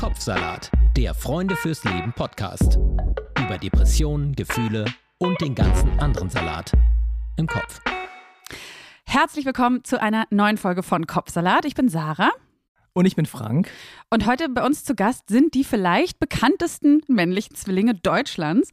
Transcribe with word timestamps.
Kopfsalat, 0.00 0.70
der 0.96 1.12
Freunde 1.12 1.56
fürs 1.56 1.84
Leben 1.84 2.14
Podcast. 2.14 2.78
Über 3.38 3.58
Depressionen, 3.58 4.34
Gefühle 4.34 4.86
und 5.18 5.38
den 5.42 5.54
ganzen 5.54 6.00
anderen 6.00 6.30
Salat 6.30 6.72
im 7.36 7.46
Kopf. 7.46 7.82
Herzlich 9.04 9.44
willkommen 9.44 9.84
zu 9.84 10.00
einer 10.00 10.24
neuen 10.30 10.56
Folge 10.56 10.82
von 10.82 11.06
Kopfsalat. 11.06 11.66
Ich 11.66 11.74
bin 11.74 11.90
Sarah. 11.90 12.30
Und 12.92 13.06
ich 13.06 13.14
bin 13.14 13.26
Frank. 13.26 13.70
Und 14.10 14.26
heute 14.26 14.48
bei 14.48 14.66
uns 14.66 14.82
zu 14.82 14.96
Gast 14.96 15.28
sind 15.28 15.54
die 15.54 15.62
vielleicht 15.62 16.18
bekanntesten 16.18 17.02
männlichen 17.06 17.54
Zwillinge 17.54 17.94
Deutschlands, 17.94 18.70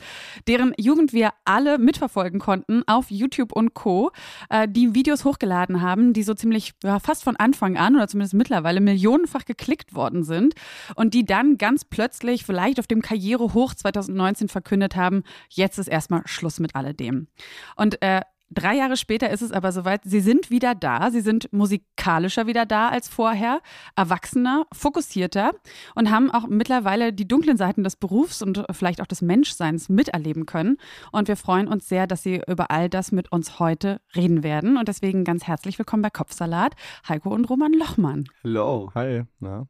deren 0.47 0.73
Jugend 0.77 1.13
wir 1.13 1.33
alle 1.45 1.77
mitverfolgen 1.77 2.39
konnten 2.39 2.81
auf 2.87 3.11
YouTube 3.11 3.51
und 3.51 3.75
Co., 3.75 4.11
äh, 4.49 4.67
die 4.67 4.95
Videos 4.95 5.23
hochgeladen 5.23 5.83
haben, 5.83 6.13
die 6.13 6.23
so 6.23 6.33
ziemlich 6.33 6.73
ja, 6.83 6.97
fast 6.99 7.23
von 7.23 7.35
Anfang 7.35 7.77
an 7.77 7.95
oder 7.95 8.07
zumindest 8.07 8.33
mittlerweile 8.33 8.81
millionenfach 8.81 9.45
geklickt 9.45 9.93
worden 9.93 10.23
sind 10.23 10.55
und 10.95 11.13
die 11.13 11.23
dann 11.23 11.59
ganz 11.59 11.85
plötzlich 11.85 12.43
vielleicht 12.43 12.79
auf 12.79 12.87
dem 12.87 13.03
Karrierehoch 13.03 13.75
2019 13.75 14.49
verkündet 14.49 14.95
haben, 14.95 15.23
jetzt 15.49 15.77
ist 15.77 15.87
erstmal 15.87 16.23
Schluss 16.25 16.59
mit 16.59 16.75
alledem. 16.75 17.27
Und 17.75 18.01
äh, 18.01 18.21
Drei 18.49 18.75
Jahre 18.75 18.95
später 18.95 19.29
ist 19.29 19.41
es 19.41 19.51
aber 19.51 19.73
soweit, 19.73 20.01
sie 20.05 20.21
sind 20.21 20.49
wieder 20.49 20.73
da, 20.73 21.11
sie 21.11 21.19
sind 21.19 21.51
musikalischer 21.51 22.47
wieder 22.47 22.65
da 22.65 22.87
als 22.87 23.09
vorher, 23.09 23.61
erwachsener, 23.95 24.65
fokussierter 24.71 25.51
und 25.95 26.09
haben 26.09 26.31
auch 26.31 26.47
mittlerweile 26.47 27.11
die 27.11 27.27
dunklen 27.27 27.57
Seiten 27.57 27.83
des 27.83 27.97
Berufs 27.97 28.41
und 28.41 28.65
vielleicht 28.71 29.01
auch 29.01 29.07
des 29.07 29.21
Menschseins 29.21 29.89
miterleben 29.89 30.45
können. 30.45 30.77
Und 31.11 31.27
wir 31.27 31.35
freuen 31.35 31.67
uns 31.67 31.89
sehr, 31.89 32.07
dass 32.07 32.23
sie 32.23 32.41
über 32.47 32.71
all 32.71 32.89
das 32.89 33.11
mit 33.11 33.31
uns 33.33 33.59
heute 33.59 33.99
reden 34.15 34.43
werden. 34.43 34.77
Und 34.77 34.87
deswegen 34.87 35.25
ganz 35.25 35.45
herzlich 35.45 35.77
willkommen 35.77 36.03
bei 36.03 36.09
Kopfsalat, 36.09 36.73
Heiko 37.07 37.29
und 37.33 37.49
Roman 37.49 37.73
Lochmann. 37.73 38.25
Hello. 38.43 38.91
Hi. 38.95 39.23
Na? 39.39 39.67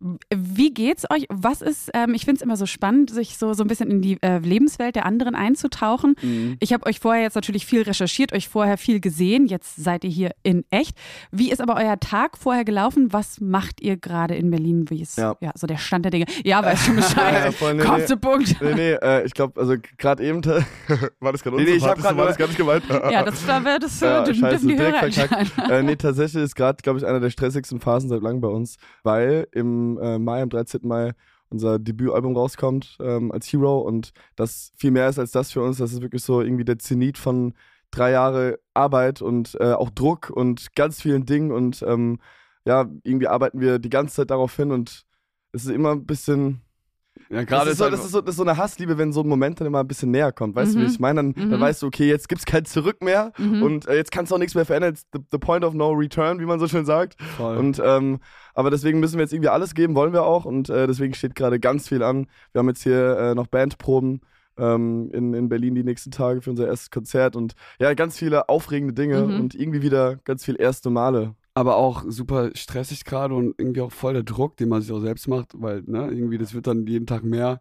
Wie 0.00 0.72
geht's 0.72 1.04
euch? 1.10 1.26
Was 1.28 1.60
ist, 1.60 1.90
ähm, 1.94 2.14
ich 2.14 2.24
finde 2.24 2.36
es 2.36 2.42
immer 2.42 2.56
so 2.56 2.66
spannend, 2.66 3.10
sich 3.10 3.36
so, 3.36 3.52
so 3.52 3.64
ein 3.64 3.68
bisschen 3.68 3.90
in 3.90 4.00
die 4.00 4.22
äh, 4.22 4.38
Lebenswelt 4.38 4.96
der 4.96 5.06
anderen 5.06 5.34
einzutauchen. 5.34 6.14
Mhm. 6.22 6.56
Ich 6.60 6.72
habe 6.72 6.86
euch 6.86 7.00
vorher 7.00 7.22
jetzt 7.22 7.34
natürlich 7.34 7.66
viel 7.66 7.82
recherchiert, 7.82 8.32
euch 8.32 8.48
vorher 8.48 8.78
viel 8.78 9.00
gesehen. 9.00 9.46
Jetzt 9.46 9.76
seid 9.76 10.04
ihr 10.04 10.10
hier 10.10 10.30
in 10.42 10.64
echt. 10.70 10.96
Wie 11.30 11.50
ist 11.50 11.60
aber 11.60 11.76
euer 11.76 11.98
Tag 11.98 12.38
vorher 12.38 12.64
gelaufen? 12.64 13.12
Was 13.12 13.40
macht 13.40 13.80
ihr 13.80 13.96
gerade 13.96 14.36
in 14.36 14.50
Berlin? 14.50 14.86
Wie 14.88 15.02
ist 15.02 15.18
ja. 15.18 15.36
ja. 15.40 15.50
so 15.54 15.66
der 15.66 15.78
Stand 15.78 16.04
der 16.04 16.12
Dinge? 16.12 16.26
Ja, 16.44 16.64
weißt 16.64 16.86
schon 16.86 16.96
Bescheid. 16.96 17.44
ja, 17.44 17.52
voll, 17.52 17.74
nee, 17.74 17.82
Kommt 17.82 17.98
nee, 17.98 18.06
zu 18.06 18.16
Punkt. 18.16 18.56
Nee, 18.60 18.74
nee, 18.74 18.92
äh, 18.92 19.26
ich 19.26 19.34
glaube, 19.34 19.60
also 19.60 19.74
gerade 19.96 20.24
eben 20.24 20.44
war 21.20 21.32
das 21.32 21.42
gerade 21.42 21.56
nee, 21.56 21.64
nee, 21.64 21.70
ich 21.70 21.84
habe 21.84 22.00
gerade 22.00 22.16
war 22.16 22.26
das 22.26 22.36
gar 22.36 22.46
nicht 22.46 22.56
gemeint. 22.56 22.84
ja, 23.10 23.24
das 23.24 23.46
war 23.46 23.60
das, 23.78 24.00
ja, 24.00 24.22
das 24.22 24.36
scheiße, 24.36 24.66
die 24.66 24.78
Hörer 24.78 25.70
äh, 25.70 25.82
Nee, 25.82 25.96
tatsächlich 25.96 26.42
ist 26.42 26.54
gerade, 26.54 26.82
glaube 26.82 26.98
ich, 26.98 27.06
einer 27.06 27.20
der 27.20 27.30
stressigsten 27.30 27.80
Phasen 27.80 28.08
seit 28.08 28.22
langem 28.22 28.40
bei 28.40 28.48
uns, 28.48 28.76
weil 29.02 29.48
im 29.52 29.87
äh, 29.96 30.18
Mai, 30.18 30.42
am 30.42 30.50
13. 30.50 30.80
Mai, 30.82 31.12
unser 31.48 31.78
Debütalbum 31.78 32.36
rauskommt 32.36 32.98
ähm, 33.00 33.32
als 33.32 33.46
Hero 33.50 33.78
und 33.78 34.12
das 34.36 34.72
viel 34.76 34.90
mehr 34.90 35.08
ist 35.08 35.18
als 35.18 35.30
das 35.30 35.52
für 35.52 35.62
uns. 35.62 35.78
Das 35.78 35.92
ist 35.92 36.02
wirklich 36.02 36.22
so 36.22 36.42
irgendwie 36.42 36.64
der 36.64 36.78
Zenit 36.78 37.16
von 37.16 37.54
drei 37.90 38.10
Jahre 38.10 38.58
Arbeit 38.74 39.22
und 39.22 39.56
äh, 39.60 39.72
auch 39.72 39.90
Druck 39.90 40.30
und 40.30 40.74
ganz 40.74 41.00
vielen 41.00 41.24
Dingen 41.24 41.52
und 41.52 41.82
ähm, 41.82 42.18
ja, 42.66 42.90
irgendwie 43.02 43.28
arbeiten 43.28 43.60
wir 43.60 43.78
die 43.78 43.88
ganze 43.88 44.16
Zeit 44.16 44.30
darauf 44.30 44.54
hin 44.56 44.72
und 44.72 45.06
es 45.52 45.64
ist 45.64 45.70
immer 45.70 45.92
ein 45.92 46.04
bisschen 46.04 46.60
ja, 47.30 47.44
gerade 47.44 47.70
das, 47.70 47.74
ist 47.74 47.78
so, 47.78 47.90
das, 47.90 48.04
ist 48.04 48.12
so, 48.12 48.20
das 48.20 48.30
ist 48.30 48.36
so 48.36 48.42
eine 48.42 48.56
Hassliebe, 48.56 48.98
wenn 48.98 49.12
so 49.12 49.22
ein 49.22 49.28
Moment 49.28 49.60
dann 49.60 49.66
immer 49.66 49.80
ein 49.80 49.88
bisschen 49.88 50.10
näher 50.10 50.32
kommt. 50.32 50.56
Weißt 50.56 50.74
mhm. 50.74 50.80
du, 50.80 50.86
wie 50.86 50.90
ich 50.90 50.98
meine? 50.98 51.16
Dann, 51.16 51.26
mhm. 51.36 51.50
dann 51.50 51.60
weißt 51.60 51.82
du, 51.82 51.86
okay, 51.86 52.08
jetzt 52.08 52.28
gibt 52.28 52.40
es 52.40 52.46
kein 52.46 52.64
Zurück 52.64 53.02
mehr 53.02 53.32
mhm. 53.38 53.62
und 53.62 53.88
äh, 53.88 53.96
jetzt 53.96 54.12
kannst 54.12 54.30
du 54.30 54.36
auch 54.36 54.38
nichts 54.38 54.54
mehr 54.54 54.64
verändern. 54.64 54.92
It's 54.92 55.06
the, 55.12 55.20
the, 55.30 55.38
point 55.38 55.64
of 55.64 55.74
no 55.74 55.90
return, 55.90 56.40
wie 56.40 56.46
man 56.46 56.58
so 56.58 56.68
schön 56.68 56.84
sagt. 56.84 57.20
Voll. 57.36 57.56
Und 57.56 57.80
ähm, 57.84 58.18
aber 58.54 58.70
deswegen 58.70 59.00
müssen 59.00 59.18
wir 59.18 59.22
jetzt 59.22 59.32
irgendwie 59.32 59.50
alles 59.50 59.74
geben, 59.74 59.94
wollen 59.94 60.12
wir 60.12 60.24
auch. 60.24 60.44
Und 60.44 60.70
äh, 60.70 60.86
deswegen 60.86 61.14
steht 61.14 61.34
gerade 61.34 61.60
ganz 61.60 61.88
viel 61.88 62.02
an. 62.02 62.26
Wir 62.52 62.60
haben 62.60 62.68
jetzt 62.68 62.82
hier 62.82 63.18
äh, 63.18 63.34
noch 63.34 63.46
Bandproben 63.46 64.20
ähm, 64.58 65.10
in, 65.12 65.34
in 65.34 65.48
Berlin 65.48 65.74
die 65.74 65.84
nächsten 65.84 66.10
Tage 66.10 66.42
für 66.42 66.50
unser 66.50 66.66
erstes 66.66 66.90
Konzert 66.90 67.36
und 67.36 67.54
ja, 67.78 67.94
ganz 67.94 68.18
viele 68.18 68.48
aufregende 68.48 68.94
Dinge 68.94 69.22
mhm. 69.22 69.40
und 69.40 69.54
irgendwie 69.54 69.82
wieder 69.82 70.16
ganz 70.16 70.44
viel 70.44 70.60
erste 70.60 70.90
Male 70.90 71.34
aber 71.58 71.74
auch 71.74 72.04
super 72.06 72.50
stressig 72.54 73.04
gerade 73.04 73.34
und 73.34 73.56
irgendwie 73.58 73.80
auch 73.80 73.90
voll 73.90 74.12
der 74.12 74.22
Druck, 74.22 74.56
den 74.56 74.68
man 74.68 74.80
sich 74.80 74.92
auch 74.92 75.00
selbst 75.00 75.26
macht, 75.26 75.60
weil 75.60 75.82
ne, 75.86 76.08
irgendwie 76.08 76.38
das 76.38 76.54
wird 76.54 76.68
dann 76.68 76.86
jeden 76.86 77.06
Tag 77.06 77.24
mehr. 77.24 77.60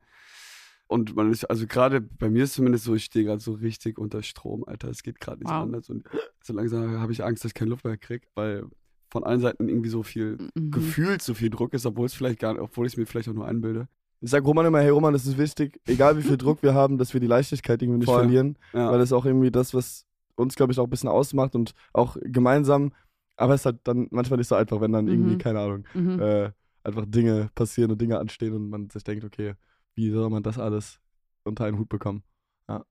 Und 0.85 1.15
man 1.15 1.31
ist, 1.31 1.45
also 1.45 1.65
gerade 1.65 1.99
bei 1.99 2.29
mir 2.29 2.43
ist 2.43 2.53
zumindest 2.53 2.83
so, 2.83 2.93
ich 2.93 3.05
stehe 3.05 3.25
gerade 3.25 3.41
so 3.41 3.53
richtig 3.53 3.97
unter 3.97 4.21
Strom, 4.21 4.63
Alter. 4.65 4.89
Es 4.89 5.01
geht 5.01 5.19
gerade 5.19 5.39
nicht 5.39 5.49
wow. 5.49 5.63
anders. 5.63 5.89
Und 5.89 6.03
so 6.43 6.53
langsam 6.53 6.99
habe 6.99 7.11
ich 7.11 7.23
Angst, 7.23 7.43
dass 7.43 7.49
ich 7.49 7.55
keine 7.55 7.71
Luft 7.71 7.85
mehr 7.85 7.97
kriege, 7.97 8.27
weil 8.35 8.65
von 9.09 9.23
allen 9.23 9.39
Seiten 9.39 9.67
irgendwie 9.67 9.89
so 9.89 10.03
viel 10.03 10.37
mhm. 10.53 10.69
gefühlt 10.69 11.23
so 11.23 11.33
viel 11.33 11.49
Druck 11.49 11.73
ist, 11.73 11.87
obwohl 11.87 12.05
es 12.05 12.13
vielleicht 12.13 12.39
gar 12.39 12.53
nicht, 12.53 12.61
obwohl 12.61 12.85
ich 12.85 12.93
es 12.93 12.97
mir 12.97 13.07
vielleicht 13.07 13.27
auch 13.29 13.33
nur 13.33 13.47
einbilde. 13.47 13.87
Ich 14.21 14.29
sag 14.29 14.45
Roman 14.45 14.67
immer, 14.67 14.79
hey 14.79 14.89
Roman, 14.89 15.13
das 15.13 15.25
ist 15.25 15.39
wichtig, 15.39 15.79
egal 15.87 16.17
wie 16.17 16.23
viel 16.23 16.37
Druck 16.37 16.61
wir 16.61 16.75
haben, 16.75 16.99
dass 16.99 17.13
wir 17.13 17.19
die 17.19 17.27
Leichtigkeit 17.27 17.81
irgendwie 17.81 17.99
nicht 17.99 18.09
Voll. 18.09 18.19
verlieren. 18.19 18.59
Ja. 18.73 18.91
Weil 18.91 18.99
das 18.99 19.09
ist 19.09 19.13
auch 19.13 19.25
irgendwie 19.25 19.51
das, 19.51 19.73
was 19.73 20.05
uns, 20.35 20.55
glaube 20.55 20.71
ich, 20.71 20.79
auch 20.79 20.83
ein 20.83 20.89
bisschen 20.91 21.09
ausmacht 21.09 21.55
und 21.55 21.73
auch 21.93 22.15
gemeinsam 22.21 22.91
aber 23.37 23.53
es 23.53 23.61
ist 23.61 23.65
halt 23.65 23.79
dann 23.83 24.07
manchmal 24.11 24.37
nicht 24.37 24.47
so 24.47 24.55
einfach, 24.55 24.81
wenn 24.81 24.91
dann 24.91 25.05
mhm. 25.05 25.11
irgendwie, 25.11 25.37
keine 25.37 25.59
Ahnung, 25.59 25.85
mhm. 25.93 26.19
äh, 26.19 26.51
einfach 26.83 27.05
Dinge 27.07 27.49
passieren 27.55 27.91
und 27.91 28.01
Dinge 28.01 28.19
anstehen 28.19 28.53
und 28.53 28.69
man 28.69 28.89
sich 28.89 29.03
denkt, 29.03 29.23
okay, 29.23 29.53
wie 29.95 30.09
soll 30.11 30.29
man 30.29 30.43
das 30.43 30.59
alles 30.59 30.99
unter 31.43 31.65
einen 31.65 31.77
Hut 31.77 31.89
bekommen? 31.89 32.23
Ja. 32.67 32.83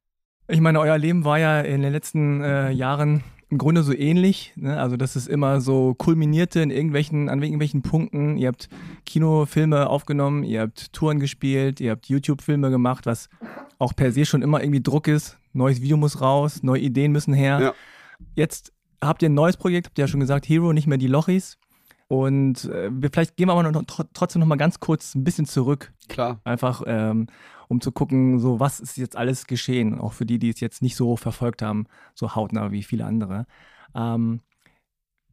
Ich 0.49 0.61
meine, 0.61 0.81
euer 0.81 0.99
Leben 0.99 1.25
war 1.25 1.39
ja 1.39 1.61
in 1.61 1.83
den 1.83 1.93
letzten 1.93 2.43
äh, 2.43 2.71
Jahren 2.71 3.23
im 3.49 3.59
Grunde 3.59 3.83
so 3.83 3.93
ähnlich. 3.93 4.53
Ne? 4.57 4.79
Also, 4.79 4.97
dass 4.97 5.17
es 5.17 5.29
immer 5.29 5.61
so 5.61 5.95
kulminierte 5.95 6.61
in 6.61 6.71
irgendwelchen, 6.71 7.29
an 7.29 7.43
irgendwelchen 7.43 7.83
Punkten. 7.83 8.37
Ihr 8.37 8.49
habt 8.49 8.69
Kinofilme 9.05 9.89
aufgenommen, 9.89 10.43
ihr 10.43 10.63
habt 10.63 10.93
Touren 10.93 11.21
gespielt, 11.21 11.81
ihr 11.81 11.93
habt 11.93 12.07
YouTube-Filme 12.07 12.71
gemacht, 12.71 13.07
was 13.07 13.29
auch 13.79 13.95
per 13.95 14.11
se 14.13 14.25
schon 14.25 14.43
immer 14.43 14.63
irgendwie 14.63 14.83
Druck 14.83 15.07
ist. 15.09 15.39
Neues 15.53 15.81
Video 15.81 15.97
muss 15.97 16.21
raus, 16.21 16.63
neue 16.63 16.81
Ideen 16.81 17.13
müssen 17.13 17.35
her. 17.35 17.61
Ja. 17.61 17.75
Jetzt 18.35 18.73
habt 19.03 19.23
ihr 19.23 19.29
ein 19.29 19.35
neues 19.35 19.57
Projekt, 19.57 19.87
habt 19.87 19.99
ihr 19.99 20.05
ja 20.05 20.09
schon 20.09 20.21
gesagt, 20.21 20.49
Hero, 20.49 20.73
nicht 20.73 20.87
mehr 20.87 20.99
die 20.99 21.07
Lochis. 21.07 21.59
Und 22.09 22.67
äh, 22.67 22.89
wir, 22.93 23.11
vielleicht 23.11 23.37
gehen 23.37 23.49
wir 23.49 23.53
aber 23.53 23.71
noch, 23.71 23.83
trotzdem 24.15 24.41
noch 24.41 24.47
mal 24.47 24.57
ganz 24.57 24.79
kurz 24.79 25.15
ein 25.15 25.25
bisschen 25.25 25.47
zurück. 25.47 25.93
Klar. 26.09 26.41
Einfach, 26.45 26.83
ähm, 26.87 27.27
um 27.69 27.81
zu 27.81 27.91
gucken, 27.91 28.39
so 28.39 28.61
was 28.61 28.79
ist 28.79 28.97
jetzt 28.97 29.17
alles 29.17 29.47
geschehen, 29.47 29.99
auch 29.99 30.13
für 30.13 30.27
die, 30.27 30.39
die 30.39 30.51
es 30.51 30.61
jetzt 30.61 30.83
nicht 30.83 30.95
so 30.95 31.17
verfolgt 31.17 31.63
haben, 31.63 31.87
so 32.15 32.35
hautnah 32.35 32.71
wie 32.71 32.85
viele 32.85 33.05
andere. 33.05 33.47
Ähm, 33.95 34.41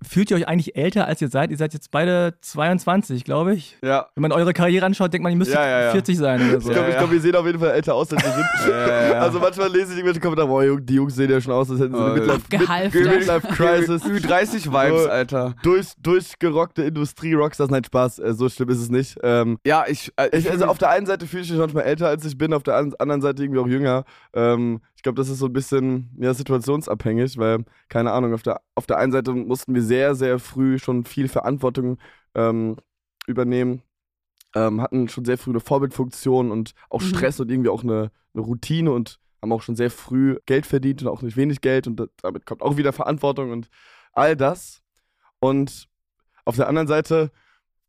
Fühlt 0.03 0.31
ihr 0.31 0.38
euch 0.38 0.47
eigentlich 0.47 0.75
älter, 0.75 1.08
als 1.08 1.22
ihr 1.22 1.30
seid? 1.30 1.52
Ihr 1.52 1.58
seid 1.58 1.74
jetzt 1.74 1.91
beide 1.91 2.36
22, 2.41 3.24
glaube 3.24 3.53
ich. 3.53 3.78
Ja. 3.84 4.08
Wenn 4.16 4.22
man 4.22 4.31
eure 4.31 4.53
Karriere 4.53 4.86
anschaut, 4.86 5.14
denkt 5.14 5.24
man, 5.24 5.31
ihr 5.31 5.38
müsst 5.38 5.53
ja, 5.53 5.66
ja, 5.66 5.81
ja. 5.86 5.91
40 5.91 6.18
sein 6.18 6.41
oder 6.41 6.62
so. 6.62 6.69
Ich 6.69 6.75
glaube, 6.75 6.91
glaub, 6.91 7.12
wir 7.12 7.22
sehen 7.22 7.36
auf 7.36 7.46
jeden 7.46 7.59
Fall 7.59 7.72
älter 7.72 7.96
aus, 7.96 8.12
als 8.12 8.24
wir 8.24 8.31
sind. 8.31 8.74
also 9.16 9.40
manchmal 9.40 9.69
lese 9.72 9.92
ich 9.92 9.97
irgendwelche 9.97 10.19
Kommentare, 10.19 10.47
boah, 10.47 10.78
die 10.80 10.96
Jungs 10.96 11.16
sehen 11.16 11.30
ja 11.30 11.40
schon 11.42 11.53
aus, 11.53 11.69
als 11.69 11.80
hätten 11.80 11.96
sie 11.96 12.02
eine 12.02 12.13
Midlife-Crisis. 12.13 14.03
Ü30-Vibes, 14.03 15.08
Alter. 15.08 15.56
Durch, 15.63 15.94
durchgerockte 16.02 16.84
Industrie-Rockstars, 16.84 17.69
nein, 17.69 17.84
Spaß, 17.84 18.19
äh, 18.19 18.34
so 18.34 18.50
schlimm 18.50 18.69
ist 18.69 18.80
es 18.80 18.90
nicht. 18.90 19.18
Ähm, 19.24 19.58
ja, 19.66 19.86
ich, 19.88 20.12
äh, 20.18 20.30
ich, 20.38 20.50
Also 20.50 20.66
auf 20.66 20.78
der 20.78 20.90
einen 20.90 21.06
Seite 21.06 21.28
fühle 21.28 21.44
ich 21.44 21.50
mich 21.52 21.59
manchmal 21.59 21.84
älter, 21.84 22.08
als 22.08 22.25
ich 22.25 22.38
bin, 22.38 22.53
auf 22.53 22.63
der 22.63 22.75
anderen 22.75 23.22
Seite 23.22 23.44
irgendwie 23.44 23.59
auch 23.59 23.68
jünger. 23.68 24.03
Ähm, 24.34 24.81
ich 25.03 25.06
glaube, 25.06 25.18
das 25.18 25.28
ist 25.28 25.40
so 25.40 25.47
ein 25.47 25.53
bisschen 25.53 26.16
ja, 26.18 26.34
situationsabhängig, 26.34 27.38
weil, 27.38 27.66
keine 27.90 28.14
Ahnung, 28.14 28.34
auf 28.34 28.41
der, 28.41 28.62
auf 28.74 28.86
der 28.86 29.00
einen 29.00 29.12
Seite 29.12 29.34
mussten 29.34 29.75
wir 29.75 29.81
sehr, 29.81 30.16
sehr 30.16 30.40
früh 30.40 30.80
schon 30.80 31.03
viel 31.03 31.28
Verantwortung 31.28 31.97
ähm, 32.36 32.78
übernehmen, 33.28 33.81
ähm, 34.56 34.80
hatten 34.81 35.09
schon 35.09 35.25
sehr 35.25 35.38
früh 35.38 35.52
eine 35.52 35.59
Vorbildfunktion 35.59 36.52
und 36.52 36.72
auch 36.90 37.02
mhm. 37.02 37.08
Stress 37.08 37.42
und 37.42 37.52
irgendwie 37.52 37.69
auch 37.69 37.84
eine, 37.84 38.12
eine 38.34 38.44
Routine 38.44 38.94
und 38.94 39.19
haben 39.42 39.52
auch 39.52 39.62
schon 39.62 39.75
sehr 39.75 39.92
früh 39.92 40.38
Geld 40.46 40.66
verdient 40.66 41.02
und 41.02 41.09
auch 41.09 41.22
nicht 41.22 41.36
wenig 41.36 41.59
Geld 41.59 41.86
und 41.86 42.02
damit 42.22 42.46
kommt 42.46 42.62
auch 42.62 42.78
wieder 42.78 42.94
Verantwortung 42.94 43.52
und 43.52 43.68
all 44.13 44.38
das. 44.38 44.84
Und 45.42 45.90
auf 46.46 46.56
der 46.56 46.69
anderen 46.69 46.88
Seite, 46.88 47.30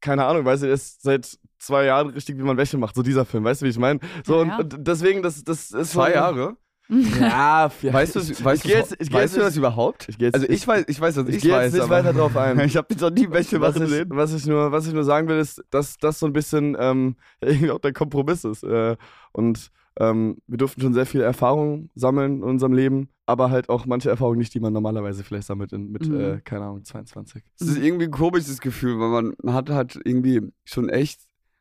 keine 0.00 0.24
Ahnung, 0.24 0.44
weiß 0.44 0.62
ich, 0.62 0.70
ist 0.70 1.02
seit 1.02 1.38
zwei 1.60 1.84
Jahren 1.84 2.10
richtig, 2.10 2.38
wie 2.38 2.42
man 2.42 2.56
Wäsche 2.56 2.76
macht, 2.76 2.96
so 2.96 3.04
dieser 3.04 3.24
Film, 3.24 3.44
weißt 3.44 3.60
du, 3.60 3.66
wie 3.66 3.70
ich 3.70 3.78
meine? 3.78 4.00
So, 4.24 4.42
ja, 4.42 4.48
ja. 4.48 4.58
Und, 4.58 4.74
und, 4.74 4.88
deswegen, 4.88 5.22
das, 5.22 5.44
das 5.44 5.70
ist. 5.70 5.92
Zwei 5.92 6.12
Jahre? 6.12 6.56
Ja, 6.88 7.70
weißt 7.82 8.16
du, 8.16 8.20
weißt, 8.44 8.64
du, 8.64 8.68
jetzt, 8.68 8.96
ich 8.98 9.12
weißt 9.12 9.36
du 9.36 9.40
das 9.40 9.56
überhaupt? 9.56 10.08
Ich 10.08 10.18
jetzt, 10.18 10.34
also 10.34 10.48
ich 10.48 10.66
weiß, 10.66 10.84
ich 10.86 11.00
weiß, 11.00 11.16
was 11.16 11.28
ich, 11.28 11.36
ich 11.36 11.50
weiß. 11.50 11.72
Ich 11.72 11.80
nicht 11.80 11.90
weiter 11.90 12.12
drauf 12.12 12.36
ein. 12.36 12.58
ich 12.66 12.76
habe 12.76 12.94
noch 12.94 13.10
nie 13.10 13.30
welche 13.30 13.60
was 13.60 13.74
gesehen. 13.74 14.08
Ich, 14.10 14.16
was 14.16 14.34
ich 14.34 14.46
nur, 14.46 14.70
was 14.70 14.86
ich 14.86 14.92
nur 14.92 15.04
sagen 15.04 15.28
will, 15.28 15.38
ist, 15.38 15.62
dass 15.70 15.96
das 15.96 16.18
so 16.18 16.26
ein 16.26 16.32
bisschen 16.32 16.76
ähm, 16.78 17.16
irgendwie 17.40 17.70
auch 17.70 17.78
der 17.78 17.92
Kompromiss 17.92 18.44
ist. 18.44 18.62
Äh, 18.64 18.96
und 19.32 19.70
ähm, 19.98 20.38
wir 20.46 20.58
durften 20.58 20.80
schon 20.80 20.92
sehr 20.92 21.06
viel 21.06 21.20
Erfahrung 21.22 21.88
sammeln 21.94 22.38
in 22.38 22.42
unserem 22.42 22.72
Leben, 22.72 23.08
aber 23.26 23.50
halt 23.50 23.68
auch 23.68 23.86
manche 23.86 24.10
Erfahrungen 24.10 24.38
nicht, 24.38 24.52
die 24.52 24.60
man 24.60 24.72
normalerweise 24.72 25.22
vielleicht 25.22 25.46
sammelt 25.46 25.72
in, 25.72 25.90
mit, 25.90 26.08
mhm. 26.08 26.20
äh, 26.20 26.40
keine 26.42 26.64
Ahnung, 26.64 26.84
22. 26.84 27.42
Es 27.60 27.68
ist 27.68 27.78
irgendwie 27.78 28.06
ein 28.06 28.10
komisches 28.10 28.60
Gefühl, 28.60 28.98
weil 28.98 29.08
man, 29.08 29.34
man 29.42 29.54
hat 29.54 29.70
halt 29.70 29.98
irgendwie 30.04 30.40
schon 30.64 30.88
echt 30.88 31.20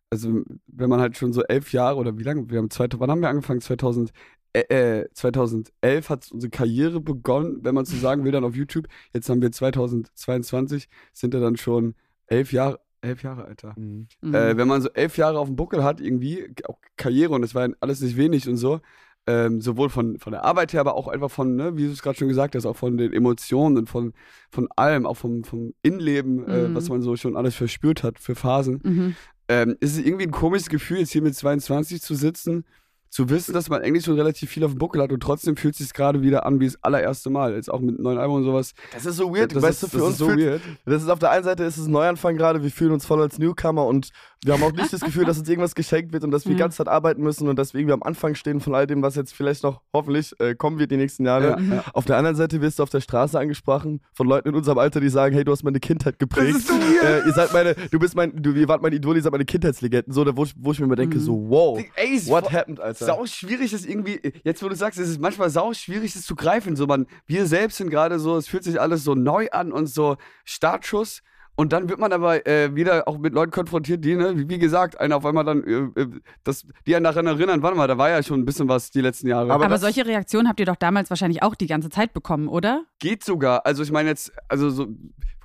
also 0.10 0.44
wenn 0.68 0.92
man 0.92 1.00
halt 1.00 1.18
schon 1.18 1.34
so 1.34 1.42
elf 1.42 1.74
Jahre 1.74 1.98
oder 1.98 2.20
wie 2.20 2.24
lange, 2.24 2.48
wir 2.48 2.60
haben 2.60 2.70
zwei, 2.70 2.88
wann 2.98 3.10
haben 3.10 3.22
wir 3.22 3.30
angefangen? 3.30 3.62
2011 3.62 4.14
äh, 4.53 5.05
2011 5.13 5.71
äh, 5.81 6.01
hat 6.09 6.31
unsere 6.31 6.50
Karriere 6.51 7.00
begonnen, 7.01 7.59
wenn 7.63 7.75
man 7.75 7.85
so 7.85 7.97
sagen 7.97 8.23
will, 8.23 8.31
dann 8.31 8.44
auf 8.44 8.55
YouTube. 8.55 8.88
Jetzt 9.13 9.29
haben 9.29 9.41
wir 9.41 9.51
2022, 9.51 10.88
sind 11.11 11.33
ja 11.33 11.39
dann 11.39 11.57
schon 11.57 11.95
elf 12.27 12.51
Jahre, 12.53 12.79
elf 13.01 13.23
Jahre, 13.23 13.45
Alter. 13.45 13.73
Mhm. 13.77 14.07
Mhm. 14.21 14.33
Äh, 14.35 14.57
wenn 14.57 14.67
man 14.67 14.81
so 14.81 14.89
elf 14.89 15.17
Jahre 15.17 15.39
auf 15.39 15.47
dem 15.47 15.55
Buckel 15.55 15.83
hat, 15.83 16.00
irgendwie, 16.01 16.53
auch 16.65 16.77
Karriere 16.97 17.33
und 17.33 17.41
das 17.41 17.55
war 17.55 17.67
alles 17.79 18.01
nicht 18.01 18.15
wenig 18.17 18.47
und 18.47 18.57
so, 18.57 18.79
ähm, 19.25 19.61
sowohl 19.61 19.89
von, 19.89 20.19
von 20.19 20.33
der 20.33 20.44
Arbeit 20.44 20.73
her, 20.73 20.81
aber 20.81 20.95
auch 20.95 21.07
einfach 21.07 21.31
von, 21.31 21.55
ne, 21.55 21.77
wie 21.77 21.85
du 21.85 21.91
es 21.91 22.01
gerade 22.01 22.17
schon 22.17 22.27
gesagt 22.27 22.55
hast, 22.55 22.65
auch 22.65 22.75
von 22.75 22.97
den 22.97 23.13
Emotionen 23.13 23.77
und 23.77 23.89
von, 23.89 24.13
von 24.51 24.67
allem, 24.75 25.05
auch 25.05 25.15
vom, 25.15 25.44
vom 25.44 25.73
Innenleben, 25.81 26.45
äh, 26.47 26.67
Mhm. 26.67 26.75
was 26.75 26.89
man 26.89 27.01
so 27.01 27.15
schon 27.15 27.38
alles 27.38 27.55
verspürt 27.55 28.03
hat 28.03 28.19
für 28.19 28.35
Phasen. 28.35 28.81
Mhm. 28.83 29.15
Ähm, 29.47 29.77
ist 29.79 29.97
es 29.97 30.05
irgendwie 30.05 30.25
ein 30.25 30.31
komisches 30.31 30.69
Gefühl, 30.69 31.00
jetzt 31.00 31.11
hier 31.11 31.21
mit 31.21 31.35
22 31.35 32.01
zu 32.01 32.15
sitzen, 32.15 32.65
zu 33.13 33.30
wissen, 33.30 33.54
dass 33.54 33.69
man 33.69 33.81
eigentlich 33.83 34.06
schon 34.06 34.15
relativ 34.15 34.50
viel 34.50 34.63
auf 34.63 34.71
dem 34.71 34.80
Buckel 34.80 35.01
hat 35.01 35.12
und 35.12 35.19
trotzdem 35.21 35.56
fühlt 35.56 35.75
es 35.75 35.80
sich 35.80 35.94
gerade 35.94 36.24
wieder 36.24 36.45
an 36.48 36.60
wie 36.60 36.65
das 36.65 36.77
allererste 36.83 37.30
Mal. 37.30 37.54
Jetzt 37.54 37.71
auch 37.71 37.80
mit 37.80 38.00
neuen 38.00 38.18
Album 38.18 38.38
und 38.38 38.44
sowas. 38.44 38.74
Das 38.92 39.06
ist 39.06 39.18
so 39.18 39.33
weird, 39.36 39.56
das 39.56 39.62
weißt 39.62 39.83
ist, 39.83 39.94
du, 39.94 39.98
für 39.98 39.98
das 39.98 40.06
uns 40.07 40.13
ist 40.13 40.19
so 40.19 40.25
fühlt- 40.30 40.39
weird. 40.39 40.62
Das 40.86 41.04
ist 41.04 41.10
auf 41.10 41.19
der 41.19 41.30
einen 41.30 41.44
Seite 41.44 41.63
ist 41.63 41.77
es 41.77 41.86
ein 41.86 41.92
Neuanfang 41.92 42.36
gerade, 42.38 42.63
wir 42.63 42.71
fühlen 42.71 42.92
uns 42.92 43.06
voll 43.06 43.21
als 43.21 43.38
Newcomer 43.38 43.86
und 43.86 44.10
wir 44.44 44.54
haben 44.54 44.63
auch 44.63 44.71
nicht 44.74 44.92
das 44.92 45.00
Gefühl, 45.01 45.24
dass 45.25 45.38
uns 45.38 45.48
irgendwas 45.48 45.74
geschenkt 45.75 46.12
wird 46.12 46.24
und 46.25 46.31
dass 46.31 46.45
wir 46.45 46.54
die 46.54 46.60
Ja. 46.60 46.65
ganze 46.65 46.77
Zeit 46.80 46.88
arbeiten 46.89 47.21
müssen 47.21 47.48
und 47.48 47.56
dass 47.57 47.74
wir 47.74 47.80
irgendwie 47.80 47.94
am 47.94 48.04
Anfang 48.04 48.36
stehen 48.36 48.60
von 48.60 48.75
all 48.75 48.88
dem, 48.88 49.01
was 49.01 49.15
jetzt 49.15 49.33
vielleicht 49.33 49.63
noch 49.63 49.81
hoffentlich 49.94 50.33
äh, 50.39 50.54
kommen 50.56 50.80
wird 50.80 50.92
die 50.92 50.98
nächsten 50.98 51.25
Jahre. 51.25 51.57
Ja, 51.62 51.75
ja. 51.75 51.83
Auf 51.94 52.04
der 52.06 52.18
anderen 52.18 52.36
Seite 52.36 52.60
wirst 52.62 52.80
du 52.80 52.83
auf 52.83 52.89
der 52.89 53.00
Straße 53.00 53.39
angesprochen 53.39 54.01
von 54.12 54.27
Leuten 54.27 54.50
in 54.50 54.56
unserem 54.56 54.80
Alter, 54.80 55.00
die 55.00 55.07
sagen, 55.10 55.33
hey, 55.36 55.45
du 55.45 55.51
hast 55.51 55.63
meine 55.63 55.80
Kindheit 55.80 56.18
geprägt. 56.19 56.57
ist 56.57 56.68
so 56.68 56.74
weird. 56.74 57.04
Äh, 57.24 57.27
ihr 57.27 57.33
seid 57.33 57.54
meine, 57.54 57.75
du 57.92 58.00
bist 58.00 58.15
mein, 58.15 58.33
du, 58.42 58.51
ihr 58.54 58.68
wart 58.68 58.81
mein 58.81 58.92
Idol, 58.92 59.15
ihr 59.15 59.21
seid 59.21 59.31
meine 59.31 59.45
Kindheitslegenden. 59.45 60.12
So, 60.13 60.25
da, 60.25 60.36
wo, 60.36 60.44
ich, 60.44 60.54
wo 60.57 60.71
ich 60.71 60.80
mir 60.80 60.86
immer 60.88 60.95
denke, 60.98 61.18
Mhm. 61.19 61.21
so, 61.21 61.45
wow, 61.50 61.80
Ey, 61.95 62.19
what 62.27 62.51
happened, 62.51 62.80
Alter? 62.81 63.02
Sau 63.05 63.25
schwierig, 63.25 63.71
das 63.71 63.85
irgendwie, 63.85 64.19
jetzt 64.44 64.63
wo 64.63 64.69
du 64.69 64.75
sagst, 64.75 65.00
es 65.00 65.09
ist 65.09 65.21
manchmal 65.21 65.50
sau 65.50 65.73
schwierig, 65.73 66.13
das 66.13 66.23
zu 66.23 66.35
greifen. 66.35 66.75
So, 66.75 66.88
man, 66.88 67.07
wir 67.25 67.45
selbst 67.45 67.77
sind 67.77 67.89
gerade 67.89 68.19
so, 68.19 68.38
es 68.38 68.47
fühlt 68.47 68.63
sich 68.63 68.79
alles 68.79 69.03
so 69.03 69.15
neu 69.15 69.50
an 69.51 69.71
und 69.71 69.88
so 69.88 70.17
Startschuss. 70.45 71.21
Und 71.55 71.71
dann 71.71 71.88
wird 71.88 72.00
man 72.00 72.11
aber 72.11 72.47
äh, 72.47 72.75
wieder 72.75 73.07
auch 73.07 73.19
mit 73.19 73.33
Leuten 73.33 73.51
konfrontiert, 73.51 74.03
die, 74.03 74.15
ne, 74.15 74.35
wie, 74.35 74.50
wie 74.50 74.57
gesagt, 74.57 75.00
einen 75.00 75.13
auf 75.13 75.23
einmal 75.23 75.44
dann, 75.44 75.63
äh, 75.63 76.01
äh, 76.01 76.07
das, 76.44 76.65
die 76.88 76.95
einen 76.95 77.03
daran 77.03 77.27
erinnern, 77.27 77.61
warte 77.61 77.77
mal, 77.77 77.88
da 77.88 77.95
war 77.97 78.09
ja 78.09 78.23
schon 78.23 78.39
ein 78.39 78.45
bisschen 78.45 78.67
was 78.67 78.89
die 78.89 79.01
letzten 79.01 79.27
Jahre. 79.27 79.53
Aber 79.53 79.65
Aber 79.65 79.77
solche 79.77 80.03
Reaktionen 80.05 80.47
habt 80.47 80.59
ihr 80.59 80.65
doch 80.65 80.75
damals 80.75 81.11
wahrscheinlich 81.11 81.44
auch 81.44 81.53
die 81.53 81.67
ganze 81.67 81.91
Zeit 81.91 82.11
bekommen, 82.13 82.47
oder? 82.47 82.85
geht 82.97 83.23
sogar. 83.23 83.67
Also 83.67 83.83
ich 83.83 83.91
meine 83.91 84.09
jetzt, 84.09 84.31
also 84.47 84.71
so 84.71 84.88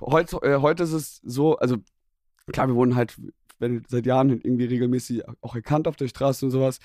heute, 0.01 0.37
äh, 0.37 0.57
heute 0.57 0.83
ist 0.83 0.93
es 0.93 1.21
so, 1.23 1.57
also 1.57 1.77
klar, 2.51 2.67
wir 2.67 2.75
wurden 2.75 2.95
halt 2.95 3.15
werden 3.59 3.83
seit 3.87 4.05
Jahren 4.05 4.29
irgendwie 4.29 4.65
regelmäßig 4.65 5.23
auch 5.41 5.55
erkannt 5.55 5.87
auf 5.87 5.95
der 5.95 6.07
Straße 6.07 6.45
und 6.45 6.51
sowas. 6.51 6.79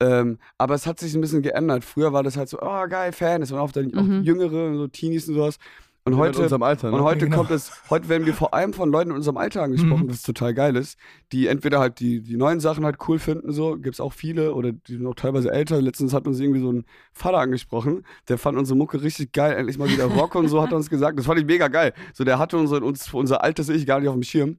Ähm, 0.00 0.38
aber 0.58 0.74
es 0.74 0.86
hat 0.86 1.00
sich 1.00 1.14
ein 1.14 1.20
bisschen 1.20 1.42
geändert. 1.42 1.84
Früher 1.84 2.12
war 2.12 2.22
das 2.22 2.36
halt 2.36 2.48
so, 2.48 2.58
oh 2.60 2.86
geil, 2.88 3.12
Fan, 3.12 3.42
es 3.42 3.50
waren 3.52 3.60
oft 3.60 3.76
dann 3.76 3.94
auch 3.96 4.02
Mhm. 4.02 4.22
Jüngere, 4.22 4.74
so 4.76 4.86
Teenies 4.88 5.28
und 5.28 5.34
sowas. 5.34 5.58
Und 6.04 6.12
in 6.12 6.18
heute, 6.20 6.40
unserem 6.40 6.62
Alter, 6.62 6.92
ne? 6.92 6.96
und 6.98 7.02
heute 7.02 7.24
Genau. 7.24 7.38
kommt 7.38 7.50
es, 7.50 7.72
heute 7.90 8.08
werden 8.08 8.26
wir 8.26 8.34
vor 8.34 8.54
allem 8.54 8.72
von 8.72 8.92
Leuten 8.92 9.10
in 9.10 9.16
unserem 9.16 9.36
Alter 9.38 9.62
angesprochen, 9.62 10.04
Mhm. 10.06 10.10
was 10.10 10.22
total 10.22 10.54
geil 10.54 10.76
ist, 10.76 10.96
die 11.32 11.48
entweder 11.48 11.80
halt 11.80 11.98
die, 11.98 12.20
die 12.22 12.36
neuen 12.36 12.60
Sachen 12.60 12.84
halt 12.84 12.98
cool 13.08 13.18
finden, 13.18 13.50
so, 13.50 13.76
gibt's 13.76 13.98
auch 13.98 14.12
viele, 14.12 14.54
oder 14.54 14.70
die 14.70 14.92
sind 14.98 15.06
auch 15.08 15.16
teilweise 15.16 15.50
älter. 15.50 15.82
Letztens 15.82 16.14
hat 16.14 16.28
uns 16.28 16.38
irgendwie 16.38 16.60
so 16.60 16.70
ein 16.72 16.84
Vater 17.12 17.38
angesprochen, 17.38 18.04
der 18.28 18.38
fand 18.38 18.56
unsere 18.56 18.78
Mucke 18.78 19.02
richtig 19.02 19.32
geil, 19.32 19.56
endlich 19.56 19.78
mal 19.78 19.88
wieder 19.90 20.04
Rock 20.04 20.36
und 20.36 20.46
so, 20.46 20.62
hat 20.62 20.70
er 20.70 20.76
uns 20.76 20.90
gesagt. 20.90 21.18
Das 21.18 21.26
fand 21.26 21.40
ich 21.40 21.44
mega 21.46 21.66
geil. 21.66 21.92
So, 22.14 22.22
der 22.22 22.38
hatte 22.38 22.56
unsere, 22.56 22.84
uns, 22.84 23.12
unser 23.12 23.42
altes 23.42 23.68
Ich 23.68 23.84
gar 23.84 23.98
nicht 23.98 24.08
auf 24.08 24.14
dem 24.14 24.22
Schirm. 24.22 24.58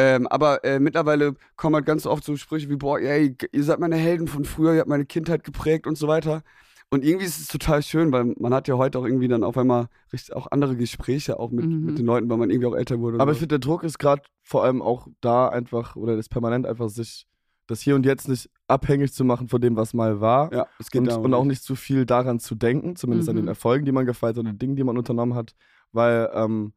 Ähm, 0.00 0.26
aber 0.28 0.64
äh, 0.64 0.78
mittlerweile 0.80 1.34
kommen 1.56 1.74
halt 1.76 1.84
ganz 1.86 2.06
oft 2.06 2.24
so 2.24 2.36
Sprüche 2.36 2.68
wie, 2.70 2.76
boah, 2.76 2.98
ey, 2.98 3.36
ihr 3.52 3.64
seid 3.64 3.78
meine 3.80 3.96
Helden 3.96 4.28
von 4.28 4.44
früher, 4.44 4.72
ihr 4.74 4.80
habt 4.80 4.88
meine 4.88 5.04
Kindheit 5.04 5.44
geprägt 5.44 5.86
und 5.86 5.98
so 5.98 6.08
weiter. 6.08 6.42
Und 6.92 7.04
irgendwie 7.04 7.26
ist 7.26 7.38
es 7.38 7.46
total 7.48 7.82
schön, 7.82 8.10
weil 8.10 8.34
man 8.40 8.52
hat 8.52 8.66
ja 8.66 8.76
heute 8.76 8.98
auch 8.98 9.04
irgendwie 9.04 9.28
dann 9.28 9.44
auf 9.44 9.56
einmal 9.56 9.88
richtig 10.12 10.34
auch 10.34 10.48
andere 10.50 10.74
Gespräche 10.76 11.38
auch 11.38 11.50
mit, 11.50 11.66
Mhm. 11.66 11.84
mit 11.86 11.98
den 11.98 12.06
Leuten, 12.06 12.28
weil 12.30 12.36
man 12.36 12.50
irgendwie 12.50 12.66
auch 12.66 12.74
älter 12.74 12.98
wurde. 12.98 13.20
Aber 13.20 13.30
ich 13.32 13.36
so. 13.38 13.40
finde, 13.42 13.58
der 13.58 13.60
Druck 13.60 13.84
ist 13.84 13.98
gerade 13.98 14.22
vor 14.42 14.64
allem 14.64 14.82
auch 14.82 15.06
da 15.20 15.48
einfach, 15.48 15.94
oder 15.96 16.16
das 16.16 16.28
permanent 16.28 16.66
einfach 16.66 16.88
sich, 16.88 17.26
das 17.68 17.80
Hier 17.80 17.94
und 17.94 18.04
Jetzt 18.06 18.26
nicht 18.28 18.50
abhängig 18.66 19.12
zu 19.12 19.24
machen 19.24 19.48
von 19.48 19.60
dem, 19.60 19.76
was 19.76 19.94
mal 19.94 20.20
war. 20.20 20.52
ja, 20.52 20.66
es 20.80 20.90
geht 20.90 21.02
Und, 21.02 21.08
darum. 21.08 21.26
und 21.26 21.34
auch 21.34 21.44
nicht 21.44 21.62
zu 21.62 21.76
viel 21.76 22.06
daran 22.06 22.40
zu 22.40 22.56
denken, 22.56 22.96
zumindest 22.96 23.28
an 23.28 23.36
Mhm. 23.36 23.42
den 23.42 23.48
Erfolgen, 23.48 23.84
die 23.84 23.92
man 23.92 24.06
gefeiert 24.06 24.36
hat, 24.36 24.40
an 24.40 24.52
den 24.52 24.58
Dingen, 24.58 24.74
die 24.74 24.82
man 24.82 24.98
unternommen 24.98 25.36
hat, 25.36 25.54
weil 25.92 26.28
ähm, 26.34 26.72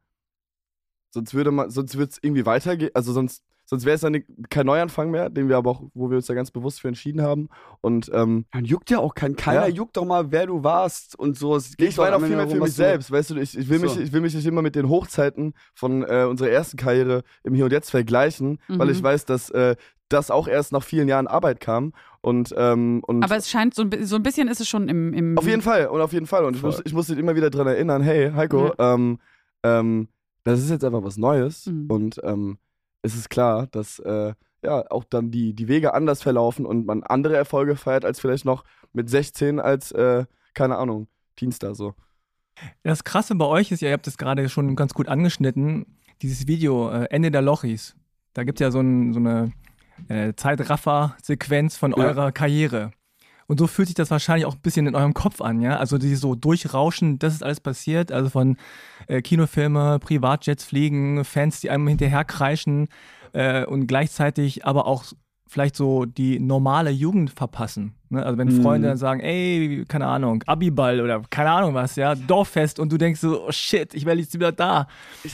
sonst 1.14 1.34
würde 1.34 1.52
man, 1.52 1.70
sonst 1.70 1.98
wird 1.98 2.12
es 2.12 2.18
irgendwie 2.22 2.46
weitergehen, 2.46 2.92
also 2.94 3.14
sonst, 3.14 3.44
sonst 3.66 3.86
wäre 3.86 3.96
es 3.96 4.02
dann 4.02 4.24
kein 4.50 4.66
Neuanfang 4.66 5.10
mehr, 5.12 5.30
den 5.30 5.48
wir 5.48 5.58
aber 5.58 5.70
auch, 5.72 5.84
wo 5.94 6.10
wir 6.10 6.18
uns 6.18 6.28
ja 6.28 6.36
ganz 6.36 6.52
bewusst 6.52 6.82
für 6.82 6.88
entschieden 6.90 7.22
haben. 7.22 7.50
Und 7.82 8.10
ähm, 8.14 8.46
Man 8.54 8.66
juckt 8.66 8.90
ja 8.90 9.00
auch 9.00 9.16
kein, 9.16 9.36
keiner 9.36 9.68
Ja. 9.68 9.74
juckt 9.74 9.96
doch 9.96 10.06
mal, 10.06 10.32
wer 10.32 10.48
du 10.48 10.64
warst 10.64 11.18
und 11.18 11.38
so. 11.38 11.56
Es 11.56 11.78
geht 11.78 11.90
ich 11.90 11.98
meine 11.98 12.12
doch 12.12 12.22
auch 12.22 12.26
viel 12.26 12.36
mehr 12.36 12.48
für 12.50 12.60
mich 12.60 12.74
selbst, 12.74 13.10
weißt 13.12 13.30
du, 13.32 13.38
ich, 13.38 13.58
ich, 13.58 13.70
will 13.70 13.80
mich, 13.80 13.92
So. 13.92 14.02
ich 14.02 14.12
will 14.12 14.22
mich 14.22 14.34
nicht 14.36 14.46
immer 14.46 14.62
mit 14.62 14.76
den 14.76 14.90
Hochzeiten 14.90 15.54
von 15.76 16.04
äh, 16.04 16.26
unserer 16.30 16.50
ersten 16.50 16.78
Karriere 16.78 17.24
im 17.44 17.54
Hier 17.54 17.66
und 17.66 17.72
Jetzt 17.72 17.90
vergleichen, 17.92 18.60
weil 18.68 18.88
Mhm. 18.88 18.94
ich 18.94 19.02
weiß, 19.04 19.26
dass 19.26 19.50
äh, 19.52 19.76
das 20.10 20.30
auch 20.30 20.48
erst 20.48 20.74
nach 20.74 20.84
vielen 20.84 21.08
Jahren 21.08 21.28
Arbeit 21.28 21.60
kam 21.60 21.94
und, 22.22 22.54
ähm, 22.58 23.02
und 23.08 23.24
Aber 23.24 23.36
es 23.38 23.50
scheint, 23.50 23.74
so 23.74 23.84
ein, 23.84 24.06
so 24.06 24.16
ein 24.18 24.24
bisschen 24.24 24.48
ist 24.48 24.62
es 24.62 24.68
schon 24.68 24.88
im. 24.90 25.14
im 25.14 25.38
Auf 25.38 25.48
jeden 25.48 25.62
Fall 25.64 25.88
und 25.88 26.02
auf 26.02 26.12
jeden 26.14 26.28
Fall. 26.28 26.44
Und 26.46 26.56
ich 26.56 26.62
muss, 26.62 26.82
ich 26.86 26.94
muss 26.94 27.08
dich 27.08 27.18
immer 27.18 27.36
wieder 27.36 27.50
dran 27.50 27.66
erinnern, 27.66 28.02
hey, 28.04 28.32
Heiko, 28.32 28.74
ähm, 28.78 29.20
ähm, 29.64 30.10
das 30.44 30.60
ist 30.62 30.70
jetzt 30.70 30.84
einfach 30.84 31.04
was 31.04 31.18
Neues. 31.18 31.66
Mhm. 31.68 31.86
Und 31.90 32.22
ähm, 32.24 32.58
es 33.02 33.16
ist 33.16 33.30
klar, 33.30 33.68
dass 33.68 34.00
äh, 34.00 34.34
ja 34.64 34.90
auch 34.92 35.04
dann 35.04 35.32
die, 35.32 35.54
die 35.54 35.68
Wege 35.68 35.94
anders 35.94 36.22
verlaufen 36.22 36.66
und 36.66 36.86
man 36.86 37.04
andere 37.04 37.36
Erfolge 37.36 37.76
feiert 37.76 38.06
als 38.06 38.20
vielleicht 38.20 38.46
noch 38.46 38.64
mit 38.94 39.10
16 39.10 39.60
als, 39.60 39.92
äh, 39.92 40.26
keine 40.54 40.78
Ahnung, 40.78 41.08
Teenstar 41.36 41.76
so. 41.76 41.94
Das 42.84 43.04
Krasse 43.04 43.36
bei 43.36 43.46
euch 43.46 43.72
ist 43.72 43.82
ja, 43.82 43.90
ihr 43.90 43.94
habt 43.94 44.08
es 44.08 44.18
gerade 44.18 44.48
schon 44.48 44.76
ganz 44.76 44.94
gut 44.94 45.10
angeschnitten, 45.10 45.86
dieses 46.22 46.48
Video 46.48 46.90
äh, 46.92 47.06
Ende 47.10 47.32
der 47.32 47.42
Lochis. 47.42 47.96
Da 48.34 48.44
gibt 48.44 48.60
es 48.60 48.64
ja 48.64 48.72
so, 48.72 48.80
ein, 48.80 49.14
so 49.14 49.20
eine 49.20 49.52
äh, 50.08 50.34
Zeitraffer-Sequenz 50.36 51.78
von 51.78 51.92
Ja. 51.92 51.98
eurer 51.98 52.32
Karriere. 52.32 52.92
Und 53.48 53.60
so 53.60 53.68
fühlt 53.68 53.88
sich 53.88 53.96
das 53.96 54.12
wahrscheinlich 54.12 54.46
auch 54.46 54.56
ein 54.56 54.62
bisschen 54.62 54.88
in 54.88 54.96
eurem 54.96 55.14
Kopf 55.14 55.42
an, 55.42 55.62
ja? 55.62 55.78
Also 55.78 55.98
dieses 55.98 56.22
so 56.22 56.36
Durchrauschen, 56.36 57.20
das 57.20 57.34
ist 57.34 57.44
alles 57.44 57.60
passiert. 57.60 58.12
Also 58.12 58.30
von 58.30 58.58
äh, 59.08 59.22
Kinofilme, 59.22 60.00
Privatjets 60.00 60.64
fliegen, 60.64 61.26
Fans, 61.26 61.60
die 61.60 61.70
einem 61.70 61.88
hinterher 61.88 62.24
kreischen 62.24 62.88
äh, 63.34 63.66
und 63.66 63.88
gleichzeitig 63.88 64.66
aber 64.66 64.88
auch 64.88 65.06
vielleicht 65.48 65.76
so 65.76 66.06
die 66.06 66.40
normale 66.40 66.90
Jugend 66.90 67.30
verpassen. 67.30 67.94
Ne? 68.10 68.26
Also 68.26 68.38
wenn 68.38 68.48
Mhm. 68.48 68.62
Freunde 68.62 68.88
dann 68.88 68.98
sagen, 68.98 69.20
ey, 69.20 69.84
keine 69.88 70.08
Ahnung, 70.08 70.44
Abiball 70.48 71.02
oder 71.02 71.22
keine 71.30 71.52
Ahnung 71.52 71.74
was, 71.74 71.96
ja, 71.96 72.16
Dorffest 72.16 72.80
und 72.80 72.92
du 72.92 72.98
denkst 72.98 73.20
so, 73.20 73.46
oh 73.48 73.52
shit, 73.52 73.94
ich 73.94 74.06
werde 74.06 74.22
jetzt 74.22 74.34
wieder 74.34 74.52
da. 74.52 74.88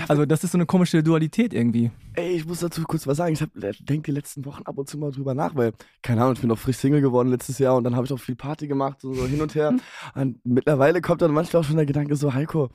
Also 0.08 0.26
das 0.26 0.44
ist 0.44 0.52
so 0.52 0.58
eine 0.58 0.66
komische 0.66 1.04
Dualität 1.04 1.54
irgendwie. 1.54 1.92
Ey, 2.16 2.32
ich 2.32 2.46
muss 2.46 2.60
dazu 2.60 2.84
kurz 2.84 3.06
was 3.08 3.18
sagen. 3.18 3.34
Ich 3.34 3.86
denke 3.86 4.12
die 4.12 4.16
letzten 4.16 4.44
Wochen 4.46 4.64
ab 4.64 4.78
und 4.78 4.90
zu 4.90 4.98
mal 4.98 5.12
drüber 5.12 5.34
nach, 5.34 5.56
weil, 5.56 5.72
keine 6.02 6.22
Ahnung, 6.22 6.34
ich 6.34 6.40
bin 6.42 6.50
noch 6.50 6.58
frisch 6.60 6.78
Single 6.78 7.02
geworden 7.02 7.30
letztes 7.30 7.60
Jahr 7.60 7.76
und 7.76 7.84
dann 7.84 7.96
habe 7.96 8.06
ich 8.06 8.12
auch 8.14 8.20
viel 8.20 8.36
Party 8.36 8.68
gemacht, 8.68 9.00
so, 9.02 9.14
so 9.14 9.26
hin 9.26 9.42
und 9.42 9.56
her. 9.56 9.74
Und 10.16 10.44
mittlerweile 10.44 11.02
kommt 11.02 11.22
dann 11.22 11.32
manchmal 11.32 11.62
auch 11.62 11.66
schon 11.66 11.78
der 11.78 11.86
Gedanke 11.86 12.16
so, 12.16 12.34
Heiko, 12.34 12.70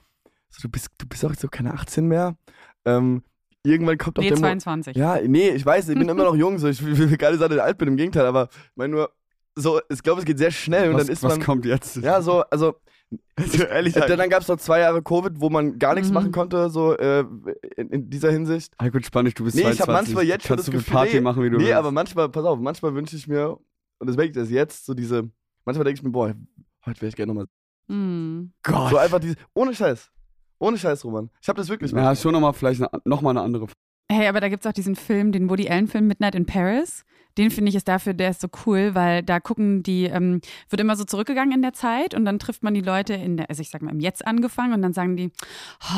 so, 0.49 0.62
du, 0.62 0.69
bist, 0.71 0.88
du 0.99 1.07
bist 1.07 1.25
auch 1.25 1.35
so 1.35 1.49
keine 1.49 1.75
18 1.75 2.07
mehr. 2.07 2.37
Ähm, 2.85 3.23
irgendwann 3.64 3.99
kommt 3.99 4.18
auch 4.18 4.23
nee, 4.23 4.28
der 4.28 4.38
Mo 4.38 4.42
22. 4.42 4.97
Ja, 4.97 5.18
nee, 5.26 5.50
ich 5.50 5.64
weiß, 5.64 5.88
ich 5.88 5.99
bin 5.99 6.09
immer 6.09 6.25
noch 6.25 6.37
jung, 6.37 6.59
so 6.59 6.68
ich 6.68 6.83
will, 6.85 7.16
gar 7.16 7.30
nicht 7.30 7.40
sagen, 7.40 7.50
dass 7.50 7.56
ich 7.59 7.62
alt 7.62 7.78
bin, 7.78 7.88
im 7.88 7.97
Gegenteil, 7.97 8.26
aber 8.26 8.49
ich 8.52 8.76
meine 8.76 8.92
nur, 8.94 9.11
so, 9.56 9.80
ich 9.88 10.02
glaube, 10.02 10.21
es 10.21 10.25
geht 10.26 10.38
sehr 10.38 10.50
schnell 10.50 10.88
und 10.90 10.97
was, 10.97 11.04
dann 11.06 11.12
ist 11.12 11.23
was 11.23 11.37
man. 11.37 11.42
kommt 11.44 11.64
jetzt? 11.64 11.97
Ja, 11.97 12.21
so, 12.23 12.42
also 12.42 12.75
also 13.37 13.62
ehrlich, 13.64 13.94
äh, 13.97 14.16
dann 14.16 14.28
gab 14.28 14.42
es 14.42 14.49
noch 14.49 14.56
zwei 14.56 14.80
Jahre 14.80 15.00
Covid, 15.02 15.35
wo 15.37 15.49
man 15.49 15.78
gar 15.78 15.94
nichts 15.94 16.09
Mhm. 16.09 16.14
machen 16.14 16.33
konnte, 16.33 16.68
so 16.71 16.97
äh, 16.97 17.25
in, 17.76 17.88
in 17.90 18.11
dieser 18.11 18.30
Hinsicht. 18.33 18.73
Entspann 18.80 19.25
dich, 19.26 19.35
du 19.35 19.44
bist 19.44 19.54
Nee, 19.54 19.62
ich 19.62 19.76
22. 19.76 19.83
habe 19.83 19.92
manchmal 19.92 20.25
jetzt 20.25 20.47
schon 20.47 20.56
Kannst 20.56 20.61
das 20.61 20.66
du 20.66 20.71
viel 20.73 20.80
Gefühl, 20.80 20.94
Party 20.94 21.14
nee, 21.14 21.21
machen, 21.21 21.42
wie 21.44 21.50
du 21.50 21.59
nee, 21.59 21.64
willst. 21.64 21.75
aber 21.76 21.92
manchmal, 21.92 22.28
pass 22.28 22.44
auf, 22.44 22.59
manchmal 22.59 22.94
wünsche 22.94 23.14
ich 23.16 23.28
mir, 23.28 23.56
und 23.99 24.06
das 24.09 24.16
merke 24.16 24.30
ich 24.30 24.37
das 24.37 24.50
jetzt, 24.50 24.85
so 24.87 24.94
diese, 24.94 25.30
manchmal 25.64 25.85
denke 25.85 25.99
ich 26.00 26.02
mir, 26.02 26.11
boah, 26.11 26.35
heute 26.87 27.00
wäre 27.02 27.09
ich 27.11 27.14
gerne 27.16 27.33
nochmal. 27.33 27.47
Mhm. 27.87 28.52
Gott. 28.64 28.90
So 28.90 28.97
einfach 28.97 29.21
diese, 29.21 29.37
ohne 29.52 29.75
Scheiß. 29.75 30.11
Ohne 30.64 30.78
Scheiß, 30.78 31.04
Roman. 31.04 31.28
Ich 31.42 31.49
habe 31.50 31.59
das 31.59 31.68
wirklich 31.68 31.92
ja, 31.92 32.16
schon 32.16 32.33
nochmal 32.33 32.54
vielleicht 32.54 32.80
eine, 32.80 32.90
noch 33.04 33.21
mal 33.21 33.30
eine 33.30 33.42
andere 33.42 33.66
Hey, 34.11 34.29
aber 34.29 34.41
da 34.41 34.49
gibt 34.49 34.65
es 34.65 34.69
auch 34.69 34.75
diesen 34.75 34.97
Film, 34.97 35.33
den 35.33 35.49
Woody 35.49 35.69
Allen-Film 35.69 36.07
Midnight 36.07 36.35
in 36.35 36.45
Paris. 36.47 37.05
Den 37.37 37.51
finde 37.51 37.71
ich 37.71 37.75
ist 37.75 37.89
dafür, 37.89 38.15
der 38.15 38.31
ist 38.31 38.41
so 38.43 38.47
cool, 38.65 38.95
weil 38.95 39.25
da 39.25 39.41
gucken 39.41 39.83
die, 39.83 40.05
ähm, 40.05 40.41
wird 40.71 40.81
immer 40.81 40.95
so 40.95 41.03
zurückgegangen 41.03 41.53
in 41.53 41.63
der 41.63 41.73
Zeit 41.73 42.15
und 42.15 42.25
dann 42.25 42.39
trifft 42.39 42.63
man 42.63 42.75
die 42.75 42.81
Leute 42.81 43.15
in 43.15 43.37
der, 43.37 43.51
also 43.51 43.61
ich 43.61 43.71
sag 43.71 43.83
mal 43.83 43.91
im 43.91 43.99
Jetzt 43.99 44.25
angefangen 44.25 44.73
und 44.73 44.83
dann 44.83 44.93
sagen 44.93 45.17
die, 45.17 45.33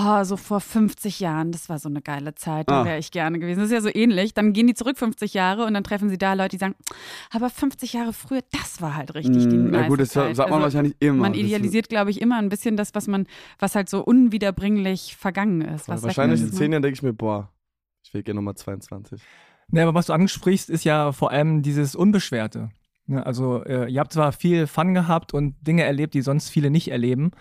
oh, 0.00 0.24
so 0.24 0.38
vor 0.38 0.60
50 0.60 1.20
Jahren, 1.20 1.52
das 1.52 1.68
war 1.68 1.78
so 1.78 1.90
eine 1.90 2.00
geile 2.00 2.34
Zeit, 2.36 2.70
da 2.70 2.80
Ah. 2.80 2.84
wäre 2.86 2.96
ich 2.98 3.10
gerne 3.10 3.38
gewesen. 3.38 3.58
Das 3.60 3.66
ist 3.66 3.72
ja 3.74 3.82
so 3.82 3.90
ähnlich. 3.92 4.32
Dann 4.32 4.54
gehen 4.54 4.66
die 4.66 4.72
zurück 4.72 4.96
50 4.96 5.34
Jahre 5.34 5.66
und 5.66 5.74
dann 5.74 5.84
treffen 5.84 6.08
sie 6.08 6.16
da 6.16 6.32
Leute, 6.32 6.50
die 6.56 6.58
sagen, 6.58 6.74
aber 7.30 7.50
50 7.50 7.92
Jahre 7.92 8.14
früher, 8.14 8.40
das 8.52 8.80
war 8.80 8.94
halt 8.96 9.14
richtig 9.14 9.46
die 9.48 9.58
Mm, 9.58 9.70
nice 9.72 9.82
Ja 9.82 9.88
gut, 9.88 10.00
das 10.00 10.08
Zeit. 10.10 10.36
sagt 10.36 10.48
man 10.48 10.62
Also, 10.62 10.74
wahrscheinlich 10.76 10.96
immer. 11.00 11.20
Man 11.20 11.34
idealisiert, 11.34 11.90
glaube 11.90 12.12
ich, 12.12 12.22
immer 12.22 12.38
ein 12.38 12.48
bisschen 12.48 12.78
das, 12.78 12.94
was 12.94 13.08
man, 13.08 13.26
was 13.58 13.74
halt 13.74 13.90
so 13.90 14.02
unwiederbringlich 14.02 15.16
vergangen 15.16 15.60
ist. 15.60 15.86
Was 15.88 16.02
Wahrscheinlich 16.02 16.40
in 16.40 16.50
zehn? 16.52 16.72
Jahren 16.72 16.82
denke 16.82 16.94
ich 16.94 17.02
mir, 17.02 17.12
boah, 17.12 17.50
ich 18.06 18.14
will 18.14 18.22
gerne 18.22 18.38
nochmal 18.38 18.54
22. 18.54 19.20
Ne, 19.68 19.82
aber 19.82 19.94
was 19.94 20.06
du 20.06 20.12
ansprichst, 20.12 20.70
ist 20.70 20.84
ja 20.84 21.10
vor 21.12 21.30
allem 21.32 21.62
dieses 21.62 21.94
Unbeschwerte. 21.96 22.70
Ne, 23.06 23.24
also 23.26 23.64
äh, 23.64 23.90
ihr 23.90 24.00
habt 24.00 24.12
zwar 24.12 24.32
viel 24.32 24.66
Fun 24.66 24.94
gehabt 24.94 25.34
und 25.34 25.54
Dinge 25.66 25.82
erlebt, 25.82 26.14
die 26.14 26.22
sonst 26.22 26.48
viele 26.50 26.70
nicht 26.70 26.88
erleben, 26.90 27.32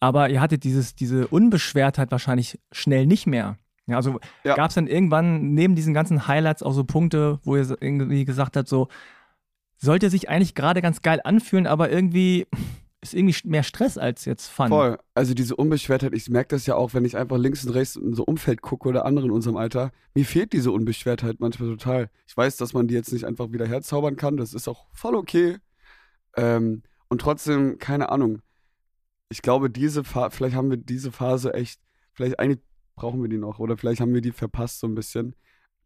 aber 0.00 0.30
ihr 0.30 0.40
hattet 0.40 0.64
dieses, 0.64 0.94
diese 0.94 1.26
Unbeschwertheit 1.28 2.10
wahrscheinlich 2.10 2.58
schnell 2.70 3.06
nicht 3.06 3.26
mehr. 3.26 3.56
Ja, 3.86 3.96
also 3.96 4.20
Ja. 4.44 4.54
gab 4.54 4.68
es 4.68 4.74
dann 4.76 4.86
irgendwann 4.86 5.54
neben 5.54 5.74
diesen 5.74 5.92
ganzen 5.94 6.28
Highlights 6.28 6.62
auch 6.62 6.72
so 6.72 6.84
Punkte, 6.84 7.40
wo 7.42 7.56
ihr 7.56 7.76
irgendwie 7.80 8.24
gesagt 8.24 8.56
habt, 8.56 8.68
so 8.68 8.88
sollte 9.76 10.08
sich 10.10 10.28
eigentlich 10.28 10.54
gerade 10.54 10.82
ganz 10.82 11.02
geil 11.02 11.20
anfühlen, 11.24 11.66
aber 11.66 11.90
irgendwie 11.90 12.46
ist 13.02 13.14
irgendwie 13.14 13.36
mehr 13.48 13.64
Stress 13.64 13.98
als 13.98 14.24
jetzt 14.24 14.46
Fun. 14.46 14.68
Voll. 14.68 14.98
Also 15.14 15.34
diese 15.34 15.56
Unbeschwertheit, 15.56 16.14
ich 16.14 16.30
merke 16.30 16.54
das 16.54 16.66
ja 16.66 16.76
auch, 16.76 16.94
wenn 16.94 17.04
ich 17.04 17.16
einfach 17.16 17.36
links 17.36 17.64
und 17.64 17.72
rechts 17.72 17.96
in 17.96 18.14
so 18.14 18.24
Umfeld 18.24 18.62
gucke 18.62 18.88
oder 18.88 19.04
andere 19.04 19.26
in 19.26 19.32
unserem 19.32 19.56
Alter. 19.56 19.90
Mir 20.14 20.24
fehlt 20.24 20.52
diese 20.52 20.70
Unbeschwertheit 20.70 21.40
manchmal 21.40 21.68
total. 21.70 22.10
Ich 22.28 22.36
weiß, 22.36 22.56
dass 22.56 22.74
man 22.74 22.86
die 22.86 22.94
jetzt 22.94 23.12
nicht 23.12 23.24
einfach 23.24 23.50
wieder 23.50 23.66
herzaubern 23.66 24.14
kann. 24.14 24.36
Das 24.36 24.54
ist 24.54 24.68
auch 24.68 24.86
voll 24.92 25.16
okay. 25.16 25.58
Ähm, 26.36 26.84
und 27.08 27.20
trotzdem, 27.20 27.78
keine 27.78 28.10
Ahnung. 28.10 28.40
Ich 29.28 29.42
glaube, 29.42 29.68
diese 29.68 30.04
Phase, 30.04 30.36
vielleicht 30.36 30.54
haben 30.54 30.70
wir 30.70 30.76
diese 30.76 31.10
Phase 31.10 31.54
echt, 31.54 31.80
vielleicht 32.12 32.38
eigentlich 32.38 32.60
brauchen 32.94 33.20
wir 33.20 33.28
die 33.28 33.38
noch 33.38 33.58
oder 33.58 33.76
vielleicht 33.76 34.00
haben 34.00 34.14
wir 34.14 34.20
die 34.20 34.32
verpasst 34.32 34.78
so 34.78 34.86
ein 34.86 34.94
bisschen. 34.94 35.34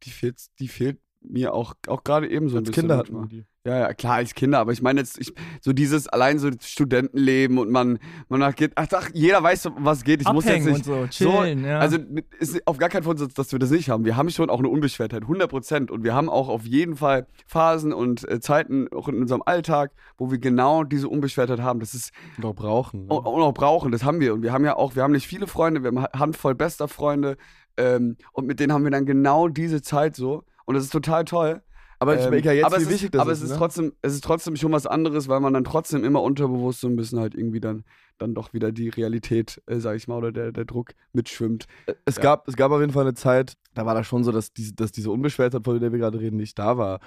Die 0.02 0.10
fehlt, 0.10 0.38
die 0.58 0.68
fehlt 0.68 1.00
mir 1.20 1.54
auch, 1.54 1.74
auch 1.88 2.04
gerade 2.04 2.28
eben 2.28 2.48
so 2.48 2.56
ein 2.56 2.60
Als 2.60 2.68
bisschen. 2.68 2.82
Kinder 2.82 2.96
hatten 2.98 3.28
die. 3.28 3.44
Ja, 3.66 3.80
ja, 3.80 3.94
klar, 3.94 4.14
als 4.14 4.32
Kinder, 4.32 4.60
aber 4.60 4.70
ich 4.70 4.80
meine 4.80 5.00
jetzt, 5.00 5.18
ich, 5.18 5.34
so 5.60 5.72
dieses 5.72 6.06
allein 6.06 6.38
so 6.38 6.50
Studentenleben 6.60 7.58
und 7.58 7.68
man, 7.68 7.98
man 8.28 8.52
geht, 8.54 8.70
ach, 8.76 8.86
ach, 8.92 9.10
jeder 9.12 9.42
weiß, 9.42 9.70
was 9.78 10.04
geht. 10.04 10.20
Ich 10.20 10.32
muss 10.32 10.44
jetzt 10.44 10.52
Abhängen 10.52 10.76
nicht. 10.76 10.86
und 10.88 11.10
so, 11.12 11.24
chillen, 11.24 11.64
ja. 11.64 11.80
Also 11.80 11.98
ist 12.38 12.64
auf 12.64 12.78
gar 12.78 12.88
keinen 12.88 13.02
Fall, 13.02 13.18
so, 13.18 13.26
dass 13.26 13.50
wir 13.50 13.58
das 13.58 13.72
nicht 13.72 13.90
haben. 13.90 14.04
Wir 14.04 14.16
haben 14.16 14.30
schon 14.30 14.50
auch 14.50 14.60
eine 14.60 14.68
Unbeschwertheit, 14.68 15.22
100 15.22 15.50
Prozent. 15.50 15.90
Und 15.90 16.04
wir 16.04 16.14
haben 16.14 16.28
auch 16.28 16.48
auf 16.48 16.64
jeden 16.64 16.94
Fall 16.94 17.26
Phasen 17.44 17.92
und 17.92 18.28
äh, 18.28 18.38
Zeiten, 18.38 18.86
auch 18.92 19.08
in 19.08 19.20
unserem 19.20 19.42
Alltag, 19.44 19.90
wo 20.16 20.30
wir 20.30 20.38
genau 20.38 20.84
diese 20.84 21.08
Unbeschwertheit 21.08 21.58
haben. 21.58 21.80
Das 21.80 21.92
ist 21.92 22.12
Und 22.36 22.44
auch 22.44 22.54
brauchen. 22.54 23.06
Ne? 23.06 23.14
und, 23.14 23.26
und 23.26 23.42
auch 23.42 23.52
brauchen, 23.52 23.90
das 23.90 24.04
haben 24.04 24.20
wir. 24.20 24.32
Und 24.32 24.44
wir 24.44 24.52
haben 24.52 24.64
ja 24.64 24.76
auch, 24.76 24.94
wir 24.94 25.02
haben 25.02 25.12
nicht 25.12 25.26
viele 25.26 25.48
Freunde, 25.48 25.82
wir 25.82 25.88
haben 25.88 25.98
eine 25.98 26.08
Handvoll 26.20 26.54
bester 26.54 26.86
Freunde. 26.86 27.36
Ähm, 27.76 28.16
und 28.32 28.46
mit 28.46 28.60
denen 28.60 28.72
haben 28.72 28.84
wir 28.84 28.92
dann 28.92 29.06
genau 29.06 29.48
diese 29.48 29.82
Zeit 29.82 30.14
so. 30.14 30.44
Und 30.66 30.74
das 30.74 30.84
ist 30.84 30.92
total 30.92 31.24
toll. 31.24 31.62
aber 31.98 32.18
ich 32.18 32.24
Ähm, 32.24 32.30
merke 32.30 32.48
ja 32.48 32.52
jetzt, 32.54 32.66
aber 32.66 32.76
wie 32.78 32.82
es 32.82 32.88
wichtig 32.90 33.04
ist, 33.06 33.14
das 33.14 33.20
aber 33.22 33.32
ist. 33.32 33.38
es 33.38 33.44
ist 33.44 33.50
ne? 33.52 33.56
trotzdem, 33.56 33.92
es 34.02 34.12
ist 34.14 34.22
trotzdem 34.24 34.56
schon 34.56 34.72
was 34.72 34.86
anderes, 34.86 35.28
weil 35.28 35.40
man 35.40 35.54
dann 35.54 35.64
trotzdem 35.64 36.04
immer 36.04 36.20
unterbewusst 36.22 36.80
so 36.80 36.88
ein 36.88 36.96
bisschen 36.96 37.18
halt 37.20 37.34
irgendwie 37.34 37.60
dann, 37.60 37.84
dann 38.18 38.34
doch 38.34 38.52
wieder 38.52 38.70
die 38.72 38.90
Realität, 38.90 39.62
äh, 39.66 39.78
sag 39.80 39.96
ich 39.96 40.06
mal, 40.06 40.16
oder 40.16 40.30
der, 40.32 40.52
der 40.52 40.64
Druck 40.66 40.90
mitschwimmt. 41.14 41.66
es, 42.04 42.16
Ja. 42.16 42.22
gab, 42.22 42.48
es 42.48 42.56
gab 42.56 42.70
auf 42.72 42.80
jeden 42.80 42.92
Fall 42.92 43.04
eine 43.04 43.14
Zeit, 43.14 43.54
da 43.74 43.86
war 43.86 43.94
das 43.94 44.06
schon 44.06 44.24
so, 44.24 44.32
dass, 44.32 44.52
diese, 44.52 44.74
dass 44.74 44.92
diese 44.92 45.10
Unbeschwertheit, 45.10 45.64
von 45.64 45.80
der 45.80 45.90
wir 45.92 45.98
gerade 45.98 46.20
reden, 46.20 46.36
nicht 46.36 46.58
da 46.58 46.76
war. 46.76 47.00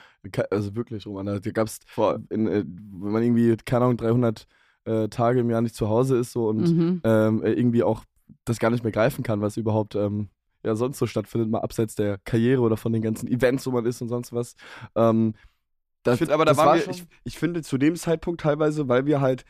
Also 0.49 0.75
wirklich, 0.75 1.05
Roman. 1.05 1.25
Da 1.27 1.39
gab 1.51 1.67
es, 1.67 1.77
äh, 1.97 2.17
wenn 2.29 3.11
man 3.11 3.21
irgendwie, 3.21 3.57
keine 3.57 3.85
Ahnung, 3.85 3.97
300 3.97 4.47
äh, 4.85 5.07
Tage 5.09 5.41
im 5.41 5.49
Jahr 5.51 5.61
nicht 5.61 5.75
zu 5.75 5.89
Hause 5.89 6.17
ist 6.17 6.31
so 6.31 6.47
und 6.47 6.61
Mhm. 6.75 7.01
ähm, 7.03 7.43
äh, 7.43 7.51
irgendwie 7.53 7.83
auch 7.83 8.05
das 8.45 8.57
gar 8.59 8.69
nicht 8.71 8.83
mehr 8.83 8.93
greifen 8.93 9.23
kann, 9.23 9.41
was 9.41 9.57
überhaupt 9.57 9.95
ähm, 9.95 10.29
ja 10.63 10.75
sonst 10.75 10.97
so 10.97 11.07
stattfindet, 11.07 11.49
mal 11.49 11.61
abseits 11.61 11.95
der 11.95 12.17
Karriere 12.19 12.61
oder 12.61 12.77
von 12.77 12.93
den 12.93 13.01
ganzen 13.01 13.27
Events, 13.27 13.65
wo 13.65 13.71
man 13.71 13.85
ist 13.85 14.01
und 14.01 14.09
sonst 14.09 14.33
was. 14.33 14.55
Ähm, 14.95 15.33
das, 16.03 16.15
ich 16.15 16.19
finde 16.19 16.33
aber, 16.33 16.45
da 16.45 16.55
waren 16.57 16.67
war 16.67 16.75
wir, 16.77 16.89
ich, 16.89 17.05
ich 17.23 17.37
finde 17.37 17.61
zu 17.61 17.77
dem 17.77 17.95
Zeitpunkt 17.95 18.41
teilweise, 18.41 18.87
weil 18.87 19.05
wir 19.05 19.21
halt 19.21 19.45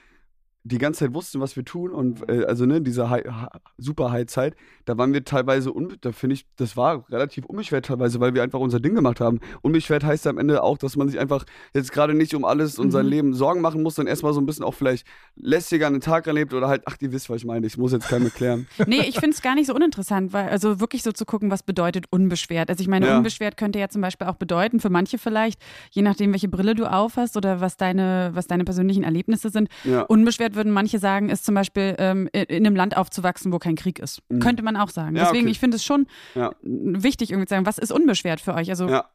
die 0.63 0.77
ganze 0.77 0.99
Zeit 1.05 1.13
wussten, 1.13 1.39
was 1.39 1.55
wir 1.55 1.63
tun 1.63 1.91
und 1.91 2.29
äh, 2.29 2.43
also 2.45 2.65
ne, 2.65 2.81
diese 2.81 3.09
ha, 3.09 3.49
super 3.77 4.11
High-Zeit, 4.11 4.55
da 4.85 4.97
waren 4.97 5.13
wir 5.13 5.23
teilweise, 5.23 5.71
da 6.01 6.11
finde 6.11 6.33
ich, 6.35 6.45
das 6.57 6.75
war 6.75 7.09
relativ 7.09 7.45
unbeschwert 7.45 7.85
teilweise, 7.85 8.19
weil 8.19 8.33
wir 8.33 8.43
einfach 8.43 8.59
unser 8.59 8.79
Ding 8.79 8.93
gemacht 8.93 9.21
haben. 9.21 9.39
Unbeschwert 9.61 10.03
heißt 10.03 10.27
am 10.27 10.37
Ende 10.37 10.61
auch, 10.61 10.77
dass 10.77 10.97
man 10.97 11.07
sich 11.07 11.17
einfach 11.19 11.45
jetzt 11.73 11.91
gerade 11.93 12.13
nicht 12.13 12.33
um 12.35 12.43
alles 12.45 12.77
und 12.77 12.91
sein 12.91 13.05
Mhm. 13.05 13.11
Leben 13.11 13.33
Sorgen 13.33 13.61
machen 13.61 13.81
muss, 13.83 13.95
sondern 13.95 14.09
erstmal 14.11 14.33
so 14.33 14.41
ein 14.41 14.45
bisschen 14.45 14.65
auch 14.65 14.73
vielleicht 14.73 15.07
lässiger 15.35 15.87
an 15.87 15.93
den 15.93 16.01
Tag 16.01 16.27
erlebt 16.27 16.53
oder 16.53 16.67
halt, 16.67 16.83
ach, 16.85 16.97
ihr 16.99 17.11
wisst, 17.13 17.29
was 17.29 17.37
ich 17.37 17.45
meine, 17.45 17.65
ich 17.65 17.77
muss 17.77 17.91
jetzt 17.93 18.07
keinem 18.09 18.25
erklären. 18.25 18.67
Nee, 18.87 19.01
ich 19.07 19.15
finde 19.19 19.31
es 19.35 19.41
gar 19.41 19.55
nicht 19.55 19.67
so 19.67 19.73
uninteressant, 19.75 20.33
weil 20.33 20.49
also 20.49 20.79
wirklich 20.79 21.03
so 21.03 21.11
zu 21.11 21.25
gucken, 21.25 21.51
was 21.51 21.63
bedeutet 21.63 22.05
unbeschwert. 22.09 22.69
Also 22.69 22.81
ich 22.81 22.87
meine, 22.87 23.07
Ja. 23.07 23.17
unbeschwert 23.17 23.55
könnte 23.57 23.79
ja 23.79 23.87
zum 23.89 24.01
Beispiel 24.01 24.27
auch 24.27 24.35
bedeuten, 24.35 24.79
für 24.79 24.89
manche 24.89 25.17
vielleicht, 25.17 25.61
je 25.91 26.01
nachdem, 26.01 26.31
welche 26.33 26.47
Brille 26.49 26.75
du 26.75 26.85
aufhast 26.91 27.37
oder 27.37 27.61
was 27.61 27.77
deine, 27.77 28.31
was 28.33 28.47
deine 28.47 28.65
persönlichen 28.65 29.03
Erlebnisse 29.03 29.49
sind. 29.49 29.69
Ja. 29.83 30.01
Unbeschwert 30.03 30.48
würden 30.55 30.71
manche 30.71 30.99
sagen, 30.99 31.29
ist 31.29 31.45
zum 31.45 31.55
Beispiel 31.55 31.95
ähm, 31.97 32.29
in, 32.33 32.43
in 32.43 32.65
einem 32.65 32.75
Land 32.75 32.95
aufzuwachsen, 32.97 33.51
wo 33.53 33.59
kein 33.59 33.75
Krieg 33.75 33.99
ist. 33.99 34.21
Mhm. 34.29 34.39
Könnte 34.39 34.63
man 34.63 34.75
auch 34.77 34.89
sagen. 34.89 35.15
Ja, 35.15 35.23
Deswegen, 35.25 35.45
okay. 35.45 35.51
ich 35.51 35.59
finde 35.59 35.77
es 35.77 35.83
schon 35.83 36.07
Ja. 36.35 36.51
wichtig, 36.61 37.31
irgendwie 37.31 37.47
zu 37.47 37.53
sagen, 37.55 37.65
was 37.65 37.77
ist 37.77 37.91
unbeschwert 37.91 38.41
für 38.41 38.53
euch? 38.53 38.69
Also 38.69 38.87
Ja. 38.87 39.09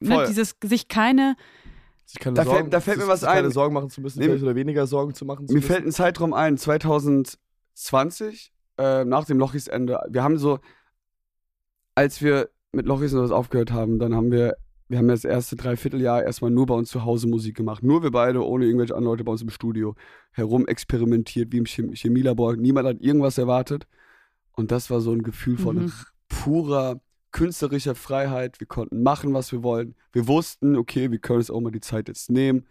ne, 0.00 0.24
dieses 0.28 0.56
sich 0.64 0.88
keine 0.88 1.36
sich 2.08 2.20
keine 2.20 2.34
Da 2.34 2.42
fällt- 2.44 2.54
Sorgen, 2.56 2.70
da 2.70 2.80
fällt 2.80 2.96
mir 2.98 3.02
sich- 3.04 3.12
was 3.12 3.20
sich 3.20 3.28
keine 3.28 3.48
ein. 3.48 3.52
Sorgen 3.52 3.74
machen 3.74 3.90
zu 3.90 4.00
müssen, 4.00 4.20
Nee, 4.20 4.28
oder 4.28 4.54
weniger 4.54 4.86
Sorgen 4.86 5.12
zu 5.14 5.24
machen 5.24 5.48
zu 5.48 5.52
Mir 5.54 5.58
müssen. 5.60 5.66
fällt 5.72 5.86
ein 5.86 5.90
Zeitraum 5.92 6.34
ein, 6.34 6.56
2020, 6.56 8.52
äh, 8.78 9.04
nach 9.04 9.24
dem 9.24 9.38
Lochis-Ende. 9.38 9.98
Wir 10.08 10.22
haben 10.22 10.38
so, 10.38 10.60
als 11.94 12.22
wir 12.22 12.48
mit 12.72 12.86
Lochis 12.86 13.12
und 13.14 13.22
das 13.22 13.30
aufgehört 13.30 13.72
haben, 13.72 13.98
dann 13.98 14.14
haben 14.14 14.30
wir, 14.30 14.56
wir 14.88 14.98
haben 14.98 15.08
das 15.08 15.24
erste 15.24 15.56
Dreivierteljahr 15.56 16.22
erstmal 16.22 16.50
nur 16.50 16.66
bei 16.66 16.74
uns 16.74 16.90
zu 16.90 17.04
Hause 17.04 17.26
Musik 17.28 17.56
gemacht. 17.56 17.82
Nur 17.82 18.02
wir 18.02 18.10
beide, 18.10 18.44
ohne 18.44 18.66
irgendwelche 18.66 18.94
anderen 18.94 19.12
Leute 19.14 19.24
bei 19.24 19.32
uns 19.32 19.42
im 19.42 19.50
Studio. 19.50 19.94
Herum 20.32 20.66
experimentiert, 20.66 21.52
wie 21.52 21.58
im 21.58 21.64
Chem 21.64 21.92
Chemielabor. 21.92 22.56
Niemand 22.56 22.86
hat 22.88 23.00
irgendwas 23.00 23.38
erwartet. 23.38 23.86
Und 24.52 24.70
das 24.70 24.88
war 24.90 25.00
so 25.00 25.12
ein 25.12 25.22
Gefühl 25.22 25.58
von 25.58 25.76
Mhm. 25.76 25.92
purer 26.28 27.00
künstlerischer 27.32 27.94
Freiheit. 27.94 28.60
Wir 28.60 28.66
konnten 28.66 29.02
machen, 29.02 29.34
was 29.34 29.52
wir 29.52 29.62
wollen. 29.62 29.94
Wir 30.12 30.26
wussten, 30.28 30.76
okay, 30.76 31.10
wir 31.10 31.18
können 31.18 31.38
uns 31.38 31.50
auch 31.50 31.60
mal 31.60 31.70
die 31.72 31.80
Zeit 31.80 32.08
jetzt 32.08 32.30
nehmen. 32.30 32.64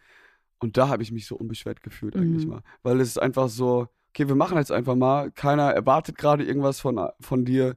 Und 0.59 0.77
da 0.77 0.87
habe 0.87 1.03
ich 1.03 1.11
mich 1.11 1.27
so 1.27 1.35
unbeschwert 1.35 1.83
gefühlt 1.83 2.15
eigentlich 2.15 2.45
Mhm. 2.45 2.51
mal. 2.53 2.61
Weil 2.81 2.99
es 3.01 3.09
ist 3.09 3.21
einfach 3.21 3.49
so, 3.49 3.87
okay, 4.09 4.27
wir 4.27 4.35
machen 4.35 4.57
jetzt 4.57 4.71
einfach 4.71 4.95
mal. 4.95 5.29
Keiner 5.31 5.71
erwartet 5.71 6.17
gerade 6.17 6.43
irgendwas 6.43 6.79
von, 6.79 6.99
von 7.19 7.45
dir. 7.45 7.75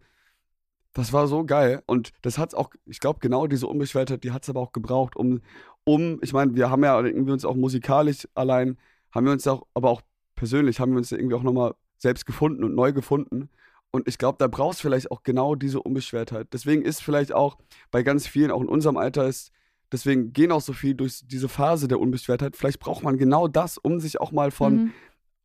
Das 0.94 1.12
war 1.12 1.28
so 1.28 1.44
geil. 1.44 1.82
Und 1.86 2.12
das 2.22 2.38
hat's 2.38 2.54
auch, 2.54 2.70
ich 2.86 3.00
glaube, 3.00 3.20
genau 3.20 3.46
diese 3.46 3.66
Unbeschwertheit, 3.66 4.24
die 4.24 4.32
hat 4.32 4.42
es 4.42 4.48
aber 4.48 4.60
auch 4.60 4.72
gebraucht, 4.72 5.16
um, 5.16 5.40
um, 5.84 6.18
ich 6.22 6.32
meine, 6.32 6.54
wir 6.54 6.70
haben 6.70 6.82
ja 6.82 7.00
irgendwie 7.00 7.32
uns 7.32 7.44
auch 7.44 7.54
musikalisch 7.54 8.26
allein, 8.34 8.78
haben 9.12 9.26
wir 9.26 9.32
uns 9.32 9.46
auch, 9.46 9.66
aber 9.74 9.90
auch 9.90 10.02
persönlich, 10.34 10.80
haben 10.80 10.92
wir 10.92 10.98
uns 10.98 11.12
irgendwie 11.12 11.34
auch 11.34 11.42
nochmal 11.42 11.74
selbst 11.98 12.26
gefunden 12.26 12.64
und 12.64 12.74
neu 12.74 12.92
gefunden. 12.92 13.48
Und 13.90 14.06
ich 14.06 14.18
glaube, 14.18 14.36
da 14.38 14.48
brauchst 14.48 14.82
vielleicht 14.82 15.10
auch 15.10 15.22
genau 15.22 15.54
diese 15.54 15.80
Unbeschwertheit. 15.80 16.48
Deswegen 16.52 16.82
ist 16.82 17.02
vielleicht 17.02 17.32
auch 17.32 17.58
bei 17.90 18.02
ganz 18.02 18.26
vielen, 18.26 18.50
auch 18.50 18.60
in 18.60 18.68
unserem 18.68 18.96
Alter 18.96 19.26
ist, 19.26 19.50
deswegen 19.90 20.32
gehen 20.32 20.52
auch 20.52 20.60
so 20.60 20.72
viel 20.74 20.94
durch 20.94 21.22
diese 21.26 21.48
Phase 21.48 21.88
der 21.88 21.98
Unbeschwertheit. 21.98 22.56
Vielleicht 22.56 22.80
braucht 22.80 23.02
man 23.02 23.16
genau 23.16 23.48
das, 23.48 23.78
um 23.78 24.00
sich 24.00 24.20
auch 24.20 24.32
mal 24.32 24.50
von, 24.50 24.76
Mhm. 24.76 24.92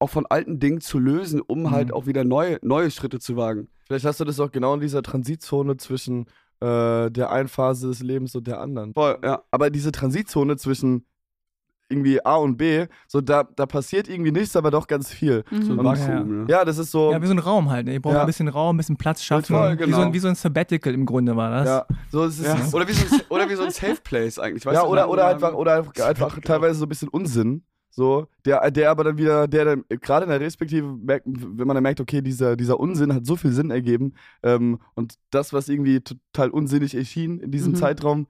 Auch 0.04 0.10
von 0.10 0.26
alten 0.26 0.60
Dingen 0.60 0.82
zu 0.82 1.00
lösen, 1.00 1.42
um 1.42 1.72
halt 1.72 1.88
Mhm. 1.88 1.94
auch 1.94 2.06
wieder 2.06 2.24
neue, 2.24 2.60
neue 2.62 2.92
Schritte 2.92 3.20
zu 3.20 3.36
wagen. 3.38 3.70
Vielleicht 3.88 4.06
hast 4.06 4.20
du 4.20 4.26
das 4.26 4.40
auch 4.40 4.52
genau 4.52 4.74
in 4.76 4.80
dieser 4.82 5.02
Transitzone 5.02 5.78
zwischen 5.78 6.26
äh, 6.62 7.10
der 7.12 7.30
einen 7.32 7.48
Phase 7.50 7.88
des 7.88 8.02
Lebens 8.02 8.36
und 8.36 8.48
der 8.48 8.62
anderen. 8.62 8.94
Voll, 8.94 9.18
ja. 9.24 9.44
Aber 9.52 9.70
diese 9.70 9.92
Transitzone 9.92 10.56
zwischen 10.56 11.06
irgendwie 11.90 12.26
A 12.26 12.38
und 12.38 12.56
B, 12.58 12.86
so 13.08 13.20
da, 13.22 13.44
da 13.44 13.66
passiert 13.66 14.08
irgendwie 14.08 14.32
nichts, 14.32 14.56
aber 14.56 14.72
doch 14.72 14.88
ganz 14.88 15.12
viel. 15.12 15.44
Mhm. 15.52 15.62
So 15.64 15.72
ein 15.74 15.78
Ja. 15.80 15.84
Vakuum, 15.84 16.38
ne? 16.40 16.46
Ja, 16.50 16.64
das 16.66 16.78
ist 16.78 16.92
so. 16.92 17.12
Ja, 17.12 17.22
wie 17.22 17.26
so 17.28 17.34
ein 17.34 17.40
Raum 17.40 17.70
halt. 17.70 17.86
Ne? 17.86 17.94
Ihr 17.94 18.02
braucht 18.02 18.16
Ja. 18.16 18.22
ein 18.22 18.28
bisschen 18.28 18.48
Raum, 18.48 18.76
ein 18.76 18.78
bisschen 18.78 18.98
Platz 18.98 19.22
schaffen. 19.24 19.54
Voll, 19.56 19.74
wie, 19.78 19.80
so 19.82 19.86
genau. 19.86 20.02
ein, 20.02 20.14
wie 20.14 20.20
so 20.20 20.28
ein 20.30 20.36
Sabbatical 20.36 20.94
im 20.94 21.06
Grunde 21.06 21.36
war 21.36 21.52
das. 21.52 21.68
ja, 21.68 21.86
so 22.12 22.24
ist 22.24 22.40
es. 22.40 22.46
Ja. 22.48 22.58
Oder, 22.74 22.88
wie 22.88 22.94
so 22.94 23.16
ein, 23.16 23.22
oder 23.30 23.50
wie 23.50 23.56
so 23.56 23.64
ein 23.64 23.72
Safe 23.72 23.98
Place 24.04 24.40
eigentlich. 24.40 24.66
Weißt 24.66 24.76
ja, 24.76 24.84
du, 24.84 24.88
oder, 24.90 25.10
oder 25.10 25.28
einfach, 25.28 25.54
oder 25.54 25.76
einfach, 25.80 25.94
einfach 26.08 26.40
teilweise 26.40 26.76
so 26.80 26.86
ein 26.86 26.90
bisschen 26.90 27.10
Unsinn. 27.10 27.64
So, 27.96 28.26
der, 28.44 28.72
der 28.72 28.90
aber 28.90 29.04
dann 29.04 29.18
wieder, 29.20 29.48
der 29.48 29.66
dann 29.66 29.84
gerade 30.02 30.24
in 30.24 30.30
der 30.32 30.40
Respektive 30.40 30.88
merkt, 30.88 31.28
wenn 31.28 31.68
man 31.68 31.76
dann 31.76 31.84
merkt, 31.84 32.02
okay, 32.02 32.22
dieser, 32.24 32.56
dieser 32.56 32.80
Unsinn 32.80 33.14
hat 33.14 33.24
so 33.28 33.36
viel 33.36 33.52
Sinn 33.52 33.70
ergeben 33.70 34.14
ähm, 34.42 34.80
und 34.96 35.14
das, 35.30 35.54
was 35.54 35.70
irgendwie 35.70 36.00
total 36.02 36.50
unsinnig 36.50 36.96
erschien 36.96 37.40
in 37.40 37.52
diesem 37.52 37.74
Mhm. 37.74 37.78
Zeitraum, 37.78 38.26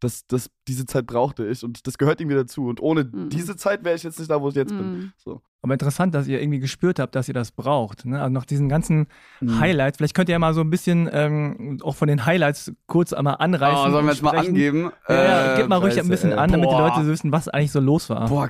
das, 0.00 0.26
das, 0.26 0.50
diese 0.68 0.84
Zeit 0.84 1.06
brauchte 1.06 1.46
ich 1.46 1.64
und 1.64 1.86
das 1.86 1.96
gehört 1.96 2.20
irgendwie 2.20 2.36
dazu. 2.36 2.66
Und 2.66 2.80
ohne 2.82 3.04
Mhm. 3.04 3.30
diese 3.30 3.56
Zeit 3.56 3.82
wäre 3.82 3.96
ich 3.96 4.02
jetzt 4.02 4.18
nicht 4.18 4.30
da, 4.30 4.40
wo 4.42 4.50
ich 4.50 4.54
jetzt 4.54 4.76
bin. 4.76 4.92
Mhm. 4.92 5.12
So. 5.16 5.40
Aber 5.60 5.72
interessant, 5.72 6.14
dass 6.14 6.28
ihr 6.28 6.40
irgendwie 6.40 6.60
gespürt 6.60 7.00
habt, 7.00 7.16
dass 7.16 7.26
ihr 7.26 7.34
das 7.34 7.50
braucht. 7.50 8.04
Ne? 8.04 8.20
Also 8.20 8.32
nach 8.32 8.44
diesen 8.44 8.68
ganzen 8.68 9.06
Mhm. 9.40 9.58
Highlights, 9.58 9.96
vielleicht 9.96 10.14
könnt 10.14 10.28
ihr 10.28 10.34
ja 10.34 10.38
mal 10.38 10.54
so 10.54 10.60
ein 10.60 10.70
bisschen 10.70 11.08
ähm, 11.12 11.78
auch 11.82 11.96
von 11.96 12.06
den 12.06 12.26
Highlights 12.26 12.72
kurz 12.86 13.12
einmal 13.14 13.36
anreißen. 13.40 13.88
Oh, 13.88 13.90
sollen 13.90 14.04
wir 14.06 14.12
jetzt 14.12 14.22
mal 14.22 14.36
angeben? 14.38 14.92
Ja, 15.08 15.54
Äh, 15.54 15.56
gib 15.56 15.68
mal 15.68 15.78
ruhig 15.78 15.98
ein 15.98 16.08
bisschen 16.08 16.30
ey. 16.30 16.38
an, 16.38 16.52
damit 16.52 16.70
die. 16.70 16.74
Leute 16.74 17.06
wissen, 17.08 17.32
was 17.32 17.48
eigentlich 17.48 17.72
so 17.72 17.80
los 17.80 18.08
war. 18.08 18.28
Boah, 18.28 18.48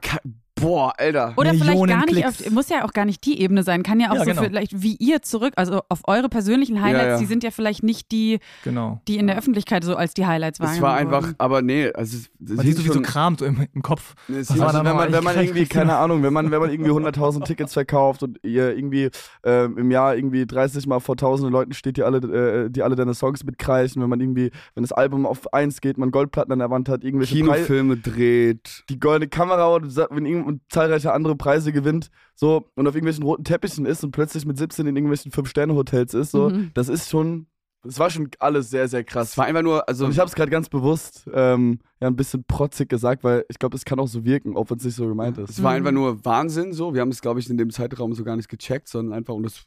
boah, 0.60 0.92
Alter. 0.98 1.32
Oder 1.36 1.50
vielleicht 1.50 1.68
Millionen 1.68 1.92
gar 2.00 2.06
nicht, 2.06 2.26
auf, 2.26 2.50
muss 2.50 2.68
ja 2.68 2.84
auch 2.84 2.92
gar 2.92 3.04
nicht 3.04 3.24
die 3.24 3.40
Ebene 3.40 3.62
sein. 3.62 3.82
Kann 3.82 4.00
ja 4.00 4.10
auch 4.10 4.14
Ja, 4.14 4.20
so 4.24 4.30
genau. 4.30 4.42
vielleicht 4.42 4.82
wie 4.82 4.96
ihr 4.96 5.22
zurück, 5.22 5.52
also 5.56 5.82
auf 5.88 6.00
eure 6.06 6.28
persönlichen 6.28 6.82
Highlights, 6.82 7.04
Ja, 7.06 7.12
ja. 7.14 7.18
die 7.18 7.26
sind 7.26 7.44
ja 7.44 7.50
vielleicht 7.50 7.82
nicht 7.82 8.10
die, 8.12 8.38
Genau. 8.64 9.00
die 9.08 9.16
in 9.18 9.26
der 9.26 9.36
Öffentlichkeit 9.38 9.84
so 9.84 9.96
als 9.96 10.14
die 10.14 10.26
Highlights 10.26 10.60
waren. 10.60 10.74
Es 10.74 10.80
war 10.80 10.94
einfach, 10.96 11.32
aber 11.38 11.62
nee, 11.62 11.90
also 11.92 12.16
Man 12.38 12.58
sieht 12.66 12.76
so 12.76 12.84
wie 12.84 12.88
so 12.88 12.94
schon- 12.94 13.02
Kram 13.02 13.36
so 13.38 13.44
im, 13.44 13.66
im 13.74 13.82
Kopf. 13.82 14.14
nee, 14.28 14.38
Also 14.38 14.54
da 14.54 14.84
wenn 14.84 14.96
man, 14.96 15.12
wenn 15.12 15.24
man 15.24 15.36
irgendwie, 15.38 15.66
keine 15.66 15.96
Ahnung, 15.96 16.22
wenn 16.22 16.32
man, 16.32 16.50
wenn 16.50 16.60
man 16.60 16.70
irgendwie 16.70 16.90
100.000 16.90 17.44
Tickets 17.44 17.72
verkauft 17.72 18.22
und 18.22 18.38
ihr 18.42 18.76
irgendwie 18.76 19.10
ähm, 19.44 19.78
im 19.78 19.90
Jahr 19.90 20.16
irgendwie 20.16 20.46
30 20.46 20.86
Mal 20.86 21.00
vor 21.00 21.16
tausenden 21.16 21.52
Leuten 21.52 21.72
steht, 21.72 21.96
die 21.96 22.02
alle, 22.02 22.18
äh, 22.18 22.70
die 22.70 22.82
alle 22.82 22.96
deine 22.96 23.14
Songs 23.14 23.44
mitkreischen, 23.44 24.02
wenn 24.02 24.08
man 24.10 24.20
irgendwie, 24.20 24.50
wenn 24.74 24.82
das 24.82 24.92
Album 24.92 25.26
auf 25.26 25.52
eins 25.52 25.80
geht, 25.80 25.98
man 25.98 26.10
Goldplatten 26.10 26.52
an 26.52 26.58
der 26.58 26.70
Wand 26.70 26.88
hat, 26.88 27.04
irgendwelche 27.04 27.34
Kinofilme 27.36 27.96
dreht. 27.96 28.84
die 28.88 28.98
goldene 28.98 29.28
Kamera 29.28 29.74
und, 29.76 29.96
wenn 30.10 30.26
irgend- 30.26 30.46
und 30.48 30.60
zahlreiche 30.70 31.12
andere 31.12 31.36
Preise 31.36 31.72
gewinnt, 31.72 32.10
so 32.34 32.68
und 32.74 32.86
auf 32.88 32.94
irgendwelchen 32.94 33.22
roten 33.24 33.44
Teppichen 33.44 33.86
ist 33.86 34.02
und 34.02 34.10
plötzlich 34.10 34.44
mit 34.46 34.58
17 34.58 34.86
in 34.86 34.96
irgendwelchen 34.96 35.30
Fünf-Sterne-Hotels 35.32 36.14
ist, 36.14 36.30
so, 36.32 36.50
Mhm. 36.50 36.70
das 36.74 36.88
ist 36.88 37.08
schon 37.10 37.46
es 37.84 37.96
war 38.00 38.10
schon 38.10 38.28
alles 38.40 38.70
sehr, 38.70 38.88
sehr 38.88 39.04
krass. 39.04 39.30
Es 39.30 39.38
war 39.38 39.46
einfach 39.46 39.62
nur, 39.62 39.88
also 39.88 40.04
und 40.04 40.10
ich 40.10 40.18
habe 40.18 40.28
es 40.28 40.34
gerade 40.34 40.50
ganz 40.50 40.68
bewusst 40.68 41.30
ähm, 41.32 41.78
ja, 42.00 42.08
ein 42.08 42.16
bisschen 42.16 42.42
protzig 42.42 42.88
gesagt, 42.88 43.22
weil 43.22 43.44
ich 43.48 43.58
glaube, 43.60 43.76
es 43.76 43.84
kann 43.84 44.00
auch 44.00 44.08
so 44.08 44.24
wirken, 44.24 44.56
auch 44.56 44.68
wenn 44.68 44.78
es 44.78 44.84
nicht 44.84 44.96
so 44.96 45.06
gemeint 45.06 45.38
ist. 45.38 45.50
es 45.50 45.62
war 45.62 45.70
Mhm. 45.70 45.76
einfach 45.76 45.92
nur 45.92 46.24
Wahnsinn 46.24 46.72
so. 46.72 46.92
Wir 46.92 47.00
haben 47.02 47.10
es, 47.10 47.20
glaube 47.22 47.38
ich, 47.38 47.48
in 47.48 47.56
dem 47.56 47.70
Zeitraum 47.70 48.14
so 48.14 48.24
gar 48.24 48.34
nicht 48.36 48.48
gecheckt, 48.48 48.88
sondern 48.88 49.16
einfach 49.16 49.32
und 49.34 49.44
das, 49.44 49.64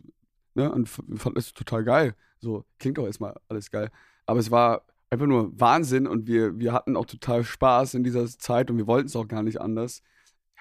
ne, 0.56 0.70
und 0.72 0.84
f- 0.88 1.02
fanden 1.16 1.40
es 1.40 1.54
total 1.54 1.86
geil. 1.86 2.14
So, 2.42 2.66
klingt 2.80 2.98
doch 2.98 3.06
erstmal 3.06 3.34
alles 3.48 3.72
geil. 3.72 3.90
Aber 4.26 4.40
es 4.42 4.52
war 4.52 4.82
einfach 5.10 5.26
nur 5.28 5.58
Wahnsinn 5.60 6.06
und 6.06 6.28
wir, 6.28 6.60
wir 6.60 6.74
hatten 6.74 6.98
auch 6.98 7.06
total 7.06 7.46
Spaß 7.46 7.94
in 7.94 8.04
dieser 8.04 8.26
Zeit 8.28 8.70
und 8.70 8.78
wir 8.78 8.88
wollten 8.88 9.08
es 9.08 9.16
auch 9.16 9.28
gar 9.28 9.42
nicht 9.42 9.62
anders. 9.62 10.02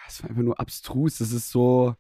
Es 0.09 0.23
war 0.23 0.31
einfach 0.31 0.43
nur 0.43 0.59
abstrus. 0.59 1.19
Das 1.19 1.33
ist 1.33 1.51
so. 1.51 1.95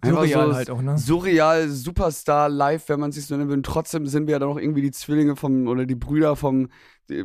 Einfach 0.00 0.22
Surreal 0.22 0.48
so 0.48 0.54
halt 0.54 0.70
auch, 0.70 0.82
ne? 0.82 0.96
Surreal, 0.96 1.68
Superstar, 1.68 2.48
live, 2.48 2.88
wenn 2.88 3.00
man 3.00 3.10
sich 3.10 3.26
so 3.26 3.36
nennen 3.36 3.48
will. 3.48 3.56
Und 3.56 3.66
trotzdem 3.66 4.06
sind 4.06 4.28
wir 4.28 4.32
ja 4.32 4.38
dann 4.38 4.48
noch 4.48 4.58
irgendwie 4.58 4.82
die 4.82 4.92
Zwillinge 4.92 5.34
vom, 5.34 5.66
oder 5.66 5.86
die 5.86 5.96
Brüder 5.96 6.36
vom, 6.36 6.68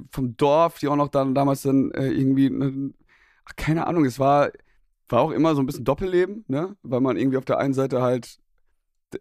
vom 0.09 0.35
Dorf, 0.37 0.79
die 0.79 0.87
auch 0.87 0.95
noch 0.95 1.09
dann 1.09 1.35
damals 1.35 1.61
dann 1.61 1.91
äh, 1.91 2.07
irgendwie, 2.07 2.49
ne, 2.49 2.91
ach, 3.45 3.55
keine 3.55 3.85
Ahnung, 3.85 4.05
es 4.05 4.17
war, 4.17 4.51
war 5.07 5.21
auch 5.21 5.31
immer 5.31 5.53
so 5.53 5.61
ein 5.61 5.67
bisschen 5.67 5.85
Doppelleben, 5.85 6.45
ne? 6.47 6.75
Weil 6.81 7.01
man 7.01 7.15
irgendwie 7.17 7.37
auf 7.37 7.45
der 7.45 7.59
einen 7.59 7.75
Seite 7.75 8.01
halt 8.01 8.39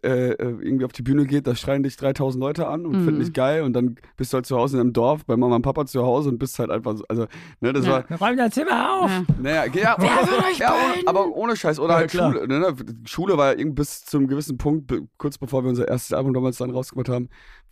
äh, 0.03 0.31
äh, 0.31 0.35
irgendwie 0.37 0.85
auf 0.85 0.91
die 0.93 1.01
Bühne 1.01 1.25
geht, 1.25 1.47
da 1.47 1.55
schreien 1.55 1.83
dich 1.83 1.95
3000 1.97 2.41
Leute 2.41 2.67
an 2.67 2.85
und 2.85 2.93
Mhm. 3.01 3.03
finden 3.05 3.19
dich 3.21 3.33
geil 3.33 3.63
und 3.63 3.73
dann 3.73 3.95
bist 4.17 4.33
du 4.33 4.35
halt 4.35 4.45
zu 4.45 4.57
Hause 4.57 4.77
in 4.77 4.81
einem 4.81 4.93
Dorf 4.93 5.25
bei 5.25 5.35
Mama 5.37 5.55
und 5.57 5.61
Papa 5.61 5.85
zu 5.85 6.03
Hause 6.03 6.29
und 6.29 6.37
bist 6.39 6.57
halt 6.59 6.69
einfach 6.71 6.97
so, 6.97 7.03
also, 7.09 7.27
ne, 7.61 7.73
das 7.73 7.85
Ja. 7.85 8.03
war, 8.09 8.19
Räum 8.29 8.37
dein 8.37 8.51
Zimmer 8.51 9.01
auf! 9.03 9.09
Ja. 9.11 9.23
naja, 9.41 9.65
ja, 9.73 9.97
euch 9.99 10.57
ja 10.59 10.73
ohne, 10.73 11.07
aber 11.07 11.27
ohne 11.35 11.55
Scheiß. 11.55 11.79
Oder 11.79 11.93
Ja, 11.93 11.99
halt 11.99 12.11
klar. 12.11 12.33
Schule. 12.33 12.47
Ne? 12.47 12.75
Schule 13.05 13.37
war 13.37 13.53
ja 13.53 13.59
irgendwie 13.59 13.75
bis 13.81 14.05
zu 14.05 14.17
einem 14.17 14.27
gewissen 14.27 14.57
Punkt, 14.57 14.93
kurz 15.17 15.37
bevor 15.37 15.63
wir 15.63 15.69
unser 15.69 15.87
erstes 15.87 16.13
Album 16.13 16.33
damals 16.33 16.57
dann 16.57 16.71
rausgebracht 16.71 17.09
haben, 17.09 17.29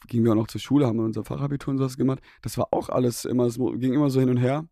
gingen 0.08 0.24
wir 0.26 0.32
auch 0.32 0.36
noch 0.36 0.48
zur 0.48 0.62
Schule, 0.62 0.88
haben 0.88 0.98
wir 0.98 1.06
unser 1.06 1.24
Fachabitur 1.24 1.72
und 1.72 1.78
sowas 1.78 1.98
gemacht. 1.98 2.20
Das 2.42 2.58
war 2.58 2.68
auch 2.72 2.90
alles 2.90 3.26
immer, 3.26 3.46
es 3.46 3.58
ging 3.58 3.94
immer 3.94 4.10
so 4.10 4.20
hin 4.20 4.30
und 4.30 4.38
her. 4.38 4.66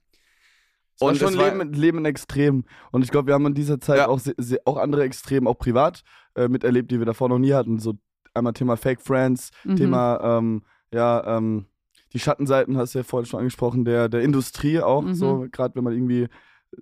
Es 1.00 1.02
war 1.02 1.10
Und 1.10 1.18
schon 1.18 1.38
war- 1.38 1.54
Leben, 1.56 1.72
Leben 1.74 1.98
in 2.00 2.06
Extrem. 2.06 2.66
Und 2.92 3.04
ich 3.04 3.10
glaube, 3.12 3.28
wir 3.28 3.34
haben 3.34 3.46
in 3.46 3.54
dieser 3.54 3.80
Zeit 3.80 4.00
Ja. 4.00 4.08
auch, 4.10 4.20
auch 4.66 4.78
andere 4.78 5.04
Extreme, 5.04 5.50
auch 5.50 5.58
privat, 5.58 6.02
äh, 6.36 6.50
miterlebt, 6.50 6.92
die 6.92 7.00
wir 7.00 7.06
davor 7.06 7.30
noch 7.30 7.40
nie 7.40 7.54
hatten. 7.54 7.80
So 7.80 7.94
einmal 8.34 8.52
Thema 8.54 8.76
Fake 8.76 9.02
Friends, 9.02 9.52
Mhm. 9.64 9.76
Thema, 9.78 10.20
ähm, 10.38 10.64
ja, 10.94 11.38
ähm, 11.38 11.66
die 12.12 12.20
Schattenseiten 12.20 12.76
hast 12.78 12.96
du 12.96 13.00
ja 13.00 13.04
vorhin 13.04 13.26
schon 13.28 13.40
angesprochen, 13.40 13.86
der, 13.86 14.10
der 14.10 14.22
Industrie 14.24 14.82
auch, 14.82 15.04
Mhm. 15.04 15.14
so 15.14 15.46
gerade 15.52 15.76
wenn 15.76 15.84
man 15.86 15.94
irgendwie 15.94 16.28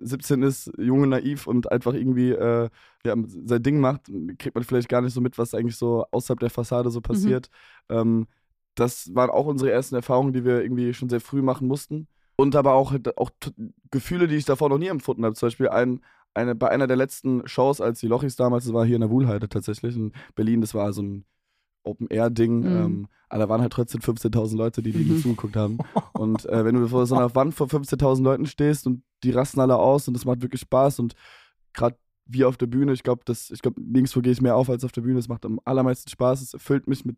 17 0.00 0.42
ist, 0.42 0.70
jung 0.78 1.02
und 1.02 1.10
naiv 1.10 1.46
und 1.46 1.70
einfach 1.70 1.94
irgendwie 1.94 2.30
äh, 2.32 2.68
ja, 3.04 3.14
sein 3.44 3.62
Ding 3.62 3.78
macht, 3.80 4.10
kriegt 4.38 4.54
man 4.56 4.64
vielleicht 4.64 4.88
gar 4.88 5.00
nicht 5.00 5.14
so 5.14 5.20
mit, 5.20 5.38
was 5.38 5.54
eigentlich 5.54 5.76
so 5.76 6.04
außerhalb 6.10 6.40
der 6.40 6.50
Fassade 6.50 6.90
so 6.90 7.00
passiert. 7.00 7.48
Ähm, 7.88 8.26
das 8.74 9.14
waren 9.14 9.30
auch 9.30 9.46
unsere 9.46 9.70
ersten 9.70 9.94
Erfahrungen, 9.94 10.32
die 10.32 10.44
wir 10.44 10.60
irgendwie 10.62 10.92
schon 10.92 11.08
sehr 11.08 11.20
früh 11.20 11.40
machen 11.42 11.68
mussten. 11.68 12.08
Und 12.40 12.54
aber 12.54 12.74
auch, 12.74 12.94
auch 13.16 13.30
t- 13.40 13.50
Gefühle, 13.90 14.28
die 14.28 14.36
ich 14.36 14.44
davor 14.44 14.68
noch 14.68 14.78
nie 14.78 14.86
empfunden 14.86 15.24
habe. 15.24 15.34
Zum 15.34 15.48
Beispiel 15.48 15.68
ein, 15.70 16.00
eine, 16.34 16.54
bei 16.54 16.68
einer 16.70 16.86
der 16.86 16.96
letzten 16.96 17.46
Shows, 17.48 17.80
als 17.80 17.98
die 18.00 18.06
Lochis 18.06 18.36
damals, 18.36 18.64
das 18.64 18.72
war 18.72 18.84
hier 18.86 18.94
in 18.94 19.00
der 19.00 19.10
Wuhlheide 19.10 19.48
tatsächlich 19.48 19.96
in 19.96 20.12
Berlin, 20.36 20.60
das 20.60 20.72
war 20.72 20.92
so 20.92 21.02
ein 21.02 21.24
Open-Air-Ding. 21.82 22.60
Mhm. 22.60 22.66
Ähm, 22.66 23.08
aber 23.28 23.42
da 23.44 23.48
waren 23.48 23.60
halt 23.60 23.72
trotzdem 23.72 24.00
15.000 24.00 24.56
Leute, 24.56 24.82
die, 24.82 24.92
die 24.92 25.04
Mhm. 25.04 25.20
zugeguckt 25.20 25.56
haben. 25.56 25.78
Und 26.14 26.46
äh, 26.46 26.64
wenn 26.64 26.74
du 26.76 26.86
vor 26.88 27.06
so 27.06 27.16
einer 27.16 27.34
Wand 27.34 27.54
vor 27.54 27.66
15.000 27.66 28.22
Leuten 28.22 28.46
stehst 28.46 28.86
und 28.86 29.02
die 29.24 29.30
rasten 29.32 29.60
alle 29.60 29.76
aus 29.76 30.06
und 30.08 30.14
das 30.14 30.24
macht 30.24 30.42
wirklich 30.42 30.60
Spaß 30.62 31.00
und 31.00 31.14
gerade 31.74 31.96
wie 32.26 32.44
auf 32.44 32.56
der 32.56 32.66
Bühne, 32.66 32.92
ich 32.92 33.02
glaube, 33.02 33.22
ich 33.32 33.62
glaube, 33.62 33.80
nirgendwo 33.80 34.20
gehe 34.20 34.32
ich 34.32 34.40
mehr 34.42 34.54
auf 34.54 34.68
als 34.68 34.84
auf 34.84 34.92
der 34.92 35.00
Bühne. 35.00 35.18
Es 35.18 35.28
macht 35.28 35.44
am 35.46 35.60
allermeisten 35.64 36.10
Spaß. 36.10 36.42
Es 36.42 36.52
erfüllt 36.54 36.86
mich 36.86 37.04
mit 37.04 37.16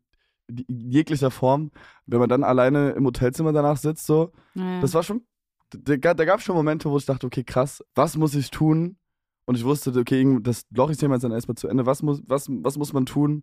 jeglicher 0.69 1.31
Form. 1.31 1.71
Wenn 2.07 2.19
man 2.21 2.29
dann 2.29 2.45
alleine 2.45 2.91
im 2.91 3.05
Hotelzimmer 3.07 3.53
danach 3.53 3.77
sitzt, 3.77 4.07
so, 4.07 4.33
Ja. 4.55 4.81
das 4.81 4.95
war 4.95 5.03
schon, 5.03 5.23
da, 5.71 5.97
da 5.97 6.25
gab 6.25 6.39
es 6.39 6.45
schon 6.45 6.57
Momente, 6.57 6.91
wo 6.91 6.97
ich 6.97 7.07
dachte, 7.07 7.27
okay, 7.27 7.45
krass, 7.45 7.83
was 7.95 8.17
muss 8.17 8.35
ich 8.35 8.51
tun? 8.51 8.97
Und 9.47 9.57
ich 9.57 9.65
wusste, 9.65 9.93
okay, 9.99 10.39
das 10.43 10.65
Lochis-Thema 10.71 11.17
ist 11.17 11.23
dann 11.25 11.33
erstmal 11.33 11.57
zu 11.57 11.67
Ende. 11.69 11.87
Was 11.87 12.03
muss, 12.03 12.23
was, 12.27 12.47
was 12.49 12.77
muss 12.79 12.93
man 12.93 13.07
tun, 13.07 13.43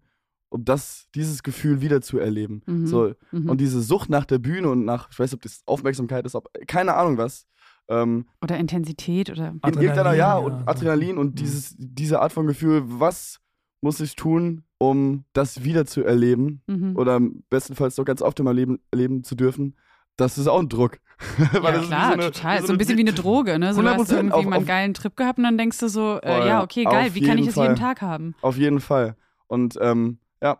um 0.49 0.63
das, 0.63 1.07
dieses 1.15 1.43
Gefühl 1.43 1.81
wieder 1.81 2.01
zu 2.01 2.17
erleben? 2.19 2.61
Mhm. 2.65 2.87
So, 2.87 3.13
Mhm. 3.31 3.49
und 3.49 3.59
diese 3.59 3.81
Sucht 3.81 4.09
nach 4.09 4.23
der 4.25 4.39
Bühne 4.39 4.69
und 4.69 4.85
nach, 4.85 5.09
ich 5.11 5.19
weiß 5.19 5.31
nicht, 5.31 5.39
ob 5.39 5.41
das 5.41 5.61
Aufmerksamkeit 5.65 6.25
ist, 6.25 6.35
ob, 6.35 6.49
keine 6.67 6.95
Ahnung 6.95 7.17
was. 7.17 7.45
Ähm, 7.89 8.25
Oder 8.41 8.57
Intensität 8.57 9.29
oder. 9.29 9.55
Adrenalin, 9.61 9.95
ja, 10.05 10.13
ja, 10.13 10.37
und. 10.37 10.67
Adrenalin 10.67 11.17
und 11.17 11.31
Mhm. 11.31 11.35
dieses, 11.35 11.75
diese 11.77 12.21
Art 12.21 12.33
von 12.33 12.45
Gefühl, 12.47 12.83
was 12.85 13.39
muss 13.81 13.99
ich 14.01 14.15
tun, 14.15 14.63
um 14.79 15.23
das 15.33 15.63
wieder 15.63 15.85
zu 15.85 16.03
erleben? 16.03 16.61
Mhm. 16.67 16.95
Oder 16.95 17.19
bestenfalls 17.49 17.95
doch 17.95 18.05
ganz 18.05 18.21
oft 18.21 18.39
meinem 18.43 18.55
Leben 18.55 18.79
erleben 18.91 19.23
zu 19.23 19.35
dürfen? 19.35 19.75
Das 20.17 20.37
ist 20.37 20.47
auch 20.47 20.59
ein 20.59 20.69
Druck. 20.69 20.99
Weil 21.37 21.63
ja, 21.63 21.71
das 21.71 21.75
ist 21.77 21.83
wie 21.83 21.87
klar, 21.87 22.07
so 22.07 22.13
eine- 22.13 22.31
total. 22.31 22.61
wie 22.63 22.67
So 22.67 22.73
ein 22.73 22.77
bisschen 22.77 22.97
wie 22.97 23.01
eine 23.01 23.13
Droge, 23.13 23.59
ne? 23.59 23.73
So 23.73 23.81
du 23.81 23.87
hast 23.89 24.11
100% 24.11 24.15
irgendwie 24.15 24.33
auf- 24.33 24.45
mal 24.45 24.53
einen 24.53 24.63
auf- 24.63 24.67
geilen 24.67 24.93
Trip 24.93 25.15
gehabt 25.15 25.37
und 25.37 25.43
dann 25.43 25.57
denkst 25.57 25.79
du 25.79 25.87
so, 25.89 26.17
äh, 26.21 26.41
Oh, 26.41 26.45
ja, 26.45 26.63
okay, 26.63 26.83
geil, 26.85 27.13
wie 27.15 27.21
kann 27.21 27.37
ich 27.37 27.45
jeden 27.45 27.55
das 27.55 27.55
jeden 27.55 27.75
Fall. 27.77 27.95
Tag 27.95 28.01
haben? 28.01 28.35
Auf 28.41 28.57
jeden 28.57 28.79
Fall. 28.79 29.15
Und 29.47 29.77
ähm, 29.81 30.17
ja, 30.41 30.59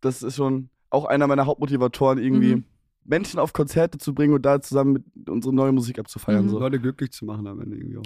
das 0.00 0.22
ist 0.22 0.36
schon 0.36 0.68
auch 0.90 1.04
einer 1.06 1.26
meiner 1.26 1.46
Hauptmotivatoren, 1.46 2.18
irgendwie 2.18 2.56
Mhm. 2.56 2.64
Menschen 3.06 3.38
auf 3.38 3.52
Konzerte 3.52 3.98
zu 3.98 4.14
bringen 4.14 4.32
und 4.32 4.46
da 4.46 4.60
zusammen 4.62 5.04
mit 5.14 5.28
unsere 5.28 5.54
neue 5.54 5.72
Musik 5.72 5.98
abzufeiern. 5.98 6.46
Mhm. 6.46 6.48
So. 6.48 6.58
Leute 6.58 6.80
glücklich 6.80 7.12
zu 7.12 7.26
machen 7.26 7.46
am 7.46 7.60
Ende 7.60 7.76
irgendwie 7.76 7.98
auch. 7.98 8.02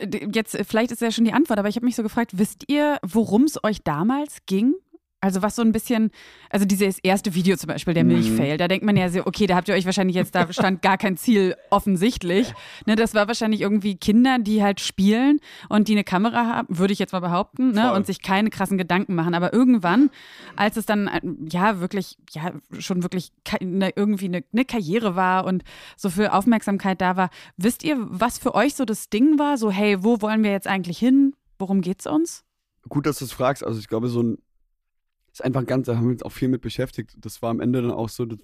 Ja. 0.00 0.06
D- 0.06 0.28
Jetzt, 0.32 0.54
äh, 0.54 0.64
vielleicht 0.64 0.92
ist 0.92 1.00
ja 1.00 1.10
schon 1.10 1.24
die 1.24 1.32
Antwort, 1.32 1.58
aber 1.58 1.68
ich 1.70 1.76
habe 1.76 1.86
mich 1.86 1.96
so 1.96 2.02
gefragt, 2.02 2.32
wisst 2.38 2.64
ihr, 2.70 2.98
worum 3.02 3.44
es 3.44 3.62
euch 3.64 3.82
damals 3.82 4.38
ging? 4.46 4.74
Also 5.24 5.40
was 5.40 5.56
so 5.56 5.62
ein 5.62 5.72
bisschen, 5.72 6.10
also 6.50 6.66
dieses 6.66 6.98
erste 6.98 7.34
Video 7.34 7.56
zum 7.56 7.68
Beispiel, 7.68 7.94
der 7.94 8.04
Mhm. 8.04 8.10
Milchfail, 8.12 8.58
da 8.58 8.68
denkt 8.68 8.84
man 8.84 8.94
ja 8.94 9.08
so, 9.08 9.26
okay, 9.26 9.46
da 9.46 9.56
habt 9.56 9.68
ihr 9.68 9.74
euch 9.74 9.86
wahrscheinlich 9.86 10.16
jetzt, 10.16 10.34
da 10.34 10.52
stand 10.52 10.82
gar 10.82 10.98
kein 10.98 11.16
Ziel 11.16 11.56
offensichtlich. 11.70 12.52
Ne, 12.84 12.94
das 12.94 13.14
war 13.14 13.26
wahrscheinlich 13.26 13.62
irgendwie 13.62 13.96
Kinder, 13.96 14.38
die 14.38 14.62
halt 14.62 14.80
spielen 14.80 15.40
und 15.70 15.88
die 15.88 15.92
eine 15.92 16.04
Kamera 16.04 16.46
haben, 16.46 16.78
würde 16.78 16.92
ich 16.92 16.98
jetzt 16.98 17.12
mal 17.12 17.20
behaupten, 17.20 17.70
ne, 17.72 17.88
Voll. 17.88 17.96
und 17.96 18.06
sich 18.06 18.20
keine 18.20 18.50
krassen 18.50 18.76
Gedanken 18.76 19.14
machen. 19.14 19.32
Aber 19.34 19.54
irgendwann, 19.54 20.10
als 20.56 20.76
es 20.76 20.84
dann 20.84 21.06
äh, 21.06 21.22
ja 21.50 21.80
wirklich, 21.80 22.18
ja 22.32 22.52
schon 22.78 23.02
wirklich 23.02 23.32
ne, 23.62 23.90
irgendwie 23.96 24.26
eine, 24.26 24.44
eine 24.52 24.66
Karriere 24.66 25.16
war 25.16 25.46
und 25.46 25.64
so 25.96 26.10
viel 26.10 26.26
Aufmerksamkeit 26.28 27.00
da 27.00 27.16
war, 27.16 27.30
wisst 27.56 27.82
ihr, 27.82 27.96
was 27.98 28.36
für 28.36 28.54
euch 28.54 28.74
so 28.74 28.84
das 28.84 29.08
Ding 29.08 29.38
war? 29.38 29.56
So, 29.56 29.70
hey, 29.70 30.04
wo 30.04 30.20
wollen 30.20 30.42
wir 30.44 30.50
jetzt 30.50 30.66
eigentlich 30.66 30.98
hin? 30.98 31.34
Worum 31.58 31.80
geht's 31.80 32.06
uns? 32.06 32.44
Gut, 32.90 33.06
dass 33.06 33.20
du 33.20 33.24
es 33.24 33.32
fragst. 33.32 33.64
Also 33.64 33.78
ich 33.80 33.88
glaube, 33.88 34.08
so 34.08 34.22
ein 34.22 34.38
ist 35.34 35.44
einfach 35.44 35.66
ganz, 35.66 35.86
da 35.86 35.96
haben 35.96 36.04
wir 36.04 36.12
uns 36.12 36.22
auch 36.22 36.32
viel 36.32 36.48
mit 36.48 36.62
beschäftigt. 36.62 37.16
Das 37.18 37.42
war 37.42 37.50
am 37.50 37.60
Ende 37.60 37.82
dann 37.82 37.90
auch 37.90 38.08
so 38.08 38.24
das 38.24 38.38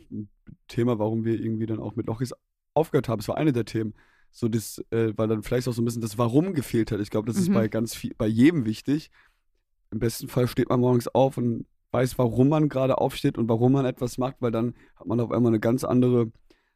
Thema, 0.68 0.98
warum 0.98 1.24
wir 1.24 1.40
irgendwie 1.40 1.66
dann 1.66 1.78
auch 1.78 1.94
mit 1.96 2.06
Lochis 2.06 2.34
aufgehört 2.74 3.08
haben. 3.08 3.20
Es 3.20 3.28
war 3.28 3.36
eine 3.36 3.52
der 3.52 3.64
Themen. 3.64 3.94
So 4.32 4.48
das, 4.48 4.78
äh, 4.90 5.12
weil 5.16 5.28
dann 5.28 5.42
vielleicht 5.42 5.66
auch 5.68 5.72
so 5.72 5.82
ein 5.82 5.84
bisschen 5.84 6.02
das 6.02 6.18
Warum 6.18 6.52
gefehlt 6.54 6.92
hat. 6.92 7.00
Ich 7.00 7.10
glaube, 7.10 7.26
das 7.26 7.36
ist 7.36 7.48
Mhm. 7.48 7.54
bei 7.54 7.68
ganz 7.68 7.94
viel, 7.94 8.12
bei 8.16 8.26
jedem 8.26 8.64
wichtig. 8.64 9.10
Im 9.90 9.98
besten 9.98 10.28
Fall 10.28 10.46
steht 10.46 10.68
man 10.68 10.80
morgens 10.80 11.08
auf 11.08 11.36
und 11.36 11.66
weiß, 11.92 12.16
warum 12.18 12.48
man 12.48 12.68
gerade 12.68 12.98
aufsteht 12.98 13.38
und 13.38 13.48
warum 13.48 13.72
man 13.72 13.84
etwas 13.84 14.18
macht, 14.18 14.36
weil 14.40 14.52
dann 14.52 14.74
hat 14.96 15.06
man 15.06 15.18
auf 15.20 15.32
einmal 15.32 15.50
eine 15.50 15.58
ganz 15.60 15.82
andere, 15.82 16.30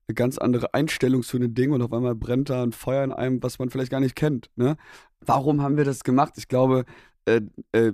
eine 0.09 0.15
ganz 0.15 0.39
andere 0.39 0.75
Einstellung 0.75 1.23
zu 1.23 1.39
den 1.39 1.55
Dingen 1.55 1.73
und 1.73 1.83
auf 1.83 1.93
einmal 1.93 2.17
brennt 2.17 2.51
da 2.51 2.63
ein 2.65 2.73
Feuer 2.73 3.05
in 3.05 3.13
einem, 3.13 3.41
was 3.43 3.59
man 3.61 3.71
vielleicht 3.71 3.91
gar 3.93 4.01
nicht 4.01 4.17
kennt. 4.17 4.51
Ne? 4.57 4.77
Warum 5.21 5.63
haben 5.63 5.77
wir 5.77 5.85
das 5.85 6.03
gemacht? 6.03 6.35
Ich 6.37 6.49
glaube, 6.49 6.85
äh, 7.27 7.41
äh, 7.73 7.93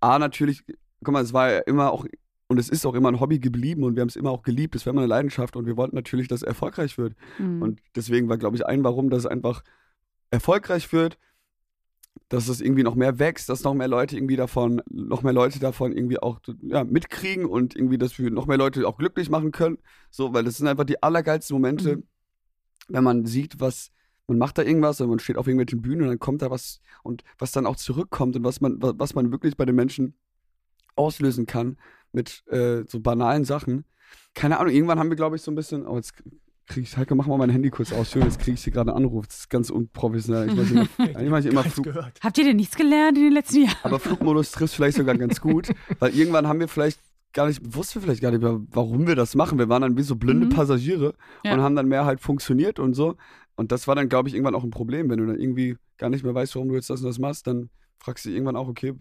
A, 0.00 0.18
natürlich, 0.18 0.64
guck 1.04 1.12
mal, 1.12 1.22
es 1.22 1.32
war 1.32 1.50
ja 1.50 1.58
immer 1.60 1.92
auch, 1.92 2.06
und 2.48 2.58
es 2.58 2.68
ist 2.68 2.84
auch 2.86 2.94
immer 2.94 3.10
ein 3.10 3.20
Hobby 3.20 3.38
geblieben 3.38 3.84
und 3.84 3.94
wir 3.96 4.00
haben 4.02 4.08
es 4.08 4.16
immer 4.16 4.30
auch 4.30 4.42
geliebt, 4.42 4.74
es 4.74 4.84
war 4.86 4.92
immer 4.92 5.02
eine 5.02 5.08
Leidenschaft 5.08 5.56
und 5.56 5.66
wir 5.66 5.76
wollten 5.76 5.94
natürlich, 5.96 6.28
dass 6.28 6.40
es 6.42 6.46
erfolgreich 6.46 6.98
wird. 6.98 7.14
Mhm. 7.38 7.62
Und 7.62 7.80
deswegen 7.94 8.28
war, 8.28 8.38
glaube 8.38 8.56
ich, 8.56 8.66
ein 8.66 8.82
Warum, 8.84 9.08
dass 9.10 9.20
es 9.20 9.26
einfach 9.26 9.62
erfolgreich 10.30 10.92
wird, 10.92 11.18
dass 12.28 12.48
es 12.48 12.60
irgendwie 12.60 12.82
noch 12.82 12.94
mehr 12.94 13.18
wächst, 13.18 13.48
dass 13.48 13.62
noch 13.64 13.74
mehr 13.74 13.88
Leute 13.88 14.16
irgendwie 14.16 14.36
davon, 14.36 14.82
noch 14.90 15.22
mehr 15.22 15.32
Leute 15.32 15.58
davon 15.58 15.92
irgendwie 15.92 16.18
auch 16.18 16.40
ja, 16.62 16.84
mitkriegen 16.84 17.44
und 17.44 17.74
irgendwie, 17.76 17.98
dass 17.98 18.18
wir 18.18 18.30
noch 18.30 18.46
mehr 18.46 18.58
Leute 18.58 18.86
auch 18.86 18.98
glücklich 18.98 19.30
machen 19.30 19.52
können. 19.52 19.78
So, 20.10 20.32
weil 20.32 20.44
das 20.44 20.56
sind 20.56 20.66
einfach 20.68 20.84
die 20.84 21.02
allergeilsten 21.02 21.54
Momente, 21.54 21.96
Mhm. 21.96 22.02
wenn 22.88 23.04
man 23.04 23.26
sieht, 23.26 23.60
was, 23.60 23.90
man 24.26 24.38
macht 24.38 24.58
da 24.58 24.62
irgendwas 24.62 25.00
und 25.00 25.08
man 25.08 25.18
steht 25.18 25.36
auf 25.36 25.46
irgendwelchen 25.46 25.82
Bühnen 25.82 26.02
und 26.02 26.08
dann 26.08 26.18
kommt 26.18 26.42
da 26.42 26.50
was 26.50 26.80
und 27.02 27.22
was 27.38 27.52
dann 27.52 27.66
auch 27.66 27.76
zurückkommt 27.76 28.36
und 28.36 28.44
was 28.44 28.60
man, 28.60 28.80
wa- 28.82 28.94
was 28.96 29.14
man 29.14 29.30
wirklich 29.32 29.56
bei 29.56 29.64
den 29.64 29.76
Menschen 29.76 30.14
auslösen 30.96 31.46
kann 31.46 31.76
mit 32.12 32.42
äh, 32.48 32.84
so 32.86 33.00
banalen 33.00 33.44
Sachen. 33.44 33.84
Keine 34.34 34.58
Ahnung, 34.58 34.72
irgendwann 34.72 34.98
haben 34.98 35.10
wir, 35.10 35.16
glaube 35.16 35.36
ich, 35.36 35.42
so 35.42 35.50
ein 35.50 35.54
bisschen, 35.54 35.86
oh, 35.86 35.96
jetzt 35.96 36.14
kriege 36.66 36.82
ich, 36.82 36.96
Heike, 36.96 37.14
mach 37.14 37.26
mal 37.26 37.38
mein 37.38 37.50
Handy 37.50 37.70
kurz 37.70 37.92
aus. 37.92 38.10
Schön, 38.12 38.22
jetzt 38.22 38.38
kriege 38.38 38.54
ich 38.54 38.62
hier 38.64 38.72
gerade 38.72 38.90
einen 38.94 39.04
Anruf. 39.04 39.26
Das 39.26 39.38
ist 39.40 39.50
ganz 39.50 39.70
unprofessionell. 39.70 40.50
Ich 40.50 40.56
weiß 40.56 40.70
nicht, 40.70 40.90
eigentlich 41.16 41.30
mache 41.30 41.40
ich 41.40 41.46
immer 41.46 41.64
Flug, 41.64 41.84
gehört. 41.84 42.18
Habt 42.22 42.38
ihr 42.38 42.44
denn 42.44 42.56
nichts 42.56 42.76
gelernt 42.76 43.16
in 43.18 43.24
den 43.24 43.32
letzten 43.32 43.62
Jahren? 43.64 43.76
aber 43.82 43.98
Flugmodus 43.98 44.52
trifft 44.52 44.74
vielleicht 44.74 44.96
sogar 44.96 45.16
ganz 45.16 45.40
gut, 45.40 45.70
weil 45.98 46.14
irgendwann 46.16 46.46
haben 46.46 46.60
wir 46.60 46.68
vielleicht 46.68 47.00
gar 47.32 47.46
nicht, 47.46 47.60
wussten 47.74 47.96
wir 47.96 48.02
vielleicht 48.02 48.22
gar 48.22 48.30
nicht 48.32 48.42
mehr, 48.42 48.60
warum 48.70 49.06
wir 49.06 49.14
das 49.16 49.34
machen. 49.36 49.58
Wir 49.58 49.68
waren 49.68 49.82
dann 49.82 49.96
wie 49.96 50.02
so 50.02 50.16
blinde 50.16 50.46
Mhm. 50.46 50.50
Passagiere 50.50 51.14
Ja. 51.44 51.54
und 51.54 51.60
haben 51.60 51.76
dann 51.76 51.86
mehr 51.88 52.04
halt 52.04 52.20
funktioniert 52.20 52.78
und 52.80 52.94
so. 52.94 53.16
Und 53.56 53.72
das 53.72 53.86
war 53.88 53.94
dann, 53.94 54.08
glaube 54.08 54.28
ich, 54.28 54.34
irgendwann 54.34 54.54
auch 54.54 54.64
ein 54.64 54.70
Problem. 54.70 55.10
Wenn 55.10 55.18
du 55.18 55.26
dann 55.26 55.38
irgendwie 55.38 55.76
gar 55.98 56.08
nicht 56.10 56.24
mehr 56.24 56.34
weißt, 56.34 56.54
warum 56.56 56.68
du 56.70 56.74
jetzt 56.76 56.88
das 56.90 57.00
und 57.00 57.06
das 57.06 57.18
machst, 57.18 57.46
dann 57.46 57.68
fragst 57.98 58.24
du 58.24 58.28
dich 58.30 58.36
irgendwann 58.36 58.56
auch, 58.56 58.68
okay, 58.68 58.94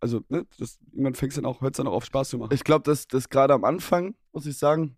also, 0.00 0.20
ne, 0.28 0.46
das, 0.58 0.78
irgendwann 0.92 1.14
fängst 1.14 1.36
dann 1.38 1.46
auch, 1.46 1.60
hört 1.60 1.74
es 1.74 1.78
dann 1.78 1.86
auch 1.86 1.94
auf 1.94 2.04
Spaß 2.04 2.30
zu 2.30 2.38
machen. 2.38 2.52
Ich 2.54 2.64
glaube, 2.64 2.84
dass 2.84 3.06
das 3.08 3.28
gerade 3.28 3.54
am 3.54 3.64
Anfang, 3.64 4.14
muss 4.32 4.46
ich 4.46 4.58
sagen, 4.58 4.96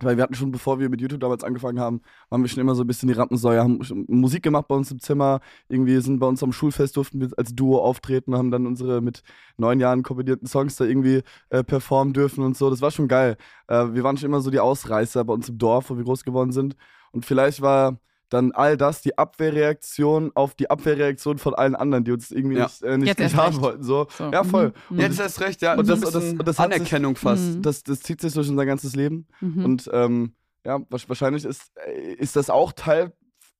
Weil 0.00 0.16
wir 0.16 0.22
hatten 0.22 0.34
schon, 0.34 0.52
bevor 0.52 0.78
wir 0.78 0.88
mit 0.88 1.00
YouTube 1.00 1.20
damals 1.20 1.42
angefangen 1.42 1.80
haben, 1.80 2.02
waren 2.30 2.42
wir 2.42 2.48
schon 2.48 2.60
immer 2.60 2.76
so 2.76 2.84
ein 2.84 2.86
bisschen 2.86 3.08
die 3.08 3.14
Rampensäue, 3.14 3.60
haben 3.60 3.80
Musik 4.06 4.44
gemacht 4.44 4.68
bei 4.68 4.76
uns 4.76 4.92
im 4.92 5.00
Zimmer. 5.00 5.40
Irgendwie 5.68 6.00
sind 6.00 6.20
bei 6.20 6.26
uns 6.26 6.40
am 6.42 6.52
Schulfest 6.52 6.96
durften 6.96 7.20
wir 7.20 7.30
als 7.36 7.52
Duo 7.54 7.78
auftreten, 7.82 8.36
haben 8.36 8.52
dann 8.52 8.66
unsere 8.66 9.00
mit 9.00 9.22
neun 9.56 9.80
Jahren 9.80 10.04
kombinierten 10.04 10.46
Songs 10.46 10.76
da 10.76 10.84
irgendwie 10.84 11.22
äh, 11.50 11.64
performen 11.64 12.14
dürfen 12.14 12.44
und 12.44 12.56
so. 12.56 12.70
Das 12.70 12.80
war 12.80 12.92
schon 12.92 13.08
geil. 13.08 13.36
Äh, 13.66 13.92
wir 13.92 14.04
waren 14.04 14.16
schon 14.16 14.26
immer 14.28 14.40
so 14.40 14.50
die 14.50 14.60
Ausreißer 14.60 15.24
bei 15.24 15.32
uns 15.34 15.48
im 15.48 15.58
Dorf, 15.58 15.90
wo 15.90 15.96
wir 15.96 16.04
groß 16.04 16.22
geworden 16.24 16.52
sind. 16.52 16.76
Und 17.10 17.26
vielleicht 17.26 17.60
war 17.60 17.98
dann 18.30 18.52
all 18.52 18.76
das 18.76 19.00
die 19.00 19.16
Abwehrreaktion 19.18 20.32
auf 20.34 20.54
die 20.54 20.70
Abwehrreaktion 20.70 21.38
von 21.38 21.54
allen 21.54 21.74
anderen, 21.74 22.04
die 22.04 22.12
uns 22.12 22.30
irgendwie 22.30 22.56
Ja. 22.56 22.64
nicht, 22.64 22.82
äh, 22.82 22.98
nicht, 22.98 23.18
nicht 23.18 23.36
haben 23.36 23.48
recht. 23.54 23.60
wollten. 23.62 23.82
So. 23.82 24.06
So. 24.16 24.30
Ja, 24.30 24.44
voll. 24.44 24.72
Mhm. 24.90 25.00
Jetzt 25.00 25.18
erst 25.20 25.40
recht, 25.40 25.62
ja. 25.62 25.72
Und 25.72 25.80
Und 25.80 25.88
das- 25.88 26.00
das, 26.00 26.12
das- 26.12 26.24
ist 26.24 26.32
und 26.38 26.46
das 26.48 26.58
hat 26.58 26.70
sich- 26.72 26.76
Anerkennung 26.80 27.16
fast. 27.16 27.56
Mhm. 27.56 27.62
Das, 27.62 27.82
das 27.82 28.00
zieht 28.00 28.20
sich 28.20 28.32
durch 28.34 28.48
unser 28.48 28.66
ganzes 28.66 28.94
Leben. 28.96 29.26
Mhm. 29.40 29.64
Und 29.64 29.90
ähm, 29.92 30.32
ja, 30.64 30.80
wahrscheinlich 30.90 31.44
ist, 31.44 31.72
äh, 31.86 32.12
ist 32.14 32.36
das 32.36 32.50
auch 32.50 32.72
Teil 32.72 33.12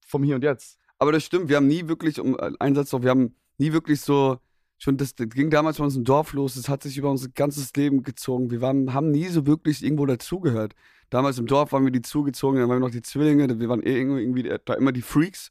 vom 0.07 0.23
Hier 0.23 0.35
und 0.37 0.45
Jetzt. 0.45 0.79
Aber 0.99 1.13
das 1.13 1.25
stimmt, 1.25 1.49
wir 1.49 1.57
haben 1.57 1.67
nie 1.69 1.87
wirklich, 1.89 2.21
um 2.21 2.37
äh, 2.39 2.51
einen 2.59 2.75
Satz 2.75 2.93
noch, 2.93 3.03
wir 3.03 3.11
haben 3.11 3.35
nie 3.57 3.73
wirklich 3.73 4.01
so, 4.01 4.39
schon 4.79 4.97
das, 4.97 5.15
das 5.15 5.29
ging 5.31 5.49
damals 5.51 5.79
bei 5.79 5.85
uns 5.85 5.97
im 5.97 6.05
Dorf 6.05 6.33
los, 6.33 6.55
das 6.55 6.69
hat 6.69 6.83
sich 6.83 6.97
über 6.99 7.11
unser 7.11 7.29
ganzes 7.29 7.75
Leben 7.75 8.03
gezogen. 8.03 8.51
Wir 8.51 8.61
waren, 8.61 8.93
haben 8.95 9.11
nie 9.11 9.27
so 9.29 9.47
wirklich 9.47 9.83
irgendwo 9.83 10.07
dazugehört. 10.07 10.75
Damals 11.11 11.39
im 11.39 11.47
Dorf 11.47 11.73
waren 11.73 11.85
wir 11.85 11.93
die 11.93 12.03
Zugezogenen, 12.03 12.63
dann 12.63 12.71
waren 12.71 12.81
wir 12.81 12.87
noch 12.87 12.93
die 12.93 13.03
Zwillinge, 13.03 13.59
wir 13.59 13.69
waren 13.69 13.83
eh 13.83 13.97
irgendwie, 13.97 14.53
da 14.65 14.75
immer 14.75 14.93
die 14.93 15.03
Freaks. 15.03 15.51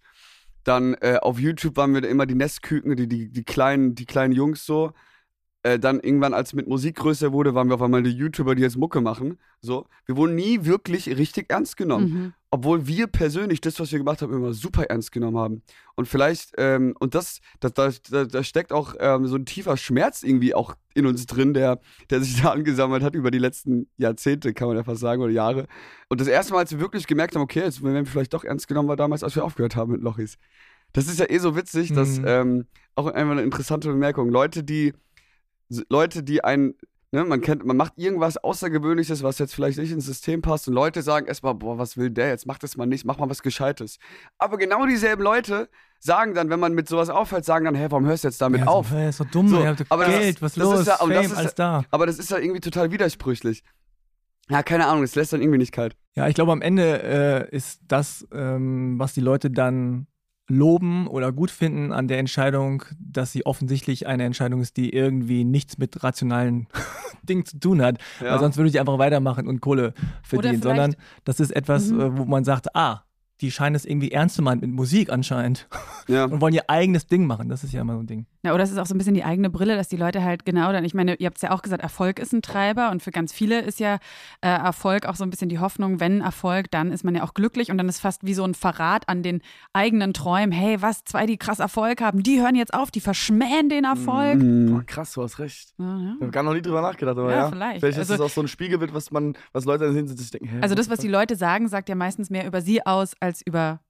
Dann 0.63 0.95
äh, 0.95 1.17
auf 1.21 1.39
YouTube 1.39 1.77
waren 1.77 1.93
wir 1.93 2.07
immer 2.07 2.25
die 2.25 2.35
Nestküken, 2.35 2.95
die, 2.95 3.07
die, 3.07 3.29
die, 3.29 3.43
kleinen, 3.43 3.95
die 3.95 4.05
kleinen 4.05 4.33
Jungs 4.33 4.65
so. 4.65 4.91
Äh, 5.67 5.80
dann 5.80 5.99
irgendwann, 5.99 6.34
als 6.34 6.53
mit 6.53 6.67
Musik 6.67 6.95
größer 6.95 7.34
wurde, 7.34 7.53
waren 7.56 7.67
wir 7.69 7.75
auf 7.75 7.82
einmal 7.82 8.03
die 8.03 8.12
YouTuber, 8.12 8.56
die 8.56 8.62
jetzt 8.62 8.77
Mucke 8.77 9.01
machen. 9.01 9.38
So. 9.62 9.86
Wir 10.06 10.15
wurden 10.15 10.36
nie 10.36 10.65
wirklich 10.65 11.08
richtig 11.17 11.45
ernst 11.49 11.75
genommen 11.77 12.08
Mhm. 12.08 12.34
obwohl 12.51 12.88
wir 12.88 13.08
persönlich 13.08 13.60
das, 13.60 13.77
was 13.80 13.91
wir 13.91 13.99
gemacht 13.99 14.21
haben, 14.21 14.34
immer 14.34 14.53
super 14.53 14.84
ernst 14.84 15.12
genommen 15.12 15.38
haben. 15.38 15.62
Und 15.95 16.08
vielleicht, 16.08 16.53
ähm, 16.58 16.95
und 16.99 17.13
das, 17.15 17.41
das 17.60 17.73
da, 17.73 17.89
da, 18.12 18.23
da 18.25 18.43
steckt 18.43 18.71
auch 18.71 18.95
ähm, 18.99 19.27
so 19.27 19.36
ein 19.36 19.45
tiefer 19.45 19.75
Schmerz 19.77 20.23
irgendwie 20.23 20.53
auch 20.53 20.75
in 20.93 21.06
uns 21.06 21.25
drin, 21.25 21.53
der, 21.53 21.80
der 22.10 22.21
sich 22.21 22.41
da 22.41 22.51
angesammelt 22.51 23.03
hat 23.03 23.15
über 23.15 23.32
die 23.32 23.39
letzten 23.39 23.88
Jahrzehnte, 23.97 24.53
kann 24.53 24.67
man 24.69 24.77
ja 24.77 24.84
fast 24.84 25.01
sagen, 25.01 25.21
oder 25.21 25.32
Jahre. 25.34 25.67
Und 26.08 26.21
das 26.21 26.27
erste 26.27 26.53
Mal, 26.53 26.60
als 26.60 26.71
wir 26.71 26.80
wirklich 26.80 27.06
gemerkt 27.08 27.36
haben, 27.36 27.41
okay, 27.43 27.60
jetzt 27.62 27.84
werden 27.84 27.95
wir 27.95 28.06
vielleicht 28.06 28.34
doch 28.34 28.45
ernst 28.45 28.67
genommen, 28.69 28.88
war 28.88 28.95
damals, 28.95 29.23
als 29.23 29.36
wir 29.36 29.43
aufgehört 29.43 29.75
haben 29.75 29.91
mit 29.91 30.01
Lochis. 30.01 30.38
Das 30.93 31.08
ist 31.08 31.19
ja 31.19 31.30
eh 31.30 31.39
so 31.39 31.56
witzig, 31.58 31.91
dass 31.93 32.19
Mhm. 32.19 32.25
ähm, 32.27 32.65
auch 32.95 33.08
einfach 33.08 33.34
eine 33.34 33.41
interessante 33.43 33.89
Bemerkung. 33.89 34.30
Leute, 34.30 34.63
die 34.63 34.93
Leute, 35.89 36.23
die 36.23 36.43
ein 36.43 36.73
Ne, 37.12 37.23
man 37.23 37.39
kennt, 37.39 37.63
man 37.65 37.77
macht 37.77 37.93
irgendwas 37.95 38.36
Außergewöhnliches, 38.36 39.23
was 39.23 39.39
jetzt 39.39 39.56
vielleicht 39.56 39.77
nicht 39.77 39.93
ins 39.93 40.06
System 40.06 40.41
passt 40.41 40.67
und 40.67 40.73
Leute 40.73 41.01
sagen 41.01 41.25
erstmal, 41.25 41.53
boah, 41.56 41.77
was 41.77 41.95
will 41.95 42.10
der 42.10 42.27
jetzt? 42.27 42.45
Mach 42.45 42.58
das 42.58 42.75
mal 42.75 42.86
nicht, 42.86 43.06
mach 43.06 43.17
mal 43.17 43.30
was 43.30 43.41
Gescheites. 43.41 43.97
Aber 44.38 44.58
genau 44.58 44.86
dieselben 44.86 45.23
Leute 45.23 45.69
sagen 45.99 46.34
dann, 46.34 46.49
wenn 46.49 46.60
man 46.60 46.73
mit 46.73 46.89
sowas 46.89 47.10
aufhört, 47.10 47.45
sagen 47.45 47.63
dann, 47.63 47.75
hä, 47.75 47.88
warum 47.89 48.06
hörst 48.06 48.25
du 48.25 48.27
jetzt 48.27 48.41
damit 48.41 48.60
ja, 48.60 48.67
auf? 48.67 48.89
So, 48.89 48.95
hey, 48.97 49.08
ist 49.08 49.21
doch 49.21 49.32
dumm, 49.32 49.47
So, 49.47 49.65
aber 49.88 50.03
das 50.03 50.13
Geld, 50.13 50.36
ist- 50.36 50.41
was 50.41 50.53
das 50.56 50.63
los, 50.63 50.80
ist 50.82 50.88
ja- 50.88 50.97
das 50.97 51.08
Fame, 51.08 51.25
ist 51.25 51.34
alles 51.38 51.56
da. 51.56 51.86
Aber 51.91 52.06
das 52.08 52.19
ist 52.19 52.30
ja 52.30 52.39
irgendwie 52.39 52.60
total 52.60 52.91
widersprüchlich. 52.91 53.63
Ja, 54.49 54.62
keine 54.62 54.86
Ahnung, 54.88 55.03
das 55.03 55.15
lässt 55.15 55.32
dann 55.32 55.41
irgendwie 55.41 55.60
nicht 55.60 55.71
kalt. 55.71 55.95
Ja, 56.15 56.27
ich 56.27 56.36
glaube, 56.36 56.51
am 56.51 56.62
Ende 56.62 57.03
äh, 57.49 57.56
ist 57.56 57.80
das, 57.88 58.27
ähm, 58.34 58.99
was 58.99 59.13
die 59.13 59.21
Leute 59.21 59.49
dann 59.49 60.08
loben 60.49 61.07
oder 61.07 61.31
gut 61.31 61.51
finden 61.51 61.91
an 61.91 62.07
der 62.07 62.19
Entscheidung, 62.19 62.83
dass 62.99 63.31
sie 63.31 63.45
offensichtlich 63.45 64.07
eine 64.07 64.23
Entscheidung 64.23 64.62
ist, 64.62 64.77
die 64.77 64.93
irgendwie 64.93 65.43
nichts 65.43 65.77
mit 65.77 66.03
rationalen 66.03 66.67
Dingen 67.23 67.45
zu 67.45 67.60
tun 67.60 67.81
hat. 67.81 67.97
Ja. 68.21 68.31
Weil 68.33 68.39
sonst 68.39 68.57
würde 68.57 68.69
ich 68.69 68.79
einfach 68.79 68.97
weitermachen 68.97 69.47
und 69.47 69.60
Kohle 69.62 69.93
verdienen, 70.23 70.62
sondern 70.62 70.95
das 71.25 71.39
ist 71.39 71.51
etwas, 71.51 71.91
Mhm. 71.91 71.99
äh, 71.99 72.17
wo 72.17 72.25
man 72.25 72.43
sagt, 72.45 72.75
ah, 72.75 73.03
die 73.41 73.51
scheinen 73.51 73.75
es 73.75 73.86
irgendwie 73.86 74.12
ernst 74.12 74.36
zu 74.36 74.41
meinen 74.41 74.62
mit 74.62 74.71
Musik 74.71 75.12
anscheinend 75.12 75.67
Ja. 76.07 76.25
und 76.31 76.41
wollen 76.41 76.53
ihr 76.55 76.69
eigenes 76.69 77.05
Ding 77.07 77.25
machen. 77.25 77.49
Das 77.49 77.63
ist 77.63 77.73
ja 77.73 77.81
immer 77.81 77.93
so 77.93 77.99
ein 77.99 78.07
Ding. 78.07 78.25
Ja, 78.47 78.53
oder 78.53 78.63
es 78.63 78.71
ist 78.71 78.77
auch 78.77 78.86
so 78.86 78.95
ein 78.95 78.97
bisschen 78.97 79.13
die 79.13 79.23
eigene 79.25 79.49
Brille, 79.49 79.75
dass 79.75 79.89
die 79.89 79.97
Leute 79.97 80.23
halt 80.23 80.45
genau 80.45 80.71
dann, 80.71 80.86
ich 80.86 80.93
meine, 80.93 81.15
ihr 81.15 81.25
habt 81.27 81.36
es 81.38 81.41
ja 81.41 81.51
auch 81.51 81.62
gesagt, 81.62 81.81
Erfolg 81.83 82.17
ist 82.19 82.33
ein 82.33 82.41
Treiber 82.41 82.91
und 82.91 83.03
für 83.03 83.12
ganz 83.12 83.33
viele 83.33 83.60
ist 83.60 83.79
ja 83.79 83.95
äh, 84.41 84.47
Erfolg 84.47 85.05
auch 85.05 85.15
so 85.15 85.23
ein 85.25 85.29
bisschen 85.29 85.49
die 85.49 85.60
Hoffnung, 85.60 85.99
wenn 85.99 86.21
Erfolg, 86.21 86.71
dann 86.71 86.91
ist 86.91 87.03
man 87.03 87.13
ja 87.15 87.23
auch 87.23 87.33
glücklich 87.33 87.69
und 87.71 87.77
dann 87.77 87.89
ist 87.89 87.99
fast 87.99 88.25
wie 88.25 88.33
so 88.33 88.43
ein 88.45 88.53
Verrat 88.53 89.07
an 89.10 89.21
den 89.21 89.41
eigenen 89.73 90.13
Träumen. 90.13 90.51
Hey, 90.51 90.81
was, 90.81 91.03
zwei, 91.03 91.25
die 91.25 91.38
krass 91.38 91.60
Erfolg 91.60 92.01
haben, 92.01 92.23
die 92.23 92.41
hören 92.41 92.55
jetzt 92.55 92.73
auf, 92.73 92.89
die 92.89 93.01
verschmähen 93.01 93.69
den 93.69 93.83
Erfolg. 93.83 94.39
Boah, 94.39 94.43
Mhm. 94.45 94.86
krass, 94.86 95.13
du 95.13 95.23
hast 95.23 95.39
recht. 95.39 95.73
Ja, 95.77 95.86
ja. 95.86 96.13
Ich 96.15 96.21
habe 96.21 96.31
gar 96.31 96.43
noch 96.43 96.53
nie 96.53 96.62
drüber 96.62 96.81
nachgedacht, 96.81 97.17
aber 97.17 97.31
Ja, 97.31 97.38
ja. 97.38 97.49
vielleicht. 97.49 97.79
Vielleicht 97.81 97.97
Also- 97.99 98.13
ist 98.13 98.19
es 98.19 98.25
auch 98.25 98.29
so 98.33 98.41
ein 98.41 98.47
Spiegelbild, 98.47 98.93
was 98.93 99.12
man, 99.12 99.36
was 99.51 99.65
Leute 99.65 99.83
dann 99.86 99.93
sehen, 99.93 100.07
sich 100.07 100.31
denken, 100.31 100.47
hä, 100.47 100.57
Also 100.62 100.73
das, 100.73 100.89
was 100.89 100.99
die 100.99 101.10
Leute 101.10 101.36
sagen, 101.36 101.67
sagt 101.67 101.89
ja 101.89 101.95
meistens 101.95 102.29
mehr 102.29 102.45
über 102.47 102.62
sie 102.62 102.86
aus, 102.86 103.12
als 103.19 103.41
über 103.45 103.81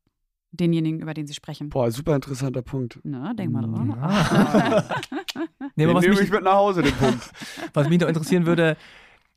denjenigen, 0.60 1.00
über 1.02 1.14
den 1.14 1.28
sie 1.28 1.34
sprechen. 1.34 1.70
Boah, 1.70 1.90
super 1.92 2.16
interessanter 2.16 2.62
Punkt. 2.62 3.00
Na, 3.04 3.34
denk 3.34 3.52
mal 3.52 3.62
drauf. 3.62 4.84
Nee, 5.76 5.84
aber 5.86 5.94
Den 5.94 5.96
was 5.96 6.02
nehme 6.04 6.16
mich, 6.16 6.24
ich 6.26 6.32
mit 6.32 6.44
nach 6.44 6.54
Hause, 6.56 6.82
den 6.82 6.94
Punkt. 6.94 7.32
was 7.74 7.88
mich 7.88 8.00
noch 8.00 8.08
interessieren 8.08 8.48
würde, 8.48 8.78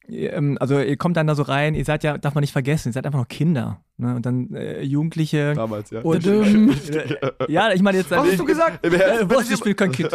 ähm, 0.09 0.57
also 0.59 0.81
ihr 0.81 0.97
kommt 0.97 1.17
dann 1.19 1.27
da 1.27 1.35
so 1.35 1.43
rein, 1.43 1.75
ihr 1.75 1.85
seid 1.85 2.03
ja, 2.03 2.17
darf 2.17 2.35
man 2.35 2.41
nicht 2.41 2.53
vergessen, 2.53 2.89
ihr 2.89 2.93
seid 2.95 3.05
einfach 3.05 3.19
noch 3.19 3.29
Kinder. 3.29 3.83
Ne? 3.99 4.15
Und 4.17 4.25
dann 4.25 4.55
äh, 4.55 4.81
Jugendliche. 4.83 5.53
Damals, 5.55 5.91
ja. 5.91 6.01
Und, 6.01 6.25
Dudum. 6.25 6.75
ja, 7.49 7.73
ich 7.73 7.83
meine 7.83 7.99
jetzt. 7.99 8.11
Was 8.11 8.27
hast 8.27 8.39
du 8.39 8.45
gesagt? 8.47 8.85
Im 8.87 8.95
Herzen- 8.95 9.31
Äh, 9.31 9.35
was, 9.35 9.51
ich 9.51 9.61
bin 9.61 9.77
kein 9.77 9.93
Kind. 9.93 10.11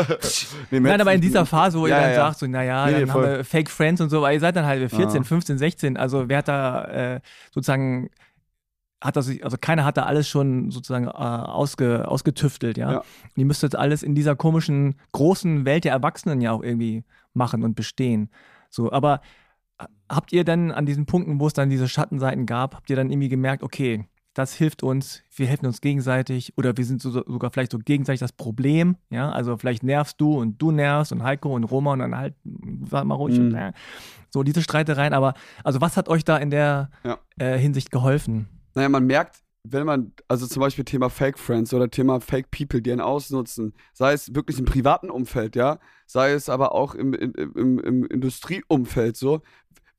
Nee, 0.72 0.80
Nein, 0.80 1.00
aber 1.00 1.13
in 1.13 1.22
dieser 1.22 1.46
Phase, 1.46 1.80
wo 1.80 1.86
Ja, 1.86 1.98
ihr 1.98 2.02
dann 2.02 2.10
ja, 2.12 2.15
ja. 2.18 2.26
sagt, 2.26 2.39
so, 2.39 2.48
naja, 2.48 2.86
Nee, 2.88 2.91
dann 2.94 3.02
nee, 3.02 3.08
voll. 3.08 3.24
haben 3.28 3.38
wir 3.38 3.44
Fake 3.46 3.70
Friends 3.70 4.02
und 4.02 4.10
so, 4.10 4.22
weil 4.24 4.34
ihr 4.34 4.39
seid 4.39 4.56
dann 4.56 4.65
halt 4.65 4.89
14, 4.89 5.22
Ah. 5.22 5.24
15, 5.24 5.58
16. 5.60 5.98
Also 5.98 6.28
wer 6.28 6.39
hat 6.39 6.48
da 6.48 6.86
äh, 7.15 7.20
sozusagen, 7.54 8.10
hat 9.06 9.15
das, 9.15 9.30
also 9.41 9.58
keiner 9.60 9.86
hat 9.86 9.98
da 9.98 10.04
alles 10.04 10.28
schon 10.28 10.72
sozusagen 10.72 11.06
äh, 11.08 11.10
ausge, 11.10 12.08
ausgetüftelt, 12.08 12.78
ja. 12.78 12.91
Ja. 12.91 12.98
Und 13.00 13.06
ihr 13.38 13.46
müsst 13.46 13.63
jetzt 13.63 13.76
alles 13.76 14.04
in 14.04 14.15
dieser 14.15 14.36
komischen, 14.36 14.96
großen 15.12 15.65
Welt 15.65 15.84
der 15.86 15.91
Erwachsenen 15.94 16.41
ja 16.41 16.52
auch 16.52 16.63
irgendwie 16.63 17.04
machen 17.34 17.63
und 17.63 17.76
bestehen. 17.76 18.30
So, 18.70 18.91
aber 18.91 19.22
äh, 19.80 19.86
habt 20.10 20.34
ihr 20.34 20.44
dann 20.44 20.72
an 20.72 20.86
diesen 20.86 21.06
Punkten, 21.06 21.39
wo 21.39 21.48
es 21.48 21.54
dann 21.54 21.70
diese 21.70 21.88
Schattenseiten 21.88 22.46
gab, 22.46 22.76
habt 22.76 22.89
ihr 22.89 22.96
dann 22.96 23.10
irgendwie 23.12 23.30
gemerkt, 23.30 23.63
okay, 23.63 24.08
das 24.34 24.54
hilft 24.54 24.84
uns, 24.84 25.24
wir 25.34 25.48
helfen 25.48 25.65
uns 25.65 25.80
gegenseitig 25.80 26.52
oder 26.58 26.76
wir 26.76 26.84
sind 26.84 27.02
so, 27.02 27.10
sogar 27.10 27.52
vielleicht 27.52 27.72
so 27.72 27.80
gegenseitig 27.80 28.20
das 28.20 28.34
Problem, 28.34 28.98
ja, 29.10 29.32
also 29.32 29.56
vielleicht 29.56 29.82
nervst 29.84 30.20
du 30.20 30.38
und 30.38 30.62
du 30.62 30.72
nervst 30.72 31.13
und 31.13 31.24
Heiko 31.24 31.56
und 31.56 31.63
Roma 31.63 31.94
und 31.94 32.00
dann 32.00 32.18
halt, 32.18 32.36
sag 32.89 33.06
mal 33.06 33.15
ruhig, 33.15 33.38
Mhm. 33.39 33.46
und, 33.46 33.56
äh, 33.56 33.72
so 34.30 34.44
diese 34.44 34.62
Streitereien, 34.62 35.13
aber 35.13 35.36
also 35.63 35.80
was 35.80 35.96
hat 35.96 36.10
euch 36.10 36.26
da 36.26 36.36
in 36.36 36.50
der 36.50 36.89
Ja. 37.06 37.18
äh, 37.38 37.58
Hinsicht 37.58 37.91
geholfen? 37.91 38.50
Naja, 38.76 38.90
man 38.90 39.06
merkt, 39.06 39.38
wenn 39.64 39.86
man, 39.86 40.14
also 40.28 40.46
zum 40.46 40.60
Beispiel 40.60 40.86
Thema 40.86 41.10
Fake 41.10 41.40
Friends 41.40 41.74
oder 41.74 41.90
Thema 41.90 42.20
Fake 42.20 42.52
People, 42.52 42.82
die 42.82 42.92
einen 42.92 43.02
ausnutzen, 43.02 43.74
sei 43.94 44.14
es 44.14 44.36
wirklich 44.36 44.60
im 44.60 44.66
privaten 44.66 45.10
Umfeld, 45.10 45.56
ja, 45.56 45.80
sei 46.06 46.34
es 46.34 46.50
aber 46.50 46.74
auch 46.74 46.94
im, 46.94 47.14
im, 47.14 47.34
im, 47.34 47.80
im 47.80 48.06
Industrieumfeld 48.06 49.18
so, 49.18 49.42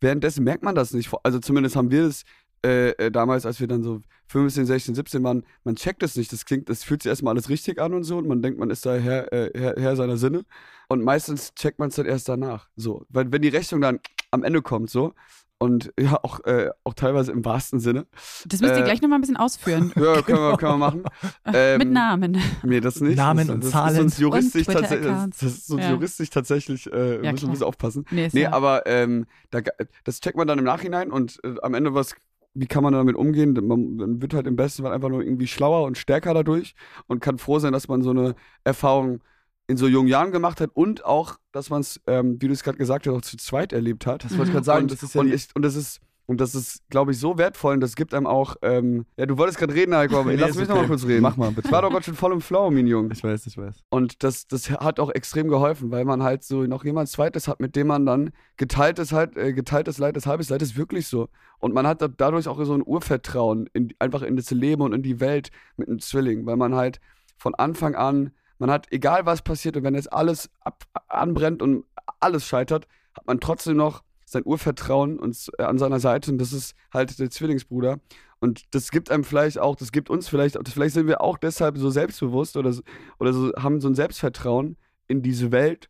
währenddessen 0.01 0.45
merkt 0.45 0.63
man 0.63 0.75
das 0.75 0.93
nicht. 0.93 1.11
Also 1.25 1.41
zumindest 1.41 1.75
haben 1.75 1.91
wir 1.91 2.05
das 2.05 2.23
äh, 2.65 2.91
äh, 2.91 3.11
damals, 3.11 3.47
als 3.47 3.61
wir 3.61 3.67
dann 3.67 3.83
so 3.83 4.01
15, 4.29 4.67
16, 4.67 4.95
17 4.95 5.23
waren, 5.23 5.45
man 5.65 5.77
checkt 5.77 6.03
das 6.03 6.17
nicht. 6.17 6.33
Das 6.33 6.45
klingt, 6.45 6.69
das 6.69 6.85
fühlt 6.85 7.03
sich 7.03 7.11
erstmal 7.11 7.33
alles 7.33 7.49
richtig 7.49 7.81
an 7.81 7.95
und 7.95 8.05
so 8.05 8.19
und 8.19 8.27
man 8.27 8.43
denkt, 8.43 8.59
man 8.59 8.71
ist 8.71 8.85
da 8.87 8.97
Herr, 8.97 9.33
äh, 9.33 9.51
Herr, 9.55 9.75
Herr 9.77 9.97
seiner 9.97 10.17
Sinne. 10.17 10.45
Und 10.89 11.03
meistens 11.03 11.55
checkt 11.55 11.79
man 11.79 11.89
es 11.89 11.97
dann 11.97 12.07
erst 12.07 12.29
danach. 12.29 12.69
So. 12.77 13.07
Weil 13.09 13.31
wenn 13.33 13.43
die 13.43 13.49
Rechnung 13.49 13.81
dann 13.81 14.01
am 14.31 14.43
Ende 14.43 14.63
kommt, 14.63 14.91
so, 14.91 15.15
und 15.59 15.93
ja, 15.99 16.19
auch, 16.23 16.41
äh, 16.45 16.71
auch 16.85 16.95
teilweise 16.95 17.33
im 17.33 17.45
wahrsten 17.45 17.81
Sinne. 17.81 18.07
Das 18.47 18.61
müsst 18.61 18.75
ihr 18.75 18.81
Äh, 18.81 18.85
gleich 18.85 19.01
nochmal 19.01 19.19
ein 19.19 19.23
bisschen 19.23 19.37
ausführen. 19.37 19.93
Ja, 19.97 20.21
können 20.23 20.39
wir, 20.39 20.57
können 20.59 20.73
wir 20.73 20.77
machen. 20.79 21.05
Ähm, 21.47 21.79
Mit 21.79 21.91
Namen. 21.93 22.39
Nee, 22.63 22.81
das 22.81 23.01
nicht. 23.01 23.17
Namen 23.17 23.47
das, 23.47 23.55
und 23.55 23.65
das 23.65 23.71
Zahlen. 23.71 23.95
Ist 23.97 24.03
uns 24.03 24.19
juristisch 24.19 24.69
Und 24.69 24.75
tatsächlich, 24.75 25.07
das, 25.31 25.43
ist 25.43 25.71
uns 25.71 25.83
Ja. 25.83 25.91
juristisch 25.91 26.31
tatsächlich, 26.31 26.93
äh, 26.93 27.25
Ja, 27.25 27.33
müssen 27.33 27.45
wir 27.45 27.49
ein 27.49 27.53
bisschen 27.53 27.67
aufpassen. 27.67 28.05
Nee, 28.11 28.27
ist 28.27 28.35
Nee, 28.35 28.43
ja- 28.43 28.53
aber 28.53 28.87
ähm, 28.87 29.27
da, 29.51 29.61
das 30.05 30.21
checkt 30.21 30.37
man 30.37 30.47
dann 30.47 30.59
im 30.59 30.65
Nachhinein 30.65 31.11
und 31.11 31.39
äh, 31.45 31.55
am 31.63 31.75
Ende 31.75 31.95
was, 31.95 32.15
wie 32.55 32.67
kann 32.67 32.83
man 32.83 32.93
damit 32.93 33.17
umgehen? 33.17 33.53
Man, 33.55 33.97
man 33.97 34.21
wird 34.23 34.35
halt 34.35 34.47
im 34.47 34.57
besten 34.57 34.83
Fall 34.83 34.93
einfach 34.93 35.09
nur 35.09 35.23
irgendwie 35.23 35.47
schlauer 35.47 35.85
und 35.87 35.97
stärker 35.99 36.35
dadurch 36.35 36.75
und 37.07 37.21
kann 37.21 37.39
froh 37.39 37.59
sein, 37.59 37.73
dass 37.73 37.89
man 37.89 38.03
so 38.03 38.11
eine 38.11 38.35
Erfahrung 38.65 39.21
in 39.69 39.77
so 39.77 39.89
jungen 39.89 40.09
Jahren 40.09 40.31
gemacht 40.33 40.61
hat 40.61 40.71
und 40.75 41.05
auch, 41.05 41.39
dass 41.53 41.71
man 41.71 41.81
es, 41.81 42.01
ähm, 42.07 42.37
wie 42.41 42.47
du 42.47 42.53
es 42.53 42.63
gerade 42.63 42.79
gesagt 42.79 43.07
hast, 43.07 43.15
auch 43.15 43.23
zu 43.23 43.37
zweit 43.37 43.73
erlebt 43.73 44.07
hat. 44.07 44.25
Das 44.25 44.33
wollte 44.39 44.45
ich 44.45 44.49
Mhm. 44.51 44.53
gerade 44.53 44.65
sagen. 44.65 44.83
und, 44.85 44.93
das 44.93 45.03
ist 45.03 45.15
ja 45.15 45.21
und, 45.23 45.33
ich, 45.33 45.49
und 45.55 45.63
das 45.63 45.75
ist 45.77 46.01
und 46.29 46.41
das 46.41 46.57
ist, 46.57 46.81
glaube 46.91 47.13
ich, 47.13 47.21
so 47.21 47.39
wertvoll 47.39 47.75
und 47.75 47.81
das 47.81 47.95
gibt 47.95 48.13
einem 48.13 48.27
auch, 48.27 48.57
ähm, 48.63 49.07
ja, 49.17 49.27
du 49.27 49.39
wolltest 49.39 49.59
gerade 49.61 49.73
reden, 49.75 49.95
Heiko, 49.95 50.19
aber 50.19 50.31
Nee, 50.33 50.35
lass 50.37 50.57
mich 50.57 50.65
okay. 50.65 50.73
noch 50.73 50.81
mal 50.83 50.89
kurz 50.89 51.07
reden. 51.07 51.23
Mach 51.23 51.37
mal, 51.37 51.53
bitte. 51.53 51.69
Ich 51.69 51.73
war 51.73 51.83
doch 51.83 51.91
gerade 51.91 52.03
schon 52.05 52.17
voll 52.17 52.33
im 52.33 52.41
Flow, 52.41 52.69
mein 52.69 52.89
Junge. 52.89 53.13
Ich 53.13 53.23
weiß, 53.23 53.47
ich 53.47 53.57
weiß. 53.57 53.77
Und 53.91 54.25
das, 54.25 54.49
das 54.49 54.69
hat 54.71 54.99
auch 54.99 55.11
extrem 55.11 55.47
geholfen, 55.47 55.93
weil 55.93 56.05
man 56.05 56.25
halt 56.25 56.43
so 56.43 56.65
noch 56.65 56.85
jemand 56.85 57.09
Zweites 57.09 57.47
hat, 57.47 57.61
mit 57.61 57.77
dem 57.77 57.87
man 57.87 58.07
dann 58.07 58.31
geteiltes 58.57 59.13
halt, 59.13 59.37
äh, 59.37 59.53
geteiltes 59.53 59.99
Leid, 59.99 60.17
das 60.17 60.27
halbes 60.27 60.49
Leid 60.51 60.63
ist 60.63 60.77
wirklich 60.77 61.07
so. 61.07 61.29
Und 61.61 61.75
man 61.75 61.87
hat 61.87 62.03
da- 62.03 62.09
dadurch 62.09 62.49
auch 62.49 62.61
so 62.65 62.75
ein 62.75 62.83
Urvertrauen 62.85 63.69
in, 63.73 63.95
einfach 64.01 64.23
in 64.23 64.35
das 64.35 64.51
Leben 64.51 64.83
und 64.83 64.93
in 64.95 65.03
die 65.03 65.21
Welt 65.21 65.51
mit 65.77 65.87
einem 65.89 66.01
Zwilling, 66.01 66.45
weil 66.45 66.57
man 66.57 66.75
halt 66.75 67.01
von 67.39 67.55
Anfang 67.55 67.95
an, 67.95 68.33
man 68.59 68.71
hat, 68.71 68.91
egal 68.91 69.27
was 69.27 69.43
passiert 69.43 69.77
und 69.77 69.85
wenn 69.85 69.95
jetzt 69.95 70.13
alles 70.13 70.51
ab, 70.61 70.85
anbrennt 71.09 71.63
und 71.63 71.85
alles 72.21 72.47
scheitert, 72.47 72.87
hat 73.15 73.27
man 73.27 73.41
trotzdem 73.41 73.77
noch 73.77 74.03
sein 74.25 74.43
Urvertrauen 74.45 75.19
uns 75.19 75.51
äh, 75.59 75.63
an 75.63 75.79
seiner 75.79 76.01
Seite 76.01 76.31
und 76.31 76.39
das 76.39 76.53
ist 76.53 76.75
halt 76.93 77.19
der 77.19 77.31
Zwillingsbruder. 77.31 78.01
Und 78.39 78.75
das 78.75 78.91
gibt 78.91 79.11
einem 79.11 79.25
vielleicht 79.25 79.59
auch, 79.59 79.77
das 79.77 79.93
gibt 79.93 80.11
uns 80.11 80.29
vielleicht, 80.29 80.59
vielleicht 80.69 80.95
sind 80.95 81.07
wir 81.07 81.23
auch 81.23 81.39
deshalb 81.39 81.79
so 81.79 81.89
selbstbewusst 81.89 82.57
oder 82.57 82.75
oder 83.19 83.33
so, 83.33 83.53
haben 83.57 83.81
so 83.81 83.89
ein 83.89 83.95
Selbstvertrauen 83.95 84.77
in 85.09 85.23
diese 85.23 85.53
Welt 85.53 85.89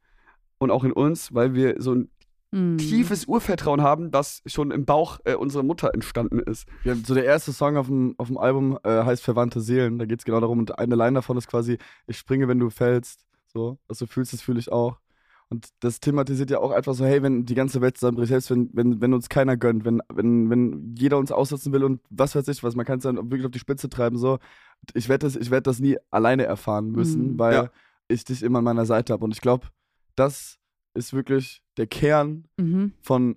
und 0.58 0.70
auch 0.70 0.84
in 0.84 0.92
uns, 0.92 1.34
weil 1.34 1.54
wir 1.54 1.76
so 1.78 1.94
ein 1.94 2.10
Mhm. 2.56 2.78
tiefes 2.78 3.26
Urvertrauen 3.26 3.82
haben, 3.82 4.10
das 4.10 4.42
schon 4.46 4.70
im 4.70 4.84
Bauch 4.84 5.18
äh, 5.24 5.34
unserer 5.34 5.62
Mutter 5.62 5.92
entstanden 5.94 6.38
ist. 6.38 6.66
Ja, 6.84 6.94
so 6.94 7.14
der 7.14 7.24
erste 7.24 7.52
Song 7.52 7.76
auf 7.76 7.86
dem, 7.86 8.14
auf 8.18 8.28
dem 8.28 8.38
Album 8.38 8.78
äh, 8.82 9.04
heißt 9.04 9.22
Verwandte 9.22 9.60
Seelen. 9.60 9.98
Da 9.98 10.06
geht 10.06 10.20
es 10.20 10.24
genau 10.24 10.40
darum. 10.40 10.58
Und 10.58 10.78
eine 10.78 10.94
Line 10.96 11.14
davon 11.14 11.36
ist 11.36 11.48
quasi, 11.48 11.78
ich 12.06 12.16
springe, 12.18 12.48
wenn 12.48 12.58
du 12.58 12.70
fällst. 12.70 13.24
So, 13.52 13.78
was 13.88 13.98
du 13.98 14.06
fühlst, 14.06 14.32
das 14.32 14.42
fühle 14.42 14.58
ich 14.58 14.70
auch. 14.72 14.98
Und 15.48 15.68
das 15.80 16.00
thematisiert 16.00 16.50
ja 16.50 16.58
auch 16.58 16.72
einfach 16.72 16.94
so, 16.94 17.04
hey, 17.04 17.22
wenn 17.22 17.44
die 17.46 17.54
ganze 17.54 17.80
Welt 17.80 17.96
zusammenbricht, 17.96 18.30
selbst 18.30 18.50
wenn, 18.50 18.68
wenn, 18.72 19.00
wenn 19.00 19.14
uns 19.14 19.28
keiner 19.28 19.56
gönnt, 19.56 19.84
wenn, 19.84 20.02
wenn, 20.12 20.50
wenn 20.50 20.94
jeder 20.98 21.18
uns 21.18 21.30
aussetzen 21.30 21.72
will 21.72 21.84
und 21.84 22.00
was 22.10 22.34
weiß 22.34 22.48
ich 22.48 22.64
was, 22.64 22.74
man 22.74 22.84
kann 22.84 22.98
es 22.98 23.04
dann 23.04 23.16
wirklich 23.16 23.44
auf 23.44 23.52
die 23.52 23.60
Spitze 23.60 23.88
treiben, 23.88 24.18
so. 24.18 24.38
Ich 24.94 25.08
werde 25.08 25.24
das, 25.26 25.36
ich 25.36 25.50
werd 25.52 25.68
das 25.68 25.78
nie 25.78 25.98
alleine 26.10 26.44
erfahren 26.44 26.90
müssen, 26.90 27.34
Mhm. 27.34 27.38
weil 27.38 27.54
Ja. 27.54 27.70
ich 28.08 28.24
dich 28.24 28.42
immer 28.42 28.58
an 28.58 28.64
meiner 28.64 28.86
Seite 28.86 29.12
habe. 29.12 29.24
Und 29.24 29.32
ich 29.34 29.40
glaube, 29.40 29.68
das 30.16 30.58
ist 30.96 31.12
wirklich 31.12 31.62
der 31.76 31.86
Kern 31.86 32.44
Mhm. 32.56 32.92
von 33.00 33.36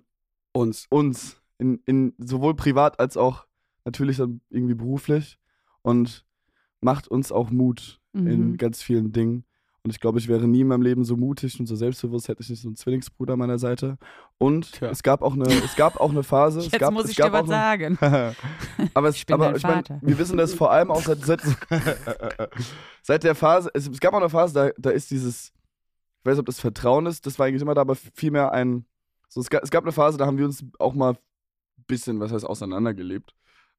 Uns. 0.52 0.86
uns, 0.90 1.40
in, 1.58 1.80
in 1.86 2.14
sowohl 2.18 2.54
privat 2.56 2.98
als 2.98 3.16
auch 3.16 3.46
natürlich 3.84 4.16
dann 4.16 4.40
irgendwie 4.50 4.74
beruflich 4.74 5.38
und 5.82 6.24
macht 6.80 7.06
uns 7.08 7.30
auch 7.30 7.50
Mut 7.50 8.00
in 8.12 8.24
Mhm. 8.52 8.56
ganz 8.56 8.82
vielen 8.82 9.12
Dingen. 9.12 9.44
Und 9.82 9.90
ich 9.92 10.00
glaube, 10.00 10.18
ich 10.18 10.28
wäre 10.28 10.46
nie 10.46 10.60
in 10.60 10.66
meinem 10.68 10.82
Leben 10.82 11.04
so 11.04 11.16
mutig 11.16 11.58
und 11.58 11.66
so 11.66 11.74
selbstbewusst, 11.74 12.28
hätte 12.28 12.42
ich 12.42 12.50
nicht 12.50 12.60
so 12.60 12.68
einen 12.68 12.76
Zwillingsbruder 12.76 13.32
an 13.34 13.38
meiner 13.38 13.58
Seite. 13.58 13.96
Und 14.36 14.72
Tja. 14.72 14.90
es 14.90 15.02
gab 15.02 15.22
auch 15.22 15.32
eine, 15.34 15.44
es 15.46 15.74
gab 15.76 15.98
auch 16.00 16.10
eine 16.10 16.22
Phase. 16.22 16.58
es 16.58 16.66
Jetzt 16.66 16.80
gab, 16.80 16.92
muss 16.92 17.04
es 17.04 17.12
ich 17.12 17.16
gab 17.16 17.28
dir 17.32 17.38
was 17.40 17.48
sagen. 17.48 17.96
aber 18.94 19.08
es, 19.08 19.16
Ich 19.16 19.24
bin 19.26 19.34
aber 19.34 19.46
dein 19.46 19.56
ich 19.56 19.62
mein, 19.62 19.84
wir 20.02 20.18
wissen 20.18 20.36
das 20.36 20.52
vor 20.52 20.70
allem 20.70 20.90
auch 20.90 21.00
seit, 21.02 21.24
seit, 21.24 21.40
seit 23.02 23.24
der 23.24 23.34
Phase, 23.34 23.70
es, 23.74 23.88
es 23.88 24.00
gab 24.00 24.12
auch 24.14 24.18
eine 24.20 24.28
Phase, 24.28 24.54
da, 24.54 24.70
da 24.76 24.90
ist 24.90 25.10
dieses, 25.10 25.52
ich 26.20 26.26
weiß 26.26 26.34
nicht, 26.34 26.40
ob 26.40 26.46
das 26.46 26.60
Vertrauen 26.60 27.06
ist, 27.06 27.26
das 27.26 27.38
war 27.38 27.46
eigentlich 27.46 27.62
immer 27.62 27.74
da, 27.74 27.80
aber 27.80 27.96
vielmehr 27.96 28.52
ein, 28.52 28.84
so, 29.28 29.40
es, 29.40 29.48
gab, 29.50 29.62
es 29.62 29.70
gab 29.70 29.84
eine 29.84 29.92
Phase, 29.92 30.18
da 30.18 30.26
haben 30.26 30.38
wir 30.38 30.44
uns 30.44 30.64
auch 30.78 30.94
mal 30.94 31.12
ein 31.14 31.84
bisschen, 31.86 32.20
was 32.20 32.32
heißt, 32.32 32.44
auseinandergelebt. 32.44 33.34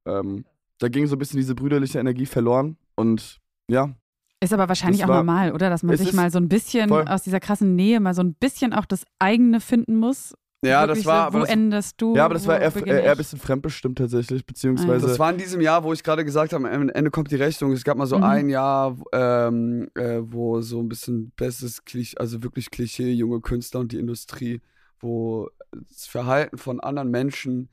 Ähm, 0.05 0.45
da 0.79 0.87
ging 0.89 1.05
so 1.07 1.15
ein 1.15 1.19
bisschen 1.19 1.37
diese 1.37 1.53
brüderliche 1.55 1.99
Energie 1.99 2.25
verloren 2.25 2.77
und 2.95 3.39
ja, 3.69 3.93
Ist 4.39 4.53
aber 4.53 4.67
wahrscheinlich 4.67 5.03
auch 5.03 5.09
war- 5.09 5.17
normal, 5.17 5.53
oder? 5.53 5.69
Dass 5.69 5.83
man 5.83 5.95
sich 5.97 6.13
mal 6.13 6.31
so 6.31 6.39
ein 6.39 6.49
bisschen 6.49 6.89
voll. 6.89 7.07
aus 7.07 7.21
dieser 7.21 7.39
krassen 7.39 7.75
Nähe 7.75 7.99
mal 7.99 8.15
so 8.15 8.23
ein 8.23 8.33
bisschen 8.33 8.73
auch 8.73 8.85
das 8.85 9.05
eigene 9.19 9.59
finden 9.61 9.97
muss. 9.97 10.33
Ja, 10.63 10.85
das 10.85 11.05
war, 11.05 11.15
so, 11.15 11.27
aber 11.27 11.35
wo 11.37 11.41
das, 11.41 11.49
endest 11.49 12.01
du? 12.01 12.15
ja, 12.15 12.25
aber 12.25 12.35
das 12.35 12.45
war 12.47 12.59
eher, 12.59 12.69
beginne 12.69 13.01
eher 13.01 13.11
ein 13.11 13.17
bisschen 13.17 13.39
fremdbestimmt 13.39 13.97
tatsächlich, 13.97 14.45
beziehungsweise, 14.45 15.07
das 15.07 15.17
war 15.19 15.31
in 15.31 15.37
diesem 15.39 15.59
Jahr, 15.61 15.83
wo 15.83 15.91
ich 15.91 16.03
gerade 16.03 16.23
gesagt 16.23 16.53
habe, 16.53 16.69
am 16.69 16.89
Ende 16.89 17.09
kommt 17.09 17.31
die 17.31 17.35
Rechnung. 17.35 17.71
Es 17.71 17.83
gab 17.83 17.97
mal 17.97 18.05
so 18.05 18.17
Mhm. 18.17 18.23
ein 18.23 18.49
Jahr, 18.49 18.95
ähm, 19.11 19.89
äh, 19.95 20.19
wo 20.21 20.61
so 20.61 20.79
ein 20.79 20.87
bisschen 20.89 21.31
bestes 21.35 21.83
Klischee, 21.83 22.17
also 22.17 22.43
wirklich 22.43 22.69
Klischee, 22.69 23.11
junge 23.11 23.41
Künstler 23.41 23.79
und 23.79 23.91
die 23.91 23.97
Industrie, 23.99 24.61
wo 24.99 25.49
das 25.71 26.05
Verhalten 26.05 26.57
von 26.59 26.79
anderen 26.79 27.09
Menschen, 27.09 27.69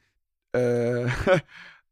äh, 0.53 1.07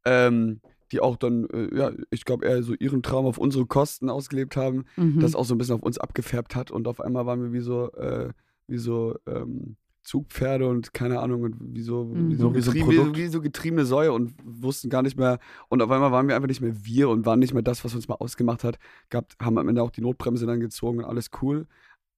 ähm, 0.06 0.60
die 0.92 1.00
auch 1.00 1.16
dann, 1.16 1.46
äh, 1.50 1.76
ja, 1.76 1.90
ich 2.10 2.24
glaube, 2.24 2.46
eher 2.46 2.62
so 2.62 2.72
ihren 2.74 3.02
Traum 3.02 3.26
auf 3.26 3.38
unsere 3.38 3.66
Kosten 3.66 4.08
ausgelebt 4.08 4.56
haben, 4.56 4.84
Mhm. 4.96 5.20
das 5.20 5.34
auch 5.34 5.44
so 5.44 5.54
ein 5.54 5.58
bisschen 5.58 5.74
auf 5.74 5.82
uns 5.82 5.98
abgefärbt 5.98 6.54
hat 6.54 6.70
und 6.70 6.88
auf 6.88 7.00
einmal 7.00 7.26
waren 7.26 7.42
wir 7.42 7.52
wie 7.52 7.60
so, 7.60 7.92
äh, 7.92 8.30
wie 8.68 8.78
so 8.78 9.16
ähm, 9.26 9.76
Zugpferde 10.06 10.68
und 10.68 10.94
keine 10.94 11.20
Ahnung 11.20 11.42
und 11.42 11.56
wie 11.60 11.82
so, 11.82 12.04
Mhm. 12.04 12.30
wie, 12.30 12.34
so 12.36 12.54
wie 12.54 12.60
so 12.60 12.70
ein 12.70 12.76
getrieben, 12.76 12.90
wie, 12.90 12.96
so, 12.96 13.16
wie 13.16 13.26
so 13.28 13.40
getriebene 13.42 13.84
Säue 13.84 14.12
und 14.12 14.34
wussten 14.44 14.88
gar 14.88 15.02
nicht 15.02 15.18
mehr 15.18 15.38
und 15.68 15.82
auf 15.82 15.90
einmal 15.90 16.12
waren 16.12 16.28
wir 16.28 16.36
einfach 16.36 16.48
nicht 16.48 16.60
mehr 16.60 16.72
wir 16.84 17.08
und 17.08 17.26
waren 17.26 17.38
nicht 17.40 17.52
mehr 17.52 17.62
das, 17.62 17.84
was 17.84 17.94
uns 17.94 18.08
mal 18.08 18.14
ausgemacht 18.14 18.64
hat. 18.64 18.78
Gehabt, 19.10 19.36
haben 19.40 19.58
am 19.58 19.68
Ende 19.68 19.82
auch 19.82 19.90
die 19.90 20.00
Notbremse 20.00 20.46
dann 20.46 20.60
gezogen 20.60 20.98
und 21.00 21.04
alles 21.04 21.30
cool. 21.42 21.66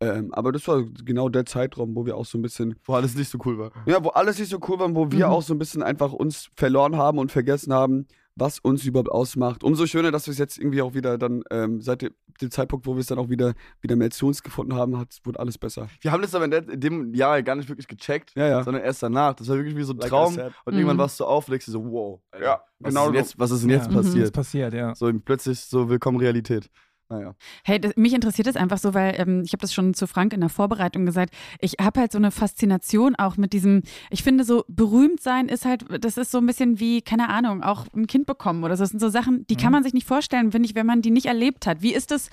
Ähm, 0.01 0.33
aber 0.33 0.53
das 0.53 0.68
war 0.68 0.85
genau 1.05 1.29
der 1.29 1.44
Zeitraum, 1.44 1.96
wo 1.96 2.07
wir 2.07 2.16
auch 2.16 2.24
so 2.27 2.38
ein 2.38 2.42
bisschen, 2.42 2.77
wo 2.85 2.94
alles 2.94 3.16
nicht 3.16 3.31
so 3.31 3.38
cool 3.44 3.59
war. 3.59 3.72
ja, 3.87 4.05
wo 4.05 4.11
alles 4.11 4.38
nicht 4.38 4.51
so 4.51 4.61
cool 4.68 4.79
war, 4.79 4.94
wo 4.94 5.11
wir 5.11 5.27
Mhm. 5.27 5.33
auch 5.33 5.42
so 5.42 5.55
ein 5.55 5.59
bisschen 5.59 5.83
einfach 5.83 6.12
uns 6.12 6.51
verloren 6.55 6.96
haben 6.96 7.18
und 7.18 7.33
vergessen 7.33 7.72
haben, 7.72 8.07
was 8.38 8.59
uns 8.61 8.85
überhaupt 8.85 9.11
ausmacht. 9.11 9.64
Umso 9.64 9.87
schöner, 9.87 10.11
dass 10.11 10.27
wir 10.27 10.33
es 10.33 10.38
jetzt 10.38 10.59
irgendwie 10.59 10.81
auch 10.83 10.94
wieder 10.94 11.18
dann, 11.18 11.42
ähm, 11.51 11.81
seit 11.81 12.03
dem, 12.03 12.14
dem 12.40 12.51
Zeitpunkt, 12.51 12.87
wo 12.87 12.94
wir 12.94 13.01
es 13.01 13.07
dann 13.07 13.18
auch 13.18 13.29
wieder, 13.31 13.55
wieder 13.81 13.96
mehr 13.96 14.11
zu 14.11 14.27
uns 14.29 14.42
gefunden 14.42 14.74
haben, 14.74 14.96
hat, 14.98 15.18
wurde 15.24 15.40
alles 15.40 15.59
besser. 15.59 15.88
Wir 16.01 16.12
haben 16.12 16.22
das 16.22 16.35
aber 16.35 16.44
in, 16.44 16.51
der, 16.53 16.68
in 16.68 16.81
dem 16.81 17.14
Jahr 17.14 17.42
gar 17.42 17.57
nicht 17.57 17.68
wirklich 17.68 17.88
gecheckt, 17.88 18.33
Ja, 18.37 18.46
ja. 18.48 18.62
sondern 18.62 18.83
erst 18.85 19.03
danach. 19.03 19.35
Das 19.35 19.48
war 19.48 19.57
wirklich 19.57 19.77
wie 19.77 19.83
so 19.83 19.92
ein 19.92 19.98
Like 19.98 20.09
Traum. 20.11 20.38
Und 20.64 20.74
irgendwann 20.74 20.96
Mhm. 20.96 21.01
warst 21.01 21.18
du 21.20 21.24
auf, 21.24 21.48
legst 21.48 21.68
du 21.68 21.72
so, 21.72 21.85
wow. 21.85 22.20
Alter, 22.31 22.44
Ja, 22.44 22.62
was 22.79 22.88
genau 22.94 23.01
Ist 23.01 23.07
denn 23.07 23.12
so. 23.14 23.18
jetzt, 23.18 23.38
was 23.38 23.51
ist 23.51 23.62
denn 23.62 23.70
jetzt 23.70 23.85
Ja. 23.87 23.90
Mhm. 23.90 23.94
Passiert? 23.96 24.33
passiert, 24.33 24.74
ja. 24.74 24.94
So 24.94 25.12
plötzlich 25.24 25.61
so 25.61 25.88
willkommen 25.88 26.18
Realität. 26.18 26.70
Naja. 27.11 27.35
Hey, 27.64 27.81
das, 27.81 27.97
mich 27.97 28.12
interessiert 28.12 28.47
das 28.47 28.57
einfach 28.57 28.79
so, 28.79 28.92
weil 28.92 29.14
ähm, 29.18 29.42
ich 29.44 29.53
habe 29.53 29.62
das 29.62 29.73
schon 29.73 29.94
zu 29.94 30.07
Frank 30.07 30.33
in 30.35 30.40
der 30.40 30.51
Vorbereitung 30.51 31.07
gesagt. 31.07 31.33
Ich 31.61 31.75
habe 31.81 32.01
halt 32.01 32.12
so 32.12 32.18
eine 32.18 32.31
Faszination 32.31 33.14
auch 33.16 33.37
mit 33.37 33.53
diesem, 33.55 33.83
ich 34.11 34.23
finde 34.23 34.44
so 34.44 34.64
berühmt 34.68 35.21
sein 35.21 35.49
ist 35.49 35.64
halt, 35.64 35.85
das 36.05 36.18
ist 36.18 36.31
so 36.31 36.38
ein 36.38 36.47
bisschen 36.47 36.81
wie, 36.81 37.01
keine 37.01 37.31
Ahnung, 37.31 37.62
auch 37.62 37.87
ein 37.97 38.07
Kind 38.07 38.27
bekommen 38.27 38.62
oder 38.62 38.77
so. 38.77 38.83
Das 38.83 38.90
sind 38.90 39.01
so 39.01 39.09
Sachen, 39.09 39.47
die 39.49 39.57
kann 39.57 39.73
man 39.73 39.83
sich 39.83 39.94
nicht 39.94 40.07
vorstellen, 40.07 40.53
finde 40.53 40.68
ich, 40.68 40.75
wenn 40.75 40.87
man 40.87 41.01
die 41.01 41.11
nicht 41.11 41.27
erlebt 41.27 41.66
hat. 41.66 41.81
Wie 41.81 41.94
ist 41.94 42.12
es, 42.12 42.29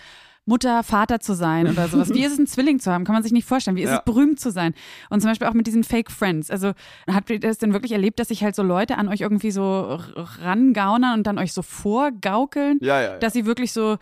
Mutter, 0.48 0.84
Vater 0.84 1.20
zu 1.20 1.34
sein 1.34 1.68
oder 1.68 1.88
sowas? 1.88 2.14
Wie 2.14 2.24
ist 2.26 2.34
es, 2.34 2.38
einen 2.38 2.48
Zwilling 2.48 2.80
zu 2.80 2.92
haben? 2.92 3.04
Kann 3.04 3.14
man 3.16 3.24
sich 3.24 3.32
nicht 3.32 3.48
vorstellen. 3.48 3.78
Wie 3.78 3.82
ist 3.82 3.90
Ja. 3.90 3.98
es, 3.98 4.04
berühmt 4.06 4.40
zu 4.40 4.52
sein? 4.52 4.74
Und 5.10 5.22
zum 5.22 5.32
Beispiel 5.32 5.48
auch 5.48 5.54
mit 5.54 5.66
diesen 5.68 5.84
Fake 5.84 6.12
Friends. 6.12 6.52
Also 6.52 6.74
habt 7.10 7.30
ihr 7.32 7.40
das 7.40 7.58
denn 7.58 7.74
wirklich 7.74 7.94
erlebt, 7.94 8.20
dass 8.20 8.28
sich 8.28 8.44
halt 8.44 8.56
so 8.56 8.62
Leute 8.62 8.98
an 8.98 9.08
euch 9.08 9.22
irgendwie 9.22 9.52
so 9.52 10.00
rangaunern 10.42 11.18
und 11.18 11.28
dann 11.28 11.40
euch 11.40 11.52
so 11.54 11.62
vorgaukeln, 11.62 12.78
ja. 12.82 13.02
ja. 13.02 13.18
dass 13.18 13.34
sie 13.34 13.46
wirklich 13.46 13.72
so, 13.74 13.98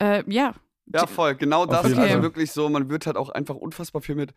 äh, 0.00 0.22
ja, 0.30 0.54
Ja, 0.92 1.06
voll, 1.06 1.34
genau 1.36 1.66
das. 1.66 1.84
jeden 1.84 1.98
Also 1.98 2.14
Fall. 2.14 2.22
wirklich 2.22 2.52
so, 2.52 2.68
man 2.68 2.88
wird 2.88 3.06
halt 3.06 3.16
auch 3.16 3.28
einfach 3.30 3.56
unfassbar 3.56 4.02
viel 4.02 4.14
mit, 4.14 4.34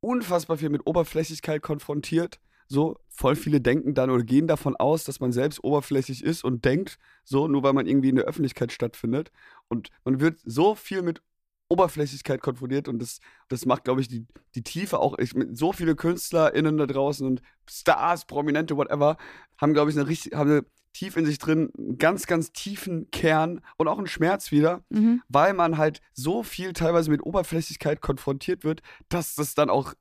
unfassbar 0.00 0.56
viel 0.58 0.70
mit 0.70 0.86
Oberflächlichkeit 0.86 1.62
konfrontiert. 1.62 2.40
So, 2.68 2.98
voll 3.08 3.36
viele 3.36 3.60
denken 3.60 3.94
dann 3.94 4.10
oder 4.10 4.24
gehen 4.24 4.46
davon 4.46 4.76
aus, 4.76 5.04
dass 5.04 5.20
man 5.20 5.32
selbst 5.32 5.64
oberflächlich 5.64 6.22
ist 6.24 6.44
und 6.44 6.64
denkt, 6.64 6.98
so, 7.24 7.48
nur 7.48 7.62
weil 7.62 7.72
man 7.72 7.86
irgendwie 7.86 8.10
in 8.10 8.16
der 8.16 8.26
Öffentlichkeit 8.26 8.72
stattfindet. 8.72 9.30
Und 9.68 9.88
man 10.04 10.20
wird 10.20 10.38
so 10.44 10.74
viel 10.74 11.02
mit 11.02 11.22
Oberflächlichkeit 11.70 12.40
konfrontiert 12.42 12.88
und 12.88 12.98
das, 13.00 13.20
das 13.48 13.66
macht, 13.66 13.84
glaube 13.84 14.00
ich, 14.00 14.08
die, 14.08 14.26
die 14.54 14.62
Tiefe 14.62 14.98
auch. 15.00 15.18
Ich, 15.18 15.34
so 15.52 15.72
viele 15.72 15.96
KünstlerInnen 15.96 16.76
da 16.78 16.86
draußen 16.86 17.26
und 17.26 17.42
Stars, 17.68 18.26
Prominente, 18.26 18.76
whatever, 18.76 19.16
haben, 19.58 19.74
glaube 19.74 19.90
ich, 19.90 19.96
eine 19.98 20.08
richtig, 20.08 20.34
haben 20.34 20.50
eine 20.50 20.64
tief 20.92 21.16
in 21.16 21.24
sich 21.26 21.38
drin 21.38 21.70
einen 21.78 21.98
ganz, 21.98 22.26
ganz 22.26 22.52
tiefen 22.52 23.10
Kern 23.10 23.60
und 23.76 23.88
auch 23.88 23.98
einen 23.98 24.06
Schmerz 24.06 24.50
wieder 24.50 24.82
mhm. 24.90 25.22
weil 25.28 25.52
man 25.54 25.78
halt 25.78 26.00
so 26.12 26.42
viel 26.42 26.72
teilweise 26.72 27.10
mit 27.10 27.22
Oberflächlichkeit 27.24 28.00
konfrontiert 28.00 28.64
wird, 28.64 28.82
dass 29.08 29.34
das 29.34 29.54
dann 29.54 29.70
auch 29.70 29.94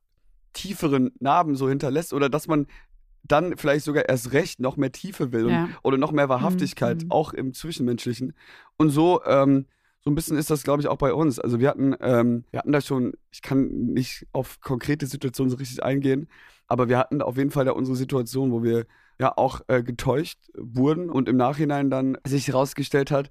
tieferen 0.54 1.12
Narben 1.20 1.56
so 1.56 1.70
hinterlässt 1.70 2.14
oder 2.14 2.30
dass 2.30 2.48
man 2.48 2.68
dann 3.24 3.58
vielleicht 3.58 3.86
sogar 3.86 4.08
erst 4.08 4.32
recht 4.32 4.60
noch 4.60 4.78
mehr 4.78 4.92
Tiefe 4.92 5.32
will 5.32 5.46
und, 5.46 5.52
Ja. 5.52 5.70
oder 5.84 5.98
noch 5.98 6.12
mehr 6.12 6.30
Wahrhaftigkeit, 6.30 7.04
Mhm. 7.04 7.12
auch 7.12 7.34
im 7.34 7.54
Zwischenmenschlichen. 7.54 8.34
Und 8.78 8.90
so, 8.90 9.22
ähm, 9.26 9.66
so 10.00 10.10
ein 10.10 10.16
bisschen 10.16 10.38
ist 10.38 10.50
das, 10.50 10.64
glaube 10.64 10.82
ich, 10.82 10.88
auch 10.88 10.98
bei 10.98 11.14
uns. 11.14 11.38
Also 11.38 11.60
wir 11.60 11.68
hatten, 11.70 11.94
ähm, 12.00 12.46
wir 12.52 12.60
hatten 12.60 12.72
da 12.72 12.80
schon, 12.80 13.14
ich 13.32 13.42
kann 13.42 13.68
nicht 13.68 14.26
auf 14.32 14.62
konkrete 14.62 15.06
Situationen 15.06 15.50
so 15.52 15.58
richtig 15.58 15.84
eingehen, 15.84 16.30
aber 16.68 16.88
wir 16.88 16.98
hatten 16.98 17.22
auf 17.22 17.36
jeden 17.38 17.52
Fall 17.52 17.66
da 17.66 17.72
unsere 17.74 17.98
Situation, 17.98 18.52
wo 18.54 18.64
wir 18.64 18.86
ja 19.20 19.34
auch 19.38 19.62
äh, 19.68 19.82
getäuscht 19.84 20.40
wurden 20.56 21.10
und 21.10 21.28
im 21.30 21.38
Nachhinein 21.38 21.90
dann 21.90 22.18
sich 22.26 22.48
herausgestellt 22.48 23.12
hat, 23.12 23.30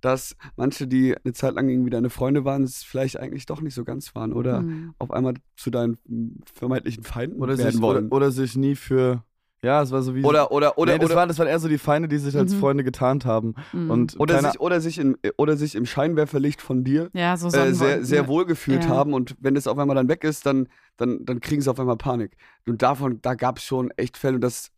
dass 0.00 0.36
manche, 0.56 0.86
die 0.86 1.16
eine 1.24 1.32
Zeit 1.32 1.54
lang 1.54 1.68
irgendwie 1.68 1.90
deine 1.90 2.10
Freunde 2.10 2.44
waren, 2.44 2.62
es 2.62 2.84
vielleicht 2.84 3.18
eigentlich 3.18 3.46
doch 3.46 3.60
nicht 3.60 3.74
so 3.74 3.84
ganz 3.84 4.14
waren 4.14 4.32
oder 4.32 4.62
Mhm. 4.62 4.94
auf 4.98 5.10
einmal 5.10 5.34
zu 5.56 5.70
deinen 5.70 5.98
vermeintlichen 6.54 7.02
Feinden 7.02 7.40
Oder 7.40 7.58
werden 7.58 7.72
sich, 7.72 7.80
wollen. 7.80 8.06
oder, 8.06 8.16
oder 8.16 8.30
sich 8.30 8.56
nie 8.56 8.74
für. 8.76 9.24
Ja, 9.60 9.82
es 9.82 9.90
war 9.90 10.02
so 10.02 10.14
wie. 10.14 10.22
Oder, 10.24 10.52
oder, 10.52 10.78
oder, 10.78 10.92
nee, 10.92 10.98
das, 11.00 11.06
oder, 11.10 11.16
waren, 11.16 11.28
das 11.28 11.38
waren 11.40 11.48
eher 11.48 11.58
so 11.58 11.66
die 11.68 11.78
Feinde, 11.78 12.06
die 12.06 12.18
sich 12.18 12.36
als 12.36 12.54
Mhm. 12.54 12.58
Freunde 12.60 12.84
getarnt 12.84 13.24
haben. 13.26 13.56
Mhm. 13.72 13.90
Und 13.90 14.20
oder, 14.20 14.36
keiner, 14.36 14.50
sich, 14.52 14.60
oder, 14.60 14.80
sich 14.80 14.98
im, 14.98 15.16
oder 15.36 15.56
sich 15.56 15.74
im 15.74 15.84
Scheinwerferlicht 15.84 16.62
von 16.62 16.84
dir 16.84 17.10
ja, 17.12 17.36
so 17.36 17.48
äh, 17.48 17.74
sehr, 17.74 18.04
sehr 18.04 18.22
ja. 18.22 18.28
wohl 18.28 18.46
gefühlt 18.46 18.84
Ja. 18.84 18.90
haben 18.90 19.14
und 19.14 19.34
wenn 19.40 19.56
es 19.56 19.66
auf 19.66 19.76
einmal 19.76 19.96
dann 19.96 20.08
weg 20.08 20.22
ist, 20.22 20.46
dann, 20.46 20.68
dann, 20.96 21.24
dann 21.24 21.40
kriegen 21.40 21.60
sie 21.60 21.68
auf 21.68 21.80
einmal 21.80 21.96
Panik. 21.96 22.36
Und 22.68 22.82
davon, 22.82 23.20
da 23.20 23.34
gab 23.34 23.58
es 23.58 23.64
schon 23.64 23.90
echt 23.96 24.16
Fälle 24.16 24.36
und 24.36 24.42
das, 24.42 24.70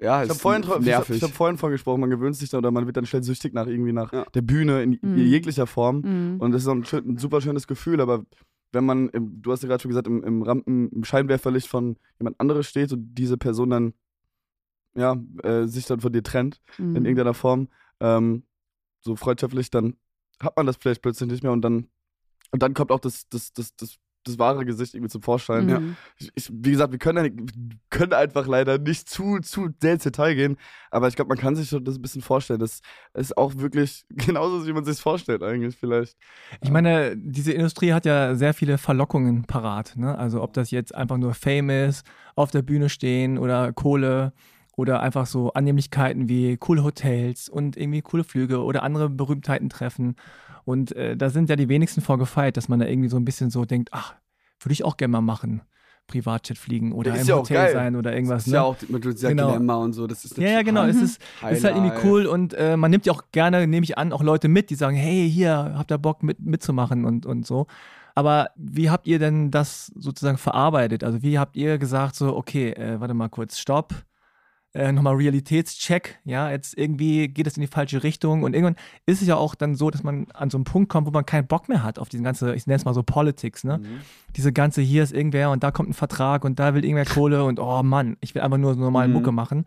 ja, 0.00 0.22
ich 0.24 0.30
habe 0.30 0.38
vorhin, 0.38 0.62
ich 0.62 0.68
hab, 0.68 0.80
nervig. 0.82 1.16
ich 1.16 1.22
hab 1.22 1.30
vorhin 1.30 1.58
von 1.58 1.70
gesprochen, 1.70 2.00
man 2.00 2.10
gewöhnt 2.10 2.36
sich 2.36 2.48
dann 2.50 2.58
oder 2.58 2.70
man 2.70 2.86
wird 2.86 2.96
dann 2.96 3.06
schnell 3.06 3.22
süchtig 3.22 3.52
nach 3.54 3.66
irgendwie 3.66 3.92
nach 3.92 4.12
Ja. 4.12 4.24
der 4.34 4.42
Bühne 4.42 4.82
in 4.82 4.98
Mhm. 5.02 5.16
jeglicher 5.18 5.66
Form. 5.66 6.00
Mhm. 6.00 6.40
Und 6.40 6.52
das 6.52 6.62
ist 6.62 6.68
ein, 6.68 6.84
ein 7.08 7.18
super 7.18 7.40
schönes 7.40 7.66
Gefühl, 7.66 8.00
aber 8.00 8.24
wenn 8.72 8.84
man, 8.84 9.08
im, 9.10 9.42
du 9.42 9.50
hast 9.52 9.62
ja 9.62 9.68
gerade 9.68 9.82
schon 9.82 9.88
gesagt, 9.90 10.06
im, 10.06 10.22
im 10.22 10.42
Rampen, 10.42 10.88
im 10.90 11.04
Scheinwerferlicht 11.04 11.66
von 11.68 11.96
jemand 12.18 12.38
anderes 12.40 12.66
steht 12.66 12.92
und 12.92 13.14
diese 13.14 13.36
Person 13.36 13.70
dann, 13.70 13.94
ja, 14.94 15.16
äh, 15.42 15.66
sich 15.66 15.86
dann 15.86 16.00
von 16.00 16.12
dir 16.12 16.22
trennt, 16.22 16.60
Mhm. 16.78 16.96
in 16.96 17.04
irgendeiner 17.04 17.34
Form, 17.34 17.68
ähm, 18.00 18.44
so 19.00 19.16
freundschaftlich, 19.16 19.70
dann 19.70 19.96
hat 20.40 20.56
man 20.56 20.66
das 20.66 20.76
vielleicht 20.76 21.02
plötzlich 21.02 21.30
nicht 21.30 21.42
mehr 21.42 21.52
und 21.52 21.62
dann, 21.62 21.88
und 22.52 22.62
dann 22.62 22.74
kommt 22.74 22.90
auch 22.90 23.00
das, 23.00 23.28
das, 23.28 23.52
das, 23.52 23.74
das 23.76 23.96
das 24.24 24.38
wahre 24.38 24.64
Gesicht 24.64 24.94
irgendwie 24.94 25.10
zum 25.10 25.22
Vorschein. 25.22 25.66
Mhm. 25.66 25.96
Ich, 26.18 26.30
ich, 26.34 26.50
wie 26.52 26.72
gesagt, 26.72 26.92
wir 26.92 26.98
können, 26.98 27.24
ja- 27.24 27.44
können 27.88 28.12
einfach 28.12 28.46
leider 28.46 28.78
nicht 28.78 29.08
zu, 29.08 29.38
zu 29.40 29.68
sehr 29.80 29.94
ins 29.94 30.02
Detail 30.02 30.34
gehen, 30.34 30.56
aber 30.90 31.08
ich 31.08 31.16
glaube, 31.16 31.28
man 31.30 31.38
kann 31.38 31.56
sich 31.56 31.68
schon 31.68 31.84
das 31.84 31.96
ein 31.96 32.02
bisschen 32.02 32.22
vorstellen. 32.22 32.60
Das 32.60 32.80
ist 33.14 33.36
auch 33.36 33.56
wirklich 33.56 34.04
genauso, 34.10 34.66
wie 34.66 34.72
man 34.72 34.84
sich 34.84 35.00
vorstellt, 35.00 35.42
eigentlich 35.42 35.76
vielleicht. 35.76 36.16
Ich 36.60 36.70
meine, 36.70 37.16
diese 37.16 37.52
Industrie 37.52 37.92
hat 37.92 38.04
ja 38.06 38.34
sehr 38.34 38.54
viele 38.54 38.78
Verlockungen 38.78 39.44
parat. 39.44 39.96
Ne? 39.96 40.16
Also 40.16 40.42
ob 40.42 40.52
das 40.52 40.70
jetzt 40.70 40.94
einfach 40.94 41.16
nur 41.16 41.34
Fame 41.34 41.70
ist, 41.88 42.04
auf 42.36 42.50
der 42.50 42.62
Bühne 42.62 42.88
stehen 42.88 43.38
oder 43.38 43.72
Kohle 43.72 44.32
oder 44.76 45.00
einfach 45.00 45.26
so 45.26 45.52
Annehmlichkeiten 45.52 46.28
wie 46.28 46.56
coole 46.56 46.82
Hotels 46.84 47.48
und 47.48 47.76
irgendwie 47.76 48.00
coole 48.02 48.24
Flüge 48.24 48.62
oder 48.62 48.82
andere 48.82 49.10
Berühmtheiten 49.10 49.68
treffen. 49.68 50.16
Und 50.64 50.92
äh, 50.96 51.16
da 51.16 51.30
sind 51.30 51.48
ja 51.48 51.56
die 51.56 51.68
wenigsten 51.68 52.00
vorgefeilt, 52.00 52.56
dass 52.56 52.68
man 52.68 52.80
da 52.80 52.86
irgendwie 52.86 53.08
so 53.08 53.16
ein 53.16 53.24
bisschen 53.24 53.50
so 53.50 53.64
denkt, 53.64 53.90
ach, 53.92 54.14
würde 54.60 54.72
ich 54.72 54.84
auch 54.84 54.96
gerne 54.96 55.12
mal 55.12 55.20
machen. 55.20 55.62
Privatjet 56.06 56.58
fliegen 56.58 56.92
oder 56.92 57.14
Ja, 57.14 57.20
im 57.20 57.26
ja 57.26 57.36
Hotel 57.36 57.72
sein 57.72 57.96
oder 57.96 58.12
irgendwas. 58.12 58.38
Das 58.38 58.46
ist 58.48 58.52
ne? 58.52 58.56
ja 58.56 58.62
auch 58.62 58.76
mit 58.88 59.18
sehr 59.18 59.30
Genau. 59.30 59.50
Glamour 59.50 59.78
und 59.78 59.92
so. 59.92 60.06
Das 60.06 60.24
ist 60.24 60.36
ja, 60.36 60.48
ja, 60.50 60.62
genau. 60.62 60.84
Es 60.84 60.96
ist, 60.96 61.20
ist 61.50 61.64
halt 61.64 61.76
irgendwie 61.76 61.96
cool 62.04 62.26
und 62.26 62.52
äh, 62.54 62.76
man 62.76 62.90
nimmt 62.90 63.06
ja 63.06 63.12
auch 63.12 63.22
gerne, 63.30 63.66
nehme 63.66 63.84
ich 63.84 63.96
an, 63.96 64.12
auch 64.12 64.22
Leute 64.22 64.48
mit, 64.48 64.70
die 64.70 64.74
sagen, 64.74 64.96
hey, 64.96 65.30
hier, 65.30 65.74
habt 65.76 65.92
ihr 65.92 65.98
Bock 65.98 66.22
mit, 66.24 66.40
mitzumachen 66.40 67.04
und, 67.04 67.26
und 67.26 67.46
so. 67.46 67.66
Aber 68.16 68.50
wie 68.56 68.90
habt 68.90 69.06
ihr 69.06 69.20
denn 69.20 69.52
das 69.52 69.86
sozusagen 69.86 70.36
verarbeitet? 70.36 71.04
Also 71.04 71.22
wie 71.22 71.38
habt 71.38 71.56
ihr 71.56 71.78
gesagt, 71.78 72.16
so, 72.16 72.36
okay, 72.36 72.70
äh, 72.72 73.00
warte 73.00 73.14
mal 73.14 73.28
kurz, 73.28 73.58
stopp, 73.58 73.94
äh, 74.72 74.92
nochmal 74.92 75.16
Realitätscheck, 75.16 76.20
ja, 76.24 76.50
jetzt 76.50 76.78
irgendwie 76.78 77.28
geht 77.28 77.46
es 77.46 77.56
in 77.56 77.60
die 77.62 77.66
falsche 77.66 78.02
Richtung 78.02 78.44
und 78.44 78.54
irgendwann 78.54 78.76
ist 79.06 79.20
es 79.20 79.26
ja 79.26 79.36
auch 79.36 79.54
dann 79.54 79.74
so, 79.74 79.90
dass 79.90 80.02
man 80.02 80.26
an 80.32 80.48
so 80.50 80.58
einen 80.58 80.64
Punkt 80.64 80.90
kommt, 80.90 81.06
wo 81.06 81.10
man 81.10 81.26
keinen 81.26 81.46
Bock 81.48 81.68
mehr 81.68 81.82
hat 81.82 81.98
auf 81.98 82.08
diesen 82.08 82.22
ganze, 82.24 82.54
ich 82.54 82.66
nenne 82.66 82.76
es 82.76 82.84
mal 82.84 82.94
so 82.94 83.02
Politics, 83.02 83.64
ne? 83.64 83.78
Mhm. 83.78 84.00
Diese 84.36 84.52
ganze, 84.52 84.80
hier 84.80 85.02
ist 85.02 85.12
irgendwer 85.12 85.50
und 85.50 85.64
da 85.64 85.72
kommt 85.72 85.88
ein 85.88 85.94
Vertrag 85.94 86.44
und 86.44 86.60
da 86.60 86.74
will 86.74 86.84
irgendwer 86.84 87.04
Kohle 87.04 87.44
und 87.44 87.58
oh 87.58 87.82
Mann, 87.82 88.16
ich 88.20 88.34
will 88.34 88.42
einfach 88.42 88.58
nur 88.58 88.74
so 88.74 88.80
normale 88.80 89.08
Mhm. 89.08 89.14
Mucke 89.14 89.32
machen. 89.32 89.64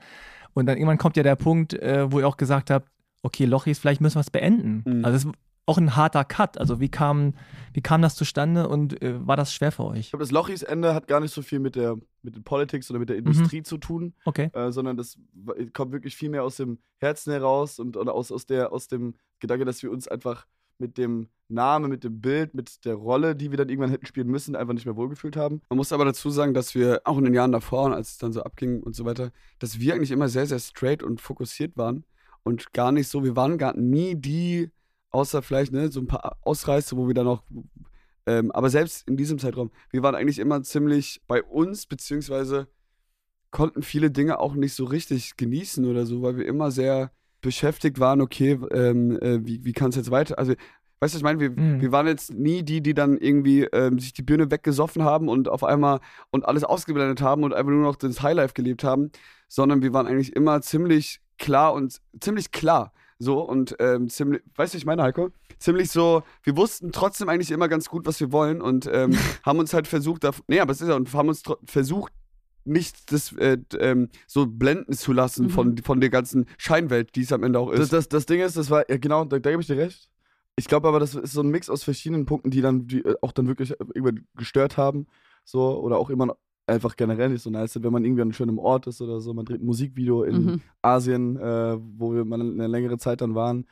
Und 0.53 0.67
dann 0.67 0.77
irgendwann 0.77 0.99
kommt 0.99 1.17
ja 1.17 1.23
der 1.23 1.35
Punkt, 1.35 1.73
äh, 1.73 2.11
wo 2.11 2.19
ihr 2.19 2.27
auch 2.27 2.37
gesagt 2.37 2.69
habt, 2.69 2.87
okay, 3.23 3.45
Lochis, 3.45 3.79
vielleicht 3.79 4.01
müssen 4.01 4.15
wir 4.15 4.21
es 4.21 4.31
beenden. 4.31 4.83
Mhm. 4.85 5.03
Also 5.05 5.17
es 5.17 5.25
ist 5.25 5.31
auch 5.65 5.77
ein 5.77 5.95
harter 5.95 6.23
Cut. 6.23 6.57
Also 6.57 6.79
wie 6.79 6.89
kam, 6.89 7.33
wie 7.73 7.81
kam 7.81 8.01
das 8.01 8.15
zustande 8.15 8.67
und 8.69 9.01
äh, 9.01 9.25
war 9.25 9.35
das 9.35 9.53
schwer 9.53 9.71
für 9.71 9.85
euch? 9.85 9.99
Ich 9.99 10.09
glaube, 10.11 10.23
das 10.23 10.31
Lochis 10.31 10.61
Ende 10.61 10.93
hat 10.93 11.07
gar 11.07 11.19
nicht 11.19 11.33
so 11.33 11.41
viel 11.41 11.59
mit 11.59 11.75
der 11.75 11.95
mit 12.23 12.35
den 12.35 12.43
Politics 12.43 12.89
oder 12.89 12.99
mit 12.99 13.09
der 13.09 13.17
Industrie 13.17 13.61
zu 13.63 13.77
tun, 13.77 14.13
Okay. 14.25 14.49
äh, 14.53 14.71
sondern 14.71 14.97
das 14.97 15.17
kommt 15.73 15.91
wirklich 15.91 16.15
viel 16.15 16.29
mehr 16.29 16.43
aus 16.43 16.55
dem 16.57 16.79
Herzen 16.97 17.31
heraus 17.31 17.79
und 17.79 17.97
oder 17.97 18.13
aus, 18.13 18.31
aus, 18.31 18.45
der, 18.45 18.71
aus 18.71 18.87
dem 18.87 19.15
Gedanke, 19.39 19.65
dass 19.65 19.83
wir 19.83 19.91
uns 19.91 20.07
einfach 20.07 20.47
mit 20.79 20.97
dem 20.97 21.27
Namen, 21.49 21.89
mit 21.89 22.03
dem 22.03 22.19
Bild, 22.19 22.55
mit 22.55 22.83
der 22.85 22.95
Rolle, 22.95 23.35
die 23.35 23.51
wir 23.51 23.57
dann 23.57 23.69
irgendwann 23.69 23.91
hätten 23.91 24.05
spielen 24.07 24.27
müssen, 24.27 24.55
einfach 24.55 24.73
nicht 24.73 24.85
mehr 24.85 24.95
wohlgefühlt 24.95 25.35
haben. 25.35 25.61
Man 25.69 25.77
muss 25.77 25.91
aber 25.93 26.03
dazu 26.05 26.29
sagen, 26.31 26.53
dass 26.53 26.73
wir 26.73 27.01
auch 27.03 27.17
in 27.17 27.25
den 27.25 27.33
Jahren 27.33 27.51
davor, 27.51 27.93
als 27.93 28.13
es 28.13 28.17
dann 28.17 28.33
so 28.33 28.41
abging 28.41 28.81
und 28.81 28.95
so 28.95 29.05
weiter, 29.05 29.31
dass 29.59 29.79
wir 29.79 29.93
eigentlich 29.93 30.11
immer 30.11 30.29
sehr, 30.29 30.47
sehr 30.47 30.59
straight 30.59 31.03
und 31.03 31.21
fokussiert 31.21 31.77
waren 31.77 32.05
und 32.43 32.73
gar 32.73 32.91
nicht 32.91 33.07
so, 33.07 33.23
wir 33.23 33.35
waren 33.35 33.57
gar 33.57 33.77
nie 33.77 34.15
die, 34.15 34.71
außer 35.11 35.41
vielleicht 35.43 35.71
ne, 35.73 35.91
so 35.91 35.99
ein 35.99 36.07
paar 36.07 36.37
Ausreißer, 36.41 36.97
wo 36.97 37.07
wir 37.07 37.13
dann 37.13 37.27
auch, 37.27 37.43
ähm, 38.25 38.51
aber 38.51 38.69
selbst 38.69 39.07
in 39.07 39.17
diesem 39.17 39.39
Zeitraum, 39.39 39.71
wir 39.91 40.03
waren 40.03 40.15
eigentlich 40.15 40.39
immer 40.39 40.61
ziemlich 40.63 41.21
bei 41.27 41.43
uns, 41.43 41.85
beziehungsweise 41.85 42.67
konnten 43.51 43.83
viele 43.83 44.09
Dinge 44.11 44.39
auch 44.39 44.55
nicht 44.55 44.73
so 44.73 44.85
richtig 44.85 45.37
genießen 45.37 45.85
oder 45.85 46.05
so, 46.05 46.21
weil 46.21 46.37
wir 46.37 46.45
immer 46.45 46.71
sehr 46.71 47.11
beschäftigt 47.41 47.99
waren, 47.99 48.21
okay, 48.21 48.59
ähm, 48.71 49.19
äh, 49.21 49.45
wie, 49.45 49.63
wie 49.65 49.73
kann 49.73 49.89
es 49.89 49.95
jetzt 49.95 50.11
weiter, 50.11 50.39
also 50.39 50.53
Weißt 51.03 51.15
du, 51.15 51.17
ich 51.17 51.23
meine, 51.25 51.41
wir, 51.41 51.49
Mhm. 51.49 51.81
wir 51.81 51.91
waren 51.91 52.07
jetzt 52.07 52.33
nie 52.33 52.63
die, 52.63 52.79
die 52.79 52.93
dann 52.93 53.17
irgendwie 53.17 53.63
ähm, 53.63 53.99
sich 53.99 54.13
die 54.13 54.21
Birne 54.21 54.49
weggesoffen 54.49 55.03
haben 55.03 55.27
und 55.27 55.49
auf 55.49 55.65
einmal 55.65 55.99
und 56.31 56.45
alles 56.45 56.63
ausgeblendet 56.63 57.21
haben 57.21 57.43
und 57.43 57.53
einfach 57.53 57.73
nur 57.73 57.83
noch 57.83 57.97
das 57.97 58.21
Highlife 58.21 58.53
gelebt 58.53 58.85
haben, 58.85 59.11
sondern 59.49 59.81
wir 59.81 59.91
waren 59.91 60.07
eigentlich 60.07 60.33
immer 60.33 60.61
ziemlich 60.61 61.19
klar 61.37 61.73
und 61.73 61.99
ziemlich 62.21 62.51
klar. 62.51 62.93
So 63.19 63.41
und 63.41 63.75
ähm, 63.79 64.09
ziemlich, 64.09 64.41
weißt 64.55 64.73
du, 64.73 64.77
ich 64.77 64.85
meine, 64.85 65.03
Heiko? 65.03 65.29
Ziemlich 65.59 65.91
so, 65.91 66.23
wir 66.43 66.57
wussten 66.57 66.91
trotzdem 66.91 67.29
eigentlich 67.29 67.51
immer 67.51 67.67
ganz 67.67 67.89
gut, 67.89 68.05
was 68.05 68.19
wir 68.19 68.31
wollen 68.31 68.61
und 68.61 68.89
ähm, 68.91 69.11
haben 69.43 69.59
uns 69.59 69.73
halt 69.73 69.87
versucht, 69.87 70.23
da, 70.23 70.31
nee, 70.47 70.59
aber 70.59 70.71
es 70.71 70.81
ist 70.81 70.87
ja, 70.89 70.95
und 70.95 71.11
haben 71.13 71.29
uns 71.29 71.43
versucht, 71.65 72.11
nicht 72.65 73.11
das 73.11 73.33
äh, 73.33 73.57
ähm, 73.79 74.09
so 74.25 74.45
blenden 74.47 74.93
zu 74.93 75.11
lassen 75.11 75.45
Mhm. 75.45 75.49
von, 75.49 75.77
von 75.79 75.99
der 75.99 76.09
ganzen 76.09 76.45
Scheinwelt, 76.57 77.13
die 77.15 77.21
es 77.21 77.31
am 77.33 77.43
Ende 77.43 77.59
auch 77.59 77.71
Das, 77.71 77.81
ist. 77.81 77.93
das, 77.93 78.07
das 78.09 78.25
Ding 78.25 78.39
ist, 78.41 78.55
das 78.55 78.69
war, 78.69 78.89
ja 78.89 78.97
genau, 78.97 79.25
da, 79.25 79.37
da 79.39 79.49
gebe 79.49 79.61
ich 79.61 79.67
dir 79.67 79.77
recht. 79.77 80.09
Ich 80.55 80.67
glaube 80.67 80.87
aber, 80.87 80.99
das 80.99 81.13
ist 81.15 81.33
so 81.33 81.41
ein 81.41 81.49
Mix 81.49 81.69
aus 81.69 81.83
verschiedenen 81.83 82.25
Punkten, 82.25 82.51
die 82.51 82.61
dann 82.61 82.87
die, 82.87 83.03
äh, 83.03 83.15
auch 83.21 83.31
dann 83.33 83.47
wirklich 83.47 83.71
irgendwann 83.71 84.25
gestört 84.35 84.77
haben. 84.77 85.07
So, 85.43 85.77
oder 85.81 85.97
auch 85.97 86.09
immer 86.09 86.37
einfach 86.67 86.95
generell 86.95 87.29
nicht 87.29 87.41
so 87.41 87.49
nice 87.49 87.73
sind, 87.73 87.83
wenn 87.83 87.91
man 87.91 88.03
irgendwie 88.05 88.21
an 88.21 88.27
einem 88.27 88.33
schönen 88.33 88.57
Ort 88.57 88.87
ist 88.87 89.01
oder 89.01 89.19
so. 89.19 89.33
Man 89.33 89.45
dreht 89.45 89.61
ein 89.61 89.65
Musikvideo 89.65 90.23
in 90.23 90.45
Mhm. 90.45 90.61
Asien, 90.81 91.37
äh, 91.37 91.77
wo 91.97 92.13
wir 92.13 92.23
mal 92.25 92.39
eine 92.39 92.67
längere 92.67 92.97
Zeit 92.97 93.21
dann 93.21 93.35
waren. 93.35 93.65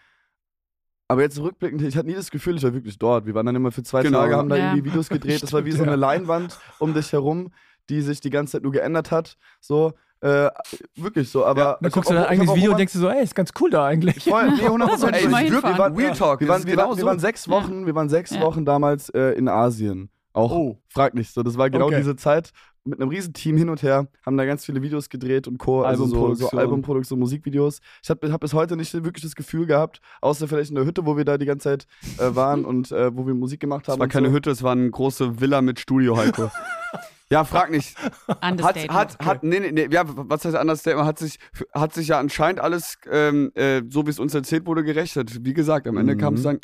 Aber 1.08 1.22
jetzt 1.22 1.40
rückblickend, 1.40 1.82
ich 1.82 1.98
hatte 1.98 2.08
nie 2.08 2.14
das 2.16 2.32
Gefühl, 2.32 2.56
ich 2.58 2.64
war 2.64 2.74
wirklich 2.74 2.98
dort. 2.98 3.26
Wir 3.26 3.34
waren 3.36 3.46
dann 3.46 3.56
immer 3.56 3.72
für 3.72 3.84
zwei 3.84 4.02
Genau. 4.04 4.20
Tage, 4.20 4.36
haben 4.38 4.50
da 4.50 4.56
Ja. 4.58 4.72
irgendwie 4.74 4.90
Videos 4.92 5.10
gedreht. 5.10 5.42
Das 5.42 5.52
war 5.54 5.66
wie 5.66 5.72
so 5.72 5.84
eine 5.84 5.96
Leinwand 5.98 6.58
um 6.80 6.94
dich 6.94 7.12
herum, 7.12 7.52
die 7.90 8.02
sich 8.02 8.22
die 8.22 8.30
ganze 8.30 8.54
Zeit 8.54 8.64
nur 8.64 8.72
geändert 8.72 9.12
hat. 9.12 9.38
So, 9.60 9.94
äh, 10.22 10.50
wirklich 10.96 11.30
so. 11.30 11.46
Aber 11.46 11.78
Dann 11.82 11.88
ich 11.90 11.94
guckst 11.94 12.10
du 12.10 12.14
auch- 12.14 12.18
dein 12.18 12.24
ich 12.24 12.26
hab 12.28 12.32
eigenes 12.32 12.50
auch 12.50 12.56
Video 12.56 12.72
und 12.72 12.78
denkst 12.78 12.94
du 12.94 13.00
so, 13.00 13.10
ey, 13.10 13.24
ist 13.24 13.36
ganz 13.36 13.52
cool 13.60 13.70
da 13.72 13.86
eigentlich. 13.86 14.24
Voll, 14.24 14.52
nee, 14.52 14.62
100 14.68 15.00
sollte 15.00 15.18
ich 15.20 15.26
Ey, 15.26 15.32
mal 15.32 15.44
wir- 15.50 15.64
waren, 15.64 15.96
Real 15.96 16.14
Talk, 16.16 16.40
wir 16.40 16.48
das 16.48 16.54
waren, 16.54 16.62
ist 16.62 16.68
wir, 16.68 16.78
waren, 16.78 16.90
wir 16.96 17.02
so. 17.02 17.06
waren 17.08 17.20
sechs 17.20 17.50
Wochen, 17.50 17.86
wir 17.86 17.96
waren 17.96 18.08
sechs 18.10 18.32
Ja. 18.32 18.42
Wochen 18.42 18.64
damals 18.64 19.10
äh, 19.10 19.32
in 19.38 19.48
Asien. 19.50 20.10
Auch, 20.34 20.52
Oh. 20.52 20.78
frag 20.90 21.14
nicht 21.14 21.34
so. 21.34 21.44
Das 21.44 21.58
war 21.58 21.70
genau 21.70 21.88
Okay. 21.88 21.98
diese 21.98 22.16
Zeit 22.16 22.52
mit 22.84 23.00
einem 23.00 23.10
riesen 23.10 23.34
Team 23.34 23.58
hin 23.58 23.70
und 23.70 23.84
her, 23.84 24.08
haben 24.26 24.38
da 24.38 24.46
ganz 24.46 24.66
viele 24.66 24.82
Videos 24.82 25.10
gedreht 25.10 25.48
und 25.48 25.60
Co. 25.60 25.84
Also 25.84 26.08
so, 26.08 26.34
so 26.34 26.50
Albumproduktion. 26.50 27.20
Musikvideos. 27.20 27.80
Ich 28.02 28.10
habe 28.10 28.32
hab 28.32 28.42
bis 28.42 28.54
heute 28.54 28.76
nicht 28.76 28.92
wirklich 28.94 29.22
das 29.24 29.36
Gefühl 29.36 29.68
gehabt, 29.68 30.02
außer 30.22 30.48
vielleicht 30.48 30.70
in 30.72 30.76
der 30.76 30.86
Hütte, 30.86 31.06
wo 31.06 31.16
wir 31.16 31.24
da 31.26 31.38
die 31.38 31.46
ganze 31.46 31.66
Zeit 31.70 31.86
äh, 32.18 32.36
waren 32.36 32.66
und 32.66 32.92
äh, 32.92 33.16
wo 33.16 33.28
wir 33.28 33.36
Musik 33.36 33.60
gemacht 33.60 33.88
haben. 33.88 33.96
Es 33.96 34.00
war 34.00 34.08
keine 34.08 34.30
so. 34.30 34.34
Hütte, 34.34 34.50
es 34.50 34.64
war 34.64 34.72
eine 34.72 34.90
große 34.90 35.40
Villa 35.40 35.62
mit 35.62 35.80
Studio, 35.80 36.18
Heiko. 36.18 36.50
ja, 37.30 37.44
frag 37.44 37.70
nicht. 37.70 37.96
Hat, 38.28 38.52
Understatement. 38.52 38.94
hat, 38.94 39.20
hat, 39.26 39.44
nee, 39.44 39.60
nee, 39.60 39.72
nee, 39.72 39.88
ja, 39.92 40.04
was 40.08 40.44
heißt 40.46 40.58
Understatement? 40.58 41.06
Hat 41.08 41.20
sich, 41.20 41.38
hat 41.76 41.94
sich 41.94 42.08
ja 42.08 42.20
anscheinend 42.20 42.62
alles, 42.62 42.98
ähm, 43.12 43.52
äh, 43.54 43.84
so 43.90 44.08
wie 44.08 44.10
es 44.10 44.18
uns 44.18 44.34
erzählt 44.34 44.66
wurde, 44.66 44.84
gerechnet. 44.84 45.46
Wie 45.46 45.54
gesagt, 45.54 45.88
am 45.88 45.98
Ende 45.98 46.16
Mhm. 46.16 46.20
kam 46.20 46.34
es 46.34 46.42
dann, 46.44 46.58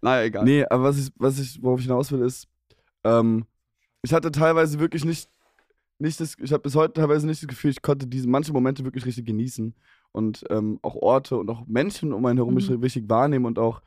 naja, 0.00 0.24
egal. 0.26 0.44
Nee, 0.44 0.64
aber 0.70 0.84
was 0.84 0.98
ich, 0.98 1.10
was 1.16 1.40
ich, 1.40 1.58
worauf 1.60 1.80
ich 1.80 1.86
hinaus 1.86 2.12
will, 2.12 2.22
ist, 2.22 2.46
ähm, 3.04 3.46
ich 4.02 4.12
hatte 4.12 4.30
teilweise 4.32 4.80
wirklich 4.80 5.04
nicht, 5.04 5.30
nicht 5.98 6.20
das, 6.20 6.36
ich 6.38 6.52
habe 6.52 6.62
bis 6.62 6.74
heute 6.74 6.94
teilweise 6.94 7.26
nicht 7.26 7.42
das 7.42 7.48
Gefühl, 7.48 7.70
ich 7.70 7.82
konnte 7.82 8.06
diese 8.06 8.28
manche 8.28 8.52
Momente 8.52 8.84
wirklich 8.84 9.06
richtig 9.06 9.26
genießen 9.26 9.74
und 10.12 10.44
ähm, 10.50 10.78
auch 10.82 10.96
Orte 10.96 11.36
und 11.36 11.50
auch 11.50 11.66
Menschen 11.66 12.12
um 12.12 12.24
einen 12.26 12.38
herum 12.38 12.54
Mhm. 12.54 12.80
richtig 12.82 13.08
wahrnehmen 13.08 13.44
und 13.46 13.58
auch 13.58 13.82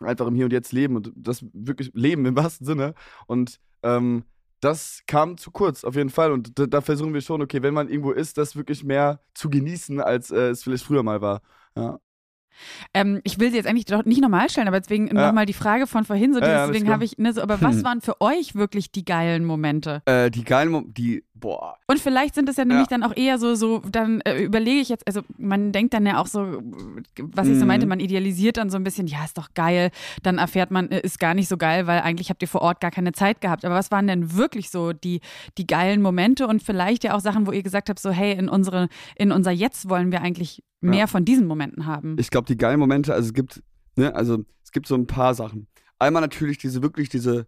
einfach 0.00 0.26
im 0.26 0.34
Hier 0.34 0.46
und 0.46 0.52
Jetzt 0.52 0.72
leben 0.72 0.96
und 0.96 1.12
das 1.16 1.44
wirklich 1.52 1.90
leben 1.94 2.26
im 2.26 2.36
wahrsten 2.36 2.66
Sinne. 2.66 2.94
Und 3.26 3.60
ähm, 3.82 4.24
das 4.60 5.02
kam 5.06 5.36
zu 5.36 5.50
kurz, 5.50 5.84
auf 5.84 5.96
jeden 5.96 6.10
Fall. 6.10 6.32
Und 6.32 6.58
da, 6.58 6.66
da 6.66 6.80
versuchen 6.80 7.14
wir 7.14 7.20
schon, 7.20 7.42
okay, 7.42 7.62
wenn 7.62 7.74
man 7.74 7.88
irgendwo 7.88 8.12
ist, 8.12 8.38
das 8.38 8.56
wirklich 8.56 8.84
mehr 8.84 9.20
zu 9.34 9.50
genießen, 9.50 10.00
als 10.00 10.30
äh, 10.30 10.50
es 10.50 10.62
vielleicht 10.64 10.84
früher 10.84 11.02
mal 11.02 11.20
war. 11.20 11.42
Ja. 11.76 11.98
Ähm, 12.94 13.20
ich 13.24 13.38
will 13.38 13.50
sie 13.50 13.56
jetzt 13.56 13.66
eigentlich 13.66 13.84
doch 13.84 14.04
nicht 14.04 14.20
normal 14.20 14.48
stellen, 14.50 14.68
aber 14.68 14.80
deswegen 14.80 15.08
Ja. 15.08 15.26
nochmal 15.26 15.46
die 15.46 15.52
Frage 15.52 15.86
von 15.86 16.04
vorhin, 16.04 16.32
so 16.34 16.40
Ja, 16.40 16.66
deswegen 16.66 16.90
habe 16.90 17.04
ich, 17.04 17.18
ne, 17.18 17.32
so, 17.32 17.42
aber 17.42 17.60
was 17.62 17.82
waren 17.84 18.00
für 18.00 18.20
euch 18.20 18.54
wirklich 18.54 18.90
die 18.90 19.04
geilen 19.04 19.44
Momente? 19.44 20.02
Äh, 20.06 20.30
die 20.30 20.44
geilen, 20.44 20.70
Mom 20.70 20.92
die, 20.94 21.24
boah. 21.34 21.76
Und 21.86 22.00
vielleicht 22.00 22.34
sind 22.34 22.48
es 22.48 22.56
ja 22.56 22.64
nämlich 22.64 22.90
Ja. 22.90 22.98
dann 22.98 23.02
auch 23.02 23.16
eher 23.16 23.38
so, 23.38 23.54
so 23.54 23.78
dann 23.80 24.20
äh, 24.22 24.42
überlege 24.42 24.80
ich 24.80 24.88
jetzt, 24.88 25.06
also 25.06 25.20
man 25.38 25.72
denkt 25.72 25.94
dann 25.94 26.06
ja 26.06 26.18
auch 26.20 26.26
so, 26.26 26.60
was 27.18 27.48
ich 27.48 27.58
so 27.58 27.66
meinte, 27.66 27.86
man 27.86 28.00
idealisiert 28.00 28.56
dann 28.56 28.70
so 28.70 28.76
ein 28.76 28.84
bisschen, 28.84 29.06
ja, 29.06 29.24
ist 29.24 29.36
doch 29.38 29.48
geil. 29.54 29.90
Dann 30.22 30.38
erfährt 30.38 30.70
man, 30.70 30.90
äh, 30.90 31.00
ist 31.00 31.18
gar 31.18 31.34
nicht 31.34 31.48
so 31.48 31.56
geil, 31.56 31.86
weil 31.86 32.00
eigentlich 32.00 32.30
habt 32.30 32.42
ihr 32.42 32.48
vor 32.48 32.62
Ort 32.62 32.80
gar 32.80 32.90
keine 32.90 33.12
Zeit 33.12 33.40
gehabt. 33.40 33.64
Aber 33.64 33.74
was 33.74 33.90
waren 33.90 34.06
denn 34.06 34.34
wirklich 34.36 34.70
so 34.70 34.92
die, 34.92 35.20
die 35.58 35.66
geilen 35.66 36.02
Momente 36.02 36.46
und 36.46 36.62
vielleicht 36.62 37.04
ja 37.04 37.14
auch 37.14 37.20
Sachen, 37.20 37.46
wo 37.46 37.52
ihr 37.52 37.62
gesagt 37.62 37.88
habt, 37.88 37.98
so, 37.98 38.10
hey, 38.10 38.32
in 38.32 38.48
unsere, 38.48 38.88
in 39.16 39.32
unser 39.32 39.50
Jetzt 39.50 39.88
wollen 39.88 40.10
wir 40.12 40.22
eigentlich 40.22 40.62
mehr 40.80 41.00
Ja. 41.00 41.06
von 41.06 41.24
diesen 41.24 41.46
Momenten 41.46 41.86
haben. 41.86 42.16
Ich 42.18 42.30
glaube, 42.30 42.46
die 42.46 42.56
geilen 42.56 42.78
Momente, 42.78 43.14
also 43.14 43.26
es 43.28 43.32
gibt, 43.32 43.62
ne, 43.96 44.14
also 44.14 44.44
es 44.64 44.72
gibt 44.72 44.86
so 44.86 44.94
ein 44.94 45.06
paar 45.06 45.34
Sachen. 45.34 45.66
Einmal 45.98 46.22
natürlich 46.22 46.58
diese, 46.58 46.82
wirklich 46.82 47.08
diese 47.08 47.46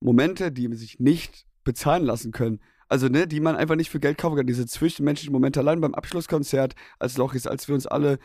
Momente, 0.00 0.52
die 0.52 0.72
sich 0.74 0.98
nicht 1.00 1.46
bezahlen 1.64 2.04
lassen 2.04 2.32
können. 2.32 2.60
Also, 2.88 3.08
ne, 3.08 3.26
die 3.26 3.40
man 3.40 3.56
einfach 3.56 3.76
nicht 3.76 3.88
für 3.90 4.00
Geld 4.00 4.18
kaufen 4.18 4.36
kann. 4.36 4.46
Diese 4.46 4.66
zwischenmenschlichen 4.66 5.32
Momente, 5.32 5.60
allein 5.60 5.80
beim 5.80 5.94
Abschlusskonzert, 5.94 6.74
als 6.98 7.16
Lochis, 7.16 7.46
als 7.46 7.66
wir 7.66 7.74
uns 7.74 7.86
alle 7.86 8.18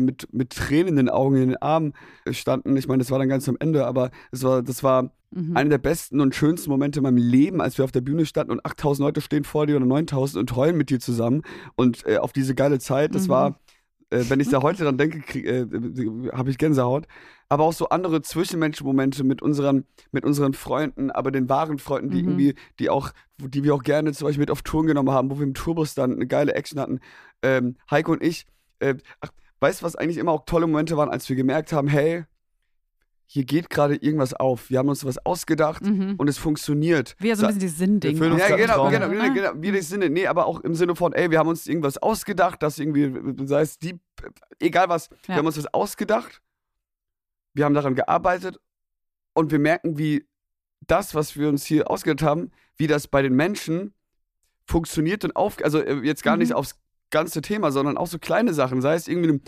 mit, 0.00 0.32
mit 0.32 0.50
Tränen 0.50 0.88
in 0.88 0.96
den 0.96 1.08
Augen, 1.08 1.36
in 1.36 1.48
den 1.48 1.56
Armen 1.56 1.94
äh, 2.24 2.32
standen. 2.32 2.76
Ich 2.76 2.88
meine, 2.88 2.98
das 3.02 3.10
war 3.10 3.18
dann 3.18 3.28
ganz 3.28 3.48
am 3.48 3.56
Ende, 3.58 3.86
aber 3.86 4.10
es 4.32 4.42
war, 4.42 4.62
das 4.62 4.82
war 4.82 5.12
Mhm. 5.36 5.56
einer 5.56 5.70
der 5.70 5.78
besten 5.78 6.20
und 6.20 6.32
schönsten 6.36 6.70
Momente 6.70 7.00
in 7.00 7.02
meinem 7.02 7.16
Leben, 7.16 7.60
als 7.60 7.76
wir 7.76 7.84
auf 7.84 7.90
der 7.90 8.02
Bühne 8.02 8.24
standen 8.24 8.52
und 8.52 8.64
8000 8.64 9.04
Leute 9.04 9.20
stehen 9.20 9.42
vor 9.42 9.66
dir 9.66 9.74
oder 9.74 9.84
9000 9.84 10.38
und 10.38 10.54
heulen 10.54 10.76
mit 10.76 10.90
dir 10.90 11.00
zusammen 11.00 11.42
und 11.74 12.06
äh, 12.06 12.18
auf 12.18 12.32
diese 12.32 12.54
geile 12.54 12.78
Zeit. 12.78 13.16
Das 13.16 13.26
Mhm. 13.26 13.32
war 13.32 13.60
äh, 14.10 14.24
wenn 14.28 14.38
ich 14.38 14.48
da 14.48 14.62
heute 14.62 14.84
dran 14.84 14.96
denke, 14.96 15.40
äh, 15.40 15.66
habe 16.32 16.50
ich 16.50 16.58
Gänsehaut. 16.58 17.06
Aber 17.48 17.64
auch 17.64 17.72
so 17.72 17.88
andere 17.88 18.22
Zwischenmenschenmomente 18.22 19.24
mit 19.24 19.42
unseren, 19.42 19.86
mit 20.12 20.24
unseren 20.24 20.54
Freunden, 20.54 21.10
aber 21.10 21.32
den 21.32 21.48
wahren 21.48 21.78
Freunden, 21.78 22.10
die 22.10 22.22
Mhm. 22.22 22.28
irgendwie, 22.28 22.54
die 22.78 22.90
auch, 22.90 23.10
die 23.38 23.64
wir 23.64 23.74
auch 23.74 23.82
gerne 23.82 24.12
zum 24.12 24.26
Beispiel 24.26 24.42
mit 24.42 24.50
auf 24.52 24.62
Touren 24.62 24.86
genommen 24.86 25.10
haben, 25.10 25.30
wo 25.30 25.38
wir 25.38 25.44
im 25.44 25.54
Tourbus 25.54 25.94
dann 25.94 26.12
eine 26.12 26.26
geile 26.28 26.54
Action 26.54 26.78
hatten. 26.78 27.00
Ähm, 27.42 27.76
Heiko 27.90 28.12
und 28.12 28.22
ich, 28.22 28.46
äh, 28.80 28.94
ach, 29.20 29.30
weißt 29.60 29.80
du, 29.80 29.84
was 29.86 29.96
eigentlich 29.96 30.18
immer 30.18 30.32
auch 30.32 30.44
tolle 30.46 30.66
Momente 30.66 30.96
waren, 30.96 31.08
als 31.10 31.28
wir 31.28 31.36
gemerkt 31.36 31.72
haben, 31.72 31.88
hey, 31.88 32.24
hier 33.26 33.44
geht 33.44 33.70
gerade 33.70 33.96
irgendwas 33.96 34.34
auf. 34.34 34.68
Wir 34.68 34.78
haben 34.78 34.88
uns 34.90 35.04
was 35.04 35.16
ausgedacht 35.24 35.82
Mhm. 35.82 36.14
und 36.18 36.28
es 36.28 36.36
funktioniert. 36.36 37.16
Wie 37.18 37.28
ja 37.28 37.36
so 37.36 37.42
ein 37.44 37.48
bisschen 37.48 37.60
dieses 37.60 37.78
Sinn-Ding. 37.78 38.20
Wir 38.20 38.36
ja, 38.36 38.54
genau, 38.56 38.74
Traum. 38.74 38.90
genau, 38.90 39.06
Ah. 39.06 39.08
genau, 39.28 39.34
genau, 39.34 39.50
wie 39.62 39.72
das 39.72 39.88
Sinne. 39.88 40.10
Nee, 40.10 40.26
aber 40.26 40.44
auch 40.46 40.60
im 40.60 40.74
Sinne 40.74 40.94
von, 40.94 41.12
ey, 41.14 41.30
wir 41.30 41.38
haben 41.38 41.48
uns 41.48 41.66
irgendwas 41.66 41.96
ausgedacht, 41.98 42.62
dass 42.62 42.78
irgendwie, 42.78 43.46
sei 43.46 43.62
es 43.62 43.78
die, 43.78 43.98
egal 44.60 44.88
was, 44.90 45.08
wir 45.10 45.18
Ja. 45.28 45.36
haben 45.36 45.46
uns 45.46 45.56
was 45.56 45.72
ausgedacht, 45.72 46.42
wir 47.54 47.64
haben 47.64 47.74
daran 47.74 47.94
gearbeitet 47.94 48.60
und 49.32 49.50
wir 49.50 49.58
merken, 49.58 49.96
wie 49.96 50.26
das, 50.86 51.14
was 51.14 51.34
wir 51.36 51.48
uns 51.48 51.64
hier 51.64 51.90
ausgedacht 51.90 52.22
haben, 52.22 52.50
wie 52.76 52.86
das 52.88 53.08
bei 53.08 53.22
den 53.22 53.34
Menschen 53.34 53.94
funktioniert 54.66 55.24
und 55.24 55.34
auf, 55.34 55.56
also 55.64 55.78
äh, 55.80 56.00
jetzt 56.04 56.22
gar 56.22 56.36
Mhm. 56.36 56.42
nicht 56.42 56.52
aufs 56.52 56.78
ganze 57.14 57.40
Thema, 57.40 57.72
sondern 57.72 57.96
auch 57.96 58.08
so 58.08 58.18
kleine 58.18 58.52
Sachen, 58.52 58.82
sei 58.82 58.94
es 58.94 59.08
irgendwie, 59.08 59.40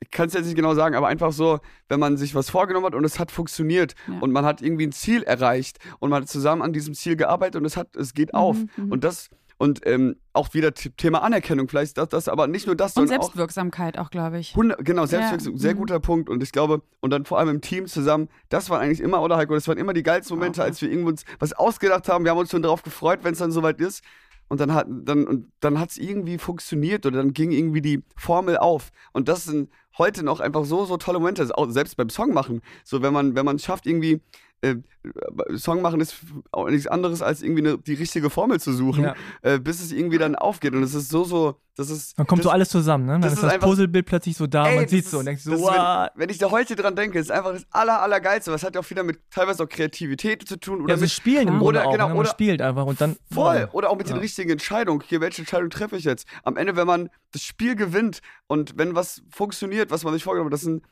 ich 0.00 0.10
kann 0.10 0.28
es 0.28 0.34
jetzt 0.34 0.46
nicht 0.46 0.54
genau 0.54 0.74
sagen, 0.74 0.94
aber 0.94 1.08
einfach 1.08 1.32
so, 1.32 1.58
wenn 1.88 1.98
man 1.98 2.16
sich 2.16 2.34
was 2.34 2.50
vorgenommen 2.50 2.86
hat 2.86 2.94
und 2.94 3.04
es 3.04 3.18
hat 3.18 3.30
funktioniert 3.30 3.94
Ja. 4.06 4.18
und 4.20 4.30
man 4.32 4.44
hat 4.44 4.62
irgendwie 4.62 4.86
ein 4.86 4.92
Ziel 4.92 5.22
erreicht 5.22 5.78
und 5.98 6.10
man 6.10 6.22
hat 6.22 6.28
zusammen 6.28 6.62
an 6.62 6.72
diesem 6.72 6.94
Ziel 6.94 7.16
gearbeitet 7.16 7.56
und 7.56 7.64
es 7.64 7.76
hat, 7.76 7.96
es 7.96 8.14
geht 8.14 8.34
auf. 8.34 8.56
Mhm, 8.56 8.68
mhm. 8.76 8.92
Und 8.92 9.04
das, 9.04 9.30
und 9.56 9.86
ähm, 9.86 10.16
auch 10.32 10.52
wieder 10.52 10.74
Thema 10.74 11.22
Anerkennung, 11.22 11.68
vielleicht 11.68 11.96
das, 11.96 12.08
das, 12.08 12.28
aber 12.28 12.46
nicht 12.48 12.66
nur 12.66 12.76
das, 12.76 12.96
Und 12.96 13.06
sondern 13.06 13.18
auch 13.18 13.24
Selbstwirksamkeit 13.24 13.98
auch, 13.98 14.10
glaube 14.10 14.38
ich. 14.38 14.50
100, 14.50 14.84
genau, 14.84 15.06
Selbstwirksamkeit, 15.06 15.60
Ja, 15.60 15.62
sehr 15.62 15.74
mhm. 15.74 15.78
guter 15.78 16.00
Punkt. 16.00 16.28
Und 16.28 16.42
ich 16.42 16.50
glaube, 16.52 16.82
und 17.00 17.10
dann 17.10 17.24
vor 17.24 17.38
allem 17.38 17.48
im 17.50 17.60
Team 17.60 17.86
zusammen, 17.86 18.28
das 18.48 18.68
waren 18.68 18.80
eigentlich 18.80 19.00
immer, 19.00 19.22
oder 19.22 19.36
Heiko, 19.36 19.54
das 19.54 19.68
waren 19.68 19.78
immer 19.78 19.92
die 19.92 20.02
geilsten 20.02 20.36
Momente, 20.36 20.60
Auch, 20.60 20.64
ja. 20.64 20.70
als 20.70 20.82
wir 20.82 20.90
irgendwo 20.90 21.10
uns 21.10 21.24
was 21.38 21.52
ausgedacht 21.52 22.08
haben. 22.08 22.24
Wir 22.24 22.32
haben 22.32 22.38
uns 22.38 22.50
schon 22.50 22.62
darauf 22.62 22.82
gefreut, 22.82 23.20
wenn 23.22 23.32
es 23.32 23.38
dann 23.38 23.52
soweit 23.52 23.80
ist. 23.80 24.02
Und 24.48 24.60
dann 24.60 24.74
hat 24.74 24.86
dann, 24.88 25.26
und 25.26 25.52
dann 25.60 25.78
hat 25.78 25.90
es 25.90 25.98
irgendwie 25.98 26.38
funktioniert 26.38 27.06
oder 27.06 27.18
dann 27.18 27.32
ging 27.32 27.50
irgendwie 27.50 27.80
die 27.80 28.02
Formel 28.16 28.58
auf. 28.58 28.90
Und 29.12 29.28
das 29.28 29.44
sind 29.44 29.70
heute 29.98 30.24
noch 30.24 30.40
einfach 30.40 30.64
so, 30.64 30.84
so 30.84 30.96
tolle 30.96 31.18
Momente. 31.18 31.48
Auch 31.56 31.70
selbst 31.70 31.96
beim 31.96 32.10
Song 32.10 32.32
machen. 32.32 32.60
So, 32.84 33.02
wenn 33.02 33.12
man, 33.12 33.34
wenn 33.34 33.44
man 33.44 33.58
schafft, 33.58 33.86
irgendwie 33.86 34.20
äh, 34.64 35.56
Song 35.56 35.82
machen 35.82 36.00
ist 36.00 36.16
auch 36.52 36.68
nichts 36.68 36.86
anderes, 36.86 37.20
als 37.22 37.42
irgendwie 37.42 37.66
eine, 37.66 37.78
die 37.78 37.94
richtige 37.94 38.30
Formel 38.30 38.58
zu 38.60 38.72
suchen, 38.72 39.04
Ja. 39.04 39.14
äh, 39.42 39.58
bis 39.58 39.82
es 39.82 39.92
irgendwie 39.92 40.16
dann 40.18 40.34
aufgeht. 40.34 40.72
Und 40.74 40.82
es 40.82 40.94
ist 40.94 41.10
so, 41.10 41.24
so, 41.24 41.56
das 41.76 41.90
ist. 41.90 42.18
Dann 42.18 42.26
kommt 42.26 42.38
das, 42.40 42.44
so 42.44 42.50
alles 42.50 42.68
zusammen, 42.70 43.04
ne? 43.06 43.12
Dann 43.12 43.20
das 43.22 43.34
ist 43.34 43.42
das 43.42 43.52
einfach- 43.52 43.68
Puzzlebild 43.68 44.06
plötzlich 44.06 44.36
so 44.36 44.46
da, 44.46 44.66
Ey, 44.68 44.76
man 44.76 44.88
sieht 44.88 45.06
so 45.06 45.18
und 45.18 45.26
denkt 45.26 45.42
so, 45.42 45.52
ist, 45.52 45.60
wenn, 45.62 46.08
wenn 46.14 46.28
ich 46.30 46.38
da 46.38 46.50
heute 46.50 46.74
dran 46.76 46.96
denke, 46.96 47.18
ist 47.18 47.30
einfach 47.30 47.52
das 47.52 47.66
aller, 47.70 48.00
allergeilste. 48.00 48.50
Was 48.52 48.62
hat 48.62 48.74
ja 48.74 48.80
auch 48.80 48.88
wieder 48.90 49.02
mit 49.02 49.18
teilweise 49.30 49.64
auch 49.64 49.68
Kreativität 49.68 50.48
zu 50.48 50.58
tun 50.58 50.80
oder 50.82 50.94
Ja, 50.94 51.00
mit 51.00 51.10
spielen 51.10 51.48
im 51.48 51.60
Oder, 51.62 51.86
auch, 51.86 51.92
genau, 51.92 52.04
ne? 52.08 52.14
Man 52.14 52.20
oder- 52.20 52.30
spielt 52.30 52.62
einfach 52.62 52.86
und 52.86 53.00
dann 53.00 53.16
voll 53.30 53.62
wow. 53.64 53.74
oder 53.74 53.90
auch 53.90 53.96
mit 53.98 54.08
den 54.08 54.16
Ja. 54.16 54.22
richtigen 54.22 54.50
Entscheidungen. 54.50 55.02
Hier, 55.06 55.20
welche 55.20 55.42
Entscheidung 55.42 55.68
treffe 55.68 55.96
ich 55.96 56.04
jetzt? 56.04 56.26
Am 56.44 56.56
Ende, 56.56 56.76
wenn 56.76 56.86
man 56.86 57.10
das 57.32 57.42
Spiel 57.42 57.76
gewinnt 57.76 58.20
und 58.46 58.78
wenn 58.78 58.94
was 58.94 59.22
funktioniert, 59.30 59.90
was 59.90 60.02
man 60.04 60.14
sich 60.14 60.24
vorgenommen 60.24 60.48
hat, 60.48 60.54
das 60.54 60.62
sind 60.62 60.82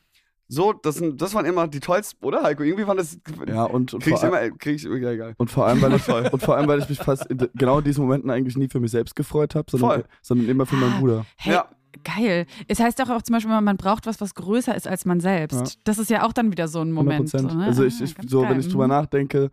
so, 0.55 0.73
das 0.75 0.97
sind, 0.97 1.21
das 1.23 1.33
waren 1.35 1.45
immer 1.47 1.67
die 1.67 1.81
tollsten, 1.81 2.25
oder 2.25 2.43
Heiko? 2.43 2.63
Irgendwie 2.63 2.87
waren 2.87 2.97
das, 2.99 3.19
Ja, 3.49 3.65
und, 3.65 3.95
und, 3.95 4.03
krieg 4.03 4.15
ich 4.15 4.23
immer, 4.23 4.37
allem, 4.37 4.59
krieg 4.59 4.77
ich 4.77 4.85
immer, 4.85 4.97
ja, 4.99 5.11
egal. 5.13 5.35
und 5.39 5.51
vor 5.51 5.67
allem, 5.67 5.81
weil 5.81 5.95
ich, 5.95 6.07
und 6.33 6.43
vor 6.43 6.57
allem, 6.57 6.69
weil 6.69 6.79
ich 6.81 6.89
mich 6.89 6.99
fast 6.99 7.27
in 7.27 7.39
genau 7.55 7.79
in 7.79 7.85
diesen 7.85 8.05
Momenten 8.05 8.31
eigentlich 8.31 8.57
nie 8.57 8.69
für 8.69 8.79
mich 8.81 8.91
selbst 8.91 9.15
gefreut 9.17 9.55
habe, 9.55 9.71
sondern, 9.71 9.91
Voll. 9.91 10.05
sondern 10.21 10.49
immer 10.49 10.67
für 10.67 10.77
meinen 10.77 10.93
Ah, 10.95 11.01
Bruder. 11.01 11.27
Hey, 11.37 11.55
Ja. 11.55 11.67
geil. 12.05 12.47
Es 12.69 12.81
heißt 12.81 12.99
doch 13.01 13.09
auch 13.11 13.23
zum 13.23 13.35
Beispiel, 13.35 13.61
man 13.61 13.77
braucht 13.77 14.07
was, 14.07 14.21
was 14.21 14.35
größer 14.35 14.75
ist 14.75 14.87
als 14.89 15.05
man 15.05 15.21
selbst. 15.21 15.61
Ja. 15.75 15.81
Das 15.85 15.99
ist 15.99 16.11
ja 16.11 16.25
auch 16.27 16.33
dann 16.33 16.51
wieder 16.51 16.69
so 16.69 16.81
ein 16.81 16.89
100 16.89 17.05
Moment. 17.05 17.29
So, 17.31 17.39
Prozent. 17.39 17.59
ne? 17.59 17.67
Also 17.67 17.85
ich, 17.85 18.01
Ah, 18.01 18.05
ich 18.05 18.15
so, 18.31 18.41
geil. 18.43 18.51
wenn 18.51 18.61
ich 18.61 18.69
drüber 18.69 18.85
Mhm. 18.85 18.91
nachdenke, 18.91 19.51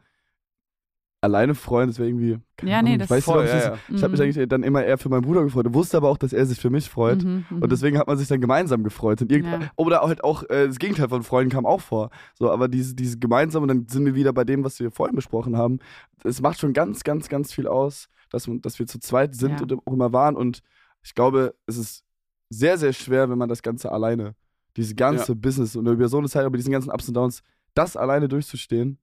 alleine 1.22 1.54
freuen, 1.56 1.88
das 1.90 2.00
wäre 2.00 2.08
irgendwie. 2.10 2.40
keine 2.56 2.72
Ja, 2.72 2.82
nee, 2.82 2.90
Ahnung, 2.90 3.00
das 3.00 3.06
ich 3.08 3.12
weiß 3.12 3.24
Voll, 3.26 3.44
nicht, 3.44 3.54
ja, 3.54 3.60
ja. 3.74 3.78
Ich 3.90 4.02
habe 4.04 4.12
mich 4.12 4.20
Mhm. 4.20 4.24
eigentlich 4.26 4.48
dann 4.50 4.64
immer 4.64 4.84
eher 4.84 4.98
für 4.98 5.10
meinen 5.10 5.22
Bruder 5.22 5.44
gefreut. 5.44 5.66
Ich 5.68 5.74
wusste 5.74 5.98
aber 5.98 6.10
auch, 6.10 6.18
dass 6.18 6.32
er 6.34 6.46
sich 6.46 6.60
für 6.60 6.70
mich 6.70 6.90
freut. 6.90 7.24
Mhm, 7.24 7.46
mhm. 7.50 7.62
Und 7.62 7.72
deswegen 7.72 7.98
hat 7.98 8.08
man 8.08 8.18
sich 8.18 8.28
dann 8.30 8.40
gemeinsam 8.40 8.84
gefreut. 8.84 9.22
Und 9.22 9.32
Ja. 9.32 9.60
Oder 9.76 10.02
halt 10.02 10.24
auch 10.24 10.44
äh, 10.44 10.68
das 10.68 10.80
Gegenteil 10.80 11.10
von 11.10 11.24
Freunden 11.24 11.52
kam 11.52 11.66
auch 11.66 11.82
vor. 11.82 12.10
So, 12.36 12.50
aber 12.52 12.68
diese, 12.70 12.96
diese 12.96 13.18
gemeinsame, 13.20 13.68
dann 13.68 13.88
sind 13.90 14.06
wir 14.06 14.16
wieder 14.16 14.32
bei 14.34 14.44
dem, 14.46 14.64
was 14.64 14.80
wir 14.80 14.92
vorhin 14.92 15.16
besprochen 15.16 15.58
haben. 15.58 15.80
Es 16.24 16.42
macht 16.42 16.60
schon 16.60 16.72
ganz, 16.74 17.04
ganz, 17.04 17.28
ganz 17.28 17.52
viel 17.54 17.68
aus, 17.68 18.08
dass, 18.30 18.48
man- 18.48 18.62
dass 18.62 18.80
wir 18.80 18.88
zu 18.88 19.00
zweit 19.00 19.36
sind 19.36 19.52
Ja. 19.58 19.62
und 19.64 19.74
auch 19.74 19.92
immer 19.94 20.14
waren. 20.14 20.36
Und 20.38 20.62
ich 21.04 21.14
glaube, 21.16 21.54
es 21.66 21.78
ist 21.78 22.04
sehr, 22.50 22.78
sehr 22.78 22.94
schwer, 22.94 23.30
wenn 23.30 23.38
man 23.38 23.50
das 23.50 23.62
Ganze 23.62 23.92
alleine, 23.92 24.36
diese 24.78 24.96
ganze 24.96 25.36
Business 25.36 25.76
und 25.76 25.86
über 25.88 26.08
so 26.08 26.18
eine 26.18 26.30
Zeit, 26.30 26.46
über 26.46 26.58
diesen 26.58 26.72
ganzen 26.72 26.92
Ups 26.92 27.08
und 27.10 27.14
Downs, 27.16 27.42
das 27.74 27.98
alleine 27.98 28.28
durchzustehen. 28.28 28.98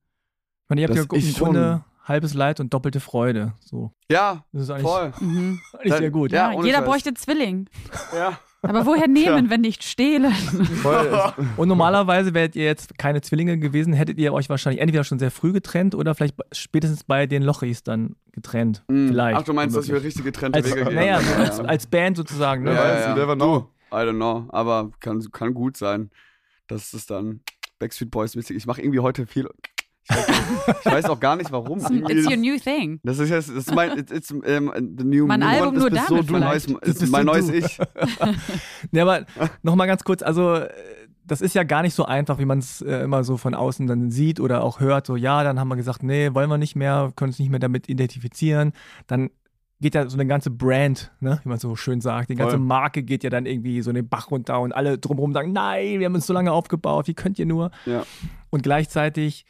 Ich 0.65 0.71
meine, 0.71 0.81
ihr 0.81 0.89
habt 0.89 0.97
ja 0.97 1.03
im 1.03 1.09
Grunde 1.35 1.85
halbes 2.07 2.35
Leid 2.35 2.61
und 2.61 2.73
doppelte 2.73 3.01
Freude. 3.01 3.53
So. 3.61 3.93
Ja, 4.11 4.45
Das 4.53 4.63
ist 4.63 4.71
eigentlich, 4.71 4.87
voll. 4.87 5.13
Mhm. 5.21 5.61
eigentlich 5.75 5.95
sehr 5.95 6.11
gut. 6.11 6.33
Ja, 6.33 6.53
Ja, 6.53 6.63
jeder 6.63 6.79
Scheiß. 6.79 6.87
bräuchte 6.87 7.15
Zwilling. 7.15 7.69
Ja. 8.15 8.39
Aber 8.63 8.87
woher 8.87 9.07
nehmen, 9.09 9.51
wenn 9.51 9.61
nicht 9.61 9.85
stehlen? 9.85 10.33
Voll, 10.33 11.33
Und 11.57 11.69
normalerweise 11.69 12.35
wärt 12.35 12.57
ihr 12.57 12.65
jetzt 12.65 12.97
keine 12.99 13.21
Zwillinge 13.21 13.59
gewesen, 13.59 13.93
hättet 13.93 14.19
ihr 14.19 14.33
euch 14.33 14.49
wahrscheinlich 14.49 14.81
entweder 14.81 15.05
schon 15.05 15.19
sehr 15.19 15.31
früh 15.31 15.53
getrennt 15.53 15.95
oder 15.95 16.15
vielleicht 16.15 16.35
spätestens 16.53 17.05
bei 17.05 17.27
den 17.27 17.43
Lochis 17.43 17.83
dann 17.83 18.17
getrennt. 18.33 18.83
Mhm. 18.89 19.09
Vielleicht. 19.09 19.39
Ach, 19.39 19.43
du 19.43 19.53
meinst, 19.53 19.77
dass 19.77 19.89
wir 19.89 20.03
richtig 20.03 20.25
getrennte 20.25 20.57
als, 20.59 20.71
Wege 20.71 20.85
gehen? 20.85 20.95
naja, 20.95 21.21
so 21.21 21.31
ja, 21.31 21.37
als, 21.39 21.59
ja. 21.59 21.65
als 21.65 21.87
Band 21.87 22.17
sozusagen. 22.17 22.65
Ne? 22.65 22.73
Ja, 22.75 22.89
ja, 22.89 23.01
ja. 23.01 23.15
never 23.15 23.35
know. 23.37 23.69
I 23.93 23.97
don't 23.97 24.17
know, 24.17 24.47
aber 24.49 24.91
kann, 25.01 25.25
kann 25.31 25.55
gut 25.55 25.77
sein, 25.77 26.11
dass 26.67 26.93
es 26.93 27.07
dann 27.07 27.41
Backstreet 27.79 28.11
Boys 28.11 28.35
mäßig. 28.35 28.57
Ich 28.57 28.67
mache 28.67 28.81
irgendwie 28.83 28.99
heute 29.01 29.27
viel. 29.27 29.49
Ich 30.09 30.17
weiß, 30.17 30.77
ich 30.85 30.93
weiß 30.93 31.05
auch 31.07 31.21
gar 31.21 31.37
nicht 31.37 31.51
warum. 31.51 31.79
It's 31.79 31.91
your 31.91 32.01
das- 32.31 32.37
new 32.37 32.57
thing. 32.59 33.01
Das 33.03 33.19
ist 33.19 33.31
jetzt, 33.31 33.49
das 33.51 33.57
ist 33.57 33.75
mein, 33.75 33.99
it's, 33.99 34.13
it's, 34.13 34.31
ähm, 34.45 34.71
the 34.99 35.05
new 35.05 35.27
Mein 35.27 35.41
new 35.41 35.47
Album 35.47 35.69
one. 35.69 35.79
nur 35.79 35.91
das 35.91 35.99
bist 36.01 36.11
damit 36.11 36.27
so 36.29 36.35
du 36.35 36.41
neues, 36.41 36.65
ist 36.67 37.01
bist 37.01 37.13
mein 37.13 37.27
so 37.27 37.33
neues. 37.33 37.49
Ich. 37.51 37.79
Ja, 38.93 39.03
aber 39.03 39.27
nochmal 39.63 39.87
ganz 39.87 40.05
kurz, 40.05 40.23
also 40.23 40.55
äh, 40.55 40.69
das 41.25 41.41
ist 41.41 41.55
ja 41.55 41.65
gar 41.65 41.83
nicht 41.83 41.95
so 41.95 42.05
einfach, 42.05 42.39
wie 42.39 42.45
man 42.45 42.59
es 42.59 42.81
äh, 42.83 43.01
immer 43.03 43.25
so 43.25 43.37
von 43.37 43.55
außen 43.55 43.87
dann 43.89 44.11
sieht 44.13 44.39
oder 44.39 44.63
auch 44.63 44.79
hört. 44.81 45.07
So, 45.07 45.17
ja, 45.17 45.43
dann 45.43 45.59
haben 45.59 45.69
wir 45.69 45.77
gesagt, 45.77 46.03
nee, 46.05 46.33
wollen 46.35 46.49
wir 46.49 46.59
nicht 46.59 46.77
mehr, 46.77 47.13
können 47.17 47.31
uns 47.31 47.39
nicht 47.41 47.51
mehr 47.51 47.59
damit 47.59 47.89
identifizieren. 47.89 48.73
Dann 49.09 49.31
geht 49.81 49.95
ja 49.95 50.09
so 50.09 50.17
eine 50.17 50.27
ganze 50.27 50.51
Brand, 50.51 51.11
ne, 51.21 51.41
wie 51.43 51.49
man 51.49 51.59
so 51.59 51.75
schön 51.77 52.01
sagt, 52.01 52.31
die 52.31 52.35
ganze 52.37 52.57
Voll. 52.57 52.65
Marke 52.65 53.03
geht 53.03 53.25
ja 53.25 53.31
dann 53.31 53.45
irgendwie 53.45 53.83
so 53.83 53.91
in 53.91 53.97
den 53.97 54.09
Bach 54.09 54.31
runter 54.31 54.61
und 54.61 54.73
alle 54.73 54.99
drumherum 54.99 55.33
sagen, 55.33 55.53
nein, 55.53 55.99
wir 55.99 56.07
haben 56.07 56.15
uns 56.15 56.27
so 56.27 56.33
lange 56.33 56.53
aufgebaut, 56.53 57.09
wie 57.09 57.15
könnt 57.15 57.39
ihr 57.39 57.47
nur? 57.47 57.71
Ja. 57.85 58.05
Und 58.51 58.63
gleichzeitig 58.63 59.45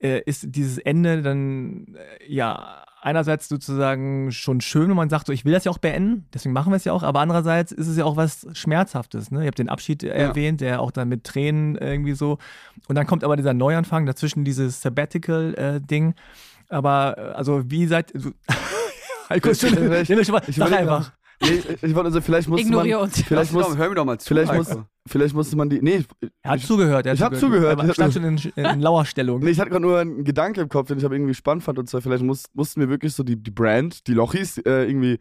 äh, 0.00 0.20
ist 0.26 0.46
dieses 0.48 0.78
Ende 0.78 1.22
dann, 1.22 1.94
äh, 1.94 2.32
ja, 2.32 2.84
einerseits 3.02 3.48
sozusagen 3.48 4.30
schon 4.30 4.60
schön, 4.60 4.90
wenn 4.90 4.96
man 4.96 5.08
sagt, 5.08 5.26
so, 5.26 5.32
ich 5.32 5.46
will 5.46 5.54
das 5.54 5.64
ja 5.64 5.72
auch 5.72 5.78
beenden, 5.78 6.26
deswegen 6.34 6.52
machen 6.52 6.70
wir 6.70 6.76
es 6.76 6.84
ja 6.84 6.92
auch, 6.92 7.02
aber 7.02 7.20
andererseits 7.20 7.72
ist 7.72 7.86
es 7.86 7.96
ja 7.96 8.04
auch 8.04 8.16
was 8.16 8.46
Schmerzhaftes. 8.52 9.30
Ne? 9.30 9.40
Ihr 9.42 9.46
habt 9.46 9.58
den 9.58 9.70
Abschied 9.70 10.02
äh, 10.02 10.08
erwähnt, 10.08 10.60
der 10.60 10.80
auch 10.82 10.90
dann 10.90 11.08
mit 11.08 11.24
Tränen 11.24 11.76
irgendwie 11.76 12.12
so. 12.12 12.36
Und 12.88 12.96
dann 12.96 13.06
kommt 13.06 13.24
aber 13.24 13.36
dieser 13.36 13.54
Neuanfang, 13.54 14.04
dazwischen 14.04 14.44
dieses 14.44 14.82
Sabbatical-Ding. 14.82 16.14
aber, 16.68 17.34
also, 17.36 17.62
wie 17.70 17.86
seid 17.86 18.12
du. 18.14 18.32
Heiko, 19.30 19.54
schon, 19.54 19.70
Ich- 19.70 19.78
nehmen 19.78 19.90
wir 20.18 20.24
schon 20.24 20.32
mal, 20.34 20.42
ich 20.46 20.56
sag 20.56 20.66
überleg 20.68 20.80
einfach. 20.80 21.00
Nee, 21.04 21.06
ich, 21.06 21.12
ich 21.12 21.19
wollte 21.40 22.04
also, 22.04 22.20
vielleicht 22.20 22.48
musste 22.48 22.66
Ignoriere 22.66 22.98
man. 22.98 23.08
uns. 23.08 23.22
Vielleicht 23.22 23.52
muss, 23.52 23.66
doch, 23.66 23.76
hör 23.76 23.88
mir 23.88 23.94
doch 23.94 24.04
mal 24.04 24.18
zu. 24.18 24.28
vielleicht, 24.28 24.52
muss, 24.52 24.76
vielleicht 25.06 25.34
musste 25.34 25.56
man 25.56 25.70
die. 25.70 25.80
Nee, 25.80 26.04
Er 26.42 26.50
hat 26.50 26.58
ich, 26.60 26.66
zugehört. 26.66 27.06
Er 27.06 27.14
ich 27.14 27.22
hab 27.22 27.34
zugehört. 27.36 27.80
Er 27.80 27.94
stand 27.94 28.14
schon 28.14 28.24
in, 28.24 28.38
in 28.56 28.80
Lauerstellung. 28.80 29.40
Nee, 29.40 29.50
ich 29.50 29.60
hatte 29.60 29.70
gerade 29.70 29.82
nur 29.82 29.98
einen 29.98 30.24
Gedanke 30.24 30.60
im 30.60 30.68
Kopf, 30.68 30.88
den 30.88 30.98
ich 30.98 31.04
aber 31.04 31.14
irgendwie 31.14 31.34
spannend 31.34 31.64
fand. 31.64 31.78
Und 31.78 31.88
zwar, 31.88 32.02
vielleicht 32.02 32.22
muss, 32.24 32.44
mussten 32.52 32.80
wir 32.80 32.88
wirklich 32.88 33.14
so 33.14 33.22
die, 33.22 33.36
die 33.36 33.50
Brand, 33.50 34.06
die 34.06 34.14
Lochis, 34.14 34.58
äh, 34.58 34.84
irgendwie. 34.84 35.18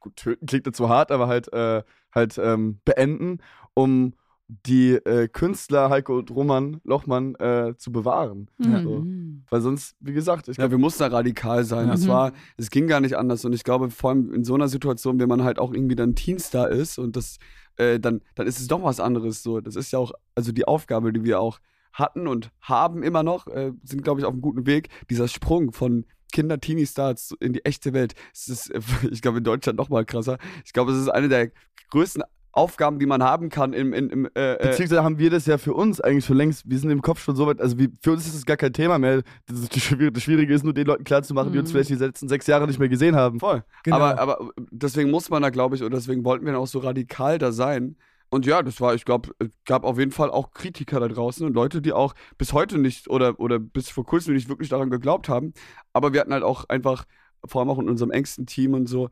Gut, 0.00 0.16
töten 0.16 0.46
klingt 0.46 0.66
jetzt 0.66 0.76
so 0.76 0.88
hart, 0.88 1.10
aber 1.10 1.28
halt, 1.28 1.52
äh, 1.52 1.82
halt 2.14 2.38
ähm, 2.38 2.80
beenden, 2.84 3.38
um 3.74 4.14
die 4.48 4.92
äh, 4.92 5.26
Künstler 5.28 5.88
Heiko 5.88 6.18
und 6.18 6.30
Roman 6.30 6.80
Lochmann 6.84 7.34
äh, 7.36 7.74
zu 7.78 7.90
bewahren. 7.92 8.50
Ja. 8.58 8.80
Mhm. 8.80 9.44
Weil 9.48 9.60
sonst, 9.62 9.96
wie 10.00 10.12
gesagt, 10.12 10.48
ich 10.48 10.56
Ja, 10.56 10.64
glaube, 10.64 10.72
wir 10.72 10.78
mussten 10.78 11.00
da 11.00 11.06
radikal 11.08 11.64
sein. 11.64 11.88
Ja. 11.88 11.94
Es 11.94 12.04
Mhm. 12.04 12.08
war, 12.08 12.32
es 12.58 12.70
ging 12.70 12.86
gar 12.86 13.00
nicht 13.00 13.16
anders. 13.16 13.44
Und 13.44 13.54
ich 13.54 13.64
glaube, 13.64 13.90
vor 13.90 14.10
allem 14.10 14.32
in 14.34 14.44
so 14.44 14.54
einer 14.54 14.68
Situation, 14.68 15.18
wenn 15.18 15.28
man 15.28 15.44
halt 15.44 15.58
auch 15.58 15.72
irgendwie 15.72 15.96
dann 15.96 16.14
Teenstar 16.14 16.68
ist 16.68 16.98
und 16.98 17.16
das, 17.16 17.38
äh, 17.76 17.98
dann, 17.98 18.20
dann 18.34 18.46
ist 18.46 18.60
es 18.60 18.66
doch 18.66 18.82
was 18.82 19.00
anderes. 19.00 19.42
So, 19.42 19.60
das 19.60 19.76
ist 19.76 19.92
ja 19.92 19.98
auch, 19.98 20.12
also 20.34 20.52
die 20.52 20.66
Aufgabe, 20.66 21.12
die 21.12 21.24
wir 21.24 21.40
auch 21.40 21.58
hatten 21.94 22.26
und 22.26 22.50
haben 22.60 23.02
immer 23.02 23.22
noch, 23.22 23.46
äh, 23.46 23.72
sind, 23.82 24.02
glaube 24.02 24.20
ich, 24.20 24.26
auf 24.26 24.32
einem 24.32 24.42
guten 24.42 24.66
Weg. 24.66 24.88
Dieser 25.08 25.28
Sprung 25.28 25.72
von 25.72 26.04
Kinder, 26.32 26.60
Teenie-Stars 26.60 27.34
in 27.40 27.52
die 27.54 27.64
echte 27.64 27.92
Welt. 27.94 28.14
Es 28.34 28.48
ist, 28.48 28.72
ich 29.10 29.22
glaube, 29.22 29.38
in 29.38 29.44
Deutschland 29.44 29.78
noch 29.78 29.88
mal 29.88 30.04
krasser. 30.04 30.36
Ich 30.66 30.72
glaube, 30.72 30.92
es 30.92 30.98
ist 30.98 31.08
eine 31.08 31.28
der 31.28 31.50
größten 31.90 32.24
Aufgaben, 32.56 32.98
die 32.98 33.06
man 33.06 33.22
haben 33.22 33.48
kann 33.48 33.72
im, 33.72 33.92
im, 33.92 34.08
im 34.10 34.28
äh, 34.34 34.54
äh, 34.54 34.68
Beziehungsweise 34.68 35.02
haben 35.02 35.18
wir 35.18 35.30
das 35.30 35.46
ja 35.46 35.58
für 35.58 35.74
uns 35.74 36.00
eigentlich 36.00 36.24
schon 36.24 36.36
längst, 36.36 36.68
wir 36.70 36.78
sind 36.78 36.90
im 36.90 37.02
Kopf 37.02 37.20
schon 37.22 37.34
so 37.36 37.46
weit, 37.46 37.60
also 37.60 37.78
wie, 37.78 37.90
für 38.02 38.12
uns 38.12 38.26
ist 38.26 38.34
das 38.36 38.46
gar 38.46 38.56
kein 38.56 38.72
Thema 38.72 38.98
mehr. 38.98 39.22
Das, 39.46 39.58
ist, 39.58 39.74
das 39.74 39.82
Schwierige- 39.82 40.54
ist 40.54 40.64
nur 40.64 40.72
den 40.74 40.86
Leuten 40.86 41.04
klarzumachen, 41.04 41.52
die 41.52 41.58
uns 41.58 41.70
Mhm. 41.70 41.72
vielleicht 41.72 41.90
die 41.90 41.94
letzten 41.96 42.28
sechs 42.28 42.46
Jahre 42.46 42.66
nicht 42.66 42.78
mehr 42.78 42.88
gesehen 42.88 43.16
haben. 43.16 43.40
Voll. 43.40 43.64
Genau. 43.82 43.96
Aber, 43.96 44.18
aber 44.18 44.50
deswegen 44.70 45.10
muss 45.10 45.30
man 45.30 45.42
da, 45.42 45.50
glaube 45.50 45.76
ich, 45.76 45.82
und 45.82 45.92
deswegen 45.92 46.24
wollten 46.24 46.44
wir 46.46 46.52
dann 46.52 46.60
auch 46.62 46.66
so 46.66 46.78
radikal 46.78 47.38
da 47.38 47.52
sein. 47.52 47.96
Und 48.30 48.46
ja, 48.46 48.62
das 48.62 48.80
war, 48.80 48.94
ich 48.94 49.04
glaube, 49.04 49.30
es 49.38 49.50
gab 49.64 49.84
auf 49.84 49.98
jeden 49.98 50.10
Fall 50.10 50.30
auch 50.30 50.50
Kritiker 50.50 50.98
da 50.98 51.06
draußen 51.08 51.46
und 51.46 51.54
Leute, 51.54 51.80
die 51.80 51.92
auch 51.92 52.14
bis 52.36 52.52
heute 52.52 52.78
nicht 52.78 53.08
oder, 53.08 53.38
oder 53.38 53.58
bis 53.60 53.90
vor 53.90 54.04
kurzem 54.04 54.34
nicht 54.34 54.48
wirklich 54.48 54.68
daran 54.68 54.90
geglaubt 54.90 55.28
haben. 55.28 55.52
Aber 55.92 56.12
wir 56.12 56.20
hatten 56.20 56.32
halt 56.32 56.42
auch 56.42 56.64
einfach, 56.68 57.04
vor 57.44 57.60
allem 57.60 57.70
auch 57.70 57.78
in 57.78 57.88
unserem 57.88 58.10
engsten 58.10 58.46
Team 58.46 58.74
und 58.74 58.88
so, 58.88 59.08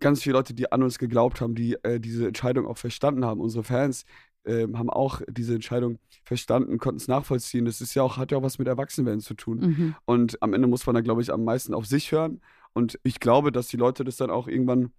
ganz 0.00 0.22
viele 0.22 0.34
Leute, 0.34 0.54
die 0.54 0.70
an 0.70 0.82
uns 0.82 0.98
geglaubt 0.98 1.40
haben, 1.40 1.54
die 1.54 1.74
äh, 1.82 2.00
diese 2.00 2.26
Entscheidung 2.26 2.66
auch 2.66 2.78
verstanden 2.78 3.24
haben. 3.24 3.40
Unsere 3.40 3.64
Fans 3.64 4.04
ähm, 4.44 4.78
haben 4.78 4.90
auch 4.90 5.22
diese 5.28 5.54
Entscheidung 5.54 5.98
verstanden, 6.24 6.78
konnten 6.78 6.98
es 6.98 7.08
nachvollziehen. 7.08 7.64
Das 7.64 7.80
ist 7.80 7.94
ja 7.94 8.02
auch, 8.02 8.16
hat 8.16 8.32
ja 8.32 8.38
auch 8.38 8.42
was 8.42 8.58
mit 8.58 8.68
Erwachsenwerden 8.68 9.20
zu 9.20 9.34
tun. 9.34 9.58
Mhm. 9.60 9.94
Und 10.04 10.42
am 10.42 10.52
Ende 10.52 10.68
muss 10.68 10.86
man 10.86 10.94
da, 10.94 11.00
glaube 11.00 11.22
ich, 11.22 11.32
am 11.32 11.44
meisten 11.44 11.74
auf 11.74 11.86
sich 11.86 12.12
hören. 12.12 12.40
Und 12.72 12.98
ich 13.02 13.20
glaube, 13.20 13.52
dass 13.52 13.68
die 13.68 13.76
Leute 13.76 14.04
das 14.04 14.16
dann 14.16 14.30
auch 14.30 14.48
irgendwann 14.48 14.92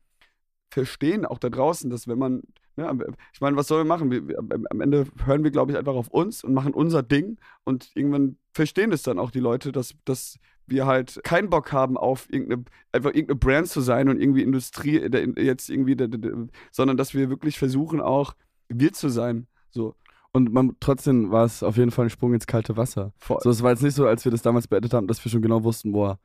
verstehen, 0.71 1.25
auch 1.25 1.37
da 1.37 1.49
draußen, 1.49 1.89
dass 1.89 2.07
wenn 2.07 2.17
man, 2.17 2.41
ne, 2.75 3.15
ich 3.33 3.41
meine, 3.41 3.55
was 3.55 3.67
sollen 3.67 3.85
wir 3.85 3.93
machen? 3.93 4.11
Wir, 4.11 4.37
am 4.39 4.81
Ende 4.81 5.05
hören 5.23 5.43
wir, 5.43 5.51
glaube 5.51 5.71
ich, 5.71 5.77
einfach 5.77 5.93
auf 5.93 6.07
uns 6.07 6.43
und 6.43 6.53
machen 6.53 6.73
unser 6.73 7.03
Ding. 7.03 7.37
Und 7.63 7.91
irgendwann 7.95 8.37
verstehen 8.51 8.91
es 8.91 9.03
dann 9.03 9.19
auch 9.19 9.31
die 9.31 9.39
Leute, 9.39 9.71
dass, 9.71 9.95
dass 10.05 10.39
wir 10.67 10.85
halt 10.85 11.21
keinen 11.23 11.49
Bock 11.49 11.71
haben, 11.71 11.97
auf 11.97 12.27
irgendeine, 12.31 12.63
einfach 12.91 13.09
irgendeine 13.11 13.39
Brand 13.39 13.67
zu 13.67 13.81
sein 13.81 14.09
und 14.09 14.19
irgendwie 14.19 14.41
Industrie, 14.43 14.97
äh, 14.97 15.41
jetzt 15.41 15.69
irgendwie, 15.69 15.95
der- 15.95 16.07
der- 16.07 16.19
der- 16.19 16.47
sondern 16.71 16.97
dass 16.97 17.13
wir 17.13 17.29
wirklich 17.29 17.57
versuchen, 17.59 18.01
auch 18.01 18.35
wir 18.69 18.93
zu 18.93 19.09
sein. 19.09 19.47
So. 19.69 19.95
Und 20.31 20.51
man, 20.51 20.75
trotzdem 20.79 21.31
war 21.31 21.45
es 21.45 21.63
auf 21.63 21.77
jeden 21.77 21.91
Fall 21.91 22.07
ein 22.07 22.09
Sprung 22.09 22.33
ins 22.33 22.47
kalte 22.47 22.75
Wasser. 22.75 23.13
Voll. 23.17 23.37
So, 23.41 23.49
es 23.49 23.63
war 23.63 23.71
jetzt 23.71 23.83
nicht 23.83 23.95
so, 23.95 24.05
als 24.07 24.25
wir 24.25 24.31
das 24.31 24.41
damals 24.41 24.67
beendet 24.67 24.93
haben, 24.93 25.07
dass 25.07 25.23
wir 25.23 25.31
schon 25.31 25.41
genau 25.41 25.63
wussten, 25.63 25.91
boah, 25.93 26.19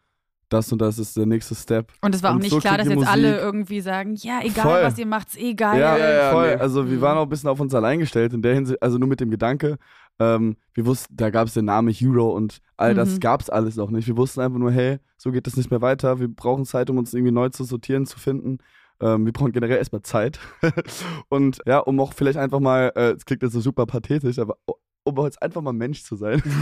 das 0.50 0.70
und 0.72 0.80
das 0.82 0.98
ist 0.98 1.16
der 1.16 1.26
nächste 1.26 1.54
Step. 1.54 1.92
Und 2.02 2.14
es 2.14 2.22
war 2.22 2.34
auch 2.34 2.38
nicht 2.38 2.50
so 2.50 2.58
klar, 2.58 2.76
dass 2.78 2.88
jetzt 2.88 3.00
die 3.00 3.06
alle 3.06 3.28
Musik- 3.30 3.42
irgendwie 3.42 3.80
sagen, 3.80 4.14
ja, 4.16 4.40
egal 4.42 4.64
Voll. 4.64 4.82
was 4.82 4.98
ihr 4.98 5.06
macht, 5.06 5.28
ist 5.28 5.40
eh 5.40 5.54
geil. 5.54 5.80
Ja, 5.80 5.96
ja, 5.96 6.12
ja, 6.12 6.30
voll. 6.32 6.48
nee. 6.54 6.60
Also 6.60 6.88
wir 6.90 6.98
Mhm. 6.98 7.00
waren 7.02 7.18
auch 7.18 7.22
ein 7.22 7.28
bisschen 7.28 7.48
auf 7.48 7.60
uns 7.60 7.74
allein 7.74 7.98
gestellt 8.00 8.32
in 8.34 8.42
der 8.42 8.54
Hinsicht, 8.54 8.82
also 8.82 8.98
nur 8.98 9.08
mit 9.08 9.20
dem 9.20 9.30
Gedanke, 9.30 9.78
ähm, 10.18 10.56
wir 10.74 10.84
wussten, 10.86 11.16
da 11.16 11.30
gab 11.30 11.48
es 11.48 11.54
den 11.54 11.64
Namen 11.64 11.88
Hero 11.92 12.30
und 12.36 12.58
all 12.76 12.94
das 12.94 13.14
Mhm. 13.14 13.20
gab 13.20 13.40
es 13.40 13.48
alles 13.48 13.76
noch 13.76 13.90
nicht. 13.90 14.06
Wir 14.06 14.16
wussten 14.18 14.40
einfach 14.40 14.58
nur, 14.58 14.70
hey, 14.70 14.98
so 15.16 15.30
geht 15.32 15.46
das 15.46 15.56
nicht 15.56 15.70
mehr 15.70 15.80
weiter. 15.80 16.20
Wir 16.20 16.28
brauchen 16.28 16.66
Zeit, 16.66 16.90
um 16.90 16.98
uns 16.98 17.14
irgendwie 17.14 17.32
neu 17.32 17.48
zu 17.48 17.64
sortieren, 17.64 18.04
zu 18.04 18.18
finden. 18.18 18.58
Ähm, 19.02 19.24
wir 19.24 19.32
brauchen 19.32 19.52
generell 19.52 19.78
erstmal 19.78 20.02
Zeit. 20.02 20.38
und 21.30 21.58
ja, 21.66 21.78
um 21.78 21.98
auch 22.00 22.12
vielleicht 22.12 22.36
einfach 22.38 22.60
mal, 22.60 22.92
äh, 22.96 23.12
es 23.12 23.24
klingt 23.24 23.42
jetzt 23.42 23.52
so 23.54 23.60
super 23.60 23.86
pathetisch, 23.86 24.38
aber 24.38 24.56
um 25.04 25.16
jetzt 25.24 25.40
einfach 25.42 25.60
mal 25.62 25.72
Mensch 25.72 26.02
zu 26.04 26.16
sein. 26.16 26.42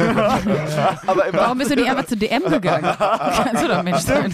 aber 1.07 1.25
Warum 1.33 1.59
bist 1.59 1.71
du 1.71 1.77
nicht 1.77 1.89
einfach 1.91 2.07
zu 2.07 2.17
DM 2.17 2.43
gegangen? 2.45 2.85
Kannst 2.99 3.65
du 3.65 3.69
doch 3.69 3.83
Mensch 3.83 4.01
sein. 4.01 4.33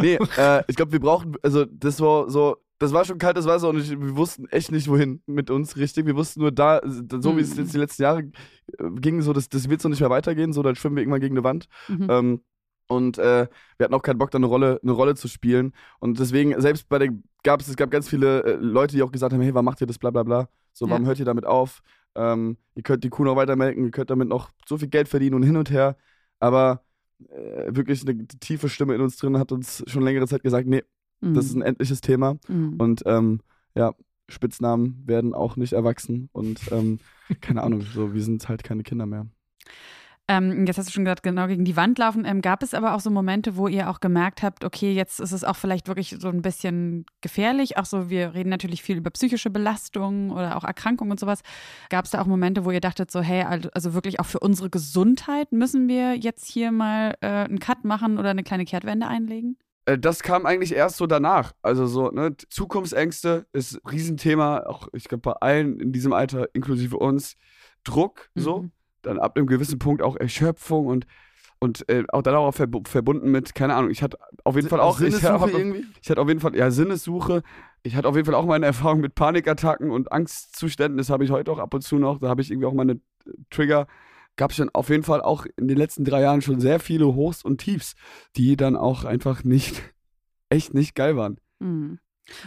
nee, 0.00 0.18
äh, 0.36 0.62
ich 0.68 0.76
glaube, 0.76 0.92
wir 0.92 1.00
brauchen, 1.00 1.34
also 1.42 1.64
das 1.64 2.00
war 2.00 2.30
so, 2.30 2.56
das 2.78 2.92
war 2.92 3.04
schon 3.04 3.18
kaltes 3.18 3.46
Wasser 3.46 3.70
und 3.70 3.78
ich, 3.78 3.90
wir 3.90 4.16
wussten 4.16 4.46
echt 4.48 4.70
nicht, 4.70 4.88
wohin 4.88 5.22
mit 5.26 5.50
uns 5.50 5.76
richtig. 5.76 6.04
Wir 6.06 6.16
wussten 6.16 6.40
nur 6.40 6.52
da, 6.52 6.80
so 6.84 7.36
wie 7.36 7.40
es 7.40 7.54
Mhm. 7.56 7.62
jetzt 7.62 7.74
die 7.74 7.78
letzten 7.78 8.02
Jahre 8.02 8.20
äh, 8.20 8.90
ging, 9.00 9.22
so, 9.22 9.32
das, 9.32 9.48
das 9.48 9.68
wird 9.70 9.80
so 9.80 9.88
nicht 9.88 10.00
mehr 10.00 10.10
weitergehen, 10.10 10.52
so, 10.52 10.62
dann 10.62 10.76
schwimmen 10.76 10.96
wir 10.96 11.02
irgendwann 11.02 11.20
gegen 11.20 11.34
eine 11.36 11.44
Wand. 11.44 11.66
Mhm. 11.88 12.06
Ähm, 12.10 12.40
und 12.88 13.18
äh, 13.18 13.48
wir 13.78 13.84
hatten 13.84 13.94
auch 13.94 14.02
keinen 14.02 14.18
Bock, 14.18 14.30
da 14.30 14.36
eine 14.36 14.46
Rolle, 14.46 14.78
eine 14.82 14.92
Rolle 14.92 15.14
zu 15.16 15.26
spielen. 15.26 15.72
Und 15.98 16.20
deswegen, 16.20 16.60
selbst 16.60 16.88
bei 16.88 16.98
der, 17.00 17.08
gab 17.42 17.60
es, 17.60 17.68
es 17.68 17.76
gab 17.76 17.90
ganz 17.90 18.08
viele 18.08 18.44
äh, 18.44 18.56
Leute, 18.60 18.94
die 18.94 19.02
auch 19.02 19.10
gesagt 19.10 19.32
haben, 19.32 19.40
hey, 19.40 19.52
warum 19.54 19.64
macht 19.64 19.80
ihr 19.80 19.86
das, 19.88 19.98
bla 19.98 20.10
bla 20.10 20.22
bla. 20.22 20.48
So, 20.72 20.88
warum 20.88 21.02
Ja. 21.02 21.08
hört 21.08 21.18
ihr 21.18 21.24
damit 21.24 21.46
auf? 21.46 21.82
Ähm, 22.16 22.56
ihr 22.74 22.82
könnt 22.82 23.04
die 23.04 23.10
Kuh 23.10 23.24
noch 23.24 23.36
weitermelken, 23.36 23.84
ihr 23.84 23.90
könnt 23.90 24.10
damit 24.10 24.28
noch 24.28 24.50
so 24.66 24.78
viel 24.78 24.88
Geld 24.88 25.08
verdienen 25.08 25.34
und 25.34 25.42
hin 25.42 25.56
und 25.56 25.70
her. 25.70 25.96
Aber 26.40 26.82
äh, 27.28 27.74
wirklich 27.74 28.06
eine 28.06 28.26
tiefe 28.26 28.68
Stimme 28.68 28.94
in 28.94 29.00
uns 29.00 29.16
drin 29.16 29.38
hat 29.38 29.52
uns 29.52 29.84
schon 29.86 30.02
längere 30.02 30.26
Zeit 30.26 30.42
gesagt, 30.42 30.66
nee, 30.66 30.82
das 31.20 31.46
ist 31.46 31.54
ein 31.54 31.62
endliches 31.62 32.00
Thema. 32.00 32.36
Mhm. 32.48 32.74
Und 32.78 33.02
ähm, 33.06 33.40
ja, 33.74 33.94
Spitznamen 34.28 35.02
werden 35.06 35.34
auch 35.34 35.56
nicht 35.56 35.72
erwachsen. 35.72 36.28
Und 36.32 36.60
ähm, 36.72 36.98
keine 37.40 37.62
Ahnung, 37.62 37.82
so, 37.82 38.12
wir 38.14 38.22
sind 38.22 38.48
halt 38.48 38.64
keine 38.64 38.82
Kinder 38.82 39.06
mehr. 39.06 39.26
Ähm, 40.28 40.66
jetzt 40.66 40.76
hast 40.76 40.88
du 40.88 40.92
schon 40.92 41.04
gesagt, 41.04 41.22
genau 41.22 41.46
gegen 41.46 41.64
die 41.64 41.76
Wand 41.76 41.98
laufen. 41.98 42.24
Ähm, 42.24 42.42
gab 42.42 42.62
es 42.64 42.74
aber 42.74 42.94
auch 42.94 43.00
so 43.00 43.10
Momente, 43.10 43.56
wo 43.56 43.68
ihr 43.68 43.88
auch 43.88 44.00
gemerkt 44.00 44.42
habt, 44.42 44.64
okay, 44.64 44.92
jetzt 44.92 45.20
ist 45.20 45.30
es 45.30 45.44
auch 45.44 45.54
vielleicht 45.54 45.86
wirklich 45.86 46.16
so 46.18 46.28
ein 46.28 46.42
bisschen 46.42 47.06
gefährlich. 47.20 47.76
Auch 47.78 47.84
so, 47.84 48.10
wir 48.10 48.34
reden 48.34 48.48
natürlich 48.50 48.82
viel 48.82 48.96
über 48.96 49.10
psychische 49.10 49.50
Belastungen 49.50 50.32
oder 50.32 50.56
auch 50.56 50.64
Erkrankungen 50.64 51.12
und 51.12 51.20
sowas. 51.20 51.42
Gab 51.90 52.06
es 52.06 52.10
da 52.10 52.20
auch 52.20 52.26
Momente, 52.26 52.64
wo 52.64 52.72
ihr 52.72 52.80
dachtet, 52.80 53.10
so, 53.10 53.20
hey, 53.20 53.42
also- 53.44 53.94
wirklich 53.94 54.18
auch 54.18 54.26
für 54.26 54.40
unsere 54.40 54.68
Gesundheit 54.68 55.52
müssen 55.52 55.86
wir 55.86 56.16
jetzt 56.16 56.46
hier 56.50 56.72
mal 56.72 57.14
äh, 57.20 57.26
einen 57.28 57.60
Cut 57.60 57.84
machen 57.84 58.18
oder 58.18 58.30
eine 58.30 58.42
kleine 58.42 58.64
Kehrtwende 58.64 59.06
einlegen? 59.06 59.56
Äh, 59.84 59.96
das 59.96 60.24
kam 60.24 60.44
eigentlich 60.44 60.74
erst 60.74 60.96
so 60.96 61.06
danach. 61.06 61.52
Also 61.62 61.86
so, 61.86 62.10
ne, 62.10 62.36
Zukunftsängste 62.36 63.46
ist 63.52 63.74
ein 63.74 63.88
Riesenthema, 63.88 64.64
auch 64.66 64.88
ich 64.92 65.04
glaube 65.04 65.22
bei 65.22 65.32
allen 65.34 65.78
in 65.78 65.92
diesem 65.92 66.12
Alter, 66.12 66.48
inklusive 66.52 66.96
uns. 66.98 67.36
Druck, 67.84 68.28
so, 68.34 68.62
Mhm. 68.62 68.72
Dann 69.06 69.18
ab 69.18 69.36
einem 69.36 69.46
gewissen 69.46 69.78
Punkt 69.78 70.02
auch 70.02 70.16
Erschöpfung 70.16 70.86
und, 70.86 71.06
und 71.58 71.88
äh, 71.88 72.04
auch 72.08 72.22
dann 72.22 72.34
auch 72.34 72.58
verb 72.58 72.86
verbunden 72.88 73.30
mit, 73.30 73.54
keine 73.54 73.74
Ahnung, 73.74 73.90
ich 73.90 74.02
hatte 74.02 74.18
auf 74.44 74.56
jeden 74.56 74.68
Fall 74.68 74.80
auch, 74.80 75.00
ich 75.00 75.06
Sinnessuche 75.14 75.40
hatte, 75.40 75.58
irgendwie? 75.58 75.86
ich 76.02 76.10
hatte 76.10 76.20
auf 76.20 76.28
jeden 76.28 76.40
Fall, 76.40 76.56
ja, 76.56 76.70
Sinnessuche. 76.70 77.42
Ich 77.82 77.94
hatte 77.94 78.08
auf 78.08 78.16
jeden 78.16 78.26
Fall 78.26 78.34
auch 78.34 78.46
meine 78.46 78.66
Erfahrung 78.66 79.00
mit 79.00 79.14
Panikattacken 79.14 79.90
und 79.90 80.10
Angstzuständen. 80.10 80.98
Das 80.98 81.08
habe 81.08 81.24
ich 81.24 81.30
heute 81.30 81.52
auch 81.52 81.58
ab 81.58 81.72
und 81.72 81.82
zu 81.82 81.98
noch. 81.98 82.18
Da 82.18 82.28
habe 82.28 82.42
ich 82.42 82.50
irgendwie 82.50 82.66
auch 82.66 82.74
meine 82.74 82.92
äh, 82.94 82.98
Trigger. 83.50 83.86
Gab 84.36 84.50
es 84.50 84.56
schon 84.56 84.68
auf 84.74 84.88
jeden 84.90 85.04
Fall 85.04 85.22
auch 85.22 85.46
in 85.56 85.68
den 85.68 85.78
letzten 85.78 86.04
drei 86.04 86.20
Jahren 86.20 86.42
schon 86.42 86.60
sehr 86.60 86.80
viele 86.80 87.06
Hochs 87.14 87.42
und 87.44 87.58
Tiefs, 87.58 87.94
die 88.36 88.56
dann 88.56 88.76
auch 88.76 89.04
einfach 89.04 89.44
nicht, 89.44 89.80
echt 90.50 90.74
nicht 90.74 90.94
geil 90.94 91.16
waren. 91.16 91.38
Mhm. 91.60 91.98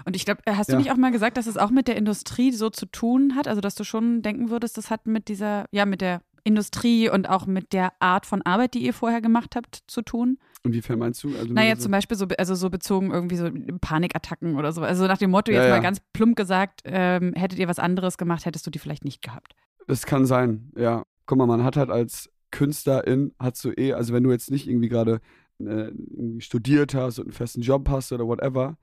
Und 0.04 0.16
ich 0.18 0.26
glaube, 0.26 0.42
hast 0.46 0.68
du 0.68 0.74
Ja. 0.74 0.78
nicht 0.80 0.92
auch 0.92 0.98
mal 0.98 1.12
gesagt, 1.12 1.38
dass 1.38 1.48
es 1.48 1.56
auch 1.56 1.70
mit 1.70 1.88
der 1.88 1.96
Industrie 1.96 2.52
so 2.52 2.70
zu 2.70 2.86
tun 2.86 3.36
hat? 3.36 3.48
Also, 3.48 3.62
dass 3.62 3.76
du 3.76 3.86
schon 3.86 4.22
denken 4.22 4.50
würdest, 4.50 4.78
das 4.78 4.92
hat 4.92 5.08
mit 5.08 5.30
dieser, 5.30 5.66
ja, 5.72 5.86
mit 5.86 6.02
der 6.02 6.22
Industrie 6.50 7.10
und 7.10 7.30
auch 7.30 7.46
mit 7.46 7.72
der 7.74 7.94
Art 8.02 8.26
von 8.26 8.42
Arbeit, 8.42 8.74
die 8.74 8.80
ihr 8.86 8.94
vorher 8.94 9.22
gemacht 9.22 9.56
habt, 9.56 9.84
zu 9.88 10.02
tun? 10.02 10.38
Inwiefern 10.64 11.00
meinst 11.00 11.24
du? 11.24 11.30
Also 11.38 11.54
Naja, 11.54 11.76
so- 11.76 11.84
zum 11.84 11.92
Beispiel 11.92 12.18
so, 12.18 12.26
also 12.38 12.56
so 12.56 12.70
bezogen 12.70 13.12
irgendwie 13.12 13.38
so 13.38 13.50
Panikattacken 13.80 14.56
oder 14.58 14.72
so. 14.74 14.82
Also 14.82 15.08
nach 15.08 15.18
dem 15.18 15.32
Motto, 15.32 15.52
Ja, 15.52 15.60
jetzt 15.60 15.70
ja. 15.70 15.76
mal 15.76 15.82
ganz 15.82 16.00
plump 16.14 16.36
gesagt, 16.36 16.82
ähm, 16.86 17.34
hättet 17.34 17.60
ihr 17.60 17.68
was 17.68 17.80
anderes 17.80 18.18
gemacht, 18.18 18.46
hättest 18.46 18.66
du 18.68 18.72
die 18.72 18.80
vielleicht 18.80 19.06
nicht 19.06 19.22
gehabt. 19.22 19.56
Das 19.88 20.06
kann 20.06 20.26
sein, 20.26 20.72
ja. 20.76 21.04
Guck 21.26 21.38
mal, 21.38 21.48
man 21.48 21.64
hat 21.64 21.78
halt 21.78 21.90
als 21.90 22.30
Künstlerin, 22.52 23.34
hast 23.40 23.64
du 23.64 23.70
eh, 23.72 23.94
also 23.94 24.14
wenn 24.14 24.24
du 24.24 24.32
jetzt 24.32 24.52
nicht 24.52 24.68
irgendwie 24.68 24.90
gerade 24.90 25.22
äh, 25.60 25.92
studiert 26.40 26.94
hast 26.96 27.20
und 27.20 27.26
einen 27.28 27.34
festen 27.34 27.62
Job 27.62 27.88
hast 27.90 28.12
oder 28.12 28.26
whatever, 28.28 28.78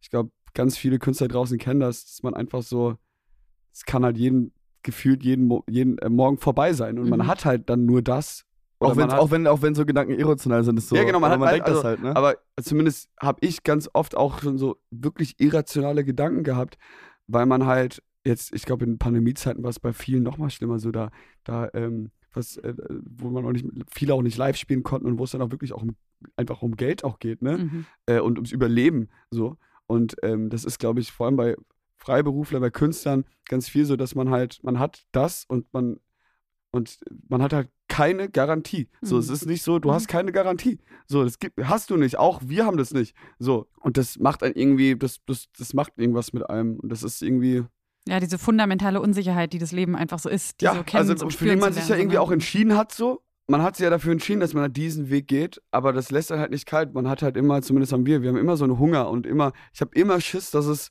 ich 0.00 0.10
glaube, 0.10 0.30
ganz 0.54 0.76
viele 0.76 0.98
Künstler 0.98 1.28
draußen 1.28 1.58
kennen 1.58 1.80
das, 1.80 2.04
dass 2.06 2.22
man 2.22 2.34
einfach 2.34 2.62
so, 2.62 2.96
es 3.72 3.84
kann 3.84 4.04
halt 4.04 4.16
jeden, 4.16 4.52
gefühlt 4.88 5.22
jeden, 5.22 5.52
jeden 5.68 5.98
äh, 5.98 6.08
Morgen 6.08 6.38
vorbei 6.38 6.72
sein 6.72 6.98
und 6.98 7.04
Mhm. 7.04 7.10
man 7.10 7.26
hat 7.26 7.44
halt 7.44 7.68
dann 7.70 7.84
nur 7.86 8.00
das. 8.02 8.44
Auch, 8.80 8.96
wenn's, 8.96 9.12
hat- 9.12 9.20
auch, 9.20 9.30
wenn, 9.30 9.46
auch 9.46 9.60
wenn 9.60 9.74
so 9.74 9.84
Gedanken 9.84 10.12
irrational 10.18 10.62
sind, 10.64 10.78
ist 10.78 10.88
so. 10.88 10.96
Ja, 10.96 11.04
genau, 11.04 11.18
man 11.20 11.32
aber 11.32 11.32
hat 11.32 11.40
man 11.40 11.48
halt- 11.48 11.56
denkt 11.56 11.68
das 11.68 11.76
also- 11.84 11.88
halt, 11.88 12.02
ne? 12.02 12.16
Aber 12.16 12.36
zumindest 12.62 13.10
habe 13.20 13.38
ich 13.42 13.62
ganz 13.64 13.90
oft 13.92 14.16
auch 14.16 14.40
schon 14.40 14.56
so 14.56 14.76
wirklich 14.90 15.34
irrationale 15.40 16.04
Gedanken 16.04 16.42
gehabt, 16.44 16.78
weil 17.26 17.44
man 17.46 17.66
halt 17.66 18.02
jetzt, 18.24 18.54
ich 18.54 18.62
glaube, 18.64 18.84
in 18.84 18.98
Pandemiezeiten 18.98 19.62
war 19.62 19.70
es 19.70 19.80
bei 19.80 19.92
vielen 19.92 20.22
noch 20.22 20.38
mal 20.38 20.48
schlimmer, 20.50 20.78
so 20.78 20.90
da, 20.90 21.10
da, 21.44 21.68
ähm, 21.74 22.10
was, 22.32 22.56
äh, 22.58 22.74
wo 23.04 23.30
man 23.30 23.44
auch 23.44 23.52
nicht, 23.52 23.66
viele 23.90 24.14
auch 24.14 24.22
nicht 24.22 24.36
live 24.36 24.56
spielen 24.56 24.82
konnten 24.84 25.06
und 25.08 25.18
wo 25.18 25.24
es 25.24 25.32
dann 25.32 25.42
auch 25.42 25.50
wirklich 25.50 25.72
auch 25.72 25.82
um, 25.82 25.96
einfach 26.36 26.62
um 26.62 26.76
Geld 26.76 27.02
auch 27.04 27.18
geht, 27.18 27.42
ne? 27.42 27.58
Mhm. 27.58 27.84
Äh, 28.06 28.20
und 28.20 28.38
ums 28.38 28.52
Überleben, 28.52 29.08
so. 29.30 29.56
Und 29.86 30.14
ähm, 30.22 30.50
das 30.50 30.64
ist, 30.64 30.78
glaube 30.78 31.00
ich, 31.00 31.10
vor 31.10 31.26
allem 31.26 31.36
bei 31.36 31.56
Freiberufler, 31.98 32.60
bei 32.60 32.70
Künstlern 32.70 33.24
ganz 33.46 33.68
viel 33.68 33.84
so, 33.84 33.96
dass 33.96 34.14
man 34.14 34.30
halt, 34.30 34.60
man 34.62 34.78
hat 34.78 35.04
das 35.12 35.44
und 35.46 35.72
man, 35.72 36.00
und 36.70 36.98
man 37.28 37.42
hat 37.42 37.52
halt 37.52 37.70
keine 37.88 38.28
Garantie. 38.28 38.88
So, 39.00 39.14
Mhm. 39.16 39.20
es 39.22 39.30
ist 39.30 39.46
nicht 39.46 39.62
so, 39.62 39.78
du 39.78 39.88
Mhm. 39.88 39.94
hast 39.94 40.08
keine 40.08 40.30
Garantie. 40.32 40.78
So, 41.06 41.24
das 41.24 41.38
gibt, 41.38 41.58
hast 41.64 41.90
du 41.90 41.96
nicht. 41.96 42.18
Auch 42.18 42.40
wir 42.44 42.66
haben 42.66 42.76
das 42.76 42.92
nicht. 42.92 43.16
So. 43.38 43.66
Und 43.80 43.96
das 43.96 44.18
macht 44.18 44.42
einen 44.42 44.54
irgendwie, 44.54 44.94
das, 44.96 45.20
das, 45.26 45.48
das 45.58 45.72
macht 45.74 45.92
irgendwas 45.96 46.32
mit 46.32 46.48
einem. 46.48 46.78
Und 46.78 46.90
das 46.90 47.02
ist 47.02 47.22
irgendwie. 47.22 47.64
Ja, 48.06 48.20
diese 48.20 48.38
fundamentale 48.38 49.00
Unsicherheit, 49.00 49.52
die 49.52 49.58
das 49.58 49.72
Leben 49.72 49.96
einfach 49.96 50.18
so 50.18 50.28
ist, 50.28 50.60
die 50.60 50.66
ja, 50.66 50.74
so 50.74 50.96
also 50.98 51.24
und 51.24 51.32
für 51.34 51.44
die 51.46 51.56
man 51.56 51.72
sich 51.72 51.88
ja 51.88 51.96
irgendwie 51.96 52.16
so, 52.16 52.22
auch 52.22 52.28
ne? 52.28 52.34
entschieden 52.34 52.76
hat, 52.76 52.92
so. 52.92 53.22
Man 53.50 53.62
hat 53.62 53.76
sich 53.76 53.84
ja 53.84 53.90
dafür 53.90 54.12
entschieden, 54.12 54.40
dass 54.40 54.52
man 54.52 54.62
halt 54.64 54.76
diesen 54.76 55.08
Weg 55.08 55.26
geht, 55.26 55.62
aber 55.70 55.94
das 55.94 56.10
lässt 56.10 56.30
halt 56.30 56.50
nicht 56.50 56.66
kalt. 56.66 56.92
Man 56.92 57.08
hat 57.08 57.22
halt 57.22 57.36
immer, 57.38 57.62
zumindest 57.62 57.92
haben 57.94 58.04
wir, 58.04 58.20
wir 58.20 58.28
haben 58.28 58.36
immer 58.36 58.58
so 58.58 58.64
einen 58.64 58.78
Hunger 58.78 59.08
und 59.08 59.26
immer, 59.26 59.54
ich 59.72 59.80
habe 59.80 59.90
immer 59.94 60.20
Schiss, 60.20 60.50
dass 60.50 60.66
es 60.66 60.90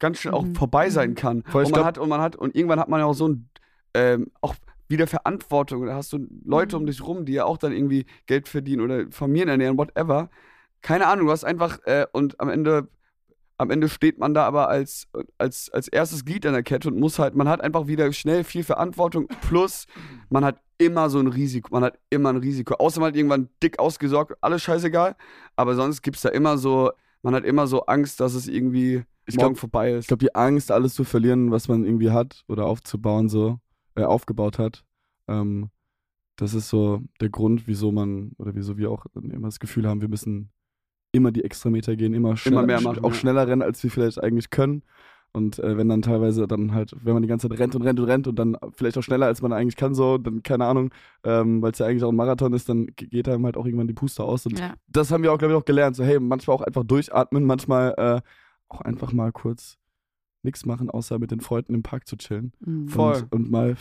ganz 0.00 0.18
schnell 0.18 0.34
auch 0.34 0.44
Mhm. 0.44 0.54
vorbei 0.56 0.90
sein 0.90 1.14
kann. 1.14 1.44
Voll, 1.44 1.64
und 1.64 1.70
man 1.70 1.78
glaub- 1.78 1.86
hat, 1.86 1.98
und 1.98 2.08
man 2.08 2.20
hat, 2.20 2.34
und 2.36 2.56
irgendwann 2.56 2.80
hat 2.80 2.88
man 2.88 3.00
ja 3.00 3.06
auch 3.06 3.14
so 3.14 3.28
ein, 3.28 3.48
ähm, 3.94 4.30
auch 4.40 4.54
wieder 4.88 5.06
Verantwortung. 5.06 5.86
Da 5.86 5.94
hast 5.94 6.12
du 6.12 6.26
Leute 6.44 6.74
Mhm. 6.76 6.82
um 6.82 6.86
dich 6.86 7.02
rum, 7.06 7.24
die 7.24 7.34
ja 7.34 7.44
auch 7.44 7.58
dann 7.58 7.72
irgendwie 7.72 8.06
Geld 8.26 8.48
verdienen 8.48 8.82
oder 8.82 9.04
Familien 9.10 9.48
ernähren, 9.48 9.78
whatever. 9.78 10.30
Keine 10.82 11.06
Ahnung, 11.06 11.26
du 11.26 11.32
hast 11.32 11.44
einfach, 11.44 11.78
äh, 11.84 12.06
und 12.12 12.40
am 12.40 12.48
Ende 12.48 12.88
am 13.58 13.68
Ende 13.70 13.90
steht 13.90 14.18
man 14.18 14.32
da 14.32 14.46
aber 14.46 14.70
als, 14.70 15.06
als, 15.36 15.68
als 15.68 15.86
erstes 15.86 16.24
Glied 16.24 16.46
in 16.46 16.54
der 16.54 16.62
Kette 16.62 16.88
und 16.88 16.98
muss 16.98 17.18
halt, 17.18 17.34
man 17.34 17.46
hat 17.46 17.60
einfach 17.60 17.86
wieder 17.88 18.10
schnell 18.14 18.42
viel 18.42 18.64
Verantwortung, 18.64 19.28
plus 19.46 19.84
man 20.30 20.46
hat 20.46 20.62
immer 20.78 21.10
so 21.10 21.18
ein 21.18 21.26
Risiko, 21.26 21.68
man 21.70 21.84
hat 21.84 21.98
immer 22.08 22.30
ein 22.30 22.38
Risiko, 22.38 22.72
außer 22.76 23.00
man 23.00 23.08
hat 23.08 23.16
irgendwann 23.16 23.50
dick 23.62 23.78
ausgesorgt, 23.78 24.32
alles 24.40 24.62
scheißegal, 24.62 25.14
aber 25.56 25.74
sonst 25.74 26.00
gibt 26.00 26.16
es 26.16 26.22
da 26.22 26.30
immer 26.30 26.56
so, 26.56 26.90
man 27.20 27.34
hat 27.34 27.44
immer 27.44 27.66
so 27.66 27.82
Angst, 27.84 28.18
dass 28.20 28.32
es 28.32 28.48
irgendwie 28.48 29.02
Ich 29.30 29.36
morgen 29.40 29.54
glaub- 29.54 29.58
vorbei 29.60 29.92
ist. 29.92 30.04
Ich 30.04 30.08
glaube, 30.08 30.24
die 30.24 30.34
Angst, 30.34 30.70
alles 30.70 30.94
zu 30.94 31.04
verlieren, 31.04 31.50
was 31.50 31.68
man 31.68 31.84
irgendwie 31.84 32.10
hat 32.10 32.42
oder 32.48 32.66
aufzubauen, 32.66 33.28
so, 33.28 33.58
äh, 33.96 34.02
aufgebaut 34.04 34.58
hat, 34.58 34.84
ähm, 35.28 35.70
das 36.36 36.54
ist 36.54 36.68
so 36.70 37.02
der 37.20 37.28
Grund, 37.28 37.66
wieso 37.66 37.92
man, 37.92 38.32
oder 38.38 38.54
wieso 38.54 38.78
wir 38.78 38.90
auch 38.90 39.04
immer 39.14 39.48
das 39.48 39.60
Gefühl 39.60 39.86
haben, 39.86 40.00
wir 40.00 40.08
müssen 40.08 40.50
immer 41.12 41.32
die 41.32 41.44
Extrameter 41.44 41.96
gehen, 41.96 42.14
immer, 42.14 42.36
schneller, 42.36 42.64
mehr 42.64 42.80
machen, 42.80 43.04
auch 43.04 43.08
ja. 43.10 43.14
schneller 43.14 43.46
rennen, 43.48 43.62
als 43.62 43.82
wir 43.82 43.90
vielleicht 43.90 44.22
eigentlich 44.22 44.50
können. 44.50 44.82
Und 45.32 45.60
äh, 45.60 45.76
wenn 45.76 45.88
dann 45.88 46.02
teilweise 46.02 46.48
dann 46.48 46.72
halt, 46.74 46.92
wenn 47.04 47.12
man 47.12 47.22
die 47.22 47.28
ganze 47.28 47.48
Zeit 47.48 47.56
rennt 47.58 47.76
und 47.76 47.82
rennt 47.82 48.00
und 48.00 48.06
rennt 48.06 48.26
und 48.26 48.36
dann 48.36 48.56
vielleicht 48.72 48.98
auch 48.98 49.02
schneller, 49.02 49.26
als 49.26 49.42
man 49.42 49.52
eigentlich 49.52 49.76
kann, 49.76 49.94
so, 49.94 50.18
dann 50.18 50.42
keine 50.42 50.64
Ahnung, 50.66 50.90
ähm, 51.22 51.62
weil 51.62 51.70
es 51.70 51.78
ja 51.78 51.86
eigentlich 51.86 52.02
auch 52.02 52.08
ein 52.10 52.16
Marathon 52.16 52.52
ist, 52.52 52.68
dann 52.68 52.86
ge- 52.96 53.06
geht 53.08 53.28
einem 53.28 53.44
halt 53.44 53.56
auch 53.56 53.64
irgendwann 53.64 53.86
die 53.86 53.94
Puste 53.94 54.24
aus. 54.24 54.46
Und 54.46 54.58
Ja. 54.58 54.74
das 54.88 55.12
haben 55.12 55.22
wir 55.22 55.32
auch, 55.32 55.38
glaube 55.38 55.54
ich, 55.54 55.58
auch 55.60 55.64
gelernt. 55.64 55.94
So, 55.94 56.02
hey, 56.04 56.18
manchmal 56.18 56.56
auch 56.56 56.62
einfach 56.62 56.82
durchatmen, 56.82 57.44
manchmal 57.44 57.94
äh, 57.96 58.20
auch 58.70 58.80
einfach 58.80 59.12
mal 59.12 59.32
kurz 59.32 59.78
nichts 60.42 60.64
machen, 60.64 60.90
außer 60.90 61.18
mit 61.18 61.30
den 61.30 61.40
Freunden 61.40 61.74
im 61.74 61.82
Park 61.82 62.06
zu 62.06 62.16
chillen. 62.16 62.52
Mhm. 62.60 62.88
Voll. 62.88 63.22
Und, 63.30 63.32
und 63.32 63.50
mal 63.50 63.76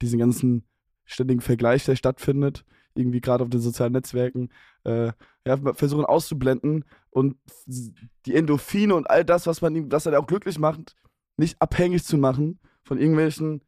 diesen 0.00 0.18
ganzen 0.18 0.64
ständigen 1.04 1.40
Vergleich, 1.40 1.84
der 1.84 1.96
stattfindet, 1.96 2.64
irgendwie 2.94 3.20
gerade 3.20 3.44
auf 3.44 3.50
den 3.50 3.60
sozialen 3.60 3.92
Netzwerken, 3.92 4.50
äh, 4.84 5.12
ja, 5.46 5.74
versuchen 5.74 6.04
auszublenden 6.04 6.84
und 7.10 7.36
die 7.66 8.34
Endorphine 8.34 8.94
und 8.94 9.08
all 9.08 9.24
das, 9.24 9.46
was 9.46 9.62
man 9.62 9.74
ihm, 9.76 9.92
was 9.92 10.06
er 10.06 10.18
auch 10.18 10.26
glücklich 10.26 10.58
macht, 10.58 10.96
nicht 11.36 11.60
abhängig 11.60 12.04
zu 12.04 12.18
machen 12.18 12.58
von 12.82 12.98
irgendwelchen 12.98 13.62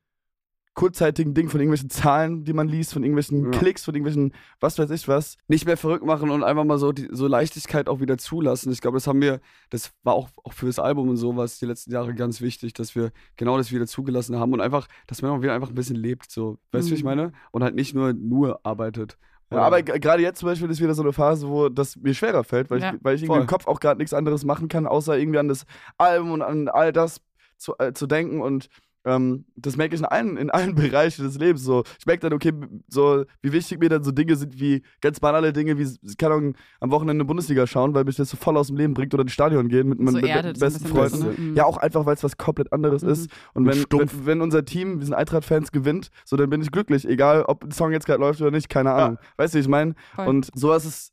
kurzzeitigen 0.79 1.35
Dingen, 1.35 1.49
von 1.49 1.59
irgendwelchen 1.61 1.91
Zahlen, 1.91 2.45
die 2.45 2.53
man 2.53 2.69
liest, 2.69 2.93
von 2.93 3.03
irgendwelchen 3.03 3.53
Ja. 3.53 3.59
Klicks, 3.59 3.85
von 3.85 3.95
irgendwelchen, 3.97 4.33
was 4.61 4.79
weiß 4.79 4.91
ich 4.91 5.09
was. 5.09 5.37
nicht 5.49 5.67
mehr 5.67 5.77
verrückt 5.77 6.05
machen 6.07 6.31
und 6.31 6.45
einfach 6.45 6.63
mal 6.65 6.79
so 6.79 6.93
die, 6.93 7.09
so 7.11 7.27
Leichtigkeit 7.27 7.89
auch 7.89 7.99
wieder 7.99 8.17
zulassen. 8.17 8.71
Ich 8.71 8.81
glaube, 8.81 8.97
das 8.97 9.09
haben 9.09 9.21
wir, 9.21 9.41
das 9.71 9.91
war 10.05 10.15
auch, 10.15 10.29
auch 10.45 10.53
für 10.53 10.67
das 10.67 10.79
Album 10.79 11.09
und 11.09 11.17
sowas 11.17 11.59
die 11.59 11.67
letzten 11.67 11.91
Jahre 11.93 12.15
ganz 12.15 12.41
wichtig, 12.41 12.75
dass 12.75 12.95
wir 12.95 13.11
genau 13.37 13.57
das 13.57 13.73
wieder 13.73 13.89
zugelassen 13.89 14.39
haben 14.39 14.53
und 14.53 14.61
einfach, 14.61 14.87
dass 15.09 15.21
man 15.21 15.33
auch 15.33 15.43
wieder 15.43 15.53
einfach 15.53 15.69
ein 15.71 15.75
bisschen 15.75 15.97
lebt, 15.97 16.31
so. 16.31 16.59
Weißt 16.71 16.87
du, 16.87 16.93
wie 16.93 16.95
ich 16.95 17.03
Mhm. 17.03 17.09
meine? 17.09 17.33
Und 17.51 17.65
halt 17.65 17.75
nicht 17.75 17.93
nur, 17.95 18.13
nur 18.13 18.61
arbeitet. 18.63 19.19
Ja, 19.51 19.63
aber 19.63 19.83
gerade 19.83 20.23
jetzt 20.23 20.39
zum 20.39 20.49
Beispiel 20.49 20.71
ist 20.71 20.81
wieder 20.81 20.95
so 20.95 21.03
eine 21.03 21.13
Phase, 21.13 21.49
wo 21.49 21.69
das 21.71 21.97
mir 21.97 22.15
schwerer 22.15 22.45
fällt, 22.45 22.71
weil, 22.71 22.81
Ja. 22.81 22.93
ich, 22.95 23.03
weil 23.03 23.17
ich 23.17 23.23
irgendwie 23.23 23.35
Voll. 23.39 23.41
im 23.41 23.47
Kopf 23.49 23.67
auch 23.67 23.81
gerade 23.81 23.99
nichts 23.99 24.15
anderes 24.15 24.45
machen 24.45 24.69
kann, 24.69 24.87
außer 24.87 25.19
irgendwie 25.19 25.39
an 25.39 25.49
das 25.49 25.65
Album 25.97 26.31
und 26.33 26.43
an 26.43 26.69
all 26.69 26.93
das 26.93 27.21
zu, 27.57 27.75
äh, 27.79 27.93
zu 27.95 28.07
denken 28.07 28.41
und 28.43 28.69
ähm, 29.09 29.45
das 29.57 29.77
merke 29.77 29.95
ich 29.95 30.01
in 30.01 30.05
allen, 30.07 30.37
in 30.37 30.51
allen 30.51 30.75
Bereichen 30.77 31.25
des 31.25 31.39
Lebens 31.39 31.63
so. 31.65 31.83
Ich 31.99 32.07
merke 32.07 32.21
dann, 32.21 32.33
okay, 32.33 32.53
so 32.89 33.25
wie 33.43 33.53
wichtig 33.53 33.81
mir 33.81 33.89
dann 33.89 34.05
so 34.05 34.11
Dinge 34.11 34.37
sind 34.37 34.61
wie 34.61 34.83
ganz 35.01 35.21
banale 35.21 35.53
Dinge 35.53 35.79
wie, 35.79 35.87
keine 36.17 36.35
Ahnung, 36.35 36.55
am 36.81 36.91
Wochenende 36.91 37.25
Bundesliga 37.25 37.67
schauen, 37.67 37.95
weil 37.95 38.05
mich 38.05 38.17
das 38.17 38.31
so 38.31 38.37
voll 38.37 38.57
aus 38.57 38.69
dem 38.69 38.77
Leben 38.77 38.95
bringt 38.95 39.15
oder 39.15 39.23
ins 39.23 39.33
Stadion 39.33 39.69
gehen 39.69 39.89
mit, 39.89 39.99
So 39.99 40.05
mit, 40.05 40.15
mit 40.23 40.25
erdet 40.31 40.57
so 40.59 40.65
ein 40.65 40.73
besten 40.73 40.89
Freunden. 40.89 41.21
das, 41.27 41.39
ne? 41.39 41.45
Mhm. 41.51 41.57
Ja, 41.57 41.65
auch 41.65 41.79
einfach, 41.79 42.07
weil 42.07 42.15
es 42.15 42.23
was 42.25 42.37
komplett 42.37 42.73
anderes 42.73 43.03
Mhm. 43.03 43.09
ist. 43.11 43.31
Und 43.55 43.67
wenn, 43.67 43.85
wenn, 43.91 44.27
wenn 44.27 44.41
unser 44.43 44.65
Team, 44.65 44.99
wir 44.99 45.05
sind 45.07 45.15
Eintracht-Fans, 45.15 45.73
gewinnt, 45.73 46.09
so 46.25 46.37
dann 46.37 46.51
bin 46.51 46.61
ich 46.63 46.71
glücklich. 46.71 47.07
Egal, 47.09 47.43
ob 47.43 47.65
ein 47.65 47.71
Song 47.71 47.93
jetzt 47.93 48.07
gerade 48.07 48.21
läuft 48.21 48.41
oder 48.41 48.51
nicht, 48.51 48.69
keine 48.69 48.93
Ahnung. 48.93 49.19
Weißt 49.37 49.55
du, 49.55 49.59
wie 49.59 49.63
ich 49.63 49.69
meine? 49.69 49.95
Und 50.17 50.49
sowas 50.55 50.85
ist 50.85 51.13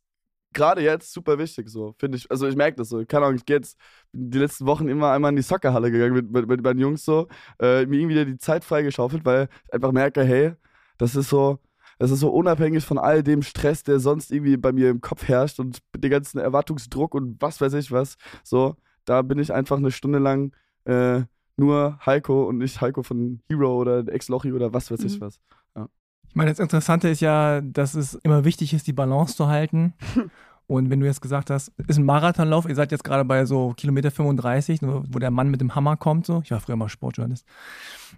gerade 0.56 0.82
jetzt 0.82 1.14
super 1.14 1.38
wichtig, 1.38 1.70
so, 1.70 1.94
finde 2.00 2.18
ich. 2.18 2.30
Also 2.32 2.48
ich 2.48 2.56
merke 2.56 2.78
das 2.78 2.90
so. 2.90 3.06
Keine 3.06 3.26
Ahnung, 3.26 3.38
ich 3.38 3.46
gehe 3.46 3.58
jetzt 3.58 3.78
die 4.14 4.40
letzten 4.40 4.66
Wochen 4.66 4.88
immer 4.88 5.12
einmal 5.12 5.30
in 5.30 5.36
die 5.36 5.44
Soccerhalle 5.44 5.92
gegangen 5.92 6.14
mit, 6.14 6.32
mit, 6.32 6.48
mit 6.48 6.64
meinen 6.64 6.80
Jungs 6.80 7.06
so, 7.06 7.28
äh, 7.60 7.86
mir 7.86 7.98
irgendwie 8.00 8.16
wieder 8.16 8.26
die 8.26 8.38
Zeit 8.40 8.64
freigeschaufelt, 8.66 9.24
weil 9.26 9.50
ich 9.68 9.74
einfach 9.74 9.92
merke, 9.92 10.24
hey, 10.24 10.54
das 10.98 11.16
ist 11.16 11.30
so, 11.30 11.60
das 12.00 12.10
ist 12.12 12.22
so 12.22 12.30
unabhängig 12.30 12.84
von 12.86 12.98
all 12.98 13.22
dem 13.24 13.44
Stress, 13.44 13.84
der 13.84 14.00
sonst 14.00 14.32
irgendwie 14.32 14.58
bei 14.58 14.72
mir 14.72 14.90
im 14.90 15.02
Kopf 15.02 15.28
herrscht 15.28 15.60
und 15.60 15.80
den 15.96 16.10
ganzen 16.12 16.40
Erwartungsdruck 16.40 17.14
und 17.14 17.42
was 17.42 17.62
weiß 17.62 17.74
ich 17.74 17.92
was. 17.92 18.16
So, 18.44 18.76
da 19.06 19.22
bin 19.22 19.38
ich 19.40 19.54
einfach 19.54 19.78
eine 19.78 19.92
Stunde 19.92 20.20
lang 20.20 20.54
äh, 20.86 21.22
nur 21.58 22.00
Heiko 22.06 22.44
und 22.48 22.58
nicht 22.58 22.82
Heiko 22.82 23.04
von 23.04 23.42
Hero 23.48 23.78
oder 23.78 24.08
Ex-Lochi 24.08 24.52
oder 24.52 24.74
was 24.74 24.92
weiß 24.92 25.04
ich 25.04 25.18
Mhm. 25.18 25.22
was. 25.22 25.40
Ich 26.36 26.38
meine, 26.38 26.52
das 26.52 26.60
Interessante 26.60 27.08
ist 27.08 27.22
ja, 27.22 27.62
dass 27.62 27.94
es 27.94 28.16
immer 28.16 28.44
wichtig 28.44 28.74
ist, 28.74 28.88
die 28.88 28.92
Balance 28.92 29.38
zu 29.38 29.48
halten. 29.48 29.94
Und 30.68 30.90
wenn 30.90 31.00
du 31.00 31.06
jetzt 31.06 31.22
gesagt 31.22 31.50
hast, 31.50 31.72
ist 31.88 31.98
ein 31.98 32.04
Marathonlauf, 32.04 32.68
ihr 32.68 32.76
seid 32.76 32.92
jetzt 32.92 33.06
gerade 33.06 33.24
bei 33.24 33.46
so 33.46 33.74
Kilometer 33.78 34.12
35, 34.12 34.82
wo 34.82 35.18
der 35.18 35.32
Mann 35.32 35.50
mit 35.50 35.62
dem 35.62 35.76
Hammer 35.76 35.96
kommt, 35.96 36.26
so. 36.26 36.42
Ich 36.44 36.52
war 36.52 36.60
früher 36.60 36.76
mal 36.76 36.90
Sportjournalist. 36.90 37.46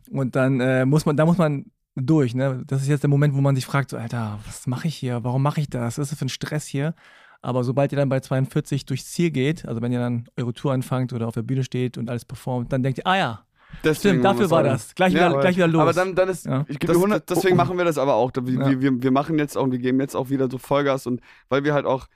Und 0.09 0.36
dann 0.36 0.59
äh, 0.59 0.84
muss 0.88 1.05
man, 1.05 1.15
da 1.15 1.28
muss 1.28 1.38
man 1.38 1.65
durch, 1.93 2.34
ne? 2.34 2.63
Das 2.65 2.82
ist 2.82 2.88
jetzt 2.88 3.03
der 3.03 3.09
Moment, 3.11 3.36
wo 3.36 3.41
man 3.41 3.53
sich 3.53 3.68
fragt, 3.68 3.91
so, 3.91 3.97
Alter, 3.97 4.39
was 4.47 4.65
mache 4.65 4.88
ich 4.88 4.95
hier? 4.95 5.24
Warum 5.24 5.43
mache 5.43 5.61
ich 5.61 5.70
das? 5.70 5.99
Was 5.99 6.05
ist 6.05 6.13
das 6.13 6.18
für 6.18 6.26
ein 6.26 6.30
Stress 6.30 6.65
hier? 6.65 6.95
Aber 7.43 7.63
sobald 7.63 7.91
ihr 7.91 7.99
dann 7.99 8.09
bei 8.09 8.20
42 8.20 8.88
durchs 8.88 9.11
Ziel 9.11 9.30
geht, 9.30 9.68
also 9.68 9.80
wenn 9.84 9.91
ihr 9.91 9.99
dann 9.99 10.28
eure 10.38 10.53
Tour 10.53 10.74
anfangt 10.74 11.13
oder 11.13 11.28
auf 11.28 11.36
der 11.36 11.43
Bühne 11.43 11.63
steht 11.63 11.99
und 11.99 12.09
alles 12.09 12.26
performt, 12.26 12.74
dann 12.74 12.82
denkt 12.82 12.97
ihr, 12.97 13.05
ah 13.05 13.15
ja, 13.15 13.46
Deswegen 13.84 13.95
stimmt, 14.15 14.26
dafür 14.26 14.49
war 14.49 14.59
machen 14.63 14.65
wir 14.70 14.74
das. 14.74 14.95
Gleich, 14.95 15.13
Ja, 15.13 15.30
wieder, 15.30 15.39
gleich 15.41 15.55
wieder 15.55 15.68
los. 15.68 15.82
Aber 15.82 15.93
dann, 15.93 16.15
dann 16.15 16.30
ist, 16.30 16.45
Ja. 16.45 16.61
ich 16.68 16.80
gebe 16.80 16.88
Das, 16.88 16.95
dir 16.97 17.03
100, 17.03 17.30
deswegen 17.30 17.53
oh, 17.53 17.57
machen 17.57 17.78
wir 17.78 17.86
das 17.86 17.97
aber 17.97 18.15
auch. 18.15 18.32
Wir, 18.41 18.53
Ja. 18.72 18.82
wir, 18.82 19.01
wir, 19.03 19.11
machen 19.11 19.38
jetzt 19.38 19.57
auch, 19.57 19.70
wir 19.70 19.80
geben 19.80 19.99
jetzt 19.99 20.15
auch 20.15 20.30
wieder 20.30 20.49
so 20.49 20.57
Vollgas 20.57 21.05
und 21.07 21.22
weil 21.49 21.63
wir 21.63 21.74
halt 21.74 21.86
auch, 21.86 22.07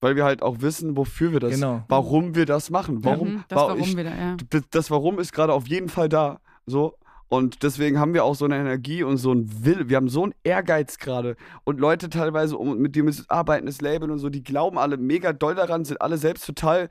weil 0.00 0.14
wir 0.16 0.24
halt 0.24 0.42
auch 0.42 0.60
wissen, 0.60 0.96
wofür 0.96 1.32
wir 1.32 1.40
das, 1.40 1.54
Genau. 1.54 1.82
warum 1.88 2.34
wir 2.34 2.44
das 2.46 2.70
machen. 2.70 3.02
Warum, 3.04 3.28
Mhm, 3.34 3.44
das 3.48 3.56
Warum 3.58 3.80
ich, 3.80 3.96
wieder, 3.96 4.14
ja. 4.14 4.36
das, 4.70 4.90
Warum 4.90 5.18
ist 5.18 5.32
gerade 5.32 5.52
auf 5.52 5.66
jeden 5.68 5.88
Fall 5.88 6.08
da. 6.08 6.40
So. 6.66 6.94
Und 7.28 7.64
deswegen 7.64 7.98
haben 7.98 8.14
wir 8.14 8.22
auch 8.22 8.36
so 8.36 8.44
eine 8.44 8.56
Energie 8.56 9.02
und 9.02 9.16
so 9.16 9.32
ein 9.32 9.64
Will. 9.64 9.88
Wir 9.88 9.96
haben 9.96 10.08
so 10.08 10.22
einen 10.22 10.34
Ehrgeiz 10.44 10.98
gerade. 10.98 11.36
Und 11.64 11.80
Leute 11.80 12.08
teilweise, 12.08 12.56
um, 12.56 12.78
mit 12.78 12.94
denen 12.94 13.08
wir 13.08 13.14
arbeiten, 13.28 13.66
das 13.66 13.80
Label 13.80 14.12
und 14.12 14.18
so, 14.20 14.28
die 14.28 14.44
glauben 14.44 14.78
alle 14.78 14.96
mega 14.96 15.32
doll 15.32 15.56
daran, 15.56 15.84
sind 15.84 16.00
alle 16.00 16.18
selbst 16.18 16.46
total 16.46 16.88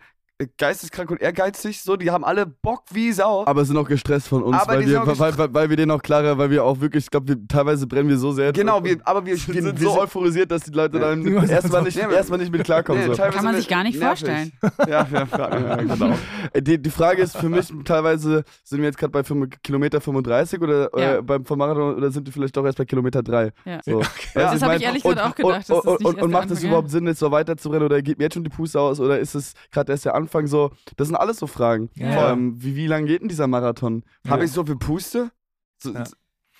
geisteskrank 0.57 1.11
und 1.11 1.21
ehrgeizig. 1.21 1.81
So, 1.81 1.95
die 1.95 2.11
haben 2.11 2.25
alle 2.25 2.45
Bock 2.45 2.83
wie 2.91 3.11
Sau. 3.13 3.45
aber 3.45 3.63
sind 3.63 3.77
auch 3.77 3.87
gestresst 3.87 4.27
von 4.27 4.43
uns, 4.43 4.57
Aber 4.57 4.73
weil 4.73 4.85
wir, 4.87 5.05
weil, 5.07 5.37
weil, 5.37 5.53
weil 5.53 5.69
wir 5.69 5.77
denen 5.77 5.91
auch 5.91 6.01
klarer, 6.01 6.37
weil 6.37 6.49
wir 6.49 6.63
auch 6.63 6.81
wirklich, 6.81 7.05
ich 7.05 7.09
glaube, 7.09 7.29
wir, 7.29 7.47
teilweise 7.47 7.87
brennen 7.87 8.09
wir 8.09 8.17
so 8.17 8.33
sehr. 8.33 8.51
genau, 8.51 8.83
wir, 8.83 8.97
aber 9.05 9.25
wir, 9.25 9.35
wir 9.37 9.53
wir, 9.53 9.61
sind 9.63 9.79
wir 9.79 9.87
so 9.89 9.99
euphorisiert, 10.01 10.51
dass 10.51 10.63
die 10.63 10.71
Leute 10.71 10.97
Ja. 10.99 11.09
dann 11.15 11.25
erstmal 11.49 11.83
nicht, 11.83 11.97
Ja, 11.97 12.09
erstmal 12.11 12.39
nicht 12.39 12.51
mit 12.51 12.63
klarkommen. 12.65 13.07
Nee, 13.09 13.15
Kann 13.15 13.43
man 13.45 13.55
sich 13.55 13.67
gar 13.67 13.83
nicht 13.83 13.97
nervig. 13.99 14.27
vorstellen. 14.27 14.51
Ja, 14.87 15.07
ja, 15.11 15.27
ja, 15.37 15.59
ja, 15.59 15.75
genau. 15.77 16.13
Äh, 16.53 16.61
Die, 16.61 16.81
die 16.81 16.89
Frage 16.89 17.21
ist 17.21 17.37
für 17.37 17.49
mich, 17.49 17.71
teilweise 17.85 18.43
sind 18.63 18.79
wir 18.79 18.85
jetzt 18.85 18.97
gerade 18.97 19.11
bei 19.11 19.23
fünf- 19.23 19.49
Kilometer 19.63 20.01
35 20.01 20.61
oder 20.61 20.89
Ja. 20.99 21.15
äh, 21.17 21.21
beim 21.21 21.45
vom 21.45 21.57
Marathon 21.57 21.95
oder 21.95 22.11
sind 22.11 22.25
wir 22.27 22.33
vielleicht 22.33 22.55
doch 22.57 22.65
erst 22.65 22.77
bei 22.77 22.85
Kilometer 22.85 23.23
3? 23.23 23.51
Ja. 23.65 23.79
So. 23.85 23.99
Du, 24.01 24.05
Das 24.33 24.61
hab 24.61 24.67
mein, 24.69 24.79
ich 24.79 24.85
ehrlich 24.85 25.05
und- 25.05 25.15
gesagt 25.15 25.31
auch 25.31 25.35
gedacht, 25.35 25.69
Und, 26.03 26.17
das 26.21 26.27
macht 26.29 26.51
es 26.51 26.63
überhaupt 26.63 26.89
Sinn, 26.91 27.07
jetzt 27.07 27.19
so 27.19 27.31
weiter 27.31 27.55
zu 27.57 27.69
rennen 27.69 27.85
oder 27.85 28.01
geht 28.01 28.17
mir 28.17 28.25
jetzt 28.25 28.33
schon 28.33 28.43
die 28.43 28.49
Puste 28.49 28.79
aus 28.79 28.99
oder 28.99 29.17
ist 29.19 29.33
es 29.35 29.53
gerade 29.71 29.91
erst 29.93 30.05
der 30.05 30.13
Anfang 30.15 30.24
so? 30.45 30.71
Das 30.97 31.07
sind 31.07 31.15
alles 31.17 31.37
so 31.37 31.47
Fragen. 31.47 31.89
Ja. 31.95 32.31
Ähm, 32.33 32.61
wie, 32.61 32.75
wie 32.75 32.87
lang 32.87 33.05
geht 33.05 33.21
denn 33.21 33.27
dieser 33.29 33.47
Marathon? 33.47 34.03
Habe 34.27 34.45
ich 34.45 34.51
so 34.51 34.65
viel 34.65 34.75
Puste? 34.77 35.31
So, 35.77 35.93
Ja. 35.93 36.03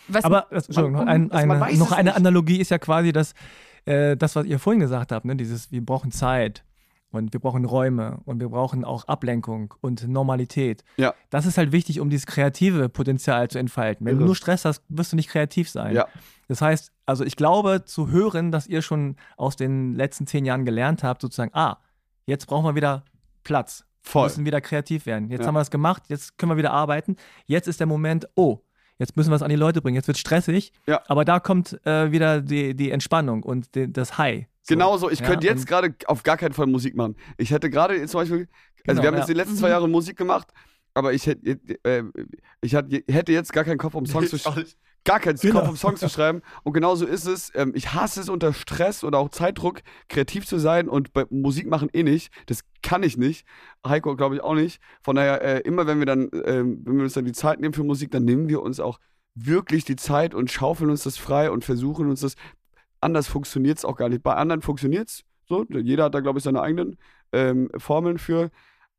Was, 0.07 0.24
Aber 0.24 0.45
das, 0.51 0.68
Entschuldigung, 0.68 0.99
man- 0.99 1.07
ein, 1.07 1.32
also 1.32 1.47
man 1.47 1.57
eine, 1.63 1.72
weiß 1.72 1.80
noch 1.80 1.91
eine 1.91 2.09
nicht. 2.11 2.18
Analogie 2.18 2.59
ist 2.61 2.70
ja 2.70 2.78
quasi 2.78 3.11
das, 3.11 3.34
äh, 3.86 4.16
das, 4.16 4.36
was 4.36 4.45
ihr 4.45 4.59
vorhin 4.59 4.80
gesagt 4.80 5.11
habt, 5.11 5.26
ne? 5.26 5.36
dieses, 5.36 5.72
wir 5.72 5.84
brauchen 5.84 6.11
Zeit 6.11 6.63
und 7.09 7.34
wir 7.34 7.39
brauchen 7.39 7.66
Räume 7.66 8.20
und 8.26 8.39
wir 8.39 8.49
brauchen 8.49 8.86
auch 8.86 9.05
Ablenkung 9.07 9.74
und 9.82 10.07
Normalität. 10.07 10.84
Ja. 10.97 11.16
Das 11.32 11.47
ist 11.47 11.57
halt 11.57 11.72
wichtig, 11.72 11.99
um 12.01 12.11
dieses 12.11 12.28
kreative 12.28 12.88
Potenzial 12.89 13.47
zu 13.49 13.57
entfalten. 13.57 14.05
Wenn 14.05 14.13
du 14.16 14.20
Irre. 14.22 14.26
nur 14.28 14.36
Stress 14.36 14.63
hast, 14.66 14.84
wirst 14.89 15.11
du 15.11 15.16
nicht 15.16 15.30
kreativ 15.30 15.70
sein. 15.72 15.95
Ja. 15.95 16.07
Das 16.47 16.61
heißt, 16.61 16.91
also 17.07 17.24
ich 17.24 17.36
glaube 17.36 17.84
zu 17.86 18.09
hören, 18.09 18.51
dass 18.51 18.68
ihr 18.68 18.84
schon 18.84 19.16
aus 19.38 19.55
den 19.55 19.95
letzten 19.95 20.28
zehn 20.28 20.45
Jahren 20.45 20.66
gelernt 20.66 21.03
habt, 21.03 21.22
sozusagen, 21.24 21.51
ah, 21.55 21.78
jetzt 22.28 22.45
brauchen 22.45 22.66
wir 22.66 22.76
wieder 22.76 23.03
Platz. 23.46 23.86
Wir 24.04 24.12
Voll. 24.12 24.24
müssen 24.28 24.46
wieder 24.46 24.60
kreativ 24.60 25.06
werden. 25.06 25.30
Jetzt 25.30 25.41
Ja. 25.41 25.48
haben 25.48 25.56
wir 25.56 25.60
das 25.62 25.72
gemacht, 25.72 26.04
jetzt 26.10 26.38
können 26.38 26.52
wir 26.52 26.58
wieder 26.58 26.72
arbeiten. 26.74 27.16
Jetzt 27.46 27.68
ist 27.70 27.80
der 27.80 27.88
Moment, 27.88 28.28
oh, 28.36 28.60
jetzt 29.00 29.16
müssen 29.16 29.32
wir 29.32 29.36
es 29.38 29.41
an 29.41 29.50
die 29.50 29.56
Leute 29.56 29.82
bringen. 29.82 29.96
Jetzt 29.96 30.08
wird 30.08 30.18
stressig, 30.18 30.74
Ja. 30.86 31.02
aber 31.08 31.24
da 31.26 31.39
kommt 31.39 31.80
äh, 31.88 32.12
wieder 32.12 32.41
die, 32.41 32.76
die 32.76 32.91
Entspannung 32.91 33.41
und 33.43 33.74
die, 33.74 33.91
das 33.91 34.18
High. 34.18 34.46
So. 34.62 34.74
Genau 34.76 34.98
so. 34.98 35.10
Ich 35.10 35.20
Ja, 35.22 35.28
könnte 35.28 35.48
jetzt 35.48 35.66
gerade 35.68 35.96
auf 36.08 36.24
gar 36.24 36.38
keinen 36.38 36.54
Fall 36.54 36.68
Musik 36.68 36.96
machen. 36.96 37.16
Ich 37.38 37.52
hätte 37.52 37.70
gerade 37.70 38.06
zum 38.08 38.20
Beispiel, 38.22 38.38
also 38.41 38.48
Genau, 38.84 39.02
wir 39.02 39.08
haben 39.08 39.18
jetzt 39.18 39.30
die 39.30 39.34
letzten 39.34 39.56
zwei 39.56 39.68
Mhm. 39.68 39.72
Jahre 39.72 39.89
Musik 39.89 40.18
gemacht, 40.18 40.50
aber 40.93 41.14
ich 41.14 41.26
hätte, 41.26 41.58
äh, 41.84 42.04
ich 42.62 42.74
hätte 42.74 43.32
jetzt 43.32 43.54
gar 43.54 43.64
keinen 43.64 43.78
Kopf, 43.80 43.96
um 43.96 44.06
Songs 44.06 44.30
zu 44.32 44.38
schreiben. 44.38 44.66
Gar 45.06 45.20
keinen 45.20 45.38
Genau. 45.38 45.60
Kopf, 45.62 45.70
um 45.70 45.78
Songs 45.78 45.99
zu 45.99 46.10
schreiben. 46.10 46.41
Und 46.64 46.74
genauso 46.74 47.06
ist 47.06 47.26
es. 47.26 47.51
Ähm, 47.56 47.72
ich 47.76 47.93
hasse 47.93 48.20
es 48.20 48.28
unter 48.28 48.53
Stress 48.53 49.03
oder 49.03 49.20
auch 49.20 49.30
Zeitdruck, 49.30 49.82
kreativ 50.10 50.45
zu 50.47 50.58
sein 50.58 50.89
und 50.89 51.14
bei 51.14 51.26
Musik 51.30 51.68
machen 51.68 51.89
eh 51.93 52.03
nicht. 52.03 52.34
Das 52.47 52.62
kann 52.82 53.03
ich 53.03 53.16
nicht. 53.16 53.45
Heiko 53.88 54.16
glaube 54.16 54.36
ich 54.36 54.41
auch 54.41 54.56
nicht. 54.56 54.82
Von 55.01 55.16
daher, 55.16 55.41
äh, 55.41 55.60
immer 55.62 55.86
wenn 55.88 55.99
wir 55.99 56.08
dann, 56.08 56.30
ähm, 56.45 56.82
wenn 56.84 56.97
wir 56.97 57.03
uns 57.03 57.14
dann 57.14 57.26
die 57.26 57.34
Zeit 57.34 57.60
nehmen 57.60 57.74
für 57.74 57.84
Musik, 57.84 58.12
dann 58.12 58.26
nehmen 58.26 58.49
wir 58.49 58.62
uns 58.62 58.80
auch 58.80 58.99
wirklich 59.36 59.86
die 59.86 59.95
Zeit 59.95 60.34
und 60.34 60.49
schaufeln 60.51 60.89
uns 60.89 61.03
das 61.03 61.18
frei 61.18 61.51
und 61.51 61.64
versuchen 61.64 62.10
uns 62.10 62.22
das. 62.22 62.36
Anders 62.99 63.28
funktioniert 63.28 63.78
es 63.78 63.86
auch 63.86 63.97
gar 63.97 64.10
nicht. 64.10 64.24
Bei 64.24 64.34
anderen 64.34 64.62
funktioniert 64.64 65.10
es 65.10 65.24
so. 65.47 65.66
Jeder 65.70 66.06
hat 66.06 66.16
da, 66.16 66.22
glaube 66.22 66.39
ich, 66.39 66.43
seine 66.43 66.62
eigenen 66.62 66.97
ähm, 67.32 67.70
Formeln 67.78 68.18
für. 68.18 68.49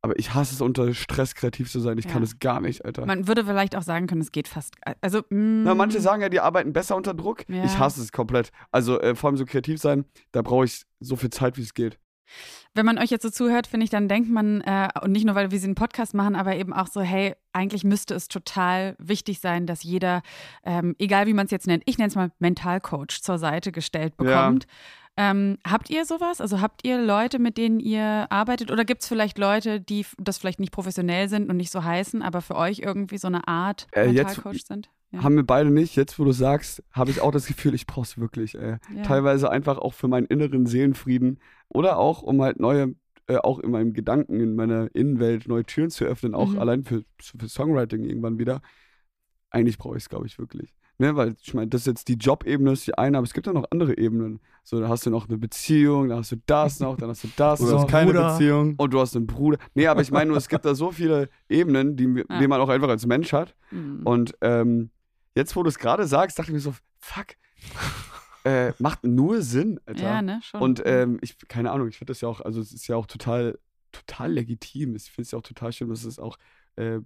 Aber 0.06 0.16
ich 0.20 0.34
hasse 0.34 0.54
es, 0.54 0.60
unter 0.60 0.94
Stress 0.94 1.34
kreativ 1.34 1.68
zu 1.68 1.80
sein. 1.80 1.98
Ich 1.98 2.04
Ja. 2.04 2.12
kann 2.12 2.22
es 2.22 2.38
gar 2.38 2.60
nicht, 2.60 2.84
Alter. 2.84 3.04
Man 3.06 3.26
würde 3.26 3.44
vielleicht 3.44 3.74
auch 3.74 3.82
sagen 3.82 4.06
können, 4.06 4.20
es 4.20 4.30
geht 4.30 4.46
fast. 4.46 4.76
Also, 5.00 5.18
mm, 5.30 5.64
Na, 5.64 5.74
manche 5.74 6.00
sagen 6.00 6.22
ja, 6.22 6.28
die 6.28 6.38
arbeiten 6.38 6.72
besser 6.72 6.94
unter 6.94 7.12
Druck. 7.12 7.42
Ja. 7.48 7.64
Ich 7.64 7.76
hasse 7.76 8.00
es 8.00 8.12
komplett. 8.12 8.50
Also 8.70 9.00
äh, 9.00 9.16
vor 9.16 9.28
allem 9.28 9.36
so 9.36 9.44
kreativ 9.44 9.80
sein, 9.80 10.04
da 10.30 10.42
brauche 10.42 10.64
ich 10.64 10.84
so 11.00 11.16
viel 11.16 11.30
Zeit, 11.30 11.56
wie 11.56 11.62
es 11.62 11.74
geht. 11.74 11.98
Wenn 12.74 12.86
man 12.86 12.98
euch 12.98 13.10
jetzt 13.10 13.22
so 13.22 13.30
zuhört, 13.30 13.66
finde 13.66 13.84
ich, 13.84 13.90
dann 13.90 14.06
denkt 14.08 14.30
man, 14.30 14.60
äh, 14.60 14.88
und 15.02 15.10
nicht 15.10 15.24
nur, 15.26 15.34
weil 15.34 15.50
wir 15.50 15.58
sie 15.58 15.66
einen 15.66 15.74
Podcast 15.74 16.14
machen, 16.14 16.36
aber 16.36 16.54
eben 16.54 16.72
auch 16.72 16.86
so, 16.86 17.00
hey, 17.00 17.34
eigentlich 17.52 17.82
müsste 17.84 18.14
es 18.14 18.28
total 18.28 18.94
wichtig 18.98 19.40
sein, 19.40 19.66
dass 19.66 19.82
jeder, 19.82 20.22
ähm, 20.62 20.94
egal 20.98 21.26
wie 21.26 21.34
man 21.34 21.46
es 21.46 21.50
jetzt 21.50 21.66
nennt, 21.66 21.82
ich 21.86 21.98
nenne 21.98 22.08
es 22.08 22.14
mal 22.14 22.30
Mentalcoach 22.38 23.22
zur 23.22 23.38
Seite 23.38 23.72
gestellt 23.72 24.14
Ja. 24.22 24.54
Ähm, 25.18 25.58
habt 25.66 25.88
ihr 25.88 26.04
sowas? 26.04 26.40
Also 26.42 26.60
habt 26.60 26.86
ihr 26.86 26.98
Leute, 27.02 27.38
mit 27.38 27.56
denen 27.56 27.80
ihr 27.80 28.26
arbeitet? 28.30 28.70
Oder 28.70 28.84
gibt 28.84 29.02
es 29.02 29.08
vielleicht 29.08 29.38
Leute, 29.38 29.80
die 29.80 30.04
das 30.18 30.36
vielleicht 30.38 30.60
nicht 30.60 30.72
professionell 30.72 31.28
sind 31.28 31.48
und 31.48 31.56
nicht 31.56 31.70
so 31.72 31.82
heißen, 31.82 32.20
aber 32.22 32.42
für 32.42 32.56
euch 32.56 32.80
irgendwie 32.80 33.16
so 33.18 33.26
eine 33.28 33.48
Art 33.48 33.86
Äh, 33.92 34.12
Mentalcoach 34.12 34.64
sind? 34.66 34.90
Ja. 35.12 35.22
Haben 35.22 35.36
wir 35.36 35.46
beide 35.46 35.70
nicht. 35.70 35.96
Jetzt, 35.96 36.18
wo 36.18 36.24
du 36.24 36.32
sagst, 36.32 36.82
habe 36.92 37.10
ich 37.10 37.20
auch 37.22 37.30
das 37.30 37.46
Gefühl, 37.46 37.74
ich 37.74 37.86
brauche 37.86 38.02
es 38.04 38.18
wirklich. 38.18 38.56
Ey. 38.56 38.76
Ja. 38.94 39.02
Teilweise 39.04 39.50
einfach 39.50 39.78
auch 39.78 39.94
für 39.94 40.08
meinen 40.08 40.26
inneren 40.26 40.66
Seelenfrieden 40.66 41.40
oder 41.68 41.96
auch, 41.98 42.22
um 42.22 42.42
halt 42.42 42.60
neue, 42.60 42.94
äh, 43.26 43.36
auch 43.38 43.58
in 43.60 43.70
meinem 43.70 43.94
Gedanken, 43.94 44.40
in 44.40 44.54
meiner 44.54 44.94
Innenwelt 44.94 45.48
neue 45.48 45.64
Türen 45.64 45.88
zu 45.90 46.04
öffnen, 46.04 46.34
auch 46.34 46.50
Mhm. 46.50 46.58
allein 46.58 46.84
für, 46.84 47.04
für 47.22 47.48
Songwriting 47.48 48.04
irgendwann 48.04 48.38
wieder. 48.38 48.60
Eigentlich 49.50 49.78
brauche 49.78 49.96
ich 49.96 50.02
es, 50.02 50.08
glaube 50.10 50.26
ich, 50.26 50.38
wirklich. 50.38 50.74
Ne, 50.98 51.14
weil 51.14 51.36
ich 51.40 51.52
meine, 51.54 51.68
das 51.68 51.82
ist 51.82 51.86
jetzt 51.86 52.08
die 52.08 52.14
Jobebene, 52.14 52.72
ist 52.72 52.86
die 52.86 52.96
eine, 52.96 53.18
aber 53.18 53.26
es 53.26 53.34
gibt 53.34 53.46
ja 53.46 53.52
noch 53.52 53.66
andere 53.70 53.96
Ebenen. 53.98 54.40
So, 54.68 54.80
da 54.80 54.88
hast 54.88 55.06
du 55.06 55.10
noch 55.10 55.28
eine 55.28 55.38
Beziehung, 55.38 56.08
dann 56.08 56.18
hast 56.18 56.32
du 56.32 56.36
das 56.44 56.80
noch, 56.80 56.96
dann 56.96 57.08
hast 57.08 57.22
du 57.22 57.28
das 57.36 57.60
Du 57.60 57.66
So, 57.66 57.72
noch. 57.74 57.82
hast 57.82 57.88
keine 57.90 58.10
Bruder. 58.10 58.32
Beziehung. 58.32 58.74
Und 58.76 58.92
du 58.92 58.98
hast 59.00 59.14
einen 59.14 59.28
Bruder. 59.28 59.58
Nee, 59.74 59.86
aber 59.86 60.00
ich 60.00 60.10
meine 60.10 60.26
nur, 60.26 60.36
es 60.36 60.48
gibt 60.48 60.64
da 60.64 60.74
so 60.74 60.90
viele 60.90 61.28
Ebenen, 61.48 61.96
die, 61.96 62.24
Ja. 62.28 62.40
die 62.40 62.48
man 62.48 62.60
auch 62.60 62.68
einfach 62.68 62.88
als 62.88 63.06
Mensch 63.06 63.32
hat. 63.32 63.54
Mhm. 63.70 64.00
Und 64.04 64.34
ähm, 64.40 64.90
jetzt, 65.36 65.54
wo 65.54 65.62
du 65.62 65.68
es 65.68 65.78
gerade 65.78 66.04
sagst, 66.08 66.36
dachte 66.36 66.50
ich 66.50 66.54
mir 66.54 66.58
so, 66.60 66.74
fuck, 66.98 67.26
äh, 68.44 68.72
macht 68.80 69.04
nur 69.04 69.40
Sinn, 69.40 69.78
Alter. 69.86 70.02
ja, 70.02 70.20
ne? 70.22 70.40
Schon. 70.42 70.60
Und 70.60 70.82
ähm, 70.84 71.18
ich, 71.20 71.36
keine 71.46 71.70
Ahnung, 71.70 71.86
ich 71.86 71.98
finde 71.98 72.10
das 72.10 72.20
ja 72.20 72.28
auch, 72.28 72.40
also 72.40 72.60
es 72.60 72.72
ist 72.72 72.88
ja 72.88 72.96
auch 72.96 73.06
total, 73.06 73.60
total 73.92 74.32
legitim. 74.32 74.96
Ich 74.96 75.04
finde 75.04 75.26
es 75.26 75.30
ja 75.30 75.38
auch 75.38 75.42
total 75.44 75.72
schön, 75.72 75.88
dass 75.90 76.02
es 76.04 76.18
auch 76.18 76.38
äh, 76.74 76.98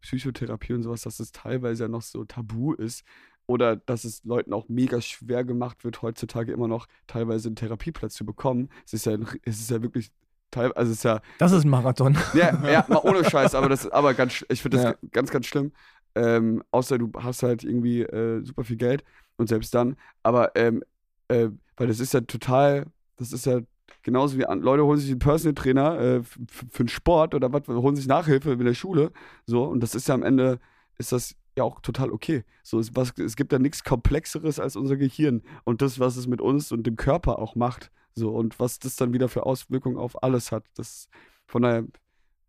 Psychotherapie 0.00 0.72
und 0.74 0.82
sowas, 0.82 1.02
dass 1.02 1.20
es 1.20 1.32
teilweise 1.32 1.84
ja 1.84 1.88
noch 1.88 2.02
so 2.02 2.24
tabu 2.24 2.72
ist. 2.74 3.04
Oder 3.48 3.76
dass 3.76 4.04
es 4.04 4.22
Leuten 4.24 4.52
auch 4.52 4.68
mega 4.68 5.00
schwer 5.00 5.42
gemacht 5.42 5.82
wird, 5.82 6.02
heutzutage 6.02 6.52
immer 6.52 6.68
noch 6.68 6.86
teilweise 7.06 7.48
einen 7.48 7.56
Therapieplatz 7.56 8.14
zu 8.14 8.24
bekommen. 8.24 8.68
Es 8.86 8.92
ist 8.92 9.06
ja, 9.06 9.16
es 9.42 9.58
ist 9.58 9.70
ja 9.70 9.82
wirklich 9.82 10.12
also 10.54 10.92
es 10.92 10.98
ist 10.98 11.02
ja 11.04 11.20
Das 11.38 11.52
ist 11.52 11.64
ein 11.64 11.70
Marathon. 11.70 12.16
ja, 12.34 12.50
ja, 12.70 12.84
mal 12.88 13.00
ohne 13.04 13.24
Scheiß, 13.24 13.54
aber 13.54 13.68
das 13.68 13.88
aber 13.90 14.14
ganz, 14.14 14.44
ich 14.48 14.62
finde 14.62 14.76
das 14.78 14.84
Ja. 14.86 14.94
ganz, 15.12 15.30
ganz 15.30 15.46
schlimm. 15.46 15.72
Ähm, 16.14 16.62
außer 16.70 16.98
du 16.98 17.10
hast 17.18 17.42
halt 17.42 17.64
irgendwie 17.64 18.02
äh, 18.02 18.44
super 18.44 18.64
viel 18.64 18.76
Geld 18.76 19.02
und 19.36 19.48
selbst 19.48 19.74
dann. 19.74 19.96
Aber 20.22 20.54
ähm, 20.56 20.82
äh, 21.28 21.48
weil 21.76 21.86
das 21.88 22.00
ist 22.00 22.12
ja 22.14 22.20
total, 22.22 22.86
das 23.16 23.32
ist 23.32 23.46
ja 23.46 23.60
genauso 24.02 24.36
wie 24.38 24.46
an, 24.46 24.60
Leute 24.60 24.84
holen 24.84 24.98
sich 24.98 25.10
einen 25.10 25.18
Personal 25.20 25.54
Trainer 25.54 25.98
äh, 26.00 26.22
für 26.22 26.80
einen 26.80 26.88
Sport 26.88 27.34
oder 27.34 27.52
was, 27.52 27.66
holen 27.68 27.96
sich 27.96 28.06
Nachhilfe 28.06 28.52
in 28.52 28.64
der 28.64 28.74
Schule. 28.74 29.12
So, 29.46 29.64
und 29.64 29.80
das 29.82 29.94
ist 29.94 30.08
ja 30.08 30.14
am 30.14 30.22
Ende, 30.22 30.58
ist 30.98 31.12
das 31.12 31.34
ja 31.58 31.64
auch 31.64 31.80
total 31.80 32.10
okay. 32.10 32.44
So, 32.62 32.78
es, 32.78 32.96
was, 32.96 33.12
es 33.18 33.36
gibt 33.36 33.52
ja 33.52 33.58
nichts 33.58 33.84
Komplexeres 33.84 34.58
als 34.58 34.74
unser 34.76 34.96
Gehirn 34.96 35.42
und 35.64 35.82
das, 35.82 36.00
was 36.00 36.16
es 36.16 36.26
mit 36.26 36.40
uns 36.40 36.72
und 36.72 36.84
dem 36.86 36.96
Körper 36.96 37.38
auch 37.38 37.54
macht. 37.54 37.90
So, 38.14 38.30
und 38.34 38.58
was 38.58 38.78
das 38.78 38.96
dann 38.96 39.12
wieder 39.12 39.28
für 39.28 39.44
Auswirkungen 39.46 39.96
auf 39.96 40.22
alles 40.22 40.50
hat. 40.50 40.64
Das, 40.74 41.08
von 41.46 41.62
daher 41.62 41.84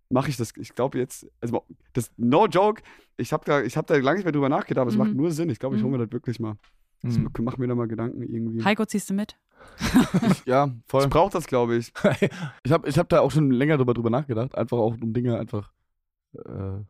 mache 0.09 0.29
ich 0.29 0.37
das. 0.37 0.53
Ich 0.57 0.73
glaube 0.73 0.97
jetzt, 0.97 1.27
also 1.41 1.63
das 1.93 2.11
no 2.17 2.47
joke, 2.47 2.81
ich 3.17 3.31
habe 3.33 3.45
da, 3.45 3.61
ich 3.61 3.77
hab 3.77 3.85
da 3.85 3.95
lange 3.97 4.17
nicht 4.17 4.25
mehr 4.25 4.31
drüber 4.31 4.49
nachgedacht, 4.49 4.81
aber 4.81 4.89
es 4.89 4.95
Mhm. 4.95 5.03
macht 5.03 5.13
nur 5.13 5.31
Sinn. 5.31 5.49
Ich 5.49 5.59
glaube, 5.59 5.75
ich 5.75 5.83
hole 5.83 5.91
Mhm. 5.91 5.97
mir 5.99 6.05
das 6.07 6.13
wirklich 6.13 6.39
mal. 6.39 6.55
Ich 7.03 7.17
Mhm. 7.17 7.29
mache 7.41 7.59
mir 7.61 7.67
da 7.67 7.75
mal 7.75 7.87
Gedanken 7.87 8.23
irgendwie. 8.23 8.63
Heiko, 8.65 8.85
ziehst 8.85 9.09
du 9.09 9.13
mit? 9.13 9.37
Ja, 10.45 10.71
voll. 10.87 11.03
Ich 11.03 11.09
brauche 11.09 11.31
das, 11.31 11.45
glaube 11.47 11.75
ich. 11.75 11.91
Ich 12.63 12.71
habe 12.71 12.87
ich 12.89 12.97
hab 12.97 13.07
da 13.09 13.19
auch 13.21 13.31
schon 13.31 13.51
länger 13.51 13.77
drüber, 13.77 13.93
drüber 13.93 14.09
nachgedacht, 14.09 14.55
einfach 14.55 14.77
auch 14.77 14.95
um 14.99 15.13
Dinge 15.13 15.37
einfach 15.37 15.71
äh, 16.33 16.83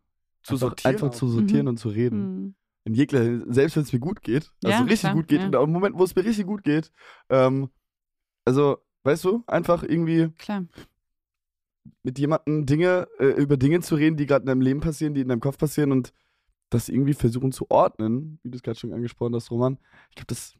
Zu 0.50 0.56
einfach, 0.56 0.68
sortieren 0.70 0.94
einfach 0.96 1.08
auch. 1.10 1.14
zu 1.16 1.28
sortieren 1.30 1.62
Mhm. 1.64 1.68
und 1.70 1.78
zu 1.78 1.90
reden. 1.90 2.20
Mhm. 2.44 2.56
In 2.86 2.94
jeglicher, 2.94 3.52
selbst 3.54 3.76
wenn 3.76 3.84
es 3.84 3.94
mir 3.94 4.00
gut 4.00 4.22
geht, 4.22 4.52
also 4.64 4.70
Ja, 4.78 4.80
richtig 4.82 5.00
klar, 5.02 5.14
gut 5.14 5.28
geht, 5.28 5.40
ja. 5.40 5.46
in 5.46 5.52
dem 5.52 5.72
Moment, 5.72 5.96
wo 5.98 6.04
es 6.04 6.16
mir 6.16 6.24
richtig 6.26 6.46
gut 6.48 6.64
geht, 6.64 6.92
ähm, 7.30 7.70
also, 8.46 8.78
weißt 9.04 9.26
du, 9.26 9.44
einfach 9.48 9.84
irgendwie 9.84 10.30
Klar. 10.38 10.66
mit 12.04 12.18
jemandem 12.20 12.66
Dinge, 12.66 13.08
äh, 13.20 13.28
über 13.42 13.58
Dinge 13.58 13.82
zu 13.82 13.96
reden, 13.96 14.18
die 14.18 14.26
gerade 14.26 14.44
in 14.44 14.48
deinem 14.48 14.62
Leben 14.62 14.80
passieren, 14.80 15.14
die 15.14 15.22
in 15.22 15.28
deinem 15.28 15.40
Kopf 15.42 15.58
passieren 15.58 15.92
und 15.92 16.14
das 16.70 16.88
irgendwie 16.90 17.14
versuchen 17.14 17.52
zu 17.52 17.70
ordnen, 17.70 18.40
wie 18.44 18.52
du 18.52 18.56
es 18.56 18.64
gerade 18.64 18.78
schon 18.80 18.94
angesprochen 18.94 19.36
hast, 19.36 19.50
Roman. 19.52 19.78
Ich 20.10 20.16
glaube, 20.16 20.28
das, 20.28 20.54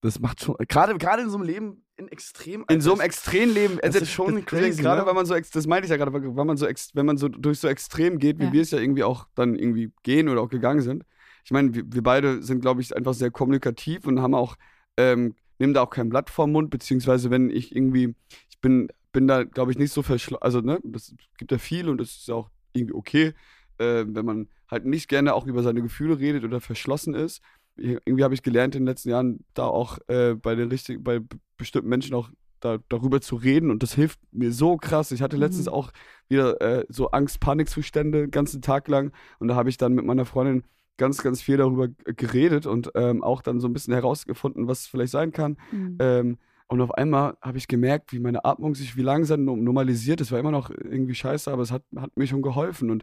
das 0.00 0.18
macht 0.20 0.40
schon, 0.42 0.56
gerade 0.68 0.96
gerade 0.98 1.22
in 1.22 1.30
so 1.30 1.36
einem 1.38 1.46
Leben 1.46 1.84
in 2.02 2.08
extrem 2.08 2.64
In 2.68 2.80
so 2.80 2.92
einem 2.92 3.00
extremen 3.00 3.54
Leben, 3.54 3.78
Das 3.82 3.94
ist 3.96 4.10
schon 4.10 4.36
das, 4.36 4.44
crazy, 4.46 4.82
Gerade 4.82 5.02
ne? 5.02 5.06
wenn 5.06 5.14
man 5.14 5.26
so, 5.26 5.34
das 5.34 5.66
meinte 5.66 5.86
ich 5.86 5.90
ja 5.90 5.96
gerade, 5.96 6.12
wenn 6.12 6.46
man 6.46 6.56
so, 6.56 6.66
wenn 6.94 7.06
man 7.06 7.16
so 7.16 7.28
durch 7.28 7.58
so 7.58 7.68
extrem 7.68 8.18
geht, 8.18 8.38
wie 8.38 8.44
Ja. 8.44 8.52
wir 8.52 8.62
es 8.62 8.70
ja 8.70 8.78
irgendwie 8.78 9.04
auch 9.04 9.26
dann 9.34 9.54
irgendwie 9.54 9.92
gehen 10.02 10.28
oder 10.28 10.40
auch 10.40 10.48
gegangen 10.48 10.82
sind. 10.82 11.04
Ich 11.44 11.50
meine, 11.50 11.74
wir, 11.74 11.84
wir 11.86 12.02
beide 12.02 12.42
sind, 12.42 12.60
glaube 12.60 12.80
ich, 12.80 12.94
einfach 12.96 13.14
sehr 13.14 13.30
kommunikativ 13.30 14.06
und 14.06 14.20
haben 14.20 14.34
auch, 14.34 14.56
ähm, 14.96 15.34
nehmen 15.58 15.74
da 15.74 15.82
auch 15.82 15.90
kein 15.90 16.08
Blatt 16.08 16.30
vorm 16.30 16.52
Mund, 16.52 16.70
beziehungsweise 16.70 17.30
wenn 17.30 17.50
ich 17.50 17.74
irgendwie, 17.74 18.14
ich 18.50 18.60
bin, 18.60 18.88
bin 19.12 19.26
da, 19.26 19.44
glaube 19.44 19.72
ich, 19.72 19.78
nicht 19.78 19.92
so 19.92 20.02
verschlossen, 20.02 20.42
also 20.42 20.60
ne, 20.60 20.78
das 20.84 21.14
gibt 21.38 21.50
ja 21.52 21.58
viel 21.58 21.88
und 21.88 21.98
das 21.98 22.10
ist 22.16 22.30
auch 22.30 22.50
irgendwie 22.72 22.94
okay, 22.94 23.34
äh, 23.78 24.04
wenn 24.06 24.24
man 24.24 24.48
halt 24.70 24.86
nicht 24.86 25.08
gerne 25.08 25.34
auch 25.34 25.46
über 25.46 25.62
seine 25.62 25.82
Gefühle 25.82 26.18
redet 26.18 26.44
oder 26.44 26.60
verschlossen 26.60 27.14
ist. 27.14 27.42
Irgendwie 27.76 28.24
habe 28.24 28.34
ich 28.34 28.42
gelernt 28.42 28.74
in 28.74 28.82
den 28.82 28.86
letzten 28.88 29.10
Jahren, 29.10 29.44
da 29.54 29.64
auch 29.64 29.98
äh, 30.08 30.34
bei 30.34 30.54
den 30.54 30.68
richtigen, 30.68 31.02
bei 31.02 31.20
bestimmten 31.56 31.88
Menschen 31.88 32.14
auch 32.14 32.30
da, 32.60 32.78
darüber 32.88 33.20
zu 33.20 33.36
reden 33.36 33.70
und 33.70 33.82
das 33.82 33.94
hilft 33.94 34.20
mir 34.30 34.52
so 34.52 34.76
krass. 34.76 35.10
Ich 35.10 35.20
hatte 35.22 35.36
letztens 35.36 35.66
Mhm. 35.66 35.72
auch 35.72 35.90
wieder 36.28 36.60
äh, 36.60 36.84
so 36.88 37.10
Angst-Panik-Zustände 37.10 38.22
den 38.22 38.30
ganzen 38.30 38.62
Tag 38.62 38.88
lang 38.88 39.12
und 39.38 39.48
da 39.48 39.54
habe 39.56 39.68
ich 39.68 39.78
dann 39.78 39.94
mit 39.94 40.04
meiner 40.04 40.24
Freundin 40.26 40.64
ganz, 40.96 41.22
ganz 41.22 41.42
viel 41.42 41.56
darüber 41.56 41.88
geredet 41.88 42.66
und 42.66 42.90
ähm, 42.94 43.24
auch 43.24 43.42
dann 43.42 43.58
so 43.58 43.66
ein 43.66 43.72
bisschen 43.72 43.94
herausgefunden, 43.94 44.68
was 44.68 44.80
es 44.80 44.86
vielleicht 44.86 45.10
sein 45.12 45.32
kann. 45.32 45.56
Mhm. 45.72 45.96
Ähm, 45.98 46.38
und 46.68 46.80
auf 46.80 46.92
einmal 46.94 47.36
habe 47.42 47.58
ich 47.58 47.66
gemerkt, 47.68 48.12
wie 48.12 48.20
meine 48.20 48.44
Atmung 48.44 48.74
sich 48.74 48.96
wie 48.96 49.02
langsam 49.02 49.44
no- 49.44 49.56
normalisiert. 49.56 50.20
Es 50.20 50.30
war 50.30 50.38
immer 50.38 50.52
noch 50.52 50.70
irgendwie 50.70 51.14
scheiße, 51.14 51.50
aber 51.50 51.62
es 51.62 51.72
hat, 51.72 51.82
hat 51.96 52.16
mir 52.16 52.26
schon 52.26 52.40
geholfen. 52.42 52.90
Und 52.90 53.02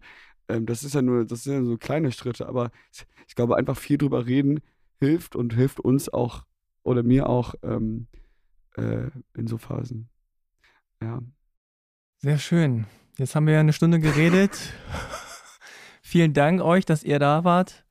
ähm, 0.50 0.66
das 0.66 0.84
ist 0.84 0.96
ja 0.96 1.02
nur, 1.02 1.26
das 1.26 1.44
sind 1.44 1.54
ja 1.54 1.64
so 1.64 1.78
kleine 1.78 2.12
Schritte, 2.12 2.48
aber 2.48 2.72
ich 3.28 3.36
glaube, 3.36 3.56
einfach 3.56 3.78
viel 3.78 3.98
drüber 3.98 4.26
reden 4.26 4.62
hilft 5.00 5.36
und 5.36 5.54
hilft 5.54 5.80
uns 5.80 6.10
auch 6.10 6.44
oder 6.84 7.04
mir 7.04 7.30
auch 7.30 7.56
ähm, 7.64 8.08
äh, 8.76 9.10
in 9.36 9.48
so 9.48 9.58
Phasen. 9.58 10.10
Ja. 11.02 11.22
Sehr 12.18 12.38
schön. 12.38 12.86
Jetzt 13.18 13.36
haben 13.36 13.48
wir 13.48 13.54
ja 13.54 13.60
eine 13.62 13.74
Stunde 13.74 14.00
geredet. 14.00 14.74
Vielen 16.02 16.34
Dank 16.34 16.62
euch, 16.62 16.86
dass 16.86 17.04
ihr 17.04 17.20
da 17.20 17.44
wart, 17.44 17.86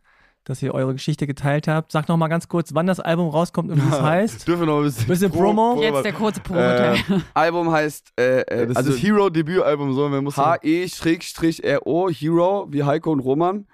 dass 0.49 0.63
ihr 0.63 0.75
eure 0.75 0.95
Geschichte 0.95 1.27
geteilt 1.27 1.69
habt. 1.69 1.93
Sagt 1.93 2.09
noch 2.09 2.17
mal 2.17 2.29
ganz 2.29 2.49
kurz, 2.49 2.75
wann 2.75 2.87
das 2.87 3.01
Album 3.01 3.29
rauskommt 3.29 3.71
und 3.71 3.83
wie 3.83 3.89
es 3.89 4.01
heißt. 4.01 4.49
Dürfen 4.49 4.63
wir 4.63 4.67
noch 4.67 4.79
ein 4.79 4.85
bisschen, 4.85 5.07
Bisschen 5.07 5.31
Promo? 5.31 5.81
Jetzt 5.81 6.05
der 6.05 6.13
kurze 6.13 6.41
Promoteil. 6.41 6.99
Album 7.35 7.71
heißt 7.71 8.13
äh, 8.19 8.41
äh, 8.41 8.67
das 8.67 8.77
also 8.79 8.91
ist 8.91 8.97
das 8.97 9.05
Hero-Debütalbum, 9.05 9.93
so, 9.93 10.11
wir. 10.11 10.37
H-E-R-O, 10.37 12.09
Hero, 12.09 12.67
wie 12.71 12.83
Heiko 12.85 13.13
und 13.13 13.21
Roman. 13.21 13.67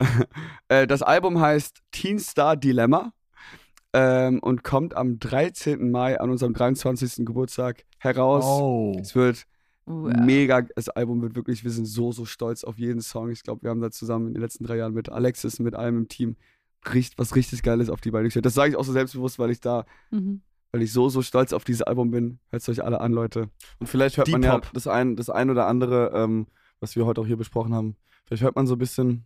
Äh, 0.68 0.86
das 0.86 1.02
Album 1.02 1.40
heißt 1.40 1.82
Teen 1.92 2.18
Star 2.18 2.56
Dilemma 2.56 3.12
ähm, 3.92 4.40
und 4.40 4.64
kommt 4.64 4.96
am 4.96 5.18
13. 5.18 5.90
Mai 5.90 6.18
an 6.18 6.30
unserem 6.30 6.54
23. 6.54 7.26
Geburtstag 7.26 7.84
heraus. 7.98 8.44
Oh. 8.44 8.96
Es 8.98 9.14
wird 9.14 9.44
Uh, 9.84 10.10
mega, 10.16 10.62
das 10.62 10.88
Album 10.88 11.22
wird 11.22 11.34
wirklich, 11.34 11.64
wir 11.64 11.70
sind 11.72 11.86
so, 11.86 12.12
so 12.12 12.24
stolz 12.24 12.62
auf 12.62 12.78
jeden 12.78 13.00
Song. 13.00 13.30
Ich 13.30 13.42
glaube, 13.42 13.62
wir 13.62 13.70
haben 13.70 13.80
da 13.80 13.90
zusammen 13.90 14.28
in 14.28 14.34
den 14.34 14.42
letzten 14.42 14.64
drei 14.64 14.76
Jahren 14.76 14.94
mit 14.94 15.10
Alexis, 15.10 15.58
mit 15.58 15.74
allem 15.74 15.98
im 15.98 16.08
Team, 16.08 16.36
richt, 16.92 17.18
was 17.18 17.34
richtig 17.34 17.62
Geiles 17.62 17.90
auf 17.90 18.00
die 18.00 18.10
Beine 18.12 18.24
gestellt. 18.24 18.46
Das 18.46 18.54
sage 18.54 18.70
ich 18.70 18.76
auch 18.76 18.84
so 18.84 18.92
selbstbewusst, 18.92 19.38
weil 19.38 19.50
ich 19.50 19.60
da, 19.60 19.84
mhm. 20.10 20.42
weil 20.70 20.82
ich 20.82 20.92
so, 20.92 21.08
so 21.08 21.20
stolz 21.22 21.52
auf 21.52 21.64
dieses 21.64 21.82
Album 21.82 22.12
bin. 22.12 22.38
Hört 22.50 22.62
es 22.62 22.68
euch 22.68 22.84
alle 22.84 23.00
an, 23.00 23.12
Leute. 23.12 23.50
Und 23.80 23.88
vielleicht 23.88 24.16
hört 24.18 24.28
Deep 24.28 24.34
man 24.34 24.42
ja 24.44 24.54
Hop. 24.54 24.70
das 24.72 24.86
ein, 24.86 25.16
das 25.16 25.30
ein 25.30 25.50
oder 25.50 25.66
andere, 25.66 26.12
ähm, 26.14 26.46
was 26.78 26.94
wir 26.94 27.04
heute 27.04 27.20
auch 27.20 27.26
hier 27.26 27.36
besprochen 27.36 27.74
haben. 27.74 27.96
Vielleicht 28.24 28.42
hört 28.42 28.54
man 28.54 28.66
so 28.66 28.76
ein 28.76 28.78
bisschen 28.78 29.24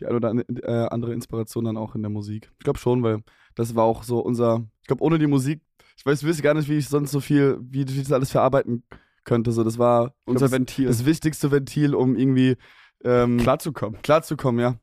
die 0.00 0.06
ein 0.06 0.14
oder 0.14 0.32
äh, 0.34 0.88
andere 0.90 1.14
Inspiration 1.14 1.64
dann 1.64 1.76
auch 1.76 1.94
in 1.94 2.02
der 2.02 2.10
Musik. 2.10 2.50
Ich 2.58 2.64
glaube 2.64 2.78
schon, 2.78 3.02
weil 3.02 3.22
das 3.54 3.74
war 3.74 3.84
auch 3.84 4.02
so 4.02 4.20
unser, 4.20 4.66
ich 4.82 4.86
glaube 4.86 5.02
ohne 5.02 5.18
die 5.18 5.26
Musik, 5.26 5.62
ich 5.96 6.06
weiß, 6.06 6.22
ich 6.22 6.28
weiß 6.28 6.42
gar 6.42 6.54
nicht, 6.54 6.68
wie 6.68 6.76
ich 6.76 6.88
sonst 6.88 7.10
so 7.10 7.20
viel, 7.20 7.58
wie, 7.60 7.88
wie 7.88 7.92
ich 7.92 8.02
das 8.02 8.12
alles 8.12 8.30
verarbeiten 8.30 8.84
könnte. 9.28 9.52
So, 9.52 9.62
das 9.62 9.78
war 9.78 10.14
Unser 10.24 10.48
glaub, 10.48 10.58
Ventil. 10.58 10.86
das, 10.86 10.98
das 10.98 11.06
wichtigste 11.06 11.50
Ventil, 11.50 11.94
um 11.94 12.16
irgendwie 12.16 12.56
ähm, 13.04 13.38
klarzukommen. 13.38 14.02
klarzukommen, 14.02 14.60
ja. 14.60 14.74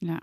Ja. 0.00 0.20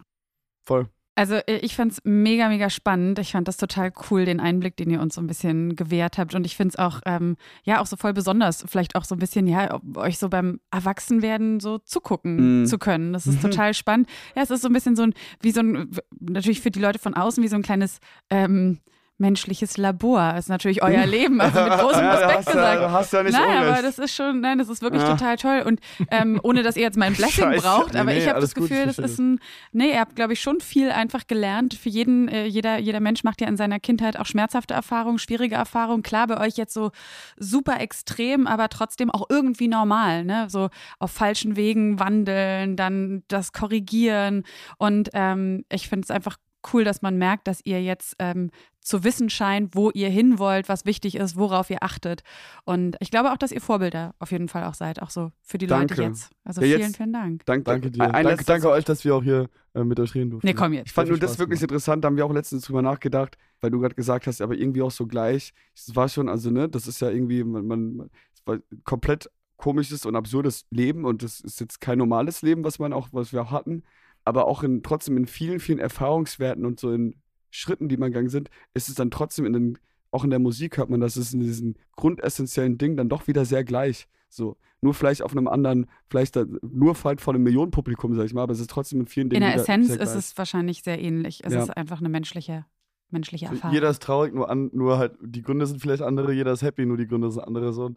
Voll. 0.63 0.89
Also 1.15 1.35
äh, 1.35 1.57
ich 1.57 1.75
fand 1.75 1.93
es 1.93 2.01
mega, 2.03 2.49
mega 2.49 2.69
spannend. 2.69 3.19
Ich 3.19 3.31
fand 3.31 3.47
das 3.47 3.57
total 3.57 3.91
cool, 4.09 4.25
den 4.25 4.39
Einblick, 4.39 4.75
den 4.75 4.89
ihr 4.89 5.01
uns 5.01 5.15
so 5.15 5.21
ein 5.21 5.27
bisschen 5.27 5.75
gewährt 5.75 6.17
habt. 6.17 6.35
Und 6.35 6.45
ich 6.45 6.55
finde 6.55 6.73
es 6.73 6.79
auch, 6.79 7.01
ähm, 7.05 7.37
ja, 7.63 7.81
auch 7.81 7.85
so 7.85 7.95
voll 7.95 8.13
besonders, 8.13 8.65
vielleicht 8.67 8.95
auch 8.95 9.05
so 9.05 9.15
ein 9.15 9.19
bisschen, 9.19 9.47
ja, 9.47 9.79
euch 9.95 10.17
so 10.17 10.29
beim 10.29 10.59
Erwachsenwerden 10.71 11.61
so 11.61 11.79
zugucken 11.79 12.63
mm. 12.63 12.65
zu 12.65 12.77
können. 12.77 13.13
Das 13.13 13.27
ist 13.27 13.41
mhm. 13.41 13.49
total 13.49 13.73
spannend. 13.73 14.09
Ja, 14.35 14.43
es 14.43 14.51
ist 14.51 14.61
so 14.61 14.67
ein 14.67 14.73
bisschen 14.73 14.95
so 14.95 15.03
ein, 15.03 15.13
wie 15.41 15.51
so 15.51 15.61
ein, 15.61 15.89
natürlich 16.19 16.61
für 16.61 16.71
die 16.71 16.81
Leute 16.81 16.99
von 16.99 17.13
außen, 17.13 17.41
wie 17.43 17.47
so 17.47 17.55
ein 17.55 17.63
kleines, 17.63 17.99
ähm, 18.29 18.79
menschliches 19.17 19.77
Labor. 19.77 20.35
Ist 20.35 20.49
natürlich 20.49 20.83
euer 20.83 21.05
Leben, 21.05 21.39
also 21.39 21.61
mit 21.63 21.73
großem 21.73 22.01
ja, 22.03 22.15
Respekt 22.15 22.45
gesagt. 22.47 22.81
Ja, 22.81 22.91
hast 22.91 23.13
ja 23.13 23.23
nicht 23.23 23.33
nein, 23.33 23.43
Unrecht. 23.43 23.67
aber 23.67 23.81
das 23.81 23.99
ist 23.99 24.15
schon, 24.15 24.41
nein, 24.41 24.57
das 24.57 24.67
ist 24.67 24.81
wirklich 24.81 25.01
ja. 25.01 25.11
total 25.15 25.37
toll. 25.37 25.63
Und 25.65 25.79
ähm, 26.11 26.39
ohne 26.43 26.63
dass 26.63 26.75
ihr 26.75 26.83
jetzt 26.83 26.97
mein 26.97 27.13
Blessing 27.13 27.45
Scheiße. 27.45 27.61
braucht, 27.61 27.93
nee, 27.93 27.99
aber 27.99 28.11
nee, 28.11 28.19
ich 28.19 28.27
habe 28.27 28.41
das 28.41 28.53
Gefühl, 28.53 28.85
das 28.85 28.97
ist 28.97 29.19
ein, 29.19 29.39
nee, 29.71 29.91
ihr 29.93 29.99
habt, 29.99 30.15
glaube 30.15 30.33
ich, 30.33 30.41
schon 30.41 30.59
viel 30.59 30.91
einfach 30.91 31.27
gelernt. 31.27 31.75
Für 31.75 31.89
jeden, 31.89 32.27
äh, 32.27 32.45
jeder, 32.45 32.77
jeder 32.77 32.99
Mensch 32.99 33.23
macht 33.23 33.39
ja 33.39 33.47
in 33.47 33.57
seiner 33.57 33.79
Kindheit 33.79 34.19
auch 34.19 34.25
schmerzhafte 34.25 34.73
Erfahrungen, 34.73 35.17
schwierige 35.17 35.55
Erfahrungen. 35.55 36.03
Klar, 36.03 36.27
bei 36.27 36.39
euch 36.39 36.57
jetzt 36.57 36.73
so 36.73 36.91
super 37.37 37.79
extrem, 37.79 38.47
aber 38.47 38.67
trotzdem 38.69 39.09
auch 39.09 39.27
irgendwie 39.29 39.69
normal, 39.69 40.25
ne? 40.25 40.47
So 40.49 40.69
auf 40.99 41.11
falschen 41.11 41.55
Wegen 41.55 41.99
wandeln, 41.99 42.75
dann 42.75 43.23
das 43.29 43.53
korrigieren. 43.53 44.43
Und 44.77 45.09
ähm, 45.13 45.63
ich 45.69 45.87
finde 45.87 46.03
es 46.05 46.11
einfach 46.11 46.37
cool, 46.73 46.83
dass 46.83 47.01
man 47.01 47.17
merkt, 47.17 47.47
dass 47.47 47.61
ihr 47.63 47.81
jetzt 47.81 48.15
ähm, 48.19 48.51
zu 48.81 49.03
wissen 49.03 49.29
scheint, 49.29 49.75
wo 49.75 49.89
ihr 49.91 50.09
hin 50.09 50.37
wollt, 50.37 50.69
was 50.69 50.85
wichtig 50.85 51.15
ist, 51.15 51.35
worauf 51.35 51.69
ihr 51.69 51.81
achtet. 51.81 52.21
Und 52.65 52.95
ich 52.99 53.11
glaube 53.11 53.31
auch, 53.31 53.37
dass 53.37 53.51
ihr 53.51 53.61
Vorbilder 53.61 54.13
auf 54.19 54.31
jeden 54.31 54.47
Fall 54.47 54.63
auch 54.65 54.75
seid, 54.75 55.01
auch 55.01 55.09
so 55.09 55.31
für 55.41 55.57
die 55.57 55.67
danke. 55.67 55.95
Leute 55.95 56.03
jetzt. 56.09 56.31
Also 56.43 56.61
ja, 56.61 56.67
vielen, 56.67 56.81
jetzt, 56.81 56.97
vielen 56.97 57.13
Dank. 57.13 57.45
Danke, 57.45 57.63
danke 57.63 57.91
dir. 57.91 58.07
danke, 58.07 58.43
danke 58.45 58.69
euch, 58.69 58.85
dass 58.85 59.03
wir 59.03 59.15
auch 59.15 59.23
hier 59.23 59.49
äh, 59.73 59.83
mit 59.83 59.99
euch 59.99 60.13
reden 60.13 60.29
durften. 60.29 60.47
Nee, 60.47 60.53
komm 60.53 60.73
jetzt. 60.73 60.87
Ich 60.87 60.93
fand 60.93 61.09
nur 61.09 61.17
das 61.17 61.39
wirklich 61.39 61.59
gemacht. 61.59 61.71
interessant, 61.71 62.03
da 62.03 62.07
haben 62.07 62.17
wir 62.17 62.25
auch 62.25 62.33
letztens 62.33 62.63
drüber 62.65 62.81
nachgedacht, 62.81 63.37
weil 63.61 63.71
du 63.71 63.79
gerade 63.79 63.95
gesagt 63.95 64.27
hast, 64.27 64.41
aber 64.41 64.55
irgendwie 64.55 64.81
auch 64.81 64.91
so 64.91 65.07
gleich. 65.07 65.53
Es 65.73 65.95
war 65.95 66.07
schon, 66.09 66.29
also 66.29 66.51
ne, 66.51 66.69
das 66.69 66.87
ist 66.87 67.01
ja 67.01 67.09
irgendwie, 67.09 67.43
man, 67.43 67.65
man 67.65 68.09
komplett 68.83 69.29
komisches 69.57 70.05
und 70.05 70.15
absurdes 70.15 70.65
Leben 70.69 71.05
und 71.05 71.23
das 71.23 71.39
ist 71.39 71.59
jetzt 71.59 71.81
kein 71.81 71.97
normales 71.97 72.41
Leben, 72.41 72.63
was 72.63 72.77
man 72.77 72.93
auch, 72.93 73.07
was 73.11 73.33
wir 73.33 73.41
auch 73.41 73.51
hatten 73.51 73.83
aber 74.25 74.47
auch 74.47 74.63
in, 74.63 74.83
trotzdem 74.83 75.15
in 75.17 75.27
vielen, 75.27 75.59
vielen 75.59 75.79
Erfahrungswerten 75.79 76.65
und 76.65 76.79
so 76.79 76.91
in 76.91 77.15
Schritten, 77.51 77.87
die 77.87 77.97
man 77.97 78.11
gegangen 78.11 78.29
sind, 78.29 78.49
ist 78.73 78.89
es 78.89 78.95
dann 78.95 79.11
trotzdem 79.11 79.45
in 79.45 79.53
den, 79.53 79.77
auch 80.11 80.23
in 80.23 80.31
der 80.31 80.39
Musik 80.39 80.77
hört 80.77 80.89
man, 80.89 80.99
dass 80.99 81.15
es 81.15 81.33
in 81.33 81.39
diesem 81.39 81.75
grundessentiellen 81.95 82.77
Ding 82.77 82.97
dann 82.97 83.07
doch 83.07 83.27
wieder 83.27 83.45
sehr 83.45 83.63
gleich. 83.63 84.07
So, 84.27 84.57
nur 84.81 84.93
vielleicht 84.93 85.21
auf 85.21 85.31
einem 85.31 85.47
anderen, 85.47 85.85
vielleicht 86.09 86.35
da, 86.35 86.45
nur 86.61 86.95
halt 87.03 87.21
vor 87.21 87.33
einem 87.33 87.43
Millionenpublikum, 87.43 88.13
sag 88.15 88.25
ich 88.25 88.33
mal, 88.33 88.43
aber 88.43 88.51
es 88.51 88.59
ist 88.59 88.69
trotzdem 88.69 88.99
in 88.99 89.07
vielen 89.07 89.29
Dingen. 89.29 89.43
In 89.43 89.47
der 89.47 89.55
Essenz 89.55 89.89
ist 89.89 90.15
es 90.15 90.37
wahrscheinlich 90.37 90.83
sehr 90.83 91.01
ähnlich. 91.01 91.41
Es 91.43 91.53
ja. 91.53 91.63
ist 91.63 91.69
einfach 91.69 91.99
eine 91.99 92.09
menschliche, 92.09 92.65
menschliche 93.09 93.45
Erfahrung. 93.45 93.73
Jeder 93.73 93.89
ist 93.89 94.01
traurig, 94.01 94.33
nur, 94.33 94.49
an, 94.49 94.69
nur 94.73 94.97
halt, 94.97 95.13
die 95.21 95.41
Gründe 95.41 95.65
sind 95.67 95.79
vielleicht 95.79 96.01
andere, 96.01 96.33
jeder 96.33 96.51
ist 96.51 96.63
happy, 96.63 96.85
nur 96.85 96.97
die 96.97 97.07
Gründe 97.07 97.31
sind 97.31 97.43
andere 97.43 97.71
so. 97.71 97.91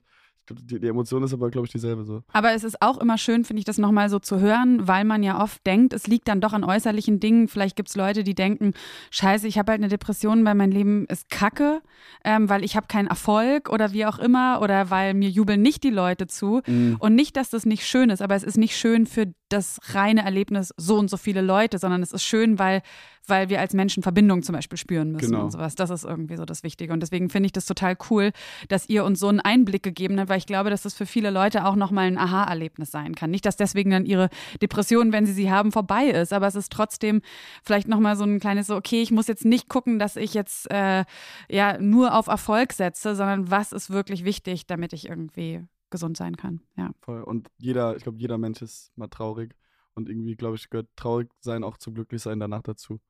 Die, 0.50 0.80
die 0.80 0.88
Emotion 0.88 1.22
ist 1.22 1.32
aber, 1.32 1.50
glaube 1.50 1.66
ich, 1.66 1.72
dieselbe 1.72 2.04
so. 2.04 2.22
Aber 2.32 2.52
es 2.52 2.64
ist 2.64 2.80
auch 2.82 2.98
immer 2.98 3.18
schön, 3.18 3.44
finde 3.44 3.58
ich, 3.58 3.64
das 3.64 3.78
nochmal 3.78 4.08
so 4.08 4.18
zu 4.18 4.40
hören, 4.40 4.86
weil 4.86 5.04
man 5.04 5.22
ja 5.22 5.42
oft 5.42 5.64
denkt, 5.66 5.92
es 5.92 6.06
liegt 6.06 6.28
dann 6.28 6.40
doch 6.40 6.52
an 6.52 6.64
äußerlichen 6.64 7.20
Dingen. 7.20 7.48
Vielleicht 7.48 7.76
gibt 7.76 7.88
es 7.88 7.96
Leute, 7.96 8.24
die 8.24 8.34
denken, 8.34 8.72
scheiße, 9.10 9.46
ich 9.46 9.58
habe 9.58 9.72
halt 9.72 9.80
eine 9.80 9.88
Depression, 9.88 10.44
weil 10.44 10.54
mein 10.54 10.70
Leben 10.70 11.06
ist 11.06 11.30
kacke, 11.30 11.82
ähm, 12.24 12.48
weil 12.48 12.64
ich 12.64 12.76
habe 12.76 12.86
keinen 12.86 13.08
Erfolg 13.08 13.68
oder 13.68 13.92
wie 13.92 14.06
auch 14.06 14.18
immer 14.18 14.60
oder 14.62 14.90
weil 14.90 15.14
mir 15.14 15.30
jubeln 15.30 15.62
nicht 15.62 15.82
die 15.84 15.90
Leute 15.90 16.26
zu. 16.26 16.62
Mhm. 16.66 16.96
Und 16.98 17.14
nicht, 17.14 17.36
dass 17.36 17.50
das 17.50 17.66
nicht 17.66 17.86
schön 17.86 18.10
ist, 18.10 18.22
aber 18.22 18.34
es 18.34 18.42
ist 18.42 18.56
nicht 18.56 18.76
schön 18.76 19.06
für 19.06 19.32
das 19.48 19.80
reine 19.94 20.24
Erlebnis 20.24 20.72
so 20.76 20.96
und 20.96 21.08
so 21.08 21.16
viele 21.16 21.40
Leute, 21.40 21.78
sondern 21.78 22.02
es 22.02 22.12
ist 22.12 22.24
schön, 22.24 22.58
weil 22.58 22.82
weil 23.28 23.48
wir 23.48 23.60
als 23.60 23.74
Menschen 23.74 24.02
Verbindung 24.02 24.42
zum 24.42 24.54
Beispiel 24.54 24.78
spüren 24.78 25.12
müssen 25.12 25.32
genau. 25.32 25.44
und 25.44 25.50
sowas. 25.50 25.74
Das 25.74 25.90
ist 25.90 26.04
irgendwie 26.04 26.36
so 26.36 26.44
das 26.44 26.62
Wichtige. 26.62 26.92
Und 26.92 27.00
deswegen 27.00 27.30
finde 27.30 27.46
ich 27.46 27.52
das 27.52 27.66
total 27.66 27.96
cool, 28.10 28.32
dass 28.68 28.88
ihr 28.88 29.04
uns 29.04 29.20
so 29.20 29.28
einen 29.28 29.40
Einblick 29.40 29.82
gegeben 29.82 30.18
habt, 30.18 30.28
weil 30.28 30.38
ich 30.38 30.46
glaube, 30.46 30.70
dass 30.70 30.82
das 30.82 30.94
für 30.94 31.06
viele 31.06 31.30
Leute 31.30 31.64
auch 31.64 31.76
nochmal 31.76 32.06
ein 32.06 32.18
Aha-Erlebnis 32.18 32.90
sein 32.90 33.14
kann. 33.14 33.30
Nicht, 33.30 33.44
dass 33.46 33.56
deswegen 33.56 33.90
dann 33.90 34.06
ihre 34.06 34.28
Depression, 34.62 35.12
wenn 35.12 35.26
sie 35.26 35.32
sie 35.32 35.50
haben, 35.50 35.72
vorbei 35.72 36.06
ist, 36.06 36.32
aber 36.32 36.46
es 36.46 36.54
ist 36.54 36.72
trotzdem 36.72 37.22
vielleicht 37.62 37.88
nochmal 37.88 38.16
so 38.16 38.24
ein 38.24 38.40
kleines 38.40 38.68
so, 38.68 38.76
okay, 38.76 39.02
ich 39.02 39.10
muss 39.10 39.26
jetzt 39.26 39.44
nicht 39.44 39.68
gucken, 39.68 39.98
dass 39.98 40.16
ich 40.16 40.34
jetzt 40.34 40.70
äh, 40.70 41.04
ja 41.50 41.78
nur 41.80 42.14
auf 42.14 42.28
Erfolg 42.28 42.72
setze, 42.72 43.16
sondern 43.16 43.50
was 43.50 43.72
ist 43.72 43.90
wirklich 43.90 44.24
wichtig, 44.24 44.66
damit 44.66 44.92
ich 44.92 45.08
irgendwie 45.08 45.64
gesund 45.90 46.16
sein 46.16 46.36
kann. 46.36 46.60
Ja. 46.76 46.92
Voll. 47.00 47.22
Und 47.22 47.48
jeder, 47.58 47.96
ich 47.96 48.02
glaube, 48.02 48.18
jeder 48.18 48.38
Mensch 48.38 48.62
ist 48.62 48.92
mal 48.96 49.08
traurig. 49.08 49.54
Und 49.94 50.08
irgendwie, 50.08 50.36
glaube 50.36 50.56
ich, 50.56 50.70
gehört 50.70 50.88
traurig 50.94 51.28
sein 51.40 51.64
auch 51.64 51.76
zum 51.76 51.94
Glücklichsein 51.94 52.38
danach 52.38 52.62
dazu. 52.62 53.00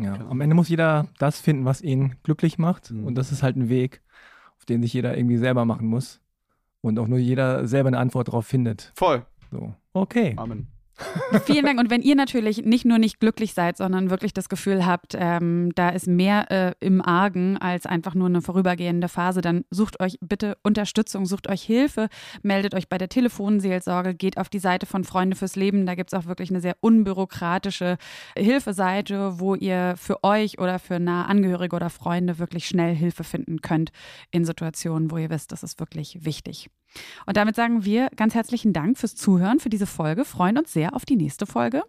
Ja, 0.00 0.16
genau. 0.16 0.30
am 0.30 0.40
Ende 0.40 0.54
muss 0.54 0.68
jeder 0.68 1.08
das 1.18 1.40
finden, 1.40 1.64
was 1.64 1.82
ihn 1.82 2.14
glücklich 2.22 2.58
macht. 2.58 2.90
Mhm. 2.90 3.04
Und 3.04 3.14
das 3.16 3.32
ist 3.32 3.42
halt 3.42 3.56
ein 3.56 3.68
Weg, 3.68 4.02
auf 4.56 4.64
den 4.64 4.82
sich 4.82 4.92
jeder 4.92 5.16
irgendwie 5.16 5.36
selber 5.36 5.64
machen 5.64 5.86
muss. 5.86 6.20
Und 6.80 6.98
auch 6.98 7.08
nur 7.08 7.18
jeder 7.18 7.66
selber 7.66 7.88
eine 7.88 7.98
Antwort 7.98 8.28
darauf 8.28 8.46
findet. 8.46 8.92
Voll. 8.94 9.26
So. 9.50 9.74
Okay. 9.92 10.34
Amen. 10.36 10.68
Vielen 11.44 11.64
Dank. 11.64 11.78
Und 11.78 11.90
wenn 11.90 12.02
ihr 12.02 12.14
natürlich 12.14 12.64
nicht 12.64 12.84
nur 12.84 12.98
nicht 12.98 13.20
glücklich 13.20 13.54
seid, 13.54 13.76
sondern 13.76 14.10
wirklich 14.10 14.32
das 14.32 14.48
Gefühl 14.48 14.84
habt, 14.86 15.14
ähm, 15.18 15.72
da 15.74 15.90
ist 15.90 16.06
mehr 16.06 16.50
äh, 16.50 16.74
im 16.80 17.00
Argen 17.00 17.56
als 17.58 17.86
einfach 17.86 18.14
nur 18.14 18.26
eine 18.26 18.42
vorübergehende 18.42 19.08
Phase, 19.08 19.40
dann 19.40 19.64
sucht 19.70 20.00
euch 20.00 20.18
bitte 20.20 20.56
Unterstützung, 20.62 21.26
sucht 21.26 21.48
euch 21.48 21.62
Hilfe, 21.62 22.08
meldet 22.42 22.74
euch 22.74 22.88
bei 22.88 22.98
der 22.98 23.08
Telefonseelsorge, 23.08 24.14
geht 24.14 24.38
auf 24.38 24.48
die 24.48 24.58
Seite 24.58 24.86
von 24.86 25.04
Freunde 25.04 25.36
fürs 25.36 25.56
Leben. 25.56 25.86
Da 25.86 25.94
gibt 25.94 26.12
es 26.12 26.18
auch 26.18 26.26
wirklich 26.26 26.50
eine 26.50 26.60
sehr 26.60 26.76
unbürokratische 26.80 27.96
Hilfeseite, 28.36 29.38
wo 29.38 29.54
ihr 29.54 29.94
für 29.96 30.24
euch 30.24 30.58
oder 30.58 30.78
für 30.78 30.98
nahe 30.98 31.26
Angehörige 31.26 31.76
oder 31.76 31.90
Freunde 31.90 32.38
wirklich 32.38 32.66
schnell 32.66 32.94
Hilfe 32.94 33.24
finden 33.24 33.60
könnt 33.60 33.90
in 34.30 34.44
Situationen, 34.44 35.10
wo 35.10 35.18
ihr 35.18 35.30
wisst, 35.30 35.52
das 35.52 35.62
ist 35.62 35.78
wirklich 35.78 36.24
wichtig. 36.24 36.70
Und 37.26 37.36
damit 37.36 37.56
sagen 37.56 37.84
wir 37.84 38.08
ganz 38.16 38.34
herzlichen 38.34 38.72
Dank 38.72 38.98
fürs 38.98 39.14
Zuhören, 39.14 39.60
für 39.60 39.68
diese 39.68 39.86
Folge, 39.86 40.24
freuen 40.24 40.58
uns 40.58 40.72
sehr 40.72 40.94
auf 40.94 41.04
die 41.04 41.16
nächste 41.16 41.46
Folge. 41.46 41.82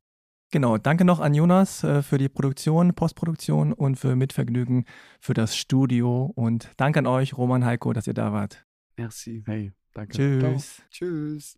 Genau, 0.51 0.79
danke 0.79 1.05
noch 1.05 1.19
an 1.19 1.35
Jonas 1.35 1.83
äh, 1.83 2.01
für 2.01 2.17
die 2.17 2.27
Produktion, 2.27 2.95
Postproduktion 2.95 3.71
und 3.71 3.97
für 3.97 4.15
Mitvergnügen 4.15 4.85
für 5.19 5.35
das 5.35 5.55
Studio. 5.55 6.31
Und 6.35 6.71
danke 6.77 6.99
an 6.99 7.07
euch, 7.07 7.37
Roman 7.37 7.65
Heiko, 7.65 7.93
dass 7.93 8.07
ihr 8.07 8.15
da 8.15 8.33
wart. 8.33 8.65
Merci. 8.97 9.43
Hey, 9.45 9.71
danke. 9.93 10.13
Tschüss. 10.13 10.77
Ciao. 10.77 10.87
Tschüss. 10.89 11.57